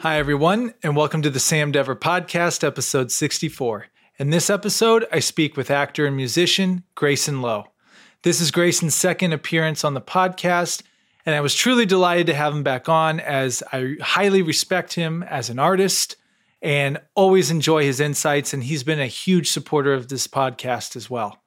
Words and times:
Hi, 0.00 0.16
everyone, 0.16 0.72
and 0.82 0.96
welcome 0.96 1.20
to 1.20 1.28
the 1.28 1.38
Sam 1.38 1.72
Dever 1.72 1.94
Podcast, 1.94 2.64
episode 2.64 3.12
64. 3.12 3.88
In 4.18 4.30
this 4.30 4.48
episode, 4.48 5.04
I 5.12 5.18
speak 5.18 5.58
with 5.58 5.70
actor 5.70 6.06
and 6.06 6.16
musician 6.16 6.84
Grayson 6.94 7.42
Low. 7.42 7.66
This 8.22 8.40
is 8.40 8.50
Grayson's 8.50 8.94
second 8.94 9.34
appearance 9.34 9.84
on 9.84 9.92
the 9.92 10.00
podcast, 10.00 10.84
and 11.26 11.34
I 11.34 11.42
was 11.42 11.54
truly 11.54 11.84
delighted 11.84 12.28
to 12.28 12.34
have 12.34 12.54
him 12.54 12.62
back 12.62 12.88
on 12.88 13.20
as 13.20 13.62
I 13.74 13.96
highly 14.00 14.40
respect 14.40 14.94
him 14.94 15.22
as 15.22 15.50
an 15.50 15.58
artist 15.58 16.16
and 16.62 16.98
always 17.14 17.50
enjoy 17.50 17.84
his 17.84 18.00
insights, 18.00 18.54
and 18.54 18.64
he's 18.64 18.82
been 18.82 19.00
a 19.00 19.06
huge 19.06 19.50
supporter 19.50 19.92
of 19.92 20.08
this 20.08 20.26
podcast 20.26 20.96
as 20.96 21.10
well. 21.10 21.42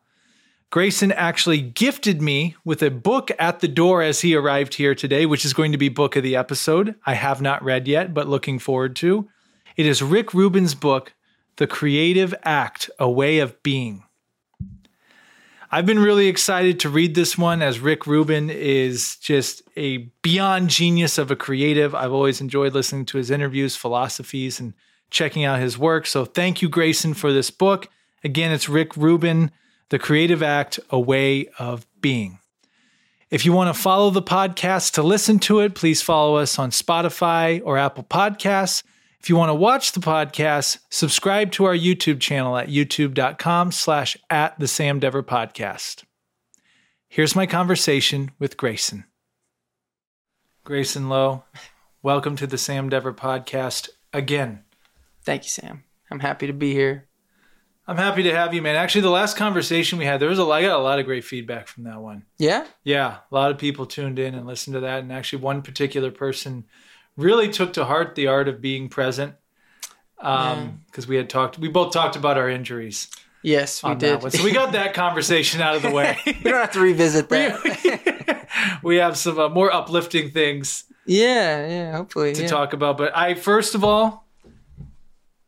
Grayson 0.73 1.11
actually 1.11 1.61
gifted 1.61 2.19
me 2.19 2.55
with 2.65 2.81
a 2.81 2.89
book 2.89 3.29
at 3.37 3.59
the 3.59 3.67
door 3.67 4.01
as 4.01 4.21
he 4.21 4.35
arrived 4.35 4.73
here 4.73 4.95
today, 4.95 5.23
which 5.27 5.45
is 5.45 5.53
going 5.53 5.71
to 5.71 5.77
be 5.77 5.87
book 5.87 6.15
of 6.15 6.23
the 6.23 6.35
episode. 6.35 6.95
I 7.05 7.13
have 7.13 7.43
not 7.43 7.63
read 7.63 7.87
yet, 7.87 8.11
but 8.11 8.27
looking 8.27 8.57
forward 8.57 8.95
to. 8.95 9.29
It 9.77 9.85
is 9.85 10.01
Rick 10.01 10.33
Rubin's 10.33 10.73
book, 10.73 11.13
The 11.57 11.67
Creative 11.67 12.33
Act 12.41 12.89
A 12.97 13.07
Way 13.07 13.37
of 13.37 13.61
Being. 13.61 14.03
I've 15.69 15.85
been 15.85 15.99
really 15.99 16.25
excited 16.25 16.79
to 16.79 16.89
read 16.89 17.13
this 17.13 17.37
one 17.37 17.61
as 17.61 17.77
Rick 17.79 18.07
Rubin 18.07 18.49
is 18.49 19.17
just 19.17 19.61
a 19.77 20.09
beyond 20.23 20.71
genius 20.71 21.19
of 21.19 21.29
a 21.29 21.35
creative. 21.35 21.93
I've 21.93 22.13
always 22.13 22.41
enjoyed 22.41 22.73
listening 22.73 23.05
to 23.05 23.19
his 23.19 23.29
interviews, 23.29 23.75
philosophies, 23.75 24.59
and 24.59 24.73
checking 25.11 25.43
out 25.43 25.59
his 25.59 25.77
work. 25.77 26.07
So 26.07 26.25
thank 26.25 26.63
you, 26.63 26.67
Grayson, 26.67 27.13
for 27.13 27.31
this 27.31 27.51
book. 27.51 27.89
Again, 28.23 28.51
it's 28.51 28.67
Rick 28.67 28.97
Rubin. 28.97 29.51
The 29.93 29.99
Creative 29.99 30.41
Act, 30.41 30.79
A 30.89 30.99
Way 30.99 31.49
of 31.59 31.85
Being. 32.01 32.39
If 33.29 33.45
you 33.45 33.53
want 33.53 33.71
to 33.75 33.79
follow 33.79 34.09
the 34.09 34.23
podcast 34.23 34.93
to 34.93 35.03
listen 35.03 35.37
to 35.41 35.59
it, 35.59 35.75
please 35.75 36.01
follow 36.01 36.37
us 36.37 36.57
on 36.57 36.71
Spotify 36.71 37.61
or 37.63 37.77
Apple 37.77 38.03
Podcasts. 38.03 38.81
If 39.19 39.29
you 39.29 39.35
want 39.35 39.51
to 39.51 39.53
watch 39.53 39.91
the 39.91 39.99
podcast, 39.99 40.79
subscribe 40.89 41.51
to 41.51 41.65
our 41.65 41.75
YouTube 41.75 42.19
channel 42.19 42.57
at 42.57 42.69
youtube.com 42.69 43.71
slash 43.71 44.17
at 44.31 44.57
the 44.57 44.67
Sam 44.67 44.99
Dever 44.99 45.21
Podcast. 45.21 46.05
Here's 47.07 47.35
my 47.35 47.45
conversation 47.45 48.31
with 48.39 48.57
Grayson. 48.57 49.03
Grayson 50.63 51.07
Low, 51.07 51.43
welcome 52.01 52.35
to 52.37 52.47
the 52.47 52.57
Sam 52.57 52.89
Dever 52.89 53.13
Podcast 53.13 53.89
again. 54.11 54.63
Thank 55.21 55.43
you, 55.43 55.49
Sam. 55.49 55.83
I'm 56.09 56.21
happy 56.21 56.47
to 56.47 56.53
be 56.53 56.73
here. 56.73 57.09
I'm 57.85 57.97
happy 57.97 58.23
to 58.23 58.33
have 58.33 58.53
you, 58.53 58.61
man. 58.61 58.75
Actually, 58.75 59.01
the 59.01 59.09
last 59.09 59.35
conversation 59.35 59.99
we 59.99 60.05
had, 60.05 60.19
there 60.21 60.29
was 60.29 60.39
a 60.39 60.43
lot, 60.43 60.55
I 60.55 60.61
got 60.61 60.79
a 60.79 60.83
lot 60.83 60.99
of 60.99 61.05
great 61.05 61.25
feedback 61.25 61.67
from 61.67 61.83
that 61.83 61.99
one. 61.99 62.23
Yeah? 62.37 62.65
Yeah, 62.83 63.17
a 63.29 63.35
lot 63.35 63.51
of 63.51 63.57
people 63.57 63.85
tuned 63.85 64.19
in 64.19 64.35
and 64.35 64.47
listened 64.47 64.75
to 64.75 64.79
that, 64.81 64.99
and 64.99 65.11
actually, 65.11 65.41
one 65.41 65.61
particular 65.61 66.09
person 66.09 66.63
really 67.17 67.49
took 67.49 67.73
to 67.73 67.85
heart 67.85 68.15
the 68.15 68.27
art 68.27 68.47
of 68.47 68.61
being 68.61 68.89
present. 68.89 69.35
Um, 70.19 70.83
because 70.85 71.05
yeah. 71.05 71.09
we 71.09 71.15
had 71.17 71.29
talked, 71.29 71.59
we 71.59 71.67
both 71.67 71.91
talked 71.91 72.15
about 72.15 72.37
our 72.37 72.49
injuries. 72.49 73.09
Yes, 73.41 73.83
we 73.83 73.93
did. 73.95 74.21
So 74.31 74.41
we 74.41 74.53
got 74.53 74.71
that 74.71 74.93
conversation 74.93 75.59
out 75.59 75.75
of 75.75 75.81
the 75.81 75.91
way. 75.91 76.17
we 76.25 76.33
don't 76.33 76.53
have 76.53 76.71
to 76.71 76.79
revisit 76.79 77.27
that. 77.27 78.47
we 78.83 78.95
have 78.95 79.17
some 79.17 79.37
uh, 79.37 79.49
more 79.49 79.71
uplifting 79.71 80.31
things. 80.31 80.85
Yeah, 81.05 81.67
yeah, 81.67 81.97
hopefully 81.97 82.33
to 82.33 82.43
yeah. 82.43 82.47
talk 82.47 82.71
about. 82.71 82.97
But 82.97 83.15
I 83.15 83.33
first 83.33 83.75
of 83.75 83.83
all 83.83 84.25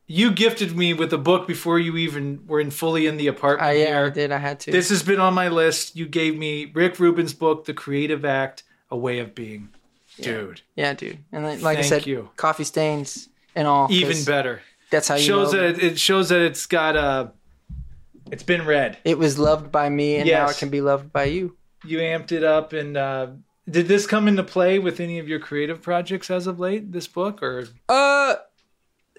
you 0.07 0.31
gifted 0.31 0.75
me 0.75 0.93
with 0.93 1.11
a 1.13 1.17
book 1.17 1.47
before 1.47 1.79
you 1.79 1.97
even 1.97 2.45
were 2.47 2.59
in 2.59 2.71
fully 2.71 3.07
in 3.07 3.17
the 3.17 3.27
apartment. 3.27 3.69
Uh, 3.69 3.73
yeah. 3.73 4.03
I 4.03 4.09
did. 4.09 4.31
I 4.31 4.37
had 4.37 4.59
to. 4.61 4.71
This 4.71 4.89
has 4.89 5.03
been 5.03 5.19
on 5.19 5.33
my 5.33 5.47
list. 5.47 5.95
You 5.95 6.07
gave 6.07 6.37
me 6.37 6.71
Rick 6.73 6.99
Rubin's 6.99 7.33
book, 7.33 7.65
The 7.65 7.73
Creative 7.73 8.23
Act: 8.23 8.63
A 8.91 8.97
Way 8.97 9.19
of 9.19 9.33
Being. 9.33 9.69
Dude. 10.17 10.61
Yeah, 10.75 10.93
dude. 10.93 11.19
And 11.31 11.43
like 11.43 11.59
Thank 11.59 11.79
I 11.79 11.81
said, 11.81 12.07
you. 12.07 12.29
coffee 12.37 12.63
stains 12.63 13.29
and 13.55 13.67
all. 13.67 13.91
Even 13.91 14.23
better. 14.23 14.61
That's 14.91 15.07
how 15.07 15.15
you 15.15 15.23
shows 15.23 15.53
know. 15.53 15.71
that 15.71 15.83
it 15.83 15.99
shows 15.99 16.29
that 16.29 16.41
it's 16.41 16.65
got 16.65 16.95
a. 16.95 16.99
Uh, 16.99 17.27
it's 18.31 18.43
been 18.43 18.65
read. 18.65 18.97
It 19.03 19.19
was 19.19 19.37
loved 19.37 19.71
by 19.71 19.87
me, 19.89 20.15
and 20.15 20.27
yes. 20.27 20.39
now 20.39 20.49
it 20.49 20.57
can 20.57 20.69
be 20.69 20.81
loved 20.81 21.13
by 21.13 21.25
you. 21.25 21.55
You 21.83 21.99
amped 21.99 22.31
it 22.31 22.43
up, 22.43 22.73
and 22.73 22.97
uh, 22.97 23.27
did 23.69 23.87
this 23.87 24.07
come 24.07 24.27
into 24.27 24.41
play 24.41 24.79
with 24.79 24.99
any 24.99 25.19
of 25.19 25.27
your 25.27 25.39
creative 25.39 25.81
projects 25.81 26.31
as 26.31 26.47
of 26.47 26.59
late? 26.59 26.91
This 26.91 27.07
book, 27.07 27.43
or 27.43 27.67
uh 27.89 28.35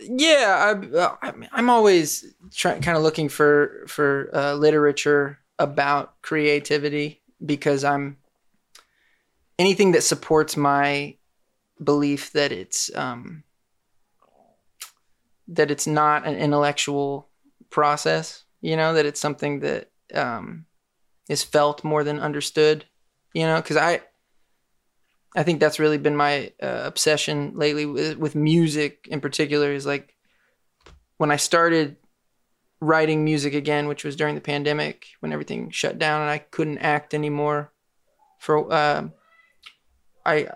yeah, 0.01 0.77
I, 1.23 1.33
I'm 1.53 1.71
always 1.71 2.35
kind 2.63 2.89
of 2.89 3.03
looking 3.03 3.29
for 3.29 3.85
for 3.89 4.31
uh, 4.35 4.55
literature 4.55 5.39
about 5.59 6.21
creativity 6.23 7.23
because 7.45 7.85
I'm 7.85 8.19
anything 9.59 9.93
that 9.93 10.03
supports 10.03 10.57
my 10.57 11.17
belief 11.83 12.33
that 12.33 12.53
it's 12.53 12.95
um, 12.95 13.45
that 15.49 15.71
it's 15.71 15.87
not 15.87 16.27
an 16.27 16.37
intellectual 16.37 17.29
process. 17.71 18.45
You 18.61 18.77
know 18.77 18.95
that 18.95 19.07
it's 19.07 19.21
something 19.21 19.61
that 19.61 19.91
um, 20.15 20.67
is 21.29 21.43
felt 21.43 21.85
more 21.85 22.05
than 22.05 22.21
understood. 22.21 22.85
You 23.33 23.47
know, 23.47 23.61
because 23.61 23.77
I 23.77 24.01
I 25.37 25.43
think 25.43 25.61
that's 25.61 25.79
really 25.79 25.99
been 25.99 26.17
my 26.17 26.53
uh, 26.63 26.83
obsession 26.85 27.53
lately 27.55 27.85
with, 27.85 28.17
with 28.17 28.35
music 28.35 29.07
in 29.11 29.21
particular 29.21 29.71
is 29.73 29.85
like 29.85 30.15
when 31.19 31.31
I 31.31 31.37
started 31.37 31.97
writing 32.81 33.25
music 33.25 33.55
again, 33.55 33.87
which 33.87 34.03
was 34.03 34.17
during 34.17 34.35
the 34.35 34.41
pandemic 34.41 35.09
when 35.21 35.33
everything 35.33 35.71
shut 35.71 35.99
down 35.99 36.23
and 36.23 36.31
I 36.31 36.39
couldn't 36.39 36.79
act 36.79 37.15
anymore. 37.15 37.73
For 38.39 38.73
uh, 38.73 39.09
I, 40.25 40.49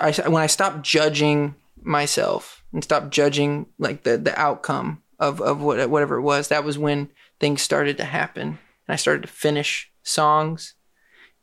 I 0.00 0.12
when 0.28 0.42
I 0.42 0.46
stopped 0.46 0.82
judging 0.82 1.54
myself 1.82 2.62
and 2.72 2.82
stopped 2.82 3.10
judging 3.10 3.66
like 3.78 4.02
the 4.04 4.16
the 4.16 4.38
outcome 4.38 5.02
of 5.18 5.40
of 5.40 5.60
what 5.60 5.88
whatever 5.90 6.16
it 6.16 6.22
was, 6.22 6.48
that 6.48 6.64
was 6.64 6.78
when 6.78 7.10
things 7.38 7.60
started 7.62 7.96
to 7.98 8.04
happen 8.04 8.46
and 8.48 8.58
I 8.88 8.96
started 8.96 9.22
to 9.22 9.28
finish 9.28 9.90
songs 10.02 10.74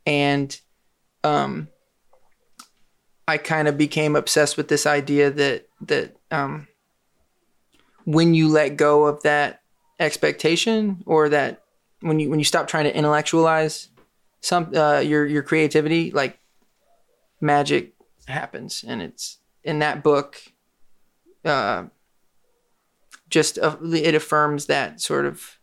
and 0.06 0.58
um 1.24 1.68
I 3.30 3.38
kind 3.38 3.68
of 3.68 3.78
became 3.78 4.16
obsessed 4.16 4.56
with 4.56 4.66
this 4.66 4.86
idea 4.86 5.30
that 5.30 5.68
that 5.82 6.16
um, 6.32 6.66
when 8.04 8.34
you 8.34 8.48
let 8.48 8.76
go 8.76 9.04
of 9.06 9.22
that 9.22 9.62
expectation 10.00 11.04
or 11.06 11.28
that 11.28 11.62
when 12.00 12.18
you 12.18 12.28
when 12.28 12.40
you 12.40 12.44
stop 12.44 12.66
trying 12.66 12.84
to 12.84 12.96
intellectualize 12.96 13.88
some 14.40 14.74
uh, 14.74 14.98
your 14.98 15.26
your 15.26 15.44
creativity, 15.44 16.10
like 16.10 16.40
magic 17.40 17.94
happens, 18.26 18.84
and 18.86 19.00
it's 19.00 19.38
in 19.62 19.78
that 19.78 20.02
book. 20.02 20.42
Uh, 21.44 21.84
just 23.28 23.58
uh, 23.60 23.76
it 23.80 24.16
affirms 24.16 24.66
that 24.66 25.00
sort 25.00 25.24
of 25.24 25.59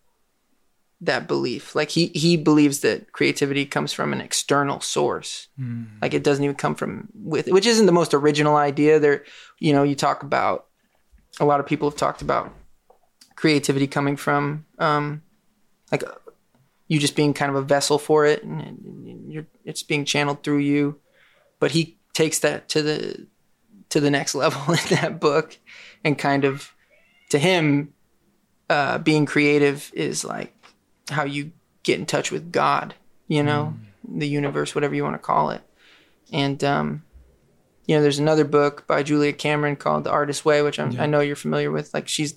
that 1.02 1.28
belief. 1.28 1.76
Like 1.76 1.90
he 1.90 2.08
he 2.08 2.38
believes 2.38 2.80
that 2.80 3.12
creativity 3.12 3.66
comes 3.66 3.94
from 3.94 4.14
an 4.14 4.22
external 4.22 4.80
source. 4.80 5.48
Mm. 5.60 6.02
Like 6.02 6.14
it 6.14 6.24
doesn't 6.24 6.44
even 6.44 6.56
come 6.56 6.76
from 6.76 7.10
with 7.14 7.48
which 7.48 7.66
isn't 7.66 7.86
the 7.86 7.92
most 7.92 8.14
original 8.14 8.56
idea. 8.56 9.00
There, 9.00 9.24
you 9.60 9.74
know, 9.74 9.84
you 9.84 9.96
talk 9.96 10.24
about 10.24 10.66
a 11.40 11.46
lot 11.46 11.60
of 11.60 11.66
people 11.66 11.90
have 11.90 11.98
talked 11.98 12.22
about 12.22 12.54
creativity 13.36 13.88
coming 13.88 14.18
from 14.18 14.66
um, 14.80 15.22
like 15.92 16.04
you 16.88 17.00
just 17.00 17.16
being 17.16 17.34
kind 17.34 17.50
of 17.50 17.56
a 17.56 17.62
vessel 17.62 18.00
for 18.00 18.26
it, 18.26 18.44
and, 18.44 18.62
and 18.62 19.32
you're 19.32 19.48
it's 19.66 19.84
being 19.84 20.06
channeled 20.06 20.44
through 20.44 20.60
you. 20.60 21.00
But 21.60 21.72
he 21.72 22.00
takes 22.14 22.40
that 22.40 22.70
to 22.70 22.82
the 22.82 23.28
to 23.90 24.00
the 24.00 24.12
next 24.12 24.36
level 24.44 24.74
in 24.74 24.80
that 24.90 25.20
book, 25.20 25.58
and 26.04 26.18
kind 26.18 26.44
of 26.44 26.74
to 27.30 27.38
him, 27.38 27.94
uh, 28.70 28.98
being 28.98 29.26
creative 29.26 29.92
is 29.94 30.24
like 30.26 30.57
how 31.10 31.24
you 31.24 31.52
get 31.84 32.00
in 32.00 32.06
touch 32.06 32.32
with 32.32 32.52
God, 32.52 32.96
you 33.28 33.44
know, 33.44 33.74
mm. 34.06 34.20
the 34.20 34.28
universe, 34.28 34.76
whatever 34.76 34.96
you 34.96 35.04
want 35.04 35.16
to 35.16 35.20
call 35.20 35.52
it. 35.52 35.62
And, 36.32 36.62
um, 36.64 37.04
you 37.86 37.96
know, 37.96 38.02
there's 38.02 38.20
another 38.20 38.44
book 38.44 38.86
by 38.86 39.04
Julia 39.04 39.34
Cameron 39.34 39.78
called 39.78 40.04
The 40.04 40.12
Artist's 40.12 40.44
Way, 40.44 40.62
which 40.62 40.78
yeah. 40.78 40.92
i 41.00 41.06
know 41.06 41.22
you're 41.22 41.38
familiar 41.38 41.72
with. 41.72 41.94
Like, 41.94 42.08
she's, 42.08 42.36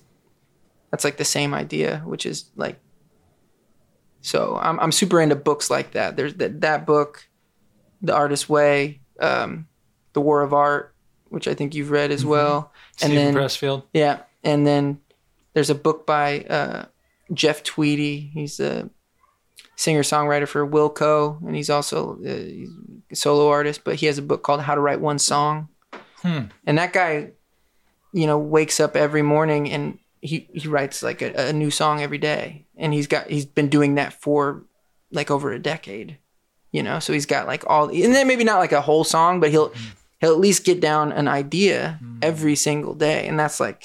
that's 0.89 1.03
like 1.03 1.17
the 1.17 1.25
same 1.25 1.53
idea, 1.53 2.01
which 2.05 2.25
is 2.25 2.45
like, 2.55 2.79
so 4.21 4.57
I'm, 4.61 4.79
I'm 4.79 4.91
super 4.91 5.19
into 5.19 5.35
books 5.35 5.69
like 5.69 5.91
that. 5.91 6.15
There's 6.15 6.35
that, 6.35 6.61
that 6.61 6.85
book, 6.85 7.27
The 8.01 8.13
Artist's 8.13 8.47
Way, 8.47 9.01
um, 9.19 9.67
The 10.13 10.21
War 10.21 10.41
of 10.41 10.53
Art, 10.53 10.95
which 11.29 11.47
I 11.47 11.53
think 11.53 11.75
you've 11.75 11.91
read 11.91 12.11
as 12.11 12.21
mm-hmm. 12.21 12.29
well. 12.29 12.71
And 13.01 13.11
Steven 13.11 13.33
then, 13.33 13.33
Pressfield. 13.33 13.83
Yeah. 13.93 14.21
And 14.43 14.65
then 14.65 15.01
there's 15.53 15.69
a 15.69 15.75
book 15.75 16.05
by, 16.05 16.41
uh, 16.41 16.85
Jeff 17.33 17.63
Tweedy. 17.63 18.31
He's 18.33 18.59
a 18.59 18.89
singer 19.75 20.03
songwriter 20.03 20.47
for 20.47 20.67
Wilco, 20.67 21.41
and 21.45 21.55
he's 21.55 21.69
also 21.69 22.19
a 22.25 22.67
solo 23.13 23.49
artist. 23.49 23.83
But 23.83 23.95
he 23.95 24.05
has 24.05 24.17
a 24.17 24.23
book 24.23 24.43
called 24.43 24.61
How 24.61 24.75
to 24.75 24.81
Write 24.81 25.01
One 25.01 25.19
Song. 25.19 25.69
Hmm. 26.17 26.45
And 26.65 26.77
that 26.77 26.93
guy, 26.93 27.31
you 28.13 28.27
know, 28.27 28.37
wakes 28.37 28.79
up 28.79 28.95
every 28.95 29.21
morning 29.21 29.71
and 29.71 29.97
he 30.21 30.47
he 30.53 30.67
writes 30.67 31.03
like 31.03 31.21
a, 31.21 31.49
a 31.49 31.53
new 31.53 31.71
song 31.71 32.01
every 32.01 32.19
day, 32.19 32.65
and 32.77 32.93
he's 32.93 33.07
got 33.07 33.29
he's 33.29 33.45
been 33.45 33.69
doing 33.69 33.95
that 33.95 34.13
for 34.13 34.63
like 35.11 35.31
over 35.31 35.51
a 35.51 35.59
decade. 35.59 36.17
You 36.71 36.83
know, 36.83 36.99
so 36.99 37.11
he's 37.11 37.25
got 37.25 37.47
like 37.47 37.63
all, 37.67 37.89
and 37.89 38.15
then 38.15 38.27
maybe 38.27 38.45
not 38.45 38.59
like 38.59 38.71
a 38.71 38.81
whole 38.81 39.03
song, 39.03 39.39
but 39.39 39.49
he'll 39.49 39.73
he'll 40.21 40.31
at 40.31 40.39
least 40.39 40.63
get 40.63 40.79
down 40.79 41.11
an 41.11 41.27
idea 41.27 41.99
every 42.21 42.55
single 42.55 42.93
day, 42.93 43.27
and 43.27 43.37
that's 43.37 43.59
like, 43.59 43.83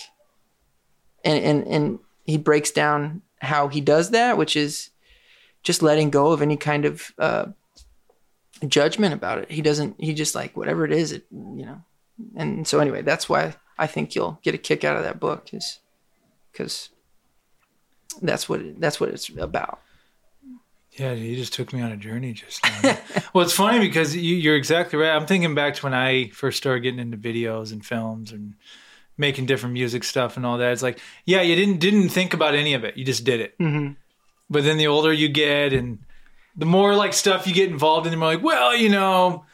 and 1.24 1.42
and 1.42 1.66
and 1.66 1.98
he 2.24 2.36
breaks 2.36 2.70
down 2.70 3.22
how 3.40 3.68
he 3.68 3.80
does 3.80 4.10
that, 4.10 4.38
which 4.38 4.56
is 4.56 4.90
just 5.62 5.82
letting 5.82 6.10
go 6.10 6.32
of 6.32 6.42
any 6.42 6.56
kind 6.56 6.84
of 6.84 7.12
uh, 7.18 7.46
judgment 8.66 9.14
about 9.14 9.38
it. 9.38 9.50
He 9.50 9.62
doesn't. 9.62 9.96
He 10.00 10.14
just 10.14 10.34
like 10.34 10.56
whatever 10.56 10.84
it 10.84 10.92
is, 10.92 11.12
it 11.12 11.26
you 11.30 11.66
know. 11.66 11.82
And 12.34 12.66
so 12.66 12.80
anyway, 12.80 13.02
that's 13.02 13.28
why 13.28 13.54
I 13.78 13.86
think 13.86 14.14
you'll 14.14 14.38
get 14.42 14.54
a 14.54 14.58
kick 14.58 14.84
out 14.84 14.96
of 14.96 15.02
that 15.04 15.20
book, 15.20 15.52
is 15.52 15.80
because 16.52 16.90
that's 18.22 18.48
what 18.48 18.60
it, 18.60 18.80
that's 18.80 19.00
what 19.00 19.10
it's 19.10 19.28
about. 19.36 19.80
Yeah, 20.92 21.12
you 21.12 21.36
just 21.36 21.52
took 21.52 21.74
me 21.74 21.82
on 21.82 21.92
a 21.92 21.96
journey 21.96 22.32
just 22.32 22.64
now. 22.64 22.98
well, 23.34 23.44
it's 23.44 23.52
funny 23.52 23.80
because 23.80 24.16
you, 24.16 24.34
you're 24.34 24.56
exactly 24.56 24.98
right. 24.98 25.14
I'm 25.14 25.26
thinking 25.26 25.54
back 25.54 25.74
to 25.74 25.82
when 25.84 25.92
I 25.92 26.28
first 26.28 26.56
started 26.56 26.80
getting 26.80 27.00
into 27.00 27.18
videos 27.18 27.70
and 27.70 27.84
films 27.84 28.32
and 28.32 28.54
making 29.18 29.46
different 29.46 29.72
music 29.72 30.04
stuff 30.04 30.36
and 30.36 30.44
all 30.44 30.58
that. 30.58 30.72
It's 30.72 30.82
like, 30.82 30.98
yeah, 31.24 31.42
you 31.42 31.54
didn't 31.56 31.78
didn't 31.78 32.10
think 32.10 32.34
about 32.34 32.54
any 32.54 32.74
of 32.74 32.84
it. 32.84 32.96
You 32.96 33.04
just 33.04 33.24
did 33.24 33.40
it. 33.40 33.58
Mm-hmm. 33.58 33.92
But 34.48 34.64
then 34.64 34.78
the 34.78 34.86
older 34.86 35.12
you 35.12 35.28
get 35.28 35.72
and 35.72 35.98
the 36.56 36.66
more 36.66 36.94
like 36.94 37.12
stuff 37.12 37.46
you 37.46 37.54
get 37.54 37.70
involved 37.70 38.06
in, 38.06 38.10
the 38.10 38.16
more 38.16 38.34
like, 38.34 38.42
well, 38.42 38.74
you 38.76 38.88
know, 38.88 39.44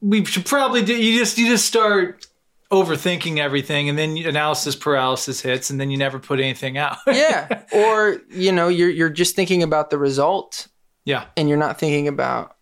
we 0.00 0.24
should 0.24 0.46
probably 0.46 0.82
do. 0.82 0.94
You 0.94 1.18
just 1.18 1.38
you 1.38 1.48
just 1.48 1.66
start 1.66 2.26
overthinking 2.70 3.38
everything, 3.38 3.88
and 3.88 3.98
then 3.98 4.16
analysis 4.18 4.76
paralysis 4.76 5.40
hits, 5.40 5.70
and 5.70 5.80
then 5.80 5.90
you 5.90 5.96
never 5.96 6.18
put 6.18 6.40
anything 6.40 6.76
out. 6.76 6.98
yeah, 7.06 7.64
or 7.72 8.20
you 8.30 8.52
know, 8.52 8.68
you're 8.68 8.90
you're 8.90 9.10
just 9.10 9.34
thinking 9.34 9.62
about 9.62 9.90
the 9.90 9.98
result, 9.98 10.68
yeah, 11.04 11.26
and 11.36 11.48
you're 11.48 11.58
not 11.58 11.78
thinking 11.78 12.08
about 12.08 12.56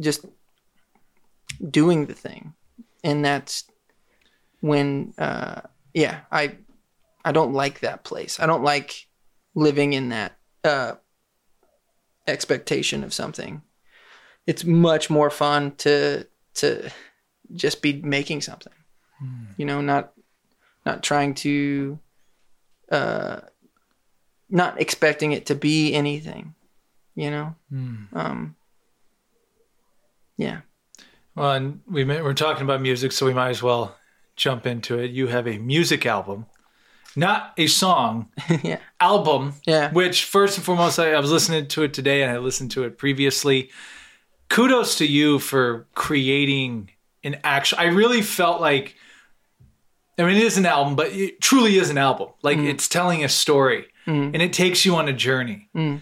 just 0.00 0.24
doing 1.70 2.06
the 2.06 2.14
thing, 2.14 2.54
and 3.04 3.24
that's 3.24 3.64
when, 4.60 5.14
uh, 5.18 5.62
yeah, 5.94 6.20
I 6.30 6.56
I 7.24 7.32
don't 7.32 7.52
like 7.52 7.80
that 7.80 8.04
place. 8.04 8.38
I 8.38 8.46
don't 8.46 8.62
like 8.62 9.06
living 9.54 9.92
in 9.94 10.10
that 10.10 10.38
uh, 10.64 10.94
expectation 12.26 13.02
of 13.04 13.12
something. 13.12 13.62
It's 14.46 14.64
much 14.64 15.10
more 15.10 15.30
fun 15.30 15.74
to 15.76 16.26
to 16.54 16.90
just 17.54 17.82
be 17.82 18.00
making 18.02 18.42
something. 18.42 18.72
You 19.56 19.66
know, 19.66 19.80
not 19.80 20.12
not 20.84 21.02
trying 21.02 21.34
to 21.34 21.98
uh 22.92 23.40
not 24.48 24.80
expecting 24.80 25.32
it 25.32 25.46
to 25.46 25.54
be 25.54 25.94
anything, 25.94 26.54
you 27.14 27.30
know? 27.30 27.54
Um 28.12 28.56
yeah. 30.36 30.60
Well, 31.34 31.52
and 31.52 31.80
we 31.90 32.04
we're 32.04 32.34
talking 32.34 32.62
about 32.62 32.80
music, 32.80 33.12
so 33.12 33.26
we 33.26 33.34
might 33.34 33.50
as 33.50 33.62
well 33.62 33.96
jump 34.36 34.66
into 34.66 34.98
it. 34.98 35.10
You 35.10 35.28
have 35.28 35.46
a 35.48 35.58
music 35.58 36.06
album, 36.06 36.46
not 37.16 37.54
a 37.56 37.66
song 37.66 38.30
yeah. 38.62 38.78
album. 39.00 39.54
Yeah. 39.66 39.90
Which 39.92 40.24
first 40.24 40.58
and 40.58 40.64
foremost, 40.64 40.98
I, 40.98 41.14
I 41.14 41.20
was 41.20 41.32
listening 41.32 41.66
to 41.66 41.82
it 41.82 41.94
today, 41.94 42.22
and 42.22 42.30
I 42.30 42.38
listened 42.38 42.70
to 42.72 42.84
it 42.84 42.98
previously. 42.98 43.70
Kudos 44.48 44.98
to 44.98 45.06
you 45.06 45.38
for 45.38 45.86
creating 45.94 46.90
an 47.24 47.40
actual. 47.42 47.78
I 47.80 47.86
really 47.86 48.22
felt 48.22 48.60
like. 48.60 48.94
I 50.18 50.22
mean, 50.22 50.36
it 50.36 50.44
is 50.44 50.56
an 50.56 50.64
album, 50.64 50.96
but 50.96 51.08
it 51.08 51.42
truly 51.42 51.76
is 51.76 51.90
an 51.90 51.98
album. 51.98 52.28
Like 52.42 52.56
mm. 52.56 52.68
it's 52.68 52.88
telling 52.88 53.22
a 53.22 53.28
story, 53.28 53.86
mm. 54.06 54.32
and 54.32 54.40
it 54.40 54.52
takes 54.52 54.86
you 54.86 54.96
on 54.96 55.08
a 55.08 55.12
journey. 55.12 55.68
Mm. 55.76 56.00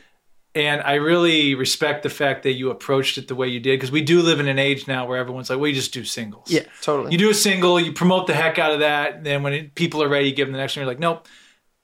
And 0.56 0.82
I 0.82 0.94
really 0.94 1.56
respect 1.56 2.04
the 2.04 2.08
fact 2.10 2.44
that 2.44 2.52
you 2.52 2.70
approached 2.70 3.18
it 3.18 3.26
the 3.26 3.34
way 3.34 3.48
you 3.48 3.58
did 3.58 3.72
because 3.76 3.90
we 3.90 4.02
do 4.02 4.22
live 4.22 4.38
in 4.38 4.46
an 4.46 4.58
age 4.58 4.86
now 4.86 5.04
where 5.04 5.18
everyone's 5.18 5.50
like, 5.50 5.58
"Well, 5.58 5.66
you 5.68 5.74
just 5.74 5.92
do 5.92 6.04
singles." 6.04 6.48
Yeah, 6.50 6.62
totally. 6.80 7.10
You 7.10 7.18
do 7.18 7.28
a 7.30 7.34
single, 7.34 7.80
you 7.80 7.92
promote 7.92 8.28
the 8.28 8.34
heck 8.34 8.58
out 8.58 8.70
of 8.72 8.78
that. 8.80 9.24
Then 9.24 9.42
when 9.42 9.52
it, 9.52 9.74
people 9.74 10.00
are 10.02 10.08
ready, 10.08 10.28
you 10.28 10.34
give 10.34 10.46
them 10.46 10.52
the 10.52 10.58
next 10.58 10.76
one. 10.76 10.82
You're 10.82 10.90
like, 10.92 11.00
nope, 11.00 11.26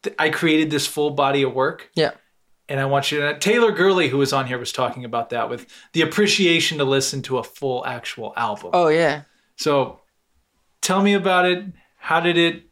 th- 0.04 0.14
I 0.20 0.30
created 0.30 0.70
this 0.70 0.86
full 0.86 1.10
body 1.10 1.42
of 1.42 1.52
work. 1.52 1.90
yeah. 1.94 2.12
And 2.68 2.78
I 2.78 2.84
want 2.84 3.10
you 3.10 3.18
to. 3.18 3.36
Taylor 3.40 3.72
Gurley, 3.72 4.06
who 4.08 4.18
was 4.18 4.32
on 4.32 4.46
here, 4.46 4.56
was 4.56 4.70
talking 4.70 5.04
about 5.04 5.30
that 5.30 5.50
with 5.50 5.66
the 5.92 6.02
appreciation 6.02 6.78
to 6.78 6.84
listen 6.84 7.20
to 7.22 7.38
a 7.38 7.42
full 7.42 7.84
actual 7.84 8.32
album. 8.36 8.70
Oh 8.72 8.86
yeah. 8.86 9.22
So 9.56 9.98
tell 10.80 11.02
me 11.02 11.14
about 11.14 11.46
it. 11.46 11.64
How 11.98 12.20
did 12.20 12.38
it, 12.38 12.69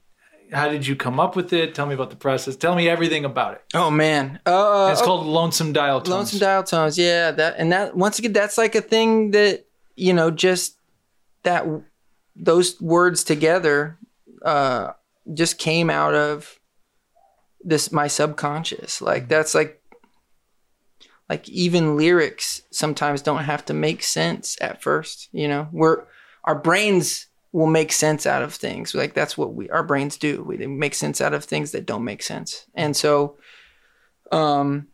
how 0.52 0.68
did 0.68 0.86
you 0.86 0.96
come 0.96 1.20
up 1.20 1.36
with 1.36 1.52
it? 1.52 1.74
Tell 1.74 1.86
me 1.86 1.94
about 1.94 2.10
the 2.10 2.16
process. 2.16 2.56
Tell 2.56 2.74
me 2.74 2.88
everything 2.88 3.24
about 3.24 3.54
it. 3.54 3.62
Oh 3.74 3.90
man. 3.90 4.40
Uh 4.46 4.88
It's 4.92 5.02
called 5.02 5.26
Lonesome 5.26 5.72
Dialtones. 5.72 6.08
Lonesome 6.08 6.38
dial 6.38 6.62
tones, 6.62 6.98
yeah. 6.98 7.30
That 7.30 7.56
and 7.58 7.72
that 7.72 7.96
once 7.96 8.18
again, 8.18 8.32
that's 8.32 8.58
like 8.58 8.74
a 8.74 8.80
thing 8.80 9.32
that 9.32 9.66
you 9.96 10.12
know, 10.12 10.30
just 10.30 10.76
that 11.42 11.66
those 12.36 12.80
words 12.80 13.24
together, 13.24 13.98
uh, 14.42 14.92
just 15.34 15.58
came 15.58 15.90
out 15.90 16.14
of 16.14 16.58
this 17.60 17.90
my 17.92 18.06
subconscious. 18.06 19.02
Like 19.02 19.28
that's 19.28 19.54
like, 19.54 19.82
like 21.28 21.48
even 21.48 21.96
lyrics 21.96 22.62
sometimes 22.70 23.22
don't 23.22 23.44
have 23.44 23.64
to 23.66 23.74
make 23.74 24.02
sense 24.02 24.56
at 24.60 24.82
first. 24.82 25.28
You 25.32 25.48
know, 25.48 25.68
we're 25.72 26.04
our 26.44 26.54
brains 26.54 27.26
will 27.58 27.66
make 27.66 27.92
sense 27.92 28.24
out 28.24 28.42
of 28.42 28.54
things. 28.54 28.94
Like 28.94 29.14
that's 29.14 29.36
what 29.36 29.52
we 29.52 29.68
our 29.70 29.82
brains 29.82 30.16
do. 30.16 30.42
We 30.44 30.56
make 30.66 30.94
sense 30.94 31.20
out 31.20 31.34
of 31.34 31.44
things 31.44 31.72
that 31.72 31.86
don't 31.86 32.04
make 32.04 32.22
sense, 32.22 32.66
and 32.74 32.96
so. 32.96 33.36
Um, 34.30 34.88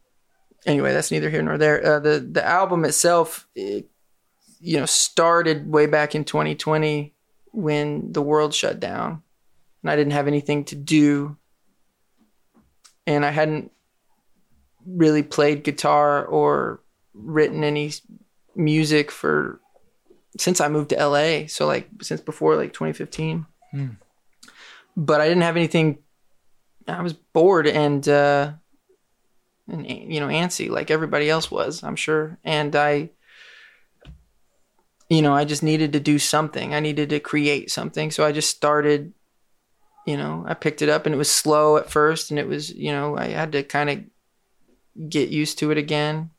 anyway, 0.65 0.93
that's 0.93 1.11
neither 1.11 1.29
here 1.29 1.43
nor 1.43 1.59
there. 1.59 1.85
Uh, 1.85 2.01
the 2.01 2.21
the 2.21 2.45
album 2.45 2.85
itself, 2.85 3.49
it, 3.55 3.89
you 4.61 4.79
know, 4.79 4.87
started 4.87 5.71
way 5.71 5.87
back 5.87 6.15
in 6.15 6.25
2020 6.25 7.13
when 7.53 8.13
the 8.13 8.23
world 8.23 8.55
shut 8.55 8.79
down, 8.79 9.23
and 9.83 9.91
I 9.91 9.97
didn't 9.97 10.13
have 10.13 10.29
anything 10.29 10.65
to 10.67 10.77
do, 10.77 11.37
and 13.09 13.27
I 13.27 13.31
hadn't 13.31 13.73
really 14.87 15.25
played 15.25 15.65
guitar 15.65 16.25
or 16.25 16.81
written 17.13 17.65
any 17.65 17.93
music 18.55 19.11
for 19.11 19.61
since 20.39 20.61
I 20.61 20.69
moved 20.69 20.91
to 20.91 20.97
LA. 20.97 21.47
So 21.47 21.67
like 21.67 21.89
since 22.03 22.21
before 22.21 22.57
like 22.57 22.73
2015. 22.73 23.47
But 24.97 25.21
I 25.21 25.29
didn't 25.29 25.43
have 25.43 25.57
anything. 25.57 25.99
I 26.87 27.03
was 27.03 27.13
bored 27.13 27.67
and. 27.67 28.07
uh 28.09 28.53
and 29.67 29.87
you 29.89 30.21
know 30.21 30.29
antsy 30.29 30.69
like 30.69 30.91
everybody 30.91 31.31
else 31.31 31.51
was 31.51 31.83
i'm 31.83 31.97
sure 31.97 32.39
and 32.45 32.77
i 32.77 33.09
you 35.09 35.23
know 35.23 35.33
i 35.35 35.45
just 35.45 35.63
needed 35.63 35.95
to 35.95 36.01
do 36.01 36.19
something 36.19 36.75
i 36.75 36.81
needed 36.81 37.09
to 37.09 37.19
create 37.19 37.71
something 37.71 38.11
so 38.11 38.27
i 38.27 38.31
just 38.31 38.51
started 38.51 39.15
you 40.07 40.19
know 40.19 40.45
i 40.47 40.53
picked 40.53 40.83
it 40.83 40.91
up 40.91 41.07
and 41.07 41.15
it 41.15 41.19
was 41.19 41.31
slow 41.31 41.79
at 41.79 41.91
first 41.91 42.31
and 42.31 42.39
it 42.39 42.47
was 42.47 42.75
you 42.75 42.93
know 42.93 43.17
i 43.17 43.29
had 43.29 43.53
to 43.53 43.63
kind 43.63 43.89
of 43.89 45.09
get 45.09 45.31
used 45.31 45.59
to 45.59 45.71
it 45.71 45.79
again 45.79 46.31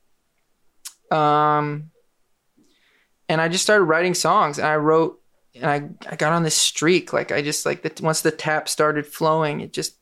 um 1.11 1.89
and 3.29 3.41
i 3.41 3.47
just 3.47 3.63
started 3.63 3.85
writing 3.85 4.13
songs 4.13 4.57
and 4.57 4.67
i 4.67 4.75
wrote 4.75 5.21
and 5.55 5.65
i 5.65 6.09
i 6.11 6.15
got 6.15 6.33
on 6.33 6.43
this 6.43 6.55
streak 6.55 7.13
like 7.13 7.31
i 7.31 7.41
just 7.41 7.65
like 7.65 7.81
the, 7.81 8.03
once 8.03 8.21
the 8.21 8.31
tap 8.31 8.67
started 8.67 9.05
flowing 9.05 9.61
it 9.61 9.73
just 9.73 9.97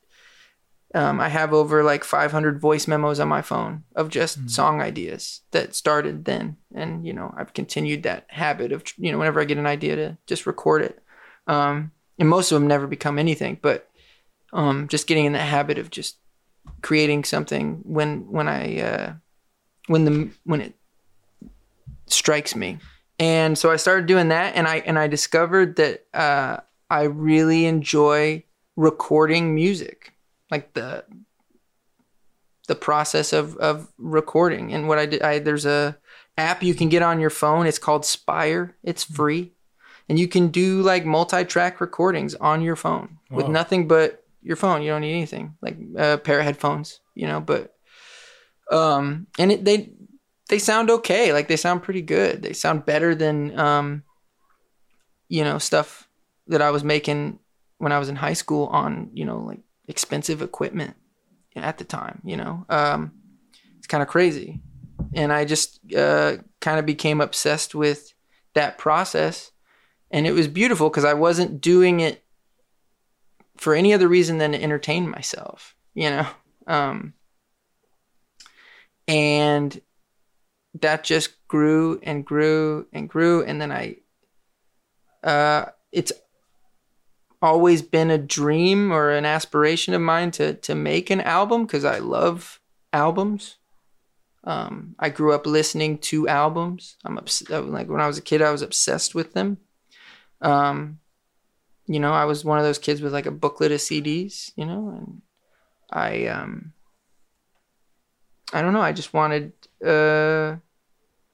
um, 0.94 1.20
I 1.20 1.28
have 1.28 1.52
over 1.52 1.82
like 1.82 2.04
500 2.04 2.60
voice 2.60 2.86
memos 2.86 3.18
on 3.18 3.26
my 3.26 3.42
phone 3.42 3.82
of 3.96 4.10
just 4.10 4.48
song 4.48 4.80
ideas 4.80 5.40
that 5.50 5.74
started 5.74 6.24
then, 6.24 6.56
and 6.72 7.04
you 7.04 7.12
know 7.12 7.34
I've 7.36 7.52
continued 7.52 8.04
that 8.04 8.26
habit 8.28 8.70
of 8.70 8.84
you 8.96 9.10
know 9.10 9.18
whenever 9.18 9.40
I 9.40 9.44
get 9.44 9.58
an 9.58 9.66
idea 9.66 9.96
to 9.96 10.18
just 10.28 10.46
record 10.46 10.82
it, 10.82 11.02
um, 11.48 11.90
and 12.18 12.28
most 12.28 12.52
of 12.52 12.60
them 12.60 12.68
never 12.68 12.86
become 12.86 13.18
anything, 13.18 13.58
but 13.60 13.90
um, 14.52 14.86
just 14.86 15.08
getting 15.08 15.24
in 15.24 15.32
that 15.32 15.48
habit 15.48 15.78
of 15.78 15.90
just 15.90 16.16
creating 16.80 17.24
something 17.24 17.80
when 17.82 18.30
when 18.30 18.46
I 18.46 18.80
uh, 18.80 19.12
when 19.88 20.04
the 20.04 20.30
when 20.44 20.60
it 20.60 20.74
strikes 22.06 22.54
me, 22.54 22.78
and 23.18 23.56
so 23.56 23.70
I 23.70 23.76
started 23.76 24.06
doing 24.06 24.28
that, 24.28 24.56
and 24.56 24.66
I 24.66 24.76
and 24.76 24.98
I 24.98 25.06
discovered 25.06 25.76
that 25.76 26.06
uh, 26.12 26.58
I 26.90 27.02
really 27.04 27.66
enjoy 27.66 28.44
recording 28.76 29.54
music 29.54 30.14
like 30.50 30.74
the 30.74 31.04
the 32.66 32.74
process 32.74 33.32
of 33.32 33.56
of 33.56 33.92
recording. 33.98 34.72
And 34.72 34.88
what 34.88 34.98
I 34.98 35.06
did 35.06 35.22
I 35.22 35.38
there's 35.38 35.66
a 35.66 35.96
app 36.36 36.62
you 36.62 36.74
can 36.74 36.88
get 36.88 37.02
on 37.02 37.20
your 37.20 37.30
phone. 37.30 37.66
It's 37.66 37.78
called 37.78 38.04
Spire. 38.04 38.76
It's 38.82 39.04
free. 39.04 39.52
And 40.08 40.18
you 40.18 40.28
can 40.28 40.48
do 40.48 40.82
like 40.82 41.06
multi-track 41.06 41.80
recordings 41.80 42.34
on 42.34 42.60
your 42.60 42.76
phone 42.76 43.18
with 43.30 43.48
nothing 43.48 43.88
but 43.88 44.22
your 44.42 44.56
phone. 44.56 44.82
You 44.82 44.90
don't 44.90 45.00
need 45.00 45.14
anything 45.14 45.56
like 45.62 45.78
a 45.96 46.18
pair 46.18 46.40
of 46.40 46.44
headphones 46.44 47.00
you 47.14 47.26
know 47.26 47.40
but 47.40 47.74
um 48.70 49.26
and 49.38 49.52
it, 49.52 49.64
they 49.64 49.90
they 50.54 50.60
sound 50.60 50.88
okay. 50.88 51.32
Like 51.32 51.48
they 51.48 51.56
sound 51.56 51.82
pretty 51.82 52.00
good. 52.00 52.42
They 52.42 52.52
sound 52.52 52.86
better 52.86 53.12
than 53.12 53.58
um 53.58 54.04
you 55.28 55.42
know 55.42 55.58
stuff 55.58 56.08
that 56.46 56.62
I 56.62 56.70
was 56.70 56.84
making 56.84 57.40
when 57.78 57.90
I 57.90 57.98
was 57.98 58.08
in 58.08 58.14
high 58.14 58.34
school 58.34 58.66
on 58.66 59.10
you 59.12 59.24
know 59.24 59.38
like 59.40 59.58
expensive 59.88 60.42
equipment 60.42 60.94
at 61.56 61.78
the 61.78 61.84
time 61.84 62.20
you 62.24 62.36
know? 62.36 62.64
Um 62.68 63.12
it's 63.78 63.88
kind 63.88 64.00
of 64.00 64.08
crazy. 64.08 64.60
And 65.12 65.32
I 65.32 65.44
just 65.44 65.80
uh 65.92 66.36
kind 66.60 66.78
of 66.78 66.86
became 66.86 67.20
obsessed 67.20 67.74
with 67.74 68.14
that 68.52 68.78
process. 68.78 69.50
And 70.12 70.24
it 70.24 70.32
was 70.32 70.46
beautiful 70.46 70.88
because 70.88 71.04
I 71.04 71.14
wasn't 71.14 71.60
doing 71.60 71.98
it 71.98 72.22
for 73.56 73.74
any 73.74 73.92
other 73.92 74.06
reason 74.06 74.38
than 74.38 74.52
to 74.52 74.62
entertain 74.62 75.10
myself, 75.10 75.74
you 75.94 76.10
know. 76.10 76.26
Um, 76.68 77.14
and 79.08 79.80
that 80.80 81.04
just 81.04 81.46
grew 81.48 82.00
and 82.02 82.24
grew 82.24 82.86
and 82.92 83.08
grew, 83.08 83.44
and 83.44 83.60
then 83.60 83.72
I, 83.72 83.96
uh, 85.22 85.66
it's 85.92 86.12
always 87.40 87.82
been 87.82 88.10
a 88.10 88.18
dream 88.18 88.92
or 88.92 89.10
an 89.10 89.26
aspiration 89.26 89.94
of 89.94 90.00
mine 90.00 90.30
to 90.32 90.54
to 90.54 90.74
make 90.74 91.10
an 91.10 91.20
album 91.20 91.66
because 91.66 91.84
I 91.84 91.98
love 91.98 92.60
albums. 92.92 93.56
Um, 94.44 94.94
I 94.98 95.08
grew 95.08 95.32
up 95.32 95.46
listening 95.46 95.98
to 95.98 96.28
albums. 96.28 96.96
I'm 97.04 97.16
obs- 97.18 97.48
like 97.48 97.88
when 97.88 98.00
I 98.00 98.06
was 98.06 98.18
a 98.18 98.22
kid, 98.22 98.42
I 98.42 98.50
was 98.50 98.62
obsessed 98.62 99.14
with 99.14 99.32
them. 99.32 99.58
Um, 100.42 101.00
you 101.86 102.00
know, 102.00 102.12
I 102.12 102.24
was 102.24 102.44
one 102.44 102.58
of 102.58 102.64
those 102.64 102.78
kids 102.78 103.00
with 103.00 103.12
like 103.12 103.26
a 103.26 103.30
booklet 103.30 103.72
of 103.72 103.80
CDs, 103.80 104.52
you 104.56 104.64
know, 104.64 104.94
and 104.96 105.22
I 105.90 106.26
um 106.26 106.72
I 108.52 108.62
don't 108.62 108.72
know, 108.72 108.80
I 108.80 108.92
just 108.92 109.12
wanted 109.12 109.52
uh 109.84 110.56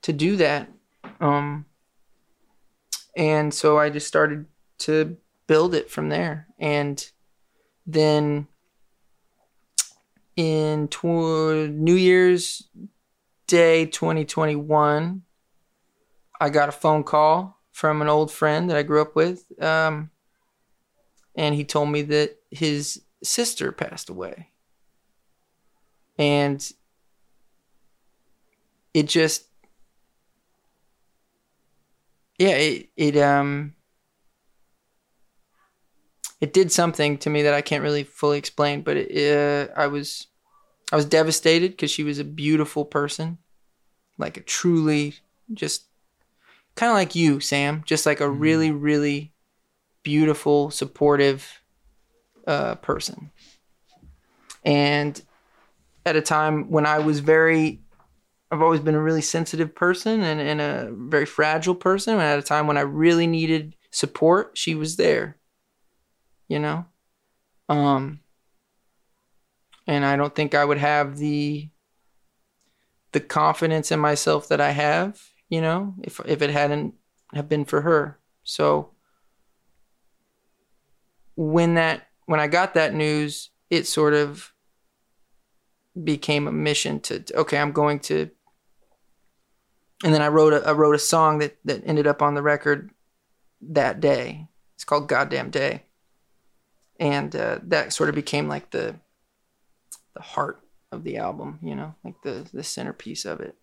to 0.02 0.12
do 0.12 0.36
that. 0.36 0.70
Um 1.20 1.66
and 3.16 3.52
so 3.52 3.78
I 3.78 3.90
just 3.90 4.06
started 4.06 4.46
to 4.78 5.16
build 5.46 5.74
it 5.74 5.90
from 5.90 6.08
there. 6.08 6.46
And 6.58 7.10
then 7.86 8.46
in 10.36 10.88
tw- 10.88 11.04
New 11.70 11.96
Year's 11.96 12.68
Day 13.46 13.84
2021, 13.86 15.22
I 16.40 16.48
got 16.50 16.68
a 16.68 16.72
phone 16.72 17.04
call 17.04 17.58
from 17.72 18.00
an 18.00 18.08
old 18.08 18.30
friend 18.30 18.70
that 18.70 18.76
I 18.76 18.82
grew 18.82 19.02
up 19.02 19.16
with. 19.16 19.44
Um, 19.60 20.10
and 21.34 21.54
he 21.54 21.64
told 21.64 21.90
me 21.90 22.02
that 22.02 22.38
his 22.50 23.02
sister 23.22 23.72
passed 23.72 24.08
away. 24.08 24.48
And 26.16 26.66
it 28.94 29.08
just 29.08 29.49
yeah, 32.40 32.56
it 32.56 32.88
it 32.96 33.16
um 33.18 33.74
it 36.40 36.54
did 36.54 36.72
something 36.72 37.18
to 37.18 37.28
me 37.28 37.42
that 37.42 37.52
I 37.52 37.60
can't 37.60 37.82
really 37.82 38.02
fully 38.02 38.38
explain, 38.38 38.80
but 38.80 38.96
it, 38.96 39.36
uh, 39.36 39.72
I 39.76 39.88
was 39.88 40.26
I 40.90 40.96
was 40.96 41.04
devastated 41.04 41.72
because 41.72 41.90
she 41.90 42.02
was 42.02 42.18
a 42.18 42.24
beautiful 42.24 42.86
person, 42.86 43.36
like 44.16 44.38
a 44.38 44.40
truly 44.40 45.16
just 45.52 45.84
kind 46.76 46.90
of 46.90 46.94
like 46.94 47.14
you, 47.14 47.40
Sam, 47.40 47.82
just 47.84 48.06
like 48.06 48.20
a 48.20 48.24
mm-hmm. 48.24 48.40
really 48.40 48.70
really 48.70 49.34
beautiful, 50.02 50.70
supportive 50.70 51.60
uh, 52.46 52.76
person. 52.76 53.32
And 54.64 55.20
at 56.06 56.16
a 56.16 56.22
time 56.22 56.70
when 56.70 56.86
I 56.86 57.00
was 57.00 57.20
very, 57.20 57.80
I've 58.50 58.62
always 58.62 58.80
been 58.80 58.94
a 58.94 59.02
really 59.02 59.22
sensitive 59.22 59.74
person 59.74 60.22
and, 60.22 60.40
and 60.40 60.60
a 60.60 60.90
very 60.92 61.26
fragile 61.26 61.74
person. 61.74 62.14
And 62.14 62.22
at 62.22 62.38
a 62.38 62.42
time 62.42 62.66
when 62.66 62.76
I 62.76 62.82
really 62.82 63.26
needed 63.26 63.76
support, 63.90 64.58
she 64.58 64.74
was 64.74 64.96
there, 64.96 65.38
you 66.48 66.58
know? 66.58 66.84
Um, 67.68 68.20
and 69.86 70.04
I 70.04 70.16
don't 70.16 70.34
think 70.34 70.54
I 70.54 70.64
would 70.64 70.78
have 70.78 71.16
the, 71.18 71.70
the 73.12 73.20
confidence 73.20 73.92
in 73.92 74.00
myself 74.00 74.48
that 74.48 74.60
I 74.60 74.70
have, 74.70 75.20
you 75.48 75.60
know, 75.60 75.94
if, 76.02 76.20
if 76.26 76.42
it 76.42 76.50
hadn't 76.50 76.94
have 77.32 77.48
been 77.48 77.64
for 77.64 77.82
her. 77.82 78.18
So, 78.42 78.92
when 81.36 81.74
that 81.74 82.08
when 82.26 82.38
I 82.38 82.46
got 82.48 82.74
that 82.74 82.94
news, 82.94 83.50
it 83.70 83.86
sort 83.86 84.14
of 84.14 84.52
became 86.02 86.46
a 86.46 86.52
mission 86.52 87.00
to 87.00 87.24
okay, 87.34 87.58
I'm 87.58 87.72
going 87.72 88.00
to. 88.00 88.30
And 90.02 90.14
then 90.14 90.22
I 90.22 90.28
wrote 90.28 90.52
a 90.52 90.66
I 90.66 90.72
wrote 90.72 90.94
a 90.94 90.98
song 90.98 91.38
that 91.38 91.58
that 91.64 91.82
ended 91.84 92.06
up 92.06 92.22
on 92.22 92.34
the 92.34 92.42
record 92.42 92.90
that 93.60 94.00
day. 94.00 94.48
It's 94.74 94.84
called 94.84 95.08
"Goddamn 95.08 95.50
Day," 95.50 95.82
and 96.98 97.34
uh, 97.36 97.58
that 97.64 97.92
sort 97.92 98.08
of 98.08 98.14
became 98.14 98.48
like 98.48 98.70
the 98.70 98.96
the 100.14 100.22
heart 100.22 100.60
of 100.92 101.04
the 101.04 101.18
album, 101.18 101.58
you 101.62 101.74
know, 101.74 101.94
like 102.04 102.14
the 102.22 102.48
the 102.52 102.64
centerpiece 102.64 103.24
of 103.24 103.40
it. 103.40 103.56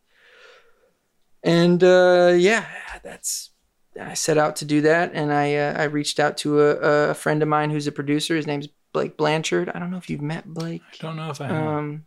And 1.44 1.84
uh, 1.84 2.34
yeah, 2.38 2.66
that's 3.04 3.52
I 4.00 4.14
set 4.14 4.38
out 4.38 4.56
to 4.58 4.66
do 4.66 4.82
that, 4.82 5.12
and 5.14 5.34
I 5.34 5.56
uh, 5.56 5.74
I 5.82 5.84
reached 5.86 6.20
out 6.20 6.38
to 6.38 6.62
a, 6.62 7.10
a, 7.10 7.14
friend 7.14 7.42
of 7.42 7.50
mine 7.50 7.70
who's 7.70 7.88
a 7.88 7.92
producer. 7.92 8.36
His 8.36 8.48
name's 8.48 8.68
Blake 8.94 9.18
Blanchard. 9.18 9.70
I 9.70 9.80
don't 9.80 9.92
know 9.92 9.98
if 9.98 10.10
you've 10.10 10.22
met 10.22 10.46
Blake. 10.46 10.82
I 10.94 10.98
don't 11.00 11.16
know 11.16 11.30
if 11.30 11.42
I 11.42 11.48
have. 11.48 11.68
Um, 11.68 12.06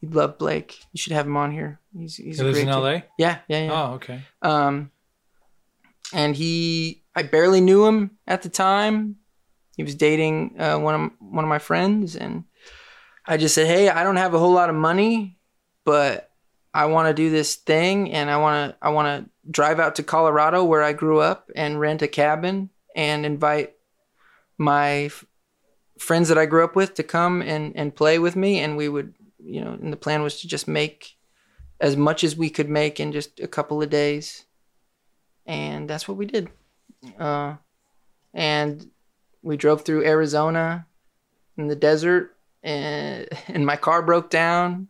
you'd 0.00 0.14
love 0.14 0.38
Blake. 0.38 0.78
You 0.92 0.98
should 0.98 1.12
have 1.12 1.26
him 1.26 1.36
on 1.36 1.52
here. 1.52 1.80
He's 1.96 2.16
he's 2.16 2.38
he 2.38 2.44
lives 2.44 2.58
in 2.58 2.68
LA. 2.68 3.00
Yeah, 3.18 3.38
yeah, 3.48 3.64
yeah. 3.64 3.72
Oh, 3.72 3.94
okay. 3.94 4.22
Um, 4.42 4.90
and 6.12 6.34
he, 6.34 7.02
I 7.14 7.22
barely 7.22 7.60
knew 7.60 7.84
him 7.86 8.12
at 8.26 8.42
the 8.42 8.48
time. 8.48 9.16
He 9.76 9.82
was 9.82 9.94
dating 9.94 10.56
uh, 10.58 10.78
one 10.78 10.94
of 10.94 11.10
one 11.20 11.44
of 11.44 11.48
my 11.48 11.58
friends, 11.58 12.16
and 12.16 12.44
I 13.26 13.36
just 13.36 13.54
said, 13.54 13.66
"Hey, 13.66 13.88
I 13.88 14.02
don't 14.04 14.16
have 14.16 14.34
a 14.34 14.38
whole 14.38 14.52
lot 14.52 14.70
of 14.70 14.74
money, 14.74 15.38
but 15.84 16.30
I 16.74 16.86
want 16.86 17.08
to 17.08 17.14
do 17.14 17.30
this 17.30 17.54
thing, 17.54 18.12
and 18.12 18.30
I 18.30 18.38
want 18.38 18.72
to 18.72 18.76
I 18.82 18.88
want 18.90 19.24
to 19.24 19.30
drive 19.50 19.78
out 19.80 19.96
to 19.96 20.02
Colorado 20.02 20.64
where 20.64 20.82
I 20.82 20.92
grew 20.92 21.20
up 21.20 21.50
and 21.54 21.78
rent 21.80 22.02
a 22.02 22.08
cabin 22.08 22.70
and 22.94 23.24
invite 23.24 23.74
my 24.58 25.04
f- 25.04 25.24
friends 25.98 26.28
that 26.28 26.38
I 26.38 26.46
grew 26.46 26.64
up 26.64 26.74
with 26.76 26.94
to 26.94 27.02
come 27.02 27.40
and, 27.42 27.74
and 27.76 27.94
play 27.94 28.18
with 28.18 28.36
me. 28.36 28.58
And 28.58 28.76
we 28.76 28.88
would, 28.88 29.14
you 29.48 29.62
know, 29.62 29.72
and 29.72 29.92
the 29.92 29.96
plan 29.96 30.22
was 30.22 30.40
to 30.40 30.48
just 30.48 30.68
make 30.68 31.16
as 31.80 31.96
much 31.96 32.22
as 32.22 32.36
we 32.36 32.50
could 32.50 32.68
make 32.68 33.00
in 33.00 33.12
just 33.12 33.40
a 33.40 33.48
couple 33.48 33.82
of 33.82 33.88
days. 33.88 34.44
And 35.46 35.88
that's 35.88 36.06
what 36.06 36.18
we 36.18 36.26
did. 36.26 36.50
Uh, 37.18 37.54
and 38.34 38.90
we 39.42 39.56
drove 39.56 39.82
through 39.82 40.04
Arizona 40.04 40.86
in 41.56 41.68
the 41.68 41.76
desert 41.76 42.36
and, 42.62 43.28
and 43.48 43.64
my 43.64 43.76
car 43.76 44.02
broke 44.02 44.30
down 44.30 44.88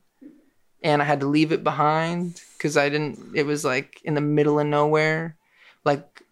and 0.83 1.03
I 1.03 1.05
had 1.05 1.21
to 1.21 1.27
leave 1.27 1.53
it 1.53 1.65
behind 1.65 2.41
because 2.57 2.77
I 2.77 2.88
didn't. 2.88 3.19
It 3.35 3.45
was 3.45 3.65
like 3.65 4.00
in 4.05 4.15
the 4.15 4.21
middle 4.21 4.61
of 4.61 4.67
nowhere, 4.67 5.37
like 5.85 6.23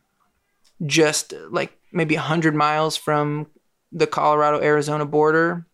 just 0.84 1.34
like 1.50 1.76
maybe 1.92 2.14
a 2.14 2.20
hundred 2.20 2.54
miles 2.54 2.96
from 2.96 3.48
the 3.90 4.06
Colorado 4.06 4.60
Arizona 4.60 5.04
border, 5.04 5.65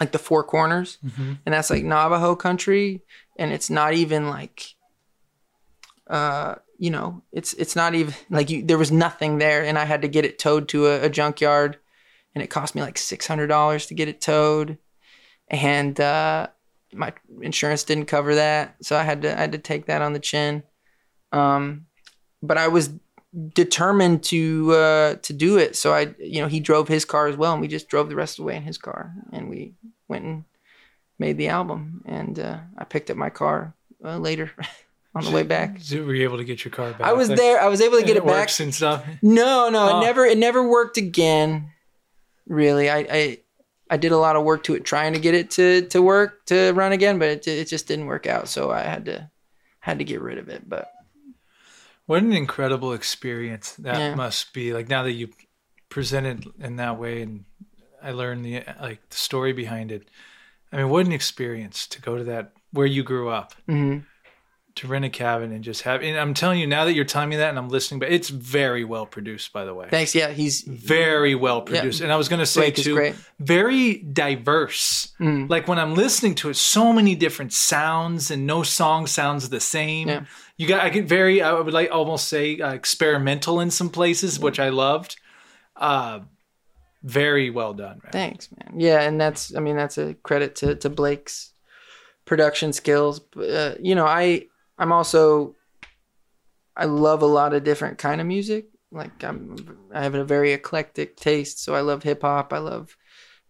like 0.00 0.12
the 0.12 0.18
Four 0.18 0.44
Corners, 0.44 0.98
mm-hmm. 1.04 1.34
and 1.44 1.52
that's 1.52 1.70
like 1.70 1.84
Navajo 1.84 2.36
country, 2.36 3.02
and 3.38 3.52
it's 3.52 3.70
not 3.70 3.94
even 3.94 4.28
like, 4.28 4.74
uh, 6.08 6.56
you 6.78 6.90
know, 6.90 7.22
it's 7.32 7.54
it's 7.54 7.76
not 7.76 7.94
even 7.94 8.14
like 8.30 8.50
you, 8.50 8.62
there 8.62 8.78
was 8.78 8.92
nothing 8.92 9.38
there, 9.38 9.64
and 9.64 9.78
I 9.78 9.84
had 9.84 10.02
to 10.02 10.08
get 10.08 10.24
it 10.24 10.38
towed 10.38 10.68
to 10.68 10.86
a, 10.86 11.04
a 11.04 11.08
junkyard, 11.08 11.78
and 12.34 12.42
it 12.42 12.48
cost 12.48 12.74
me 12.74 12.82
like 12.82 12.98
six 12.98 13.26
hundred 13.26 13.46
dollars 13.46 13.86
to 13.86 13.94
get 13.94 14.08
it 14.08 14.20
towed, 14.20 14.78
and 15.48 15.98
uh, 16.00 16.48
my 16.92 17.12
insurance 17.40 17.84
didn't 17.84 18.06
cover 18.06 18.34
that, 18.34 18.76
so 18.82 18.96
I 18.96 19.02
had 19.02 19.22
to 19.22 19.34
I 19.34 19.40
had 19.40 19.52
to 19.52 19.58
take 19.58 19.86
that 19.86 20.02
on 20.02 20.12
the 20.12 20.20
chin. 20.20 20.62
Um, 21.32 21.86
but 22.42 22.58
I 22.58 22.68
was 22.68 22.90
determined 23.36 24.22
to 24.24 24.72
uh, 24.72 25.14
to 25.16 25.32
do 25.32 25.58
it. 25.58 25.76
So 25.76 25.92
I, 25.92 26.14
you 26.18 26.40
know, 26.40 26.48
he 26.48 26.60
drove 26.60 26.88
his 26.88 27.04
car 27.04 27.26
as 27.26 27.36
well, 27.36 27.52
and 27.52 27.60
we 27.60 27.68
just 27.68 27.88
drove 27.88 28.08
the 28.08 28.16
rest 28.16 28.38
of 28.38 28.42
the 28.42 28.46
way 28.46 28.56
in 28.56 28.62
his 28.62 28.78
car, 28.78 29.14
and 29.32 29.48
we 29.48 29.74
went 30.08 30.24
and 30.24 30.44
made 31.18 31.36
the 31.36 31.48
album. 31.48 32.02
And 32.06 32.38
uh, 32.38 32.58
I 32.78 32.84
picked 32.84 33.10
up 33.10 33.16
my 33.16 33.30
car 33.30 33.74
uh, 34.04 34.18
later. 34.18 34.52
on 35.14 35.24
the 35.24 35.30
way 35.30 35.44
back, 35.44 35.78
so 35.80 36.04
were 36.04 36.14
you 36.14 36.24
able 36.24 36.36
to 36.36 36.44
get 36.44 36.62
your 36.62 36.70
car 36.70 36.92
back? 36.92 37.00
I 37.00 37.14
was 37.14 37.30
there. 37.30 37.58
I 37.58 37.68
was 37.68 37.80
able 37.80 37.98
to 37.98 38.04
get 38.04 38.18
it, 38.18 38.22
it 38.22 38.26
back 38.26 38.50
and 38.60 38.74
stuff. 38.74 39.02
No, 39.22 39.70
no, 39.70 39.88
oh. 39.88 39.98
it 39.98 40.04
never. 40.04 40.26
It 40.26 40.36
never 40.36 40.68
worked 40.68 40.98
again. 40.98 41.72
Really, 42.46 42.90
I, 42.90 42.98
I 43.10 43.38
I 43.88 43.96
did 43.96 44.12
a 44.12 44.18
lot 44.18 44.36
of 44.36 44.44
work 44.44 44.64
to 44.64 44.74
it, 44.74 44.84
trying 44.84 45.14
to 45.14 45.18
get 45.18 45.34
it 45.34 45.50
to 45.52 45.82
to 45.88 46.02
work 46.02 46.44
to 46.46 46.72
run 46.72 46.92
again, 46.92 47.18
but 47.18 47.28
it, 47.28 47.46
it 47.48 47.68
just 47.68 47.88
didn't 47.88 48.04
work 48.04 48.26
out. 48.26 48.48
So 48.48 48.70
I 48.70 48.80
had 48.80 49.06
to 49.06 49.30
had 49.80 49.98
to 50.00 50.04
get 50.04 50.20
rid 50.20 50.36
of 50.36 50.50
it. 50.50 50.68
But 50.68 50.92
what 52.06 52.22
an 52.22 52.32
incredible 52.32 52.92
experience 52.92 53.72
that 53.74 53.98
yeah. 53.98 54.14
must 54.14 54.52
be! 54.52 54.72
Like 54.72 54.88
now 54.88 55.02
that 55.02 55.12
you 55.12 55.28
presented 55.88 56.46
in 56.60 56.76
that 56.76 56.98
way, 56.98 57.22
and 57.22 57.44
I 58.02 58.12
learned 58.12 58.44
the 58.44 58.62
like 58.80 59.08
the 59.08 59.16
story 59.16 59.52
behind 59.52 59.92
it. 59.92 60.08
I 60.72 60.78
mean, 60.78 60.88
what 60.88 61.06
an 61.06 61.12
experience 61.12 61.86
to 61.88 62.00
go 62.00 62.16
to 62.16 62.24
that 62.24 62.52
where 62.72 62.86
you 62.86 63.02
grew 63.02 63.28
up. 63.28 63.54
Mm-hmm. 63.68 64.00
to 64.76 64.86
rent 64.86 65.06
a 65.06 65.08
cabin 65.08 65.52
and 65.52 65.64
just 65.64 65.82
have. 65.82 66.02
And 66.02 66.18
I'm 66.18 66.34
telling 66.34 66.60
you 66.60 66.66
now 66.66 66.84
that 66.84 66.92
you're 66.92 67.06
telling 67.06 67.30
me 67.30 67.36
that, 67.36 67.48
and 67.48 67.58
I'm 67.58 67.70
listening, 67.70 67.98
but 67.98 68.12
it's 68.12 68.28
very 68.28 68.84
well 68.84 69.06
produced, 69.06 69.52
by 69.52 69.64
the 69.64 69.72
way. 69.72 69.88
Thanks. 69.90 70.14
Yeah, 70.14 70.30
he's 70.32 70.62
Very 70.62 71.34
well 71.34 71.62
produced, 71.62 72.02
and 72.02 72.12
I 72.12 72.16
was 72.16 72.28
going 72.28 72.40
to 72.40 72.46
say 72.46 72.72
Blake 72.72 72.76
too, 72.76 73.14
very 73.40 73.98
diverse. 73.98 75.14
Mm. 75.18 75.48
Like 75.48 75.66
when 75.66 75.78
I'm 75.78 75.94
listening 75.94 76.34
to 76.36 76.50
it, 76.50 76.54
so 76.54 76.92
many 76.92 77.14
different 77.14 77.52
sounds, 77.54 78.30
and 78.30 78.46
no 78.46 78.62
song 78.62 79.06
sounds 79.06 79.48
the 79.48 79.60
same. 79.60 80.08
Yeah. 80.08 80.24
You 80.56 80.66
got, 80.66 80.80
I 80.80 80.88
get 80.88 81.04
very, 81.04 81.42
I 81.42 81.52
would 81.52 81.72
like 81.72 81.90
almost 81.90 82.28
say 82.28 82.58
uh, 82.58 82.72
experimental 82.72 83.60
in 83.60 83.70
some 83.70 83.90
places, 83.90 84.38
which 84.40 84.58
I 84.58 84.70
loved. 84.70 85.16
Uh, 85.76 86.20
very 87.02 87.50
well 87.50 87.72
done, 87.74 88.00
man. 88.02 88.12
Thanks, 88.12 88.48
man. 88.50 88.80
Yeah, 88.80 89.00
and 89.02 89.20
that's 89.20 89.54
I 89.54 89.60
mean 89.60 89.76
that's 89.76 89.96
a 89.96 90.14
credit 90.14 90.56
to 90.56 90.74
to 90.76 90.90
Blake's 90.90 91.52
production 92.24 92.72
skills. 92.72 93.20
But, 93.20 93.50
Uh, 93.50 93.74
you 93.80 93.94
know, 93.94 94.06
I 94.06 94.46
I'm 94.78 94.92
also 94.92 95.54
I 96.76 96.86
love 96.86 97.22
a 97.22 97.26
lot 97.26 97.54
of 97.54 97.62
different 97.62 97.98
kind 97.98 98.20
of 98.20 98.26
music. 98.26 98.66
Like 98.90 99.22
I'm 99.22 99.56
I 99.92 100.02
have 100.02 100.14
a 100.14 100.24
very 100.24 100.52
eclectic 100.52 101.16
taste, 101.16 101.62
so 101.62 101.74
I 101.74 101.80
love 101.80 102.02
hip 102.02 102.22
hop, 102.22 102.52
I 102.52 102.58
love 102.58 102.96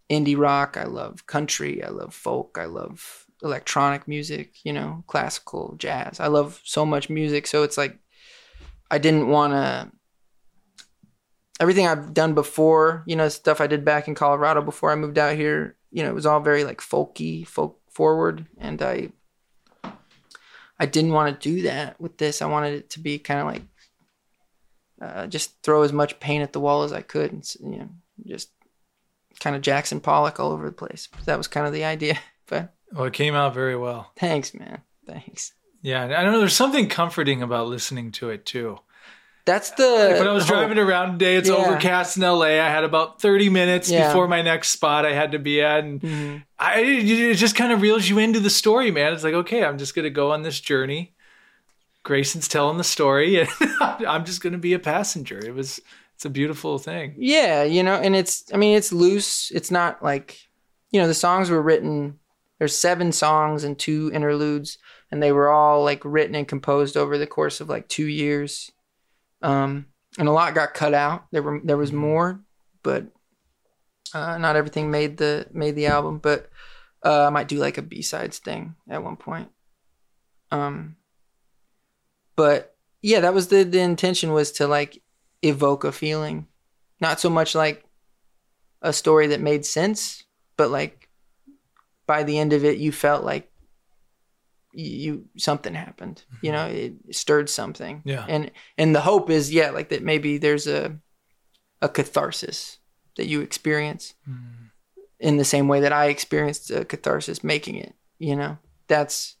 indie 0.09 0.37
rock, 0.37 0.77
I 0.77 0.85
love 0.85 1.25
country, 1.25 1.83
I 1.83 1.89
love 1.89 2.13
folk, 2.13 2.57
I 2.59 2.65
love 2.65 3.25
electronic 3.43 4.07
music, 4.07 4.55
you 4.63 4.73
know, 4.73 5.03
classical, 5.07 5.75
jazz. 5.77 6.19
I 6.19 6.27
love 6.27 6.61
so 6.63 6.85
much 6.85 7.09
music, 7.09 7.47
so 7.47 7.63
it's 7.63 7.77
like 7.77 7.97
I 8.89 8.97
didn't 8.97 9.27
want 9.27 9.53
to 9.53 9.91
everything 11.59 11.87
I've 11.87 12.13
done 12.13 12.33
before, 12.33 13.03
you 13.05 13.15
know, 13.15 13.29
stuff 13.29 13.61
I 13.61 13.67
did 13.67 13.83
back 13.83 14.07
in 14.07 14.15
Colorado 14.15 14.61
before 14.61 14.91
I 14.91 14.95
moved 14.95 15.17
out 15.17 15.35
here, 15.35 15.75
you 15.91 16.03
know, 16.03 16.09
it 16.09 16.15
was 16.15 16.25
all 16.25 16.39
very 16.39 16.63
like 16.63 16.81
folky, 16.81 17.47
folk 17.47 17.79
forward, 17.89 18.45
and 18.57 18.81
I 18.81 19.11
I 20.79 20.85
didn't 20.85 21.13
want 21.13 21.41
to 21.41 21.49
do 21.49 21.63
that 21.63 21.99
with 21.99 22.17
this. 22.17 22.41
I 22.41 22.45
wanted 22.45 22.73
it 22.73 22.89
to 22.91 22.99
be 22.99 23.17
kind 23.17 23.39
of 23.39 23.47
like 23.47 23.61
uh, 25.01 25.27
just 25.27 25.61
throw 25.63 25.83
as 25.83 25.93
much 25.93 26.19
paint 26.19 26.43
at 26.43 26.53
the 26.53 26.59
wall 26.59 26.83
as 26.83 26.93
I 26.93 27.01
could, 27.01 27.31
and 27.31 27.55
you 27.59 27.79
know, 27.79 27.89
just 28.25 28.51
kind 29.39 29.55
of 29.55 29.61
Jackson 29.61 29.99
Pollock 29.99 30.39
all 30.39 30.51
over 30.51 30.65
the 30.65 30.71
place. 30.71 31.09
That 31.25 31.37
was 31.37 31.47
kind 31.47 31.67
of 31.67 31.73
the 31.73 31.85
idea. 31.85 32.17
But 32.49 32.73
Well, 32.93 33.05
it 33.05 33.13
came 33.13 33.35
out 33.35 33.53
very 33.53 33.75
well. 33.75 34.11
thanks, 34.17 34.53
man. 34.53 34.81
Thanks. 35.05 35.53
Yeah, 35.81 36.03
I 36.05 36.23
don't 36.23 36.33
know. 36.33 36.39
There's 36.39 36.55
something 36.55 36.89
comforting 36.89 37.41
about 37.41 37.67
listening 37.67 38.11
to 38.13 38.29
it 38.29 38.45
too. 38.45 38.79
That's 39.45 39.71
the 39.71 40.15
When 40.19 40.27
I 40.27 40.31
was 40.33 40.43
hope. 40.43 40.57
driving 40.57 40.77
around 40.77 41.13
today, 41.13 41.37
it's 41.37 41.47
Yeah. 41.47 41.55
overcast 41.55 42.17
in 42.17 42.23
LA. 42.23 42.59
I 42.59 42.69
had 42.69 42.83
about 42.83 43.21
30 43.21 43.47
minutes 43.49 43.89
Yeah. 43.89 44.07
before 44.07 44.27
my 44.27 44.41
next 44.41 44.69
spot 44.71 45.05
I 45.05 45.13
had 45.13 45.31
to 45.31 45.39
be 45.39 45.61
at, 45.61 45.85
and 45.85 46.01
Mhm. 46.01 46.43
I 46.59 46.81
it 46.81 47.35
just 47.35 47.55
kind 47.55 47.71
of 47.71 47.81
reels 47.81 48.09
you 48.09 48.17
into 48.17 48.41
the 48.41 48.49
story, 48.49 48.91
man. 48.91 49.13
It's 49.13 49.23
like, 49.23 49.33
okay, 49.35 49.63
I'm 49.63 49.77
just 49.77 49.95
gonna 49.95 50.09
go 50.09 50.31
on 50.33 50.41
this 50.41 50.59
journey. 50.59 51.13
Grayson's 52.03 52.47
telling 52.49 52.77
the 52.77 52.83
story, 52.83 53.39
and 53.41 53.49
I'm 54.05 54.25
just 54.25 54.41
gonna 54.41 54.57
be 54.57 54.73
a 54.73 54.79
passenger. 54.79 55.39
It 55.39 55.53
was, 55.53 55.79
it's 56.15 56.25
a 56.25 56.29
beautiful 56.29 56.77
thing. 56.77 57.15
Yeah, 57.17 57.63
you 57.63 57.83
know, 57.83 57.95
and 57.95 58.15
it's 58.15 58.43
I 58.53 58.57
mean 58.57 58.75
it's 58.77 58.91
loose. 58.91 59.51
It's 59.51 59.71
not 59.71 60.03
like 60.03 60.39
you 60.91 60.99
know, 61.01 61.07
the 61.07 61.13
songs 61.13 61.49
were 61.49 61.61
written 61.61 62.19
there's 62.59 62.75
seven 62.75 63.11
songs 63.11 63.63
and 63.63 63.77
two 63.77 64.11
interludes 64.13 64.77
and 65.11 65.21
they 65.21 65.31
were 65.31 65.49
all 65.49 65.83
like 65.83 66.01
written 66.03 66.35
and 66.35 66.47
composed 66.47 66.97
over 66.97 67.17
the 67.17 67.27
course 67.27 67.61
of 67.61 67.69
like 67.69 67.87
2 67.87 68.05
years. 68.05 68.71
Um 69.41 69.87
and 70.17 70.27
a 70.27 70.31
lot 70.31 70.55
got 70.55 70.73
cut 70.73 70.93
out. 70.93 71.25
There 71.31 71.43
were 71.43 71.61
there 71.63 71.77
was 71.77 71.91
more, 71.91 72.41
but 72.83 73.07
uh 74.13 74.37
not 74.37 74.55
everything 74.55 74.89
made 74.89 75.17
the 75.17 75.47
made 75.51 75.75
the 75.75 75.87
album, 75.87 76.19
but 76.19 76.49
uh 77.03 77.27
I 77.27 77.29
might 77.29 77.47
do 77.47 77.57
like 77.57 77.77
a 77.77 77.83
B-sides 77.83 78.39
thing 78.39 78.75
at 78.89 79.03
one 79.03 79.17
point. 79.17 79.49
Um 80.51 80.95
but 82.35 82.75
yeah, 83.01 83.19
that 83.21 83.33
was 83.33 83.47
the 83.47 83.63
the 83.63 83.79
intention 83.79 84.33
was 84.33 84.51
to 84.53 84.67
like 84.67 85.01
evoke 85.43 85.83
a 85.83 85.91
feeling 85.91 86.47
not 86.99 87.19
so 87.19 87.29
much 87.29 87.55
like 87.55 87.83
a 88.81 88.93
story 88.93 89.27
that 89.27 89.41
made 89.41 89.65
sense, 89.65 90.23
but 90.55 90.71
like 90.71 91.06
by 92.07 92.23
the 92.23 92.39
end 92.39 92.53
of 92.53 92.65
it, 92.65 92.77
you 92.77 92.91
felt 92.91 93.23
like 93.23 93.51
you 94.73 95.25
something 95.37 95.73
happened. 95.73 96.23
You 96.41 96.51
know, 96.51 96.67
it 96.67 96.93
stirred 97.11 97.49
something. 97.49 98.01
Yeah. 98.05 98.25
And 98.27 98.51
and 98.77 98.95
the 98.95 99.01
hope 99.01 99.29
is, 99.29 99.53
yeah, 99.53 99.71
like 99.71 99.89
that 99.89 100.03
maybe 100.03 100.37
there's 100.37 100.67
a 100.67 100.97
a 101.81 101.89
catharsis 101.89 102.79
that 103.17 103.27
you 103.27 103.41
experience 103.41 104.13
in 105.19 105.37
the 105.37 105.45
same 105.45 105.67
way 105.67 105.81
that 105.81 105.93
I 105.93 106.05
experienced 106.05 106.71
a 106.71 106.85
catharsis 106.85 107.43
making 107.43 107.75
it. 107.75 107.93
You 108.19 108.35
know, 108.35 108.57
that's 108.87 109.35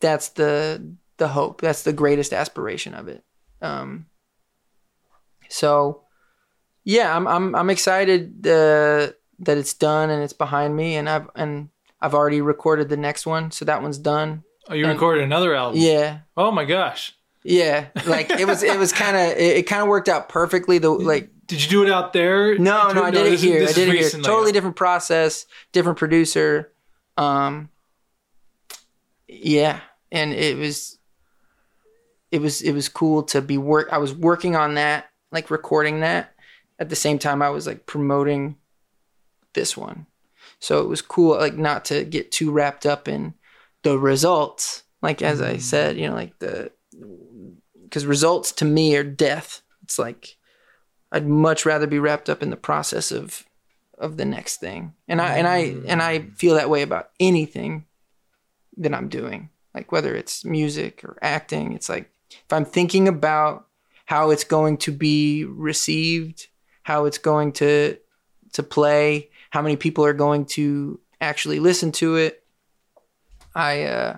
that's 0.00 0.30
the 0.30 0.94
the 1.18 1.28
hope. 1.28 1.60
That's 1.60 1.82
the 1.82 1.92
greatest 1.92 2.32
aspiration 2.32 2.94
of 2.94 3.08
it. 3.08 3.22
Um, 3.62 4.06
so 5.48 6.04
yeah, 6.84 7.14
I'm 7.14 7.28
I'm 7.28 7.54
I'm 7.54 7.70
excited 7.70 8.46
uh, 8.46 9.12
that 9.40 9.58
it's 9.58 9.74
done 9.74 10.10
and 10.10 10.22
it's 10.22 10.32
behind 10.32 10.76
me, 10.76 10.96
and 10.96 11.08
I've 11.08 11.28
and 11.34 11.68
I've 12.00 12.14
already 12.14 12.40
recorded 12.40 12.88
the 12.88 12.96
next 12.96 13.26
one, 13.26 13.50
so 13.50 13.64
that 13.64 13.82
one's 13.82 13.98
done. 13.98 14.44
Oh, 14.68 14.74
you 14.74 14.84
And- 14.84 14.92
recorded 14.94 15.24
another 15.24 15.54
album? 15.54 15.80
Yeah, 15.80 16.20
Oh 16.36 16.50
my 16.50 16.64
gosh! 16.64 17.14
yeah. 17.42 17.86
Like 18.06 18.30
it 18.30 18.46
was 18.46 18.62
it 18.62 18.78
was 18.78 18.92
kind 19.02 19.16
of 19.16 19.36
it, 19.36 19.56
it 19.58 19.62
kind 19.66 19.82
of 19.82 19.88
worked 19.88 20.08
out 20.08 20.28
perfectly. 20.28 20.78
The 20.78 20.90
like 20.90 21.30
Did 21.46 21.62
you 21.62 21.68
do 21.68 21.82
it 21.82 21.90
out 21.90 22.12
there? 22.12 22.56
no 22.58 22.92
no 22.92 23.02
I 23.02 23.10
did 23.10 23.26
it 23.32 23.40
here. 23.40 23.62
I 23.68 23.72
did 23.72 23.88
it 23.88 23.96
here. 23.98 24.10
Totally 24.22 24.52
different 24.52 24.76
process, 24.76 25.46
different 25.72 25.98
producer. 25.98 26.72
Um, 27.16 27.68
yeah, 29.28 29.80
and 30.12 30.32
it 30.32 30.56
was 30.56 30.98
it 32.30 32.40
was 32.40 32.62
it 32.62 32.72
was 32.72 32.88
cool 32.88 33.22
to 33.24 33.40
be 33.42 33.58
work. 33.58 33.88
I 33.92 33.98
was 33.98 34.14
working 34.14 34.56
on 34.56 34.74
that, 34.74 35.06
like 35.32 35.50
recording 35.50 36.00
that 36.00 36.34
at 36.78 36.88
the 36.88 36.96
same 36.96 37.18
time 37.18 37.42
I 37.42 37.50
was 37.50 37.66
like 37.66 37.86
promoting 37.86 38.56
this 39.54 39.76
one. 39.76 40.06
So 40.58 40.80
it 40.80 40.88
was 40.88 41.02
cool, 41.02 41.36
like 41.36 41.56
not 41.56 41.84
to 41.86 42.04
get 42.04 42.32
too 42.32 42.50
wrapped 42.50 42.86
up 42.86 43.08
in 43.08 43.34
the 43.82 43.98
results. 43.98 44.82
Like 45.02 45.22
as 45.22 45.40
I 45.40 45.54
mm. 45.54 45.60
said, 45.60 45.96
you 45.96 46.08
know, 46.08 46.14
like 46.14 46.38
the 46.38 46.70
because 47.84 48.06
results 48.06 48.52
to 48.52 48.64
me 48.64 48.94
are 48.96 49.04
death. 49.04 49.62
It's 49.82 49.98
like 49.98 50.36
I'd 51.10 51.26
much 51.26 51.66
rather 51.66 51.86
be 51.86 51.98
wrapped 51.98 52.28
up 52.28 52.42
in 52.42 52.50
the 52.50 52.56
process 52.56 53.10
of 53.10 53.44
of 53.98 54.16
the 54.16 54.24
next 54.24 54.58
thing. 54.58 54.94
And 55.08 55.20
I 55.20 55.36
and 55.36 55.46
I 55.46 55.58
and 55.86 56.02
I 56.02 56.18
mm. 56.20 56.36
feel 56.36 56.54
that 56.54 56.70
way 56.70 56.82
about 56.82 57.10
anything 57.18 57.86
that 58.76 58.94
I'm 58.94 59.08
doing. 59.08 59.50
Like 59.74 59.92
whether 59.92 60.14
it's 60.14 60.44
music 60.44 61.04
or 61.04 61.16
acting, 61.22 61.72
it's 61.72 61.88
like 61.88 62.10
if 62.30 62.52
I'm 62.52 62.64
thinking 62.64 63.08
about 63.08 63.66
how 64.06 64.30
it's 64.30 64.44
going 64.44 64.76
to 64.78 64.92
be 64.92 65.44
received, 65.44 66.48
how 66.82 67.04
it's 67.04 67.18
going 67.18 67.52
to 67.52 67.96
to 68.52 68.62
play, 68.62 69.30
how 69.50 69.62
many 69.62 69.76
people 69.76 70.04
are 70.04 70.12
going 70.14 70.46
to 70.46 70.98
actually 71.20 71.60
listen 71.60 71.92
to 71.92 72.16
it, 72.16 72.42
I 73.54 73.82
uh 73.84 74.16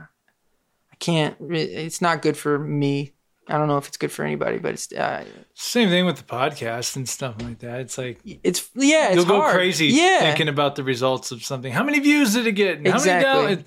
I 0.92 0.94
can't 0.96 1.36
it's 1.50 2.00
not 2.00 2.22
good 2.22 2.36
for 2.36 2.58
me. 2.58 3.12
I 3.48 3.58
don't 3.58 3.66
know 3.66 3.76
if 3.76 3.88
it's 3.88 3.96
good 3.96 4.12
for 4.12 4.24
anybody, 4.24 4.58
but 4.58 4.74
it's 4.74 4.92
uh, 4.92 5.24
Same 5.54 5.88
thing 5.88 6.06
with 6.06 6.16
the 6.16 6.22
podcast 6.22 6.94
and 6.94 7.08
stuff 7.08 7.34
like 7.42 7.58
that. 7.58 7.80
It's 7.80 7.98
like 7.98 8.20
it's 8.24 8.70
yeah, 8.74 9.08
it's 9.08 9.16
you'll 9.16 9.24
go 9.24 9.40
hard. 9.40 9.54
crazy 9.56 9.86
Yeah. 9.88 10.20
thinking 10.20 10.48
about 10.48 10.76
the 10.76 10.84
results 10.84 11.32
of 11.32 11.42
something. 11.44 11.72
How 11.72 11.82
many 11.82 11.98
views 11.98 12.34
did 12.34 12.46
it 12.46 12.52
get? 12.52 12.78
And 12.78 12.86
How 12.86 12.94
Exactly. 12.94 13.42
many 13.42 13.56
down? 13.56 13.64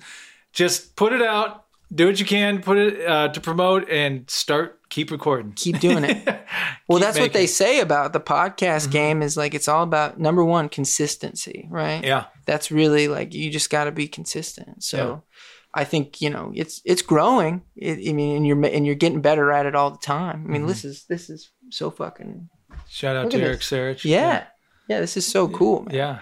Just 0.52 0.96
put 0.96 1.12
it 1.12 1.20
out, 1.20 1.66
do 1.94 2.06
what 2.06 2.18
you 2.18 2.24
can, 2.24 2.62
put 2.62 2.78
it 2.78 3.06
uh, 3.06 3.28
to 3.28 3.40
promote, 3.40 3.90
and 3.90 4.28
start. 4.30 4.75
Keep 4.96 5.10
recording. 5.10 5.52
keep 5.54 5.78
doing 5.78 6.04
it. 6.04 6.26
Well, 6.88 7.00
that's 7.00 7.18
what 7.18 7.32
they 7.32 7.46
say 7.48 7.80
about 7.80 8.12
the 8.12 8.20
podcast 8.20 8.92
game 8.92 9.20
is 9.20 9.36
like 9.36 9.54
it's 9.54 9.66
all 9.66 9.82
about 9.82 10.20
number 10.20 10.44
one 10.44 10.68
consistency, 10.68 11.66
right? 11.68 12.02
Yeah, 12.04 12.26
That's 12.46 12.70
really 12.70 13.08
like 13.08 13.34
you 13.34 13.50
just 13.50 13.70
got 13.70 13.84
to 13.84 13.92
be 13.92 14.06
consistent. 14.08 14.84
So 14.84 15.24
I 15.74 15.82
think 15.84 16.22
you 16.22 16.30
know 16.30 16.52
it's 16.54 16.80
it's 16.84 17.02
growing. 17.02 17.62
It, 17.74 18.08
I 18.08 18.12
mean, 18.12 18.36
and 18.36 18.46
you're 18.46 18.64
and 18.66 18.86
you're 18.86 18.94
getting 18.94 19.20
better 19.20 19.50
at 19.50 19.66
it 19.66 19.74
all 19.74 19.90
the 19.90 19.98
time. 19.98 20.44
I 20.46 20.48
mean, 20.48 20.60
Mm-hmm. 20.62 20.68
this 20.68 20.84
is 20.84 21.04
this 21.08 21.28
is 21.28 21.50
so 21.70 21.90
fucking 21.90 22.48
shout 22.88 23.16
out 23.16 23.30
to 23.32 23.38
Eric. 23.42 23.60
Sarich. 23.60 24.04
yeah 24.04 24.44
yeah. 24.88 25.00
This 25.00 25.16
is 25.16 25.26
so 25.26 25.48
cool, 25.48 25.82
man. 25.82 25.94
yeah. 25.94 26.18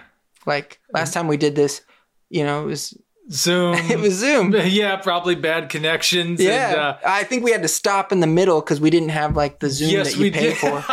Like 0.47 0.79
last 0.93 1.13
time 1.13 1.27
we 1.27 1.37
did 1.37 1.55
this, 1.55 1.81
you 2.29 2.43
know, 2.43 2.63
it 2.63 2.65
was 2.65 2.97
Zoom. 3.31 3.75
it 3.89 3.99
was 3.99 4.13
Zoom. 4.13 4.53
yeah, 4.65 4.95
probably 4.97 5.35
bad 5.35 5.69
connections. 5.69 6.41
Yeah, 6.41 6.69
and, 6.69 6.79
uh, 6.79 6.97
I 7.05 7.23
think 7.23 7.43
we 7.43 7.51
had 7.51 7.61
to 7.63 7.67
stop 7.67 8.11
in 8.11 8.19
the 8.19 8.27
middle 8.27 8.61
because 8.61 8.79
we 8.79 8.89
didn't 8.89 9.09
have 9.09 9.35
like 9.35 9.59
the 9.59 9.69
Zoom 9.69 9.89
yes, 9.89 10.11
that 10.13 10.17
you 10.17 10.23
we 10.25 10.31
pay 10.31 10.53
did. 10.53 10.57
for. 10.57 10.83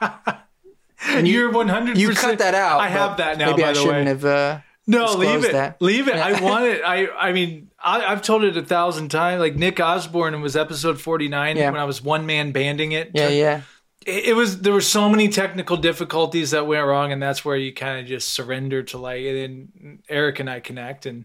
and 1.08 1.26
you're 1.28 1.50
100. 1.50 1.98
You 1.98 2.10
cut 2.14 2.38
that 2.38 2.54
out. 2.54 2.80
I 2.80 2.88
have 2.88 3.16
that 3.18 3.38
now. 3.38 3.50
Maybe 3.50 3.62
by 3.62 3.68
I 3.68 3.72
the 3.72 3.78
shouldn't 3.80 4.04
way. 4.04 4.08
have. 4.08 4.24
Uh, 4.24 4.60
No, 4.86 5.14
leave 5.14 5.44
it. 5.44 5.52
that. 5.52 5.80
Leave 5.80 6.08
it. 6.08 6.16
I 6.16 6.40
want 6.40 6.64
it. 6.66 6.82
I 6.84 7.08
I 7.08 7.32
mean, 7.32 7.70
I, 7.82 8.04
I've 8.04 8.22
told 8.22 8.44
it 8.44 8.56
a 8.56 8.62
thousand 8.62 9.10
times. 9.10 9.40
Like 9.40 9.56
Nick 9.56 9.80
Osborne 9.80 10.40
was 10.42 10.56
episode 10.56 11.00
forty 11.00 11.28
nine 11.28 11.56
Yeah. 11.56 11.70
when 11.70 11.80
I 11.80 11.84
was 11.84 12.02
one 12.02 12.26
man 12.26 12.52
banding 12.52 12.92
it. 12.92 13.10
yeah, 13.14 13.28
yeah. 13.28 13.60
It, 14.06 14.26
it 14.26 14.32
was 14.36 14.60
there 14.60 14.72
were 14.72 14.80
so 14.80 15.08
many 15.08 15.28
technical 15.28 15.76
difficulties 15.76 16.50
that 16.52 16.66
went 16.66 16.86
wrong, 16.86 17.12
and 17.12 17.22
that's 17.22 17.44
where 17.44 17.56
you 17.56 17.72
kind 17.72 18.00
of 18.00 18.06
just 18.06 18.32
surrender 18.32 18.82
to 18.84 18.98
like. 18.98 19.24
And 19.24 19.68
then 19.76 19.98
Eric 20.08 20.40
and 20.40 20.48
I 20.50 20.60
connect, 20.60 21.06
and 21.06 21.24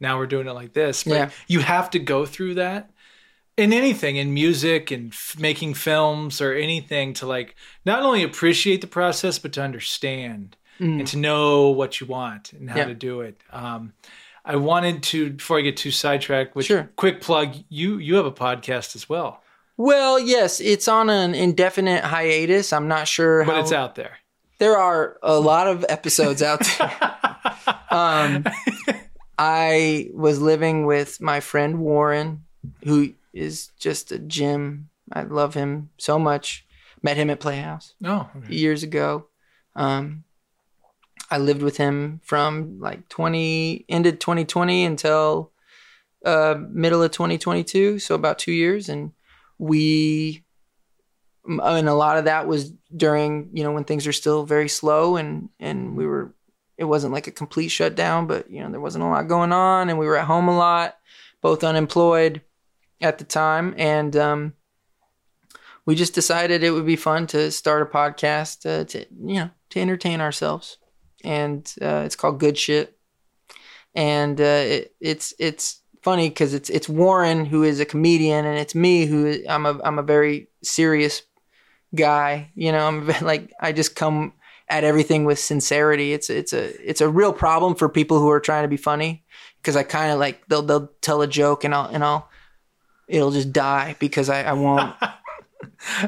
now 0.00 0.18
we're 0.18 0.26
doing 0.26 0.46
it 0.46 0.52
like 0.52 0.72
this. 0.72 1.04
But 1.04 1.14
Yeah. 1.14 1.30
you 1.48 1.60
have 1.60 1.90
to 1.90 1.98
go 1.98 2.26
through 2.26 2.54
that 2.54 2.90
in 3.56 3.72
anything, 3.72 4.16
in 4.16 4.32
music 4.32 4.90
and 4.90 5.12
f- 5.12 5.36
making 5.38 5.74
films 5.74 6.40
or 6.40 6.52
anything 6.54 7.12
to 7.14 7.26
like 7.26 7.54
not 7.84 8.02
only 8.02 8.22
appreciate 8.22 8.80
the 8.80 8.86
process, 8.86 9.38
but 9.38 9.52
to 9.54 9.62
understand 9.62 10.56
and 10.78 11.06
to 11.08 11.18
know 11.18 11.68
what 11.68 12.00
you 12.00 12.06
want 12.06 12.54
and 12.54 12.70
how 12.70 12.76
Mm. 12.76 12.78
Yeah. 12.78 12.84
to 12.86 12.94
do 12.94 13.20
it. 13.20 13.38
Um, 13.52 13.92
I 14.46 14.56
wanted 14.56 15.02
to, 15.02 15.28
before 15.32 15.58
I 15.58 15.60
get 15.60 15.76
too 15.76 15.90
sidetracked, 15.90 16.56
which 16.56 16.68
Sure. 16.68 16.88
quick 16.96 17.20
plug, 17.20 17.54
you 17.68 17.98
you 17.98 18.14
have 18.14 18.24
a 18.24 18.32
podcast 18.32 18.96
as 18.96 19.06
well, 19.06 19.39
Well, 19.80 20.18
yes, 20.18 20.60
it's 20.60 20.88
on 20.88 21.08
an 21.08 21.34
indefinite 21.34 22.04
hiatus. 22.04 22.70
I'm 22.70 22.86
not 22.86 23.08
sure 23.08 23.46
but 23.46 23.54
how 23.54 23.60
it's 23.62 23.72
out 23.72 23.94
there. 23.94 24.18
there 24.58 24.76
are 24.76 25.16
a 25.22 25.40
lot 25.40 25.68
of 25.68 25.86
episodes 25.88 26.42
out 26.42 26.60
there. 26.60 27.16
um, 27.90 28.44
I 29.38 30.10
was 30.12 30.38
living 30.38 30.84
with 30.84 31.18
my 31.22 31.40
friend 31.40 31.78
Warren, 31.78 32.44
who 32.84 33.14
is 33.32 33.70
just 33.78 34.12
a 34.12 34.18
gem. 34.18 34.90
I 35.10 35.22
love 35.22 35.54
him 35.54 35.88
so 35.96 36.18
much. 36.18 36.66
Met 37.02 37.16
him 37.16 37.30
at 37.30 37.40
Playhouse 37.40 37.94
No, 38.02 38.28
okay. 38.36 38.54
years 38.54 38.82
ago. 38.82 39.28
Um, 39.74 40.24
I 41.30 41.38
lived 41.38 41.62
with 41.62 41.78
him 41.78 42.20
from 42.22 42.80
like 42.80 43.08
20 43.08 43.86
ended 43.88 44.20
2020 44.20 44.84
until 44.84 45.52
uh, 46.22 46.56
middle 46.68 47.02
of 47.02 47.12
2022, 47.12 47.98
so 47.98 48.14
about 48.14 48.38
two 48.38 48.52
years, 48.52 48.90
and 48.90 49.12
we 49.60 50.44
and 51.46 51.88
a 51.88 51.94
lot 51.94 52.16
of 52.16 52.24
that 52.24 52.46
was 52.46 52.70
during 52.96 53.50
you 53.52 53.62
know 53.62 53.72
when 53.72 53.84
things 53.84 54.06
are 54.06 54.12
still 54.12 54.44
very 54.44 54.68
slow 54.68 55.16
and 55.16 55.48
and 55.58 55.96
we 55.96 56.06
were 56.06 56.34
it 56.76 56.84
wasn't 56.84 57.12
like 57.12 57.26
a 57.26 57.32
complete 57.32 57.68
shutdown 57.68 58.26
but 58.26 58.50
you 58.50 58.62
know 58.62 58.70
there 58.70 58.80
wasn't 58.80 59.04
a 59.04 59.06
lot 59.06 59.28
going 59.28 59.52
on 59.52 59.88
and 59.88 59.98
we 59.98 60.06
were 60.06 60.16
at 60.16 60.26
home 60.26 60.48
a 60.48 60.56
lot 60.56 60.96
both 61.40 61.64
unemployed 61.64 62.42
at 63.00 63.18
the 63.18 63.24
time. 63.24 63.74
And 63.76 64.16
um 64.16 64.54
we 65.86 65.94
just 65.94 66.14
decided 66.14 66.62
it 66.62 66.70
would 66.70 66.86
be 66.86 66.96
fun 66.96 67.26
to 67.28 67.50
start 67.50 67.82
a 67.82 67.86
podcast 67.86 68.66
uh, 68.66 68.84
to 68.84 69.06
you 69.24 69.34
know 69.36 69.50
to 69.70 69.80
entertain 69.80 70.20
ourselves. 70.20 70.78
And 71.24 71.72
uh, 71.82 72.02
it's 72.06 72.16
called 72.16 72.40
good 72.40 72.56
shit. 72.56 72.96
And 73.94 74.40
uh, 74.40 74.44
it, 74.44 74.94
it's 75.00 75.34
it's 75.38 75.79
funny 76.02 76.28
because 76.28 76.54
it's 76.54 76.70
it's 76.70 76.88
Warren 76.88 77.44
who 77.44 77.62
is 77.62 77.80
a 77.80 77.84
comedian 77.84 78.44
and 78.46 78.58
it's 78.58 78.74
me 78.74 79.06
who 79.06 79.26
is, 79.26 79.46
I'm 79.48 79.66
a 79.66 79.80
I'm 79.82 79.98
a 79.98 80.02
very 80.02 80.48
serious 80.62 81.22
guy 81.94 82.50
you 82.54 82.70
know 82.70 82.86
I'm 82.86 83.06
like 83.22 83.52
I 83.60 83.72
just 83.72 83.96
come 83.96 84.32
at 84.70 84.84
everything 84.84 85.24
with 85.24 85.38
sincerity. 85.38 86.12
It's 86.12 86.30
it's 86.30 86.52
a 86.52 86.88
it's 86.88 87.00
a 87.00 87.08
real 87.08 87.32
problem 87.32 87.74
for 87.74 87.88
people 87.88 88.20
who 88.20 88.30
are 88.30 88.40
trying 88.40 88.62
to 88.62 88.68
be 88.68 88.76
funny 88.76 89.24
because 89.60 89.76
I 89.76 89.82
kind 89.82 90.12
of 90.12 90.18
like 90.18 90.46
they'll 90.46 90.62
they'll 90.62 90.90
tell 91.02 91.20
a 91.20 91.26
joke 91.26 91.64
and 91.64 91.74
I'll 91.74 91.86
and 91.86 92.04
I'll 92.04 92.30
it'll 93.08 93.32
just 93.32 93.52
die 93.52 93.96
because 93.98 94.30
I, 94.30 94.44
I 94.44 94.52
won't. 94.52 94.94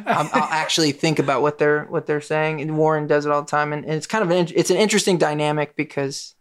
I'll, 0.06 0.30
I'll 0.32 0.48
actually 0.50 0.92
think 0.92 1.18
about 1.18 1.42
what 1.42 1.58
they're 1.58 1.84
what 1.86 2.06
they're 2.06 2.20
saying. 2.20 2.60
And 2.60 2.78
Warren 2.78 3.06
does 3.06 3.26
it 3.26 3.32
all 3.32 3.42
the 3.42 3.50
time, 3.50 3.72
and, 3.72 3.84
and 3.84 3.94
it's 3.94 4.06
kind 4.06 4.22
of 4.22 4.30
an 4.30 4.48
it's 4.54 4.70
an 4.70 4.76
interesting 4.76 5.18
dynamic 5.18 5.76
because 5.76 6.34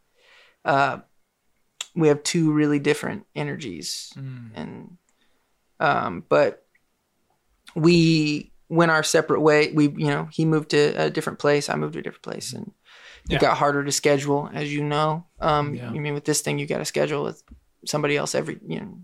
uh, 0.64 1.00
we 1.95 2.08
have 2.08 2.23
two 2.23 2.51
really 2.51 2.80
different 2.80 3.25
energies, 3.36 4.13
and 4.54 4.97
um, 5.80 6.23
but 6.30 6.65
we 7.75 8.51
went 8.69 8.91
our 8.91 9.04
separate 9.04 9.41
way. 9.41 9.71
We 9.71 9.86
you 9.89 10.08
know 10.08 10.27
he 10.32 10.45
moved 10.45 10.69
to 10.69 10.93
a 11.01 11.10
different 11.10 11.39
place, 11.39 11.69
I 11.69 11.75
moved 11.75 11.93
to 11.93 11.99
a 11.99 12.04
different 12.04 12.23
place, 12.23 12.54
and 12.54 12.71
it 13.30 13.34
Yeah. 13.34 13.39
got 13.39 13.58
harder 13.58 13.84
to 13.84 13.91
schedule, 13.91 14.49
as 14.54 14.73
you 14.73 14.84
know. 14.84 15.25
Um, 15.39 15.73
Yeah. 15.75 15.89
I 15.89 15.93
mean, 15.99 16.13
with 16.13 16.25
this 16.25 16.41
thing, 16.41 16.60
you 16.60 16.65
got 16.67 16.80
to 16.80 16.86
schedule 16.86 17.23
with 17.23 17.43
somebody 17.86 18.15
else 18.17 18.36
every 18.36 18.60
you 18.65 18.80
know 18.80 19.01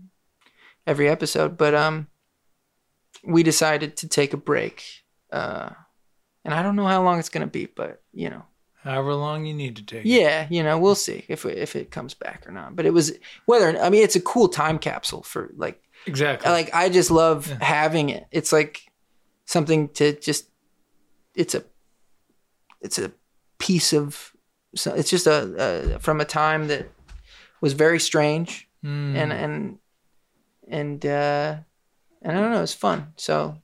every 0.86 1.08
episode, 1.08 1.56
but 1.56 1.74
um 1.74 2.08
we 3.24 3.42
decided 3.42 3.96
to 3.98 4.08
take 4.08 4.32
a 4.32 4.36
break. 4.36 4.84
Uh, 5.32 5.70
and 6.44 6.54
I 6.54 6.62
don't 6.62 6.76
know 6.76 6.86
how 6.86 7.02
long 7.02 7.18
it's 7.18 7.28
going 7.28 7.46
to 7.46 7.50
be, 7.50 7.66
but 7.66 8.02
you 8.12 8.30
know, 8.30 8.44
However 8.88 9.14
long 9.14 9.44
you 9.46 9.54
need 9.54 9.76
to 9.76 9.82
take. 9.84 10.02
yeah, 10.04 10.46
you 10.50 10.62
know, 10.62 10.78
we'll 10.78 10.94
see 10.94 11.24
if 11.28 11.44
it, 11.44 11.58
if 11.58 11.76
it 11.76 11.90
comes 11.90 12.14
back 12.14 12.46
or 12.48 12.52
not. 12.52 12.74
But 12.76 12.86
it 12.86 12.92
was 12.92 13.12
whether 13.46 13.78
I 13.80 13.90
mean, 13.90 14.02
it's 14.02 14.16
a 14.16 14.20
cool 14.20 14.48
time 14.48 14.78
capsule 14.78 15.22
for 15.22 15.50
like 15.56 15.82
exactly. 16.06 16.50
like 16.50 16.74
I 16.74 16.88
just 16.88 17.10
love 17.10 17.48
Yeah. 17.48 17.58
having 17.64 18.08
it. 18.10 18.26
It's 18.30 18.52
like 18.52 18.82
something 19.44 19.88
to 19.90 20.12
just 20.18 20.48
it's 21.34 21.54
a 21.54 21.62
it's 22.80 22.98
a 22.98 23.12
piece 23.58 23.92
of 23.92 24.32
so 24.74 24.92
it's 24.94 25.10
just 25.10 25.26
a, 25.26 25.94
a 25.94 25.98
from 25.98 26.20
a 26.20 26.24
time 26.24 26.68
that 26.68 26.88
was 27.60 27.72
very 27.74 28.00
strange 28.00 28.64
Mm. 28.84 29.16
and 29.16 29.32
and 29.32 29.78
and 30.68 31.04
uh 31.06 31.56
and 32.22 32.32
I 32.36 32.40
don't 32.40 32.52
know, 32.52 32.62
it's 32.62 32.74
fun. 32.74 33.12
So 33.16 33.56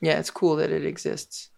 yeah, 0.00 0.18
it's 0.18 0.30
cool 0.32 0.56
that 0.56 0.70
it 0.70 0.84
exists. 0.84 1.50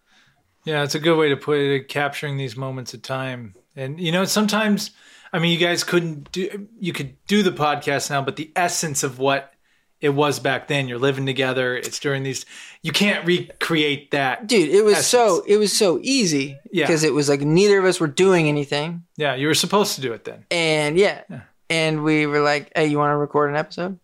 Yeah, 0.65 0.83
it's 0.83 0.95
a 0.95 0.99
good 0.99 1.17
way 1.17 1.29
to 1.29 1.37
put 1.37 1.57
it, 1.59 1.87
capturing 1.87 2.37
these 2.37 2.55
moments 2.55 2.93
of 2.93 3.01
time. 3.01 3.55
And 3.75 3.99
you 3.99 4.11
know, 4.11 4.25
sometimes 4.25 4.91
I 5.33 5.39
mean, 5.39 5.51
you 5.57 5.65
guys 5.65 5.83
couldn't 5.83 6.31
do 6.31 6.67
you 6.79 6.93
could 6.93 7.15
do 7.27 7.41
the 7.43 7.51
podcast 7.51 8.09
now, 8.09 8.21
but 8.21 8.35
the 8.35 8.51
essence 8.55 9.03
of 9.03 9.17
what 9.19 9.53
it 10.01 10.09
was 10.09 10.39
back 10.39 10.67
then, 10.67 10.87
you're 10.87 10.97
living 10.97 11.27
together, 11.27 11.75
it's 11.77 11.99
during 11.99 12.23
these 12.23 12.45
you 12.81 12.91
can't 12.91 13.25
recreate 13.25 14.11
that. 14.11 14.47
Dude, 14.47 14.69
it 14.69 14.83
was 14.83 14.93
Essence. 14.95 15.07
so 15.07 15.43
it 15.47 15.57
was 15.57 15.71
so 15.75 15.99
easy 16.01 16.57
Yeah. 16.71 16.85
because 16.85 17.03
it 17.03 17.13
was 17.13 17.29
like 17.29 17.41
neither 17.41 17.77
of 17.79 17.85
us 17.85 17.99
were 17.99 18.07
doing 18.07 18.47
anything. 18.49 19.03
Yeah, 19.15 19.35
you 19.35 19.47
were 19.47 19.53
supposed 19.53 19.95
to 19.95 20.01
do 20.01 20.11
it 20.13 20.23
then. 20.25 20.45
And 20.51 20.97
yeah. 20.97 21.21
Yeah. 21.29 21.41
And 21.69 22.03
we 22.03 22.25
were 22.25 22.41
like, 22.41 22.71
"Hey, 22.75 22.87
you 22.87 22.97
want 22.97 23.11
to 23.13 23.17
record 23.17 23.49
an 23.51 23.55
episode?" 23.55 23.97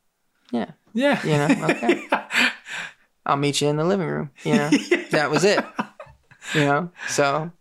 Yeah. 0.51 0.71
Yeah. 0.93 1.19
You 1.25 1.33
know, 1.33 1.65
okay. 1.69 2.07
I'll 3.25 3.35
meet 3.35 3.59
you 3.59 3.67
in 3.67 3.75
the 3.75 3.83
living 3.83 4.07
room. 4.07 4.31
You 4.45 4.53
know, 4.55 4.69
that 5.11 5.29
was 5.29 5.43
it. 5.43 5.63
You 6.53 6.61
know, 6.61 6.91
so 7.09 7.51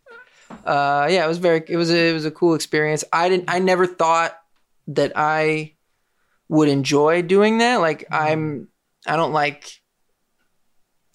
uh, 0.64 1.09
yeah, 1.11 1.25
it 1.25 1.29
was 1.29 1.38
very, 1.38 1.64
it 1.66 1.77
was 1.77 1.90
a, 1.90 2.11
it 2.11 2.12
was 2.12 2.25
a 2.25 2.31
cool 2.31 2.55
experience. 2.55 3.03
I 3.12 3.29
didn't, 3.29 3.51
I 3.51 3.59
never 3.59 3.87
thought 3.87 4.38
that 4.88 5.12
I 5.16 5.75
would 6.49 6.68
enjoy 6.68 7.22
doing 7.22 7.59
that. 7.59 7.81
Like 7.81 8.09
mm-hmm. 8.09 8.14
I'm, 8.14 8.68
I 9.05 9.16
don't 9.16 9.33
like, 9.33 9.81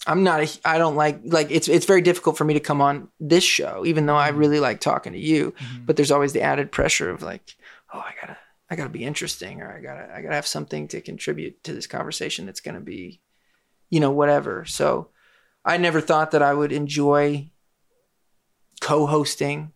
I'm 0.06 0.22
not, 0.22 0.42
a, 0.42 0.60
I 0.66 0.76
don't 0.76 0.96
like, 0.96 1.20
like 1.24 1.50
it's, 1.50 1.66
it's 1.68 1.86
very 1.86 2.02
difficult 2.02 2.36
for 2.36 2.44
me 2.44 2.54
to 2.54 2.60
come 2.60 2.82
on 2.82 3.08
this 3.20 3.44
show, 3.44 3.86
even 3.86 4.04
though 4.04 4.16
I 4.16 4.28
mm-hmm. 4.28 4.38
really 4.38 4.60
like 4.60 4.80
talking 4.80 5.14
to 5.14 5.18
you. 5.18 5.52
Mm-hmm. 5.52 5.86
But 5.86 5.96
there's 5.96 6.10
always 6.10 6.34
the 6.34 6.42
added 6.42 6.72
pressure 6.72 7.08
of 7.08 7.22
like, 7.22 7.56
oh, 7.94 8.00
I 8.00 8.12
gotta, 8.20 8.36
I 8.68 8.76
gotta 8.76 8.90
be 8.90 9.04
interesting, 9.04 9.62
or 9.62 9.72
I 9.72 9.80
gotta, 9.80 10.14
I 10.14 10.20
gotta 10.20 10.34
have 10.34 10.46
something 10.46 10.88
to 10.88 11.00
contribute 11.00 11.62
to 11.64 11.72
this 11.72 11.86
conversation 11.86 12.44
that's 12.44 12.60
gonna 12.60 12.80
be, 12.80 13.20
you 13.88 14.00
know, 14.00 14.10
whatever. 14.10 14.66
So 14.66 15.08
I 15.64 15.78
never 15.78 16.00
thought 16.00 16.32
that 16.32 16.42
I 16.42 16.52
would 16.52 16.72
enjoy 16.72 17.48
co-hosting 18.82 19.70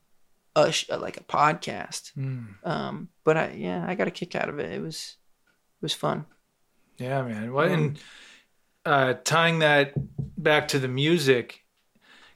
a 0.57 0.73
sh- 0.73 0.89
like 0.91 1.17
a 1.17 1.23
podcast. 1.25 2.13
Mm. 2.19 2.47
Um, 2.65 3.09
but 3.25 3.37
I, 3.37 3.53
yeah, 3.57 3.85
I 3.87 3.95
got 3.95 4.09
a 4.09 4.11
kick 4.11 4.35
out 4.35 4.49
of 4.49 4.59
it. 4.59 4.71
It 4.73 4.83
was, 4.83 5.17
it 5.81 5.83
was 5.83 5.95
fun. 5.95 6.27
Yeah, 6.99 7.23
man. 7.23 7.53
What 7.53 7.69
and 7.71 7.99
uh, 8.85 9.15
tying 9.25 9.61
that 9.61 9.93
back 10.39 10.69
to 10.69 10.79
the 10.79 10.89
music, 10.89 11.63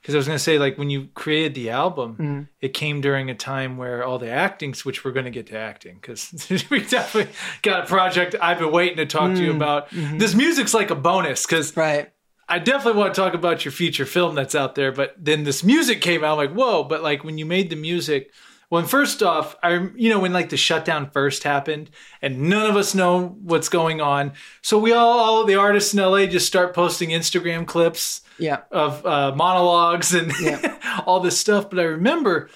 because 0.00 0.14
I 0.14 0.18
was 0.18 0.26
gonna 0.26 0.38
say, 0.38 0.58
like 0.58 0.78
when 0.78 0.90
you 0.90 1.08
created 1.14 1.54
the 1.54 1.70
album, 1.70 2.16
Mm. 2.18 2.48
it 2.60 2.68
came 2.74 3.00
during 3.00 3.30
a 3.30 3.34
time 3.34 3.76
where 3.76 4.04
all 4.04 4.18
the 4.18 4.30
acting, 4.30 4.74
which 4.84 5.04
we're 5.04 5.12
gonna 5.12 5.30
get 5.30 5.46
to 5.48 5.58
acting, 5.58 5.94
because 6.00 6.30
we 6.70 6.84
definitely 6.84 7.32
got 7.62 7.84
a 7.84 7.86
project 7.86 8.36
I've 8.40 8.58
been 8.58 8.70
waiting 8.72 8.98
to 8.98 9.06
talk 9.06 9.34
to 9.34 9.42
you 9.42 9.52
Mm. 9.52 9.56
about. 9.56 9.90
Mhm. 9.90 10.18
This 10.20 10.34
music's 10.34 10.74
like 10.74 10.90
a 10.90 10.94
bonus, 10.94 11.44
because 11.46 11.76
Right. 11.76 12.12
I 12.50 12.58
definitely 12.58 13.00
want 13.00 13.14
to 13.14 13.20
talk 13.20 13.32
about 13.34 13.64
your 13.64 13.72
feature 13.72 14.04
film 14.04 14.34
that's 14.34 14.54
out 14.54 14.74
there. 14.74 14.92
But 14.92 15.14
then 15.16 15.44
this 15.44 15.62
music 15.64 16.00
came 16.02 16.22
out, 16.24 16.32
I'm 16.38 16.48
like, 16.48 16.52
whoa! 16.54 16.84
But 16.84 17.02
like 17.02 17.24
when 17.24 17.38
you 17.38 17.46
made 17.46 17.70
the 17.70 17.76
music. 17.76 18.30
when 18.68 18.84
first 18.86 19.22
off, 19.22 19.56
I 19.62 19.88
you 19.96 20.10
know 20.10 20.18
when 20.20 20.32
like 20.32 20.48
the 20.50 20.56
shutdown 20.56 21.10
first 21.10 21.42
happened, 21.44 21.90
and 22.22 22.42
none 22.48 22.68
of 22.70 22.76
us 22.76 22.94
know 22.94 23.36
what's 23.42 23.68
going 23.68 24.00
on, 24.00 24.32
so 24.62 24.78
we 24.78 24.92
all, 24.92 25.18
all 25.18 25.44
the 25.44 25.56
artists 25.56 25.94
in 25.94 26.00
LA 26.00 26.26
just 26.26 26.46
start 26.46 26.74
posting 26.74 27.10
Instagram 27.10 27.66
clips 27.66 28.20
Yeah. 28.38 28.58
of 28.70 29.04
uh, 29.06 29.32
monologues 29.34 30.14
and 30.14 30.32
Yeah. 30.40 31.02
all 31.06 31.20
this 31.20 31.38
stuff. 31.38 31.68
But 31.70 31.78
I 31.80 31.84
remember 31.84 32.48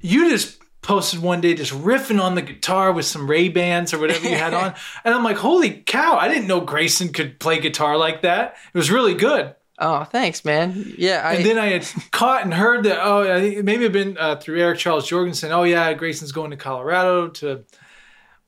you 0.00 0.30
just 0.30 0.58
posted 0.84 1.20
one 1.20 1.40
day 1.40 1.54
just 1.54 1.72
riffing 1.72 2.20
on 2.20 2.34
the 2.36 2.42
guitar 2.42 2.92
with 2.92 3.06
some 3.06 3.28
Ray 3.28 3.48
Bans 3.48 3.92
or 3.92 3.98
whatever 3.98 4.28
you 4.28 4.36
had 4.36 4.54
on, 4.54 4.74
and 5.04 5.14
I'm 5.14 5.24
like, 5.24 5.38
holy 5.38 5.70
cow! 5.70 6.16
I 6.16 6.28
didn't 6.28 6.46
know 6.46 6.60
Grayson 6.60 7.12
could 7.12 7.40
play 7.40 7.58
guitar 7.58 7.96
like 7.96 8.22
that. 8.22 8.56
It 8.72 8.78
was 8.78 8.90
really 8.90 9.14
good. 9.14 9.54
Oh, 9.76 10.04
thanks, 10.04 10.44
man. 10.44 10.94
Yeah. 10.96 11.20
I, 11.24 11.34
And 11.34 11.44
then 11.44 11.58
I 11.58 11.66
had 11.66 11.88
caught 12.12 12.44
and 12.44 12.54
heard 12.54 12.84
that, 12.84 13.00
oh, 13.02 13.22
I 13.34 13.40
think 13.40 13.64
maybe 13.64 13.82
it'd 13.84 13.92
been 13.92 14.16
uh, 14.16 14.36
through 14.36 14.60
Eric 14.60 14.78
Charles 14.78 15.04
Jorgensen. 15.08 15.50
Oh, 15.50 15.64
yeah, 15.64 15.92
Grayson's 15.94 16.30
going 16.30 16.52
to 16.52 16.56
Colorado 16.56 17.26
to 17.28 17.64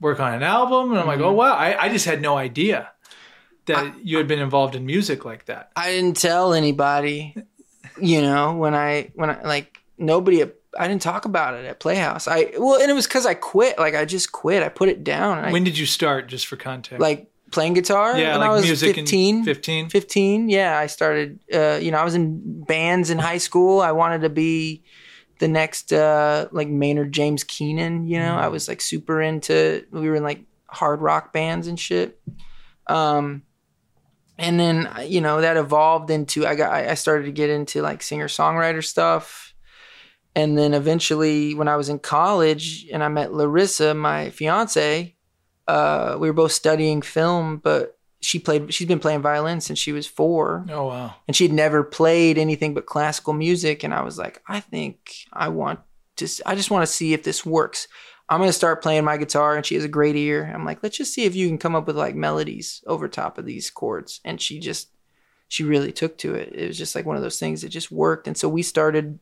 work 0.01 0.21
on 0.21 0.35
an 0.35 0.45
album. 0.45 0.93
And 0.93 1.01
I'm 1.01 1.07
like, 1.09 1.19
oh, 1.19 1.25
Mm-hmm. 1.31 1.37
wow. 1.37 1.53
I, 1.55 1.87
I 1.87 1.89
just 1.89 2.05
had 2.07 2.23
no 2.23 2.37
idea 2.39 2.93
that 3.65 4.05
you 4.07 4.19
had 4.19 4.29
been 4.29 4.39
involved 4.39 4.77
in 4.77 4.87
music 4.87 5.25
like 5.25 5.47
that. 5.47 5.73
I 5.75 5.91
didn't 5.91 6.17
tell 6.17 6.55
anybody, 6.55 7.35
you 8.01 8.23
know, 8.23 8.55
when 8.57 8.77
I, 8.77 9.11
when 9.17 9.29
I, 9.31 9.43
like, 9.43 9.81
nobody 9.99 10.45
I 10.79 10.89
didn't 10.89 11.03
talk 11.03 11.25
about 11.25 11.55
it 11.55 11.65
at 11.65 11.81
Playhouse. 11.81 12.29
I 12.29 12.53
well, 12.59 12.81
and 12.81 12.91
it 12.91 12.95
was 12.95 13.07
because 13.07 13.27
I 13.27 13.35
quit. 13.35 13.79
Like 13.79 13.95
I 13.95 14.05
just 14.05 14.33
quit. 14.33 14.63
I 14.63 14.69
put 14.69 14.89
it 14.89 15.05
down. 15.05 15.39
And 15.39 15.47
I, 15.47 15.53
When 15.53 15.65
did 15.65 15.79
you 15.79 15.87
start, 15.87 16.29
just 16.29 16.47
for 16.47 16.57
context? 16.57 17.01
like 17.01 17.31
playing 17.51 17.75
guitar 17.75 18.19
yeah, 18.19 18.33
when 18.33 18.41
like 18.41 18.51
I 18.51 18.53
was 18.53 18.65
music 18.65 18.97
15. 18.97 19.45
15? 19.45 19.89
15 19.89 20.49
yeah 20.49 20.77
i 20.79 20.87
started 20.87 21.39
uh, 21.55 21.79
you 21.81 21.91
know 21.91 21.99
i 21.99 22.05
was 22.05 22.15
in 22.17 22.65
bands 22.65 23.09
in 23.09 23.19
high 23.19 23.39
school 23.39 23.81
i 23.81 23.93
wanted 23.93 24.23
to 24.23 24.29
be 24.29 24.83
the 25.39 25.49
next 25.49 25.93
uh, 25.93 26.49
like 26.51 26.69
maynard 26.69 27.13
james 27.13 27.45
keenan 27.45 28.07
you 28.07 28.19
know 28.19 28.35
i 28.35 28.49
was 28.49 28.67
like 28.69 28.81
super 28.81 29.23
into 29.23 29.87
we 29.93 30.09
were 30.09 30.17
in 30.17 30.25
like 30.25 30.45
hard 30.69 31.01
rock 31.01 31.33
bands 31.33 31.69
and 31.69 31.79
shit 31.79 32.21
um 32.89 33.43
and 34.39 34.59
then 34.59 34.91
you 35.07 35.21
know 35.21 35.41
that 35.41 35.57
evolved 35.57 36.11
into 36.11 36.47
i 36.47 36.55
got 36.57 36.73
I 36.73 36.95
started 36.95 37.27
to 37.27 37.33
get 37.33 37.49
into 37.49 37.81
like 37.81 38.03
singer 38.03 38.27
songwriter 38.27 38.85
stuff 38.85 39.46
and 40.37 40.57
then 40.57 40.73
eventually 40.75 41.55
when 41.55 41.67
i 41.67 41.75
was 41.75 41.89
in 41.89 41.99
college 41.99 42.87
and 42.93 43.03
i 43.03 43.09
met 43.09 43.33
larissa 43.33 43.93
my 43.95 44.31
fiance 44.31 45.15
uh, 45.69 46.17
we 46.21 46.29
were 46.29 46.33
both 46.33 46.53
studying 46.53 47.03
film 47.03 47.57
but 47.57 47.99
she 48.21 48.39
played 48.39 48.73
she's 48.73 48.89
been 48.89 49.01
playing 49.01 49.21
violin 49.21 49.61
since 49.61 49.79
she 49.79 49.93
was 49.93 50.07
four. 50.07 50.65
Oh, 50.71 50.87
wow. 50.87 51.15
and 51.27 51.37
she'd 51.37 51.53
never 51.53 51.85
played 51.85 52.39
anything 52.39 52.73
but 52.73 52.87
classical 52.87 53.33
music. 53.33 53.85
And 53.85 53.93
i 53.93 54.03
was 54.03 54.17
like 54.19 54.43
i 54.49 54.61
think 54.61 54.99
i 55.33 55.49
want 55.49 55.81
to 56.17 56.43
I 56.45 56.55
just 56.55 56.71
want 56.71 56.83
to 56.83 56.93
see 56.93 57.13
if 57.13 57.23
this 57.23 57.45
works. 57.45 57.89
I'm 58.29 58.39
going 58.39 58.49
to 58.49 58.55
start 58.55 58.83
playing 58.83 59.05
my 59.05 59.17
guitar 59.19 59.55
and 59.55 59.65
she 59.65 59.77
has 59.77 59.85
a 59.85 59.89
great 59.89 60.17
ear. 60.17 60.51
I'm 60.53 60.65
like 60.65 60.83
let's 60.83 60.97
just 60.97 61.15
see 61.15 61.25
if 61.25 61.37
you 61.37 61.47
can 61.47 61.59
come 61.59 61.77
up 61.77 61.87
with 61.87 61.97
like 61.97 62.15
melodies 62.15 62.83
over 62.87 63.09
top 63.09 63.39
of 63.39 63.45
these 63.45 63.71
chords. 63.71 64.21
And 64.25 64.41
she 64.41 64.59
just 64.59 64.89
she 65.49 65.63
really 65.63 65.93
took 65.93 66.19
to 66.19 66.35
it. 66.35 66.53
It 66.53 66.67
was 66.67 66.79
just 66.79 66.95
like 66.95 67.07
one 67.07 67.17
of 67.17 67.23
those 67.23 67.39
things 67.39 67.63
that 67.63 67.69
just 67.69 67.93
worked. 67.93 68.27
And 68.27 68.37
so 68.37 68.49
we 68.49 68.63
started 68.63 69.19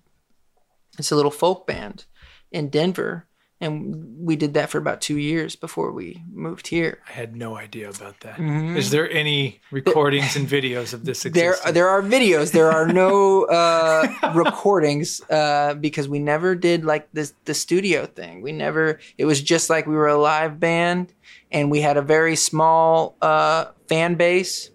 it's 0.98 1.10
a 1.12 1.16
little 1.16 1.30
folk 1.30 1.66
band 1.66 2.06
in 2.52 2.68
denver 2.70 3.26
and 3.60 4.18
we 4.18 4.36
did 4.36 4.52
that 4.54 4.68
for 4.68 4.78
about 4.78 5.00
two 5.00 5.16
years 5.16 5.56
before 5.56 5.92
we 5.92 6.22
moved 6.32 6.66
here. 6.66 6.98
I 7.08 7.12
had 7.12 7.34
no 7.36 7.56
idea 7.56 7.88
about 7.88 8.20
that. 8.20 8.38
Is 8.40 8.88
Mhm. 8.88 8.90
there 8.90 9.10
any 9.10 9.60
recordings 9.70 10.34
and 10.36 10.46
videos 10.46 10.92
of 10.92 11.04
this 11.04 11.22
there 11.22 11.54
there 11.72 11.88
are 11.88 12.02
videos. 12.02 12.50
There 12.52 12.70
are 12.70 12.86
no 12.88 13.44
uh 13.44 14.06
recordings 14.34 15.22
uh 15.30 15.74
because 15.74 16.08
we 16.08 16.18
never 16.18 16.54
did 16.56 16.84
like 16.84 17.08
this 17.12 17.32
the 17.44 17.54
studio 17.54 18.06
thing. 18.06 18.42
We 18.42 18.52
never 18.52 18.98
it 19.16 19.24
was 19.24 19.40
just 19.40 19.70
like 19.70 19.86
we 19.86 19.94
were 19.94 20.08
a 20.08 20.18
live 20.18 20.58
band 20.60 21.14
and 21.50 21.70
we 21.70 21.80
had 21.80 21.96
a 21.96 22.02
very 22.02 22.36
small 22.36 23.16
uh 23.22 23.66
fan 23.88 24.16
base. 24.16 24.70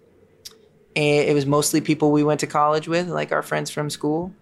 And 0.96 1.28
it 1.28 1.34
was 1.34 1.46
mostly 1.46 1.80
people 1.80 2.10
we 2.10 2.24
went 2.24 2.40
to 2.40 2.46
college 2.48 2.88
with 2.88 3.08
like 3.08 3.30
our 3.30 3.42
friends 3.42 3.70
from 3.70 3.90
school 3.90 4.32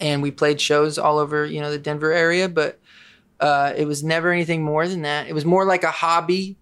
and 0.00 0.22
we 0.22 0.30
played 0.30 0.60
shows 0.60 0.98
all 0.98 1.18
over 1.18 1.44
you 1.44 1.60
know 1.60 1.70
the 1.70 1.78
denver 1.78 2.12
area 2.12 2.48
but 2.48 2.78
uh 3.40 3.72
it 3.76 3.86
was 3.86 4.02
never 4.02 4.32
anything 4.32 4.62
more 4.62 4.86
than 4.88 5.02
that. 5.02 5.26
It 5.28 5.34
was 5.34 5.44
more 5.44 5.64
like 5.64 5.84
a 5.84 5.90
hobby 5.90 6.58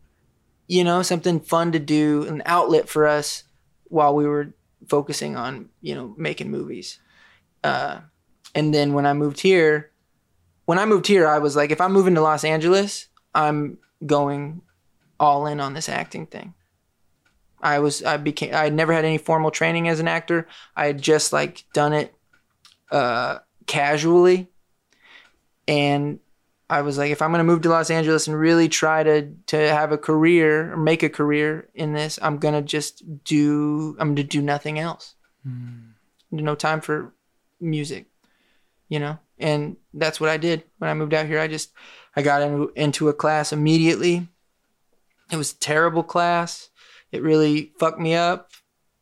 you 0.67 0.85
know 0.85 1.03
something 1.03 1.41
fun 1.41 1.73
to 1.73 1.79
do 1.79 2.25
an 2.25 2.43
outlet 2.47 2.89
for 2.89 3.07
us 3.07 3.45
while 3.85 4.15
we 4.15 4.27
were 4.27 4.55
focusing 4.89 5.37
on 5.37 5.69
you 5.81 5.95
know 5.95 6.15
making 6.17 6.51
movies. 6.51 6.99
Uh, 7.63 8.01
and 8.55 8.75
then 8.75 8.93
when 8.93 9.07
i 9.07 9.13
moved 9.15 9.41
here 9.41 9.91
when 10.67 10.79
i 10.79 10.85
moved 10.85 11.07
here 11.07 11.27
i 11.27 11.39
was 11.39 11.57
like 11.57 11.71
if 11.71 11.81
i'm 11.81 11.93
moving 11.93 12.15
to 12.15 12.21
los 12.21 12.45
angeles 12.45 13.09
i'm 13.35 13.79
going 14.05 14.61
all 15.21 15.47
in 15.47 15.61
on 15.61 15.75
this 15.75 15.89
acting 15.89 16.27
thing. 16.27 16.55
I 17.61 17.79
was 17.79 18.03
i 18.03 18.17
became 18.17 18.55
i 18.55 18.65
had 18.65 18.75
never 18.75 18.93
had 18.93 19.05
any 19.05 19.19
formal 19.19 19.51
training 19.51 19.89
as 19.89 20.01
an 20.01 20.09
actor. 20.09 20.47
I 20.77 20.87
had 20.87 21.01
just 21.01 21.33
like 21.33 21.65
done 21.73 21.93
it 21.93 22.14
uh, 22.95 23.39
casually 23.67 24.49
and 25.67 26.19
I 26.69 26.81
was 26.83 26.97
like, 26.97 27.11
if 27.11 27.21
I'm 27.21 27.31
gonna 27.31 27.45
move 27.45 27.63
to 27.63 27.69
Los 27.69 27.91
Angeles 27.91 28.27
and 28.27 28.39
really 28.39 28.69
try 28.69 29.03
to 29.03 29.31
to 29.47 29.57
have 29.57 29.93
a 29.93 29.99
career 29.99 30.73
or 30.73 30.77
make 30.77 31.03
a 31.03 31.11
career 31.11 31.69
in 31.75 31.93
this, 31.93 32.19
I'm 32.23 32.39
gonna 32.39 32.63
just 32.63 33.25
do 33.25 33.97
I'm 33.99 34.15
gonna 34.15 34.25
do 34.25 34.41
nothing 34.41 34.79
else. 34.79 35.15
No 36.31 36.55
time 36.55 36.81
for 36.81 37.13
music, 37.61 38.07
you 38.89 38.99
know. 38.99 39.19
And 39.39 39.77
that's 39.93 40.21
what 40.21 40.31
I 40.31 40.37
did 40.37 40.65
when 40.79 40.91
I 40.91 40.95
moved 40.95 41.13
out 41.13 41.27
here. 41.27 41.39
I 41.39 41.49
just 41.49 41.73
I 42.17 42.23
got 42.23 42.43
in, 42.43 42.69
into 42.77 43.09
a 43.09 43.15
class 43.15 43.53
immediately. 43.53 44.29
It 45.31 45.37
was 45.37 45.53
a 45.53 45.59
terrible 45.59 46.03
class. 46.03 46.71
It 47.13 47.23
really 47.23 47.73
fucked 47.79 48.01
me 48.01 48.15
up. 48.15 48.51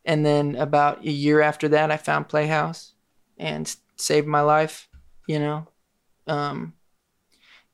And 0.04 0.26
then 0.26 0.56
about 0.56 1.04
a 1.04 1.10
year 1.10 1.40
after 1.40 1.68
that, 1.68 1.92
I 1.92 1.96
found 1.96 2.28
Playhouse 2.28 2.91
and 3.42 3.74
saved 3.96 4.26
my 4.26 4.40
life. 4.40 4.88
You 5.26 5.38
know. 5.38 5.66
Um, 6.26 6.74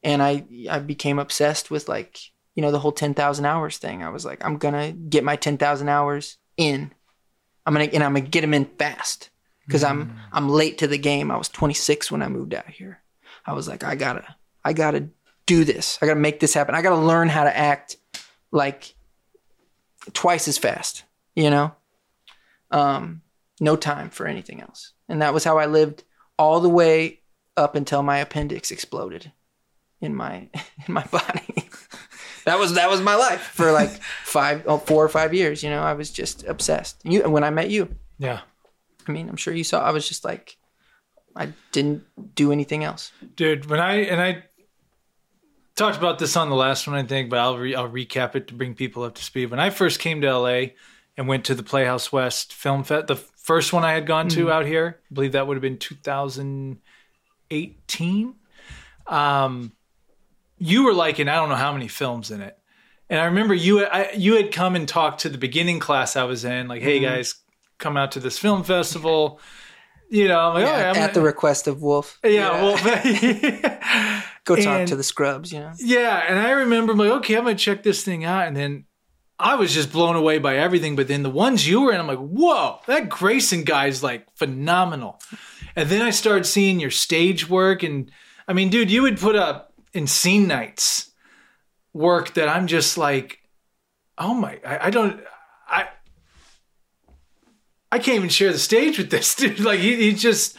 and 0.03 0.23
I 0.23 0.45
I 0.71 0.79
became 0.79 1.19
obsessed 1.19 1.71
with 1.71 1.89
like 1.89 2.19
you 2.55 2.63
know 2.63 2.73
the 2.73 2.79
whole 2.79 2.93
ten 2.93 3.15
thousand 3.15 3.45
hours 3.45 3.79
thing. 3.79 4.03
I 4.03 4.09
was 4.09 4.25
like, 4.25 4.45
I'm 4.45 4.57
gonna 4.57 4.93
get 4.93 5.25
my 5.25 5.37
ten 5.37 5.59
thousand 5.59 5.89
hours 5.89 6.39
in. 6.57 6.93
I'm 7.67 7.75
gonna 7.75 7.87
and 7.87 8.03
I'm 8.03 8.15
gonna 8.15 8.27
get 8.27 8.41
them 8.41 8.55
in 8.55 8.65
fast 8.65 9.31
because 9.67 9.85
I'm 9.85 10.17
I'm 10.33 10.49
late 10.49 10.79
to 10.79 10.87
the 10.87 10.99
game. 10.99 11.31
I 11.31 11.37
was 11.37 11.49
26 11.49 12.11
when 12.11 12.23
I 12.23 12.29
moved 12.29 12.55
out 12.55 12.69
here. 12.69 13.03
I 13.45 13.53
was 13.53 13.69
like, 13.69 13.85
I 13.85 13.95
gotta 13.95 14.25
I 14.65 14.73
gotta 14.73 15.09
do 15.47 15.65
this. 15.65 15.99
I 16.01 16.07
gotta 16.07 16.21
make 16.21 16.41
this 16.41 16.55
happen. 16.55 16.75
I 16.75 16.83
gotta 16.83 16.97
learn 16.97 17.29
how 17.29 17.45
to 17.45 17.57
act 17.57 17.97
like 18.51 18.95
twice 20.15 20.49
as 20.49 20.59
fast. 20.59 21.05
You 21.35 21.51
know, 21.51 21.75
um, 22.71 23.23
no 23.61 23.77
time 23.77 24.11
for 24.11 24.27
anything 24.27 24.61
else. 24.61 24.93
And 25.09 25.23
that 25.23 25.35
was 25.35 25.45
how 25.45 25.59
I 25.59 25.67
lived 25.67 26.05
all 26.39 26.61
the 26.61 26.69
way 26.69 27.21
up 27.57 27.75
until 27.75 28.03
my 28.03 28.19
appendix 28.19 28.71
exploded 28.71 29.33
in 30.01 30.15
my 30.15 30.49
in 30.87 30.95
my 30.95 31.05
body. 31.05 31.69
that 32.45 32.59
was 32.59 32.75
that 32.75 32.91
was 32.91 33.01
my 33.01 33.15
life 33.15 33.41
for 33.41 33.73
like 33.73 33.91
five, 34.25 34.65
oh, 34.67 34.79
four 34.79 35.05
or 35.05 35.09
five 35.09 35.35
years. 35.35 35.63
You 35.63 35.71
know, 35.71 35.83
I 35.83 35.95
was 35.95 36.11
just 36.11 36.45
obsessed. 36.45 37.01
You 37.05 37.23
and 37.23 37.33
when 37.33 37.45
I 37.45 37.51
met 37.51 37.71
you, 37.71 37.95
yeah. 38.19 38.41
I 39.07 39.13
mean, 39.13 39.29
I'm 39.29 39.37
sure 39.37 39.55
you 39.55 39.65
saw. 39.65 39.83
I 39.83 39.91
was 39.91 40.07
just 40.07 40.25
like, 40.25 40.59
I 41.35 41.53
didn't 41.73 42.05
do 42.35 42.53
anything 42.53 42.85
else. 42.85 43.11
Dude, 43.37 43.67
when 43.67 43.81
I 43.81 43.95
and 44.03 44.21
I 44.21 44.45
talked 45.77 45.97
about 45.97 46.19
this 46.19 46.37
on 46.37 46.51
the 46.51 46.57
last 46.57 46.87
one, 46.87 46.97
I 46.97 47.05
think, 47.05 47.31
but 47.31 47.39
I'll 47.39 47.57
re, 47.57 47.75
I'll 47.75 47.89
recap 47.89 48.35
it 48.35 48.49
to 48.49 48.55
bring 48.55 48.75
people 48.75 49.05
up 49.05 49.15
to 49.15 49.25
speed. 49.25 49.51
When 49.51 49.61
I 49.61 49.71
first 49.71 50.01
came 50.01 50.21
to 50.21 50.39
LA 50.39 50.61
and 51.17 51.27
went 51.27 51.45
to 51.47 51.55
the 51.55 51.63
Playhouse 51.63 52.13
West 52.13 52.53
Film 52.53 52.85
Fest, 52.85 53.07
the 53.07 53.17
first 53.49 53.73
one 53.73 53.83
I 53.83 53.95
had 53.95 54.07
gone 54.07 54.29
to 54.29 54.53
out 54.53 54.67
here, 54.67 55.01
I 55.11 55.15
believe 55.15 55.33
that 55.33 55.47
would 55.47 55.55
have 55.57 55.63
been 55.63 55.79
2018. 55.79 58.35
Um, 59.07 59.73
you 60.59 60.85
were 60.85 60.93
like 60.93 61.19
in 61.19 61.31
I 61.31 61.37
don't 61.37 61.49
know 61.49 61.55
how 61.55 61.73
many 61.73 61.89
films 61.89 62.31
in 62.31 62.43
it, 62.43 62.59
and 63.09 63.19
I 63.19 63.25
remember 63.25 63.55
you 63.55 63.87
I, 63.87 64.11
you 64.13 64.35
had 64.37 64.53
come 64.53 64.77
and 64.77 64.87
talked 64.87 65.21
to 65.21 65.31
the 65.31 65.39
beginning 65.39 65.79
class 65.81 66.15
I 66.15 66.25
was 66.25 66.45
in, 66.45 66.69
like, 66.69 66.83
hey 66.83 67.01
guys, 67.01 67.37
come 67.79 67.97
out 67.97 68.13
to 68.13 68.21
this 68.21 68.39
film 68.39 68.65
festival. 68.65 69.41
You 70.11 70.29
know, 70.29 70.41
I'm 70.41 70.55
like, 70.55 70.67
Yeah, 70.67 70.75
"Oh, 70.75 70.79
yeah, 70.79 70.91
I'm 70.91 70.97
at 70.97 71.15
the 71.15 71.21
request 71.23 71.67
of 71.69 71.81
Wolf. 71.83 72.19
yeah, 72.25 72.63
Wolf. 72.63 72.83
go 74.45 74.57
talk 74.57 74.67
and- 74.67 74.89
to 74.89 74.97
the 74.97 75.03
scrubs. 75.03 75.53
You 75.53 75.61
know. 75.61 75.73
yeah, 75.79 76.23
and 76.29 76.39
I 76.39 76.51
remember 76.51 76.93
I'm 76.93 76.99
like, 76.99 77.11
okay, 77.13 77.35
I'm 77.37 77.45
gonna 77.45 77.55
check 77.57 77.83
this 77.83 78.03
thing 78.05 78.25
out, 78.25 78.47
and 78.47 78.55
then 78.57 78.85
I 79.39 79.55
was 79.55 79.73
just 79.73 79.93
blown 79.93 80.17
away 80.17 80.39
by 80.39 80.57
everything. 80.57 80.97
But 80.97 81.09
then 81.09 81.23
the 81.23 81.31
ones 81.31 81.69
you 81.69 81.83
were 81.83 81.93
in, 81.93 82.01
I'm 82.01 82.07
like, 82.07 82.19
whoa, 82.19 82.81
that 82.87 83.09
Grayson 83.09 83.65
guy's 83.65 84.03
like 84.03 84.27
phenomenal. 84.35 85.21
And 85.77 85.89
then 85.89 86.03
I 86.03 86.11
started 86.11 86.45
seeing 86.45 86.81
your 86.81 86.91
stage 86.91 87.49
work, 87.49 87.83
and 87.83 88.11
I 88.49 88.53
mean, 88.53 88.69
dude, 88.69 88.91
you 88.91 89.03
would 89.03 89.19
put 89.19 89.37
up 89.37 89.73
in 89.93 90.07
scene 90.07 90.49
nights 90.49 91.13
work 91.93 92.35
that 92.35 92.49
I'm 92.49 92.67
just 92.67 92.99
like, 92.99 93.41
oh 94.17 94.35
my, 94.35 94.61
I, 94.67 94.87
I 94.87 94.91
don't, 94.91 95.21
I. 95.69 95.89
I 97.91 97.99
can't 97.99 98.17
even 98.17 98.29
share 98.29 98.53
the 98.53 98.59
stage 98.59 98.99
with 98.99 99.11
this 99.11 99.35
dude. 99.37 99.61
Like 99.61 99.81
he, 99.81 99.97
he 99.97 100.13
just, 100.13 100.57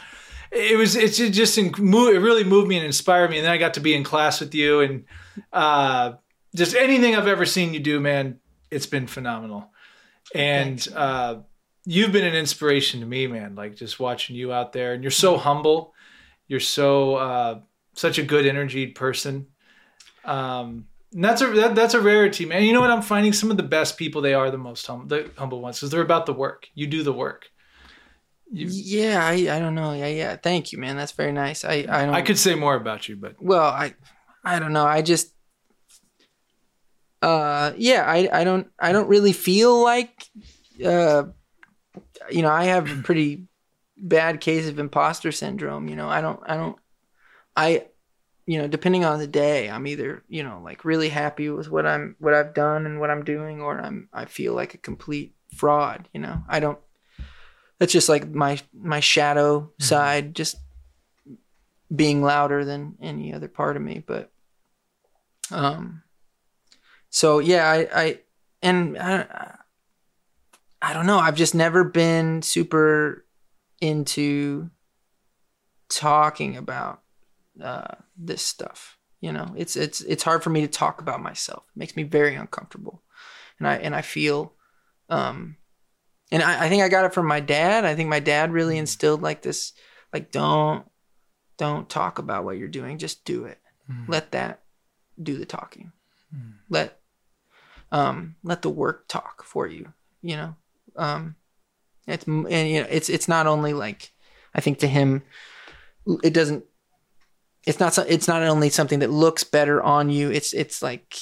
it 0.50 0.76
was, 0.76 0.96
it's 0.96 1.16
just, 1.16 1.58
it 1.58 1.78
really 1.78 2.42
moved 2.42 2.66
me 2.66 2.76
and 2.76 2.84
inspired 2.84 3.30
me. 3.30 3.38
And 3.38 3.46
then 3.46 3.52
I 3.52 3.56
got 3.56 3.74
to 3.74 3.80
be 3.80 3.94
in 3.94 4.02
class 4.02 4.40
with 4.40 4.52
you 4.52 4.80
and, 4.80 5.04
uh, 5.52 6.14
just 6.56 6.74
anything 6.74 7.14
I've 7.14 7.28
ever 7.28 7.46
seen 7.46 7.72
you 7.72 7.78
do, 7.78 8.00
man, 8.00 8.40
it's 8.70 8.86
been 8.86 9.06
phenomenal. 9.06 9.70
And, 10.34 10.86
uh, 10.94 11.36
you've 11.86 12.12
been 12.12 12.24
an 12.24 12.34
inspiration 12.34 13.00
to 13.00 13.06
me, 13.06 13.26
man. 13.26 13.54
Like 13.54 13.74
just 13.76 13.98
watching 13.98 14.36
you 14.36 14.52
out 14.52 14.72
there 14.72 14.92
and 14.94 15.02
you're 15.02 15.10
so 15.10 15.36
humble. 15.36 15.94
You're 16.46 16.60
so, 16.60 17.14
uh, 17.16 17.60
such 17.94 18.18
a 18.18 18.22
good 18.22 18.46
energied 18.46 18.94
person. 18.94 19.46
Um, 20.24 20.86
and 21.12 21.24
that's 21.24 21.42
a 21.42 21.48
that, 21.50 21.74
that's 21.74 21.94
a 21.94 22.00
rarity, 22.00 22.44
man. 22.46 22.62
You 22.62 22.72
know 22.72 22.80
what? 22.80 22.90
I'm 22.90 23.02
finding 23.02 23.32
some 23.32 23.50
of 23.50 23.56
the 23.56 23.64
best 23.64 23.96
people. 23.96 24.22
They 24.22 24.34
are 24.34 24.50
the 24.50 24.58
most 24.58 24.86
humble, 24.86 25.06
the 25.06 25.30
humble 25.36 25.60
ones, 25.60 25.78
because 25.78 25.90
they're 25.90 26.02
about 26.02 26.26
the 26.26 26.32
work. 26.32 26.68
You 26.74 26.86
do 26.86 27.02
the 27.02 27.12
work. 27.12 27.50
You- 28.52 28.68
Yeah, 28.70 29.24
I, 29.24 29.32
I 29.56 29.58
don't 29.58 29.74
know. 29.74 29.92
Yeah, 29.92 30.06
yeah. 30.06 30.36
Thank 30.36 30.70
you, 30.70 30.78
man. 30.78 30.96
That's 30.96 31.10
very 31.12 31.32
nice. 31.32 31.64
I 31.64 31.84
I 31.88 32.04
don't. 32.06 32.14
I 32.14 32.22
could 32.22 32.38
say 32.38 32.54
more 32.54 32.76
about 32.76 33.08
you, 33.08 33.16
but 33.16 33.34
well, 33.42 33.64
I 33.64 33.94
I 34.44 34.60
don't 34.60 34.72
know. 34.72 34.86
I 34.86 35.02
just 35.02 35.34
uh 37.22 37.72
yeah, 37.76 38.04
I 38.06 38.28
I 38.32 38.44
don't 38.44 38.70
I 38.78 38.92
don't 38.92 39.08
really 39.08 39.32
feel 39.32 39.82
like 39.82 40.28
uh 40.84 41.24
you 42.30 42.42
know, 42.42 42.50
I 42.50 42.64
have 42.64 42.90
a 42.90 43.02
pretty 43.02 43.46
bad 43.96 44.40
case 44.40 44.68
of 44.68 44.78
imposter 44.78 45.32
syndrome, 45.32 45.88
you 45.88 45.96
know. 45.96 46.08
I 46.08 46.20
don't 46.20 46.40
I 46.46 46.56
don't 46.56 46.76
I, 47.56 47.86
you 48.46 48.58
know, 48.58 48.68
depending 48.68 49.04
on 49.04 49.18
the 49.18 49.26
day, 49.26 49.68
I'm 49.68 49.86
either 49.86 50.22
you 50.28 50.42
know 50.42 50.60
like 50.64 50.84
really 50.84 51.08
happy 51.08 51.50
with 51.50 51.70
what 51.70 51.86
I'm 51.86 52.16
what 52.18 52.34
I've 52.34 52.54
done 52.54 52.86
and 52.86 53.00
what 53.00 53.10
I'm 53.10 53.24
doing, 53.24 53.60
or 53.60 53.80
I'm 53.80 54.08
I 54.12 54.24
feel 54.24 54.54
like 54.54 54.74
a 54.74 54.78
complete 54.78 55.34
fraud. 55.54 56.08
You 56.12 56.20
know, 56.20 56.42
I 56.48 56.60
don't. 56.60 56.78
That's 57.78 57.92
just 57.92 58.08
like 58.08 58.28
my 58.28 58.60
my 58.72 59.00
shadow 59.00 59.60
mm-hmm. 59.60 59.82
side, 59.82 60.34
just 60.34 60.56
being 61.94 62.22
louder 62.22 62.64
than 62.64 62.96
any 63.00 63.34
other 63.34 63.48
part 63.48 63.76
of 63.76 63.82
me. 63.82 64.02
But, 64.06 64.30
um, 65.50 66.02
so 67.10 67.40
yeah, 67.40 67.68
I 67.68 67.88
I 67.94 68.20
and 68.62 68.96
I, 68.96 69.56
I 70.80 70.92
don't 70.94 71.06
know. 71.06 71.18
I've 71.18 71.36
just 71.36 71.54
never 71.54 71.84
been 71.84 72.42
super 72.42 73.26
into 73.80 74.70
talking 75.88 76.56
about 76.56 77.02
uh, 77.62 77.96
this 78.16 78.42
stuff. 78.42 78.96
You 79.20 79.32
know, 79.32 79.52
it's 79.56 79.76
it's 79.76 80.00
it's 80.00 80.22
hard 80.22 80.42
for 80.42 80.50
me 80.50 80.62
to 80.62 80.68
talk 80.68 81.00
about 81.00 81.22
myself. 81.22 81.64
It 81.74 81.78
makes 81.78 81.96
me 81.96 82.04
very 82.04 82.34
uncomfortable, 82.36 83.02
and 83.58 83.68
I 83.68 83.76
and 83.76 83.94
I 83.94 84.00
feel, 84.00 84.54
um, 85.10 85.56
and 86.32 86.42
I, 86.42 86.64
I 86.64 86.68
think 86.70 86.82
I 86.82 86.88
got 86.88 87.04
it 87.04 87.12
from 87.12 87.26
my 87.26 87.40
dad. 87.40 87.84
I 87.84 87.94
think 87.94 88.08
my 88.08 88.20
dad 88.20 88.52
really 88.52 88.76
mm. 88.76 88.80
instilled 88.80 89.20
like 89.20 89.42
this, 89.42 89.74
like 90.12 90.30
don't 90.30 90.86
don't 91.58 91.88
talk 91.88 92.18
about 92.18 92.44
what 92.44 92.56
you're 92.56 92.68
doing, 92.68 92.96
just 92.96 93.26
do 93.26 93.44
it. 93.44 93.58
Mm. 93.90 94.08
Let 94.08 94.32
that 94.32 94.62
do 95.22 95.36
the 95.36 95.44
talking. 95.44 95.92
Mm. 96.34 96.54
Let 96.70 96.99
um 97.92 98.36
let 98.42 98.62
the 98.62 98.70
work 98.70 99.08
talk 99.08 99.42
for 99.44 99.66
you. 99.66 99.92
You 100.22 100.36
know, 100.36 100.56
um, 100.96 101.36
it's 102.06 102.26
and 102.26 102.48
you 102.48 102.82
know 102.82 102.88
it's 102.90 103.08
it's 103.08 103.28
not 103.28 103.46
only 103.46 103.72
like 103.72 104.12
I 104.54 104.60
think 104.60 104.78
to 104.80 104.88
him 104.88 105.22
it 106.22 106.32
doesn't 106.32 106.64
it's 107.66 107.80
not 107.80 107.96
it's 108.08 108.28
not 108.28 108.42
only 108.42 108.70
something 108.70 109.00
that 109.00 109.10
looks 109.10 109.44
better 109.44 109.82
on 109.82 110.10
you 110.10 110.30
it's 110.30 110.52
it's 110.52 110.82
like 110.82 111.16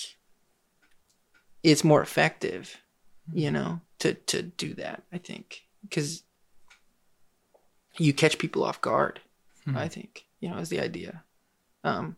it's 1.62 1.85
more 1.85 2.00
effective 2.00 2.76
you 3.33 3.50
know 3.50 3.81
to 3.98 4.14
to 4.14 4.42
do 4.42 4.74
that 4.74 5.02
i 5.12 5.18
think 5.18 5.66
because 5.83 6.22
you 7.98 8.12
catch 8.12 8.38
people 8.38 8.64
off 8.64 8.81
guard 8.81 9.20
mm-hmm. 9.66 9.76
i 9.76 9.88
think 9.88 10.26
you 10.40 10.48
know 10.48 10.59
is 10.59 10.68
the 10.68 10.81
idea 10.81 11.24
um 11.85 12.16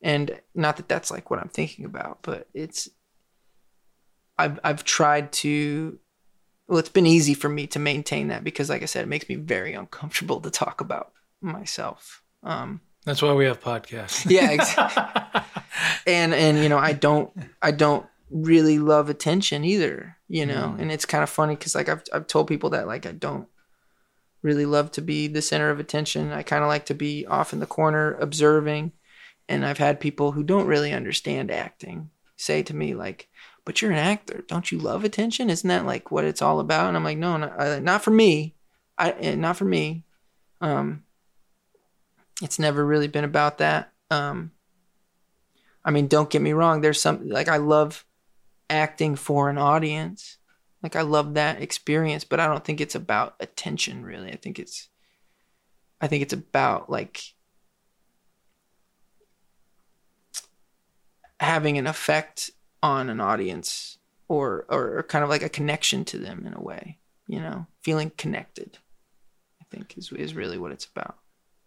and 0.00 0.40
not 0.54 0.76
that 0.76 0.88
that's 0.88 1.10
like 1.10 1.30
what 1.30 1.38
i'm 1.38 1.48
thinking 1.48 1.84
about 1.84 2.18
but 2.22 2.48
it's 2.54 2.88
i've 4.38 4.58
i've 4.64 4.84
tried 4.84 5.32
to 5.32 5.98
well 6.68 6.78
it's 6.78 6.88
been 6.88 7.06
easy 7.06 7.34
for 7.34 7.48
me 7.48 7.66
to 7.66 7.78
maintain 7.78 8.28
that 8.28 8.44
because 8.44 8.70
like 8.70 8.82
i 8.82 8.86
said 8.86 9.02
it 9.02 9.08
makes 9.08 9.28
me 9.28 9.34
very 9.34 9.74
uncomfortable 9.74 10.40
to 10.40 10.50
talk 10.50 10.80
about 10.80 11.12
myself 11.40 12.22
um 12.42 12.80
that's 13.04 13.22
why 13.22 13.32
we 13.32 13.44
have 13.44 13.60
podcasts 13.60 14.28
yeah 14.28 14.50
exactly. 14.50 15.42
and 16.06 16.34
and 16.34 16.58
you 16.58 16.68
know 16.68 16.78
i 16.78 16.92
don't 16.92 17.30
i 17.62 17.70
don't 17.70 18.06
really 18.30 18.78
love 18.78 19.08
attention 19.08 19.64
either 19.64 20.16
you 20.28 20.44
know 20.44 20.74
mm. 20.76 20.80
and 20.80 20.92
it's 20.92 21.06
kind 21.06 21.22
of 21.22 21.30
funny 21.30 21.54
because 21.54 21.74
like 21.74 21.88
I've, 21.88 22.02
I've 22.12 22.26
told 22.26 22.48
people 22.48 22.70
that 22.70 22.86
like 22.86 23.06
i 23.06 23.12
don't 23.12 23.48
really 24.42 24.66
love 24.66 24.92
to 24.92 25.00
be 25.00 25.26
the 25.28 25.42
center 25.42 25.70
of 25.70 25.80
attention 25.80 26.32
i 26.32 26.42
kind 26.42 26.62
of 26.62 26.68
like 26.68 26.86
to 26.86 26.94
be 26.94 27.26
off 27.26 27.52
in 27.52 27.60
the 27.60 27.66
corner 27.66 28.14
observing 28.14 28.92
and 29.48 29.64
i've 29.64 29.78
had 29.78 30.00
people 30.00 30.32
who 30.32 30.42
don't 30.42 30.66
really 30.66 30.92
understand 30.92 31.50
acting 31.50 32.10
say 32.36 32.62
to 32.62 32.76
me 32.76 32.94
like 32.94 33.28
but 33.68 33.82
you're 33.82 33.92
an 33.92 33.98
actor. 33.98 34.42
Don't 34.48 34.72
you 34.72 34.78
love 34.78 35.04
attention? 35.04 35.50
Isn't 35.50 35.68
that 35.68 35.84
like 35.84 36.10
what 36.10 36.24
it's 36.24 36.40
all 36.40 36.58
about? 36.58 36.88
And 36.88 36.96
I'm 36.96 37.04
like, 37.04 37.18
no, 37.18 37.36
not, 37.36 37.60
uh, 37.60 37.78
not 37.80 38.02
for 38.02 38.10
me. 38.10 38.54
I 38.96 39.10
eh, 39.10 39.34
not 39.34 39.58
for 39.58 39.66
me. 39.66 40.06
Um, 40.62 41.02
it's 42.40 42.58
never 42.58 42.82
really 42.82 43.08
been 43.08 43.24
about 43.24 43.58
that. 43.58 43.92
Um, 44.10 44.52
I 45.84 45.90
mean, 45.90 46.06
don't 46.06 46.30
get 46.30 46.40
me 46.40 46.54
wrong. 46.54 46.80
There's 46.80 46.98
some 46.98 47.28
like 47.28 47.48
I 47.48 47.58
love 47.58 48.06
acting 48.70 49.16
for 49.16 49.50
an 49.50 49.58
audience. 49.58 50.38
Like 50.82 50.96
I 50.96 51.02
love 51.02 51.34
that 51.34 51.60
experience, 51.60 52.24
but 52.24 52.40
I 52.40 52.46
don't 52.46 52.64
think 52.64 52.80
it's 52.80 52.94
about 52.94 53.34
attention 53.38 54.02
really. 54.02 54.32
I 54.32 54.36
think 54.36 54.58
it's 54.58 54.88
I 56.00 56.06
think 56.06 56.22
it's 56.22 56.32
about 56.32 56.88
like 56.88 57.20
having 61.38 61.76
an 61.76 61.86
effect 61.86 62.50
on 62.82 63.10
an 63.10 63.20
audience 63.20 63.98
or 64.28 64.64
or 64.68 65.02
kind 65.04 65.24
of 65.24 65.30
like 65.30 65.42
a 65.42 65.48
connection 65.48 66.04
to 66.04 66.18
them 66.18 66.46
in 66.46 66.54
a 66.54 66.60
way 66.60 66.98
you 67.26 67.38
know? 67.38 67.66
Feeling 67.82 68.10
connected 68.16 68.78
i 69.60 69.64
think 69.70 69.96
is 69.96 70.12
is 70.12 70.34
really 70.34 70.58
what 70.58 70.72
it's 70.72 70.86
about 70.86 71.16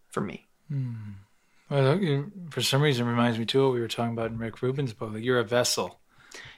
for 0.09 0.21
me. 0.21 0.47
Hmm. 0.67 0.93
well 1.69 1.99
for 2.49 2.61
some 2.61 2.81
reason 2.81 3.07
it 3.07 3.09
reminds 3.09 3.39
me 3.39 3.45
too 3.45 3.63
what 3.63 3.73
we 3.73 3.79
were 3.79 3.87
talking 3.87 4.13
about 4.13 4.31
in 4.31 4.37
rick 4.37 4.61
rubin's 4.61 4.93
book. 4.93 5.13
Like 5.13 5.23
you're 5.23 5.39
a 5.39 5.43
vessel. 5.43 5.99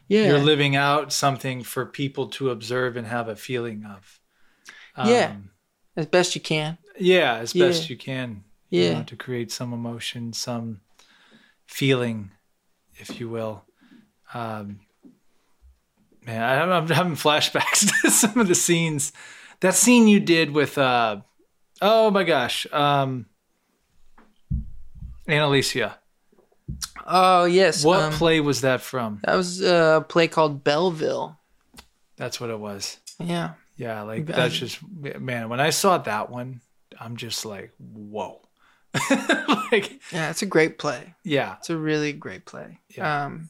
Yeah. 0.07 0.27
You're 0.27 0.39
living 0.39 0.75
out 0.75 1.13
something 1.13 1.63
for 1.63 1.85
people 1.85 2.27
to 2.27 2.49
observe 2.49 2.97
and 2.97 3.07
have 3.07 3.27
a 3.29 3.35
feeling 3.35 3.85
of. 3.85 4.19
Um, 4.95 5.09
yeah 5.09 5.35
as 5.95 6.07
best 6.07 6.35
you 6.35 6.41
can. 6.41 6.77
Yeah 6.97 7.37
as 7.37 7.55
yeah. 7.55 7.67
best 7.67 7.89
you 7.89 7.97
can 7.97 8.43
yeah 8.69 8.89
you 8.89 8.93
know, 8.95 9.03
to 9.03 9.15
create 9.15 9.51
some 9.51 9.71
emotion 9.73 10.33
some 10.33 10.81
feeling 11.65 12.31
if 12.95 13.19
you 13.19 13.29
will 13.29 13.63
um, 14.33 14.79
man, 16.25 16.41
I, 16.41 16.77
am 16.77 16.87
having 16.87 17.15
flashbacks 17.15 17.89
to 18.01 18.11
some 18.11 18.39
of 18.39 18.47
the 18.47 18.55
scenes. 18.55 19.11
That 19.59 19.75
scene 19.75 20.07
you 20.07 20.19
did 20.19 20.51
with, 20.51 20.77
uh, 20.77 21.21
oh 21.81 22.11
my 22.11 22.23
gosh, 22.23 22.67
um, 22.71 23.27
Annalisa. 25.27 25.95
Oh 27.05 27.45
yes. 27.45 27.83
What 27.83 28.01
um, 28.01 28.13
play 28.13 28.39
was 28.39 28.61
that 28.61 28.81
from? 28.81 29.19
That 29.23 29.35
was 29.35 29.61
a 29.61 30.05
play 30.07 30.27
called 30.27 30.63
Belleville. 30.63 31.37
That's 32.17 32.39
what 32.39 32.49
it 32.49 32.59
was. 32.59 32.99
Yeah. 33.19 33.53
Yeah, 33.75 34.03
like 34.03 34.27
that's 34.27 34.55
just 34.55 34.79
man. 34.99 35.49
When 35.49 35.59
I 35.59 35.71
saw 35.71 35.97
that 35.97 36.29
one, 36.29 36.61
I'm 36.99 37.17
just 37.17 37.45
like, 37.45 37.71
whoa. 37.79 38.39
like, 39.71 39.99
yeah, 40.11 40.29
it's 40.29 40.43
a 40.43 40.45
great 40.45 40.77
play. 40.77 41.15
Yeah, 41.23 41.55
it's 41.57 41.71
a 41.71 41.77
really 41.77 42.13
great 42.13 42.45
play. 42.45 42.79
Yeah. 42.95 43.25
Um, 43.25 43.49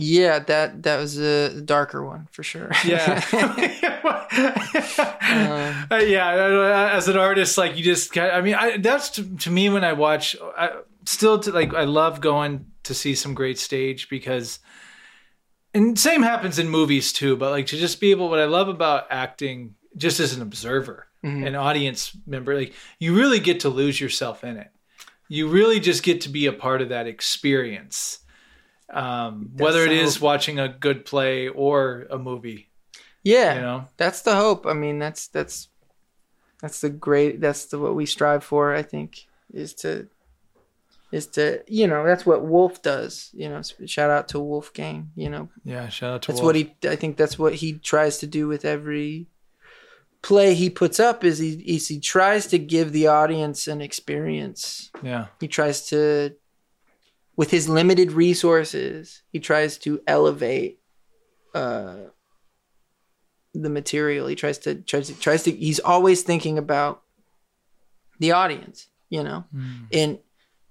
yeah, 0.00 0.38
that 0.38 0.84
that 0.84 0.98
was 0.98 1.18
a 1.18 1.60
darker 1.60 2.04
one 2.04 2.28
for 2.30 2.44
sure. 2.44 2.70
Yeah. 2.84 3.20
um, 3.32 3.58
yeah, 6.08 6.92
as 6.92 7.08
an 7.08 7.16
artist, 7.16 7.58
like 7.58 7.76
you 7.76 7.82
just, 7.82 8.16
I 8.16 8.40
mean, 8.40 8.54
I, 8.54 8.76
that's 8.76 9.10
to, 9.10 9.36
to, 9.38 9.50
me 9.50 9.68
when 9.70 9.82
I 9.82 9.94
watch. 9.94 10.36
I, 10.56 10.70
still, 11.04 11.40
to 11.40 11.50
like, 11.50 11.74
I 11.74 11.82
love 11.82 12.20
going 12.20 12.66
to 12.84 12.94
see 12.94 13.16
some 13.16 13.34
great 13.34 13.58
stage 13.58 14.08
because, 14.08 14.60
and 15.74 15.98
same 15.98 16.22
happens 16.22 16.60
in 16.60 16.68
movies 16.68 17.12
too. 17.12 17.36
But 17.36 17.50
like 17.50 17.66
to 17.66 17.76
just 17.76 18.00
be 18.00 18.12
able, 18.12 18.28
what 18.30 18.38
I 18.38 18.44
love 18.44 18.68
about 18.68 19.08
acting, 19.10 19.74
just 19.96 20.20
as 20.20 20.32
an 20.32 20.42
observer, 20.42 21.08
mm-hmm. 21.24 21.44
an 21.44 21.56
audience 21.56 22.16
member, 22.24 22.54
like 22.54 22.72
you 23.00 23.16
really 23.16 23.40
get 23.40 23.58
to 23.60 23.68
lose 23.68 24.00
yourself 24.00 24.44
in 24.44 24.58
it. 24.58 24.70
You 25.26 25.48
really 25.48 25.80
just 25.80 26.04
get 26.04 26.20
to 26.20 26.28
be 26.28 26.46
a 26.46 26.52
part 26.52 26.82
of 26.82 26.90
that 26.90 27.08
experience 27.08 28.20
um, 28.90 29.50
whether 29.56 29.84
it 29.84 29.92
is 29.92 30.20
watching 30.20 30.58
a 30.58 30.68
good 30.68 31.04
play 31.04 31.48
or 31.48 32.06
a 32.10 32.18
movie. 32.18 32.70
Yeah, 33.22 33.54
you 33.54 33.60
know, 33.60 33.84
that's 33.96 34.22
the 34.22 34.36
hope. 34.36 34.66
I 34.66 34.72
mean, 34.72 34.98
that's 34.98 35.28
that's 35.28 35.68
that's 36.62 36.80
the 36.80 36.90
great. 36.90 37.40
That's 37.40 37.66
the 37.66 37.78
what 37.78 37.94
we 37.94 38.06
strive 38.06 38.44
for. 38.44 38.74
I 38.74 38.82
think 38.82 39.26
is 39.52 39.74
to 39.74 40.08
is 41.12 41.26
to 41.26 41.62
you 41.66 41.86
know 41.86 42.04
that's 42.04 42.24
what 42.24 42.44
Wolf 42.44 42.82
does. 42.82 43.30
You 43.34 43.48
know, 43.48 43.62
shout 43.86 44.10
out 44.10 44.28
to 44.28 44.40
Wolfgang. 44.40 45.10
You 45.14 45.30
know, 45.30 45.48
yeah, 45.64 45.88
shout 45.88 46.14
out 46.14 46.22
to. 46.22 46.32
That's 46.32 46.40
Wolf. 46.40 46.46
what 46.46 46.56
he. 46.56 46.74
I 46.88 46.96
think 46.96 47.16
that's 47.16 47.38
what 47.38 47.54
he 47.54 47.74
tries 47.74 48.18
to 48.18 48.26
do 48.26 48.48
with 48.48 48.64
every 48.64 49.26
play 50.22 50.54
he 50.54 50.70
puts 50.70 50.98
up. 50.98 51.24
Is 51.24 51.38
he 51.38 51.52
is 51.66 51.88
he 51.88 52.00
tries 52.00 52.46
to 52.48 52.58
give 52.58 52.92
the 52.92 53.06
audience 53.06 53.66
an 53.66 53.80
experience. 53.80 54.90
Yeah, 55.02 55.26
he 55.40 55.48
tries 55.48 55.86
to 55.88 56.34
with 57.38 57.52
his 57.52 57.68
limited 57.68 58.10
resources, 58.10 59.22
he 59.30 59.38
tries 59.38 59.78
to 59.78 60.02
elevate 60.08 60.80
uh, 61.54 61.94
the 63.54 63.70
material. 63.70 64.26
He 64.26 64.34
tries 64.34 64.58
to 64.58 64.74
tries 64.74 65.06
to 65.06 65.14
tries 65.18 65.44
to. 65.44 65.52
He's 65.52 65.78
always 65.78 66.22
thinking 66.22 66.58
about 66.58 67.00
the 68.18 68.32
audience, 68.32 68.88
you 69.08 69.22
know. 69.22 69.44
Mm. 69.54 69.86
And 69.92 70.18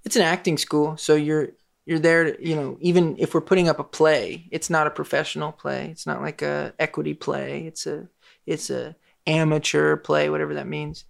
it's 0.03 0.17
an 0.17 0.23
acting 0.23 0.57
school, 0.57 0.97
so 0.97 1.15
you're 1.15 1.51
you're 1.85 1.99
there. 1.99 2.33
To, 2.33 2.45
you 2.45 2.57
know, 2.57 2.77
even 2.81 3.15
if 3.17 3.33
we're 3.33 3.39
putting 3.39 3.69
up 3.69 3.79
a 3.79 3.85
play, 3.85 4.49
it's 4.51 4.69
not 4.69 4.87
a 4.87 4.91
professional 4.91 5.53
play. 5.53 5.87
It's 5.89 6.05
not 6.05 6.21
like 6.21 6.41
a 6.41 6.73
equity 6.79 7.13
play. 7.13 7.65
It's 7.65 7.87
a 7.87 8.09
it's 8.45 8.69
a 8.69 8.93
amateur 9.25 9.95
play, 9.95 10.29
whatever 10.29 10.55
that 10.55 10.67
means. 10.67 11.05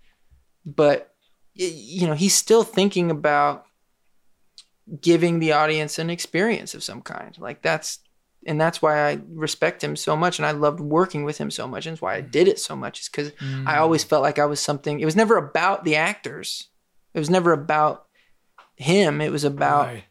But 0.67 1.15
you 1.55 2.05
know, 2.05 2.13
he's 2.13 2.35
still 2.35 2.61
thinking 2.61 3.09
about 3.09 3.66
giving 5.01 5.39
the 5.39 5.51
audience 5.51 5.99
an 5.99 6.09
experience 6.09 6.73
of 6.73 6.83
some 6.83 7.01
kind. 7.01 7.37
Like 7.39 7.61
that's 7.61 7.99
and 8.45 8.61
that's 8.61 8.81
why 8.81 9.09
I 9.09 9.19
respect 9.33 9.83
him 9.83 9.95
so 9.95 10.15
much 10.15 10.39
and 10.39 10.45
I 10.45 10.51
loved 10.51 10.79
working 10.79 11.23
with 11.25 11.37
him 11.37 11.51
so 11.51 11.67
much 11.67 11.85
and 11.85 11.97
why 11.99 12.15
I 12.15 12.21
did 12.21 12.47
it 12.47 12.59
so 12.59 12.75
much 12.75 13.01
is 13.01 13.09
cuz 13.09 13.31
mm. 13.31 13.67
I 13.67 13.77
always 13.77 14.03
felt 14.03 14.23
like 14.23 14.39
I 14.39 14.45
was 14.45 14.59
something 14.59 14.99
it 14.99 15.05
was 15.05 15.15
never 15.15 15.35
about 15.37 15.83
the 15.83 15.95
actors. 15.95 16.69
It 17.13 17.19
was 17.19 17.29
never 17.29 17.51
about 17.51 18.05
him. 18.75 19.21
It 19.21 19.31
was 19.31 19.43
about 19.43 19.87
Right. 19.87 20.03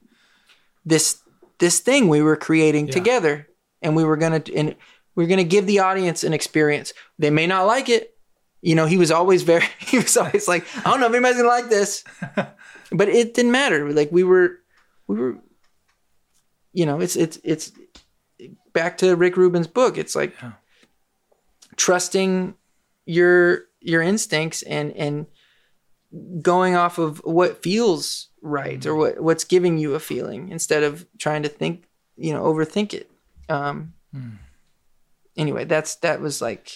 this 0.84 1.18
this 1.58 1.80
thing 1.80 2.08
we 2.08 2.20
were 2.22 2.36
creating 2.36 2.86
Yeah. 2.88 2.92
together 2.92 3.48
and 3.80 3.96
we 3.96 4.04
were 4.04 4.16
gonna 4.16 4.42
and 4.54 4.76
we 5.14 5.24
are 5.24 5.28
gonna 5.28 5.44
give 5.44 5.66
the 5.66 5.78
audience 5.78 6.22
an 6.24 6.34
experience 6.34 6.92
they 7.18 7.30
may 7.30 7.46
not 7.46 7.66
like 7.66 7.88
it 7.88 8.14
you 8.60 8.74
know 8.74 8.86
he 8.86 8.98
was 8.98 9.10
always 9.10 9.42
very 9.42 9.64
he 9.78 9.98
was 9.98 10.16
always 10.16 10.46
like 10.48 10.64
i 10.78 10.90
don't 10.90 11.00
know 11.00 11.06
if 11.06 11.12
anybody's 11.14 11.36
gonna 11.38 11.48
like 11.48 11.68
this 11.70 12.04
but 12.92 13.08
it 13.08 13.32
didn't 13.34 13.52
matter 13.52 13.90
like 13.92 14.10
we 14.12 14.24
were 14.24 14.58
we 15.06 15.18
were 15.18 15.38
you 16.72 16.86
know 16.86 17.00
it's 17.00 17.16
it's 17.16 17.38
it's 17.42 17.72
back 18.72 18.98
to 18.98 19.16
rick 19.16 19.36
rubin's 19.36 19.66
book. 19.66 19.96
It's 19.98 20.14
like 20.14 20.34
Yeah. 20.42 20.52
trusting 21.76 22.54
your 23.06 23.64
your 23.80 24.02
instincts 24.02 24.62
and 24.62 24.92
and 24.92 25.26
going 26.42 26.76
off 26.76 26.98
of 26.98 27.18
what 27.24 27.62
feels 27.62 28.28
right 28.42 28.84
or 28.84 28.90
mm-hmm. 28.90 28.98
what 28.98 29.20
what's 29.20 29.44
giving 29.44 29.78
you 29.78 29.94
a 29.94 30.00
feeling 30.00 30.50
instead 30.50 30.82
of 30.82 31.06
trying 31.18 31.42
to 31.42 31.48
think 31.48 31.84
you 32.16 32.32
know 32.32 32.44
overthink 32.44 32.94
it. 32.94 33.10
Um 33.48 33.94
hmm. 34.12 34.36
anyway 35.36 35.64
that's 35.64 35.96
that 35.96 36.20
was 36.20 36.42
like 36.42 36.72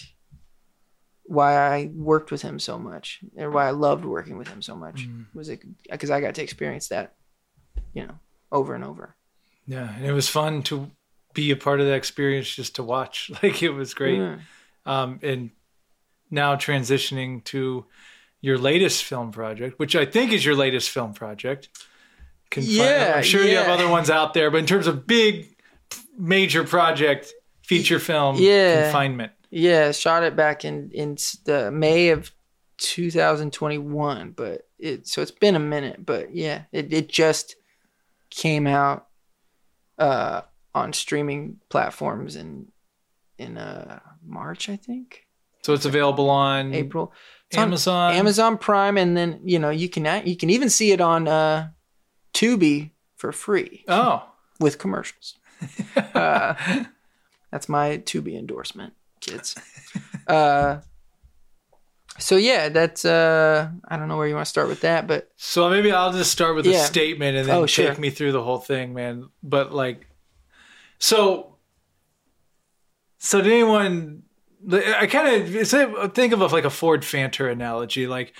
why 1.23 1.55
i 1.55 1.89
worked 1.93 2.31
with 2.31 2.41
him 2.41 2.59
so 2.59 2.77
much 2.77 3.19
and 3.37 3.53
why 3.53 3.67
i 3.67 3.71
loved 3.71 4.03
working 4.03 4.37
with 4.37 4.47
him 4.47 4.61
so 4.61 4.75
much 4.75 5.07
mm-hmm. 5.07 5.37
was 5.37 5.49
it 5.49 5.61
because 5.89 6.09
i 6.09 6.19
got 6.19 6.35
to 6.35 6.43
experience 6.43 6.89
that 6.89 7.15
you 7.93 8.05
know 8.05 8.19
over 8.51 8.73
and 8.75 8.83
over 8.83 9.15
Yeah, 9.67 9.95
and 9.95 10.05
it 10.05 10.11
was 10.13 10.27
fun 10.29 10.63
to 10.63 10.91
be 11.33 11.51
a 11.51 11.55
part 11.55 11.79
of 11.79 11.85
that 11.87 11.93
experience 11.95 12.53
just 12.55 12.75
to 12.75 12.83
watch. 12.83 13.31
Like 13.43 13.63
it 13.63 13.69
was 13.71 13.93
great. 13.93 14.17
Yeah. 14.19 14.37
Um, 14.85 15.19
and 15.23 15.51
now 16.29 16.55
transitioning 16.55 17.43
to 17.45 17.85
your 18.41 18.57
latest 18.57 19.03
film 19.03 19.31
project, 19.31 19.77
which 19.79 19.95
I 19.95 20.05
think 20.05 20.31
is 20.33 20.43
your 20.45 20.55
latest 20.55 20.89
film 20.89 21.13
project. 21.13 21.69
Confine- 22.49 22.75
Yeah, 22.75 23.13
I'm 23.17 23.23
sure 23.23 23.43
you 23.43 23.55
have 23.57 23.67
other 23.69 23.87
ones 23.87 24.09
out 24.09 24.33
there, 24.33 24.49
but 24.51 24.57
in 24.57 24.65
terms 24.65 24.87
of 24.87 25.05
big, 25.07 25.55
major 26.17 26.63
project, 26.63 27.31
feature 27.63 27.99
film, 27.99 28.35
Yeah. 28.39 28.83
confinement. 28.83 29.31
Yeah, 29.51 29.91
shot 29.91 30.23
it 30.23 30.35
back 30.35 30.65
in 30.65 30.91
in 30.91 31.17
the 31.45 31.71
May 31.71 32.09
of 32.09 32.31
2021, 32.77 34.31
but 34.31 34.67
it 34.79 35.07
so 35.07 35.21
it's 35.21 35.31
been 35.31 35.55
a 35.55 35.59
minute, 35.59 36.05
but 36.05 36.35
yeah, 36.35 36.63
it 36.71 36.91
it 36.93 37.09
just 37.09 37.55
came 38.31 38.65
out 38.65 39.07
uh 39.99 40.41
on 40.73 40.93
streaming 40.93 41.57
platforms 41.69 42.35
in 42.35 42.71
in 43.37 43.57
uh 43.57 43.99
March, 44.23 44.69
I 44.69 44.75
think. 44.77 45.27
So 45.63 45.73
it's 45.73 45.85
available 45.85 46.29
on 46.29 46.73
April. 46.73 47.13
It's 47.49 47.57
on 47.57 47.63
Amazon. 47.67 48.13
Amazon 48.13 48.57
Prime 48.57 48.97
and 48.97 49.15
then, 49.15 49.41
you 49.43 49.59
know, 49.59 49.69
you 49.69 49.89
can 49.89 50.25
you 50.25 50.35
can 50.35 50.49
even 50.49 50.69
see 50.69 50.91
it 50.91 51.01
on 51.01 51.27
uh 51.27 51.69
Tubi 52.33 52.91
for 53.17 53.31
free 53.31 53.83
Oh, 53.87 54.23
with 54.59 54.79
commercials. 54.79 55.35
uh, 56.15 56.55
that's 57.51 57.69
my 57.69 57.97
Tubi 57.99 58.37
endorsement, 58.37 58.93
kids. 59.19 59.55
Uh, 60.27 60.79
so 62.21 62.37
yeah, 62.37 62.69
that's 62.69 63.03
uh, 63.03 63.69
I 63.87 63.97
don't 63.97 64.07
know 64.07 64.15
where 64.17 64.27
you 64.27 64.33
want 64.35 64.45
to 64.45 64.49
start 64.49 64.67
with 64.69 64.81
that, 64.81 65.07
but 65.07 65.31
So 65.37 65.69
maybe 65.69 65.91
I'll 65.91 66.13
just 66.13 66.31
start 66.31 66.55
with 66.55 66.65
a 66.67 66.73
statement 66.73 67.35
and 67.37 67.47
then 67.49 67.55
Oh, 67.55 67.65
sure. 67.65 67.89
take 67.89 67.99
me 67.99 68.09
through 68.09 68.31
the 68.31 68.43
whole 68.43 68.59
thing, 68.59 68.93
man. 68.93 69.29
But 69.43 69.73
like, 69.73 70.07
so, 70.99 71.55
so 73.19 73.41
did 73.41 73.51
anyone? 73.51 74.23
I 74.71 75.07
kind 75.07 75.41
of 75.57 76.13
think 76.13 76.33
of 76.33 76.51
like 76.53 76.65
a 76.65 76.69
Ford 76.69 77.01
Fanter 77.01 77.51
analogy, 77.51 78.05
like 78.07 78.33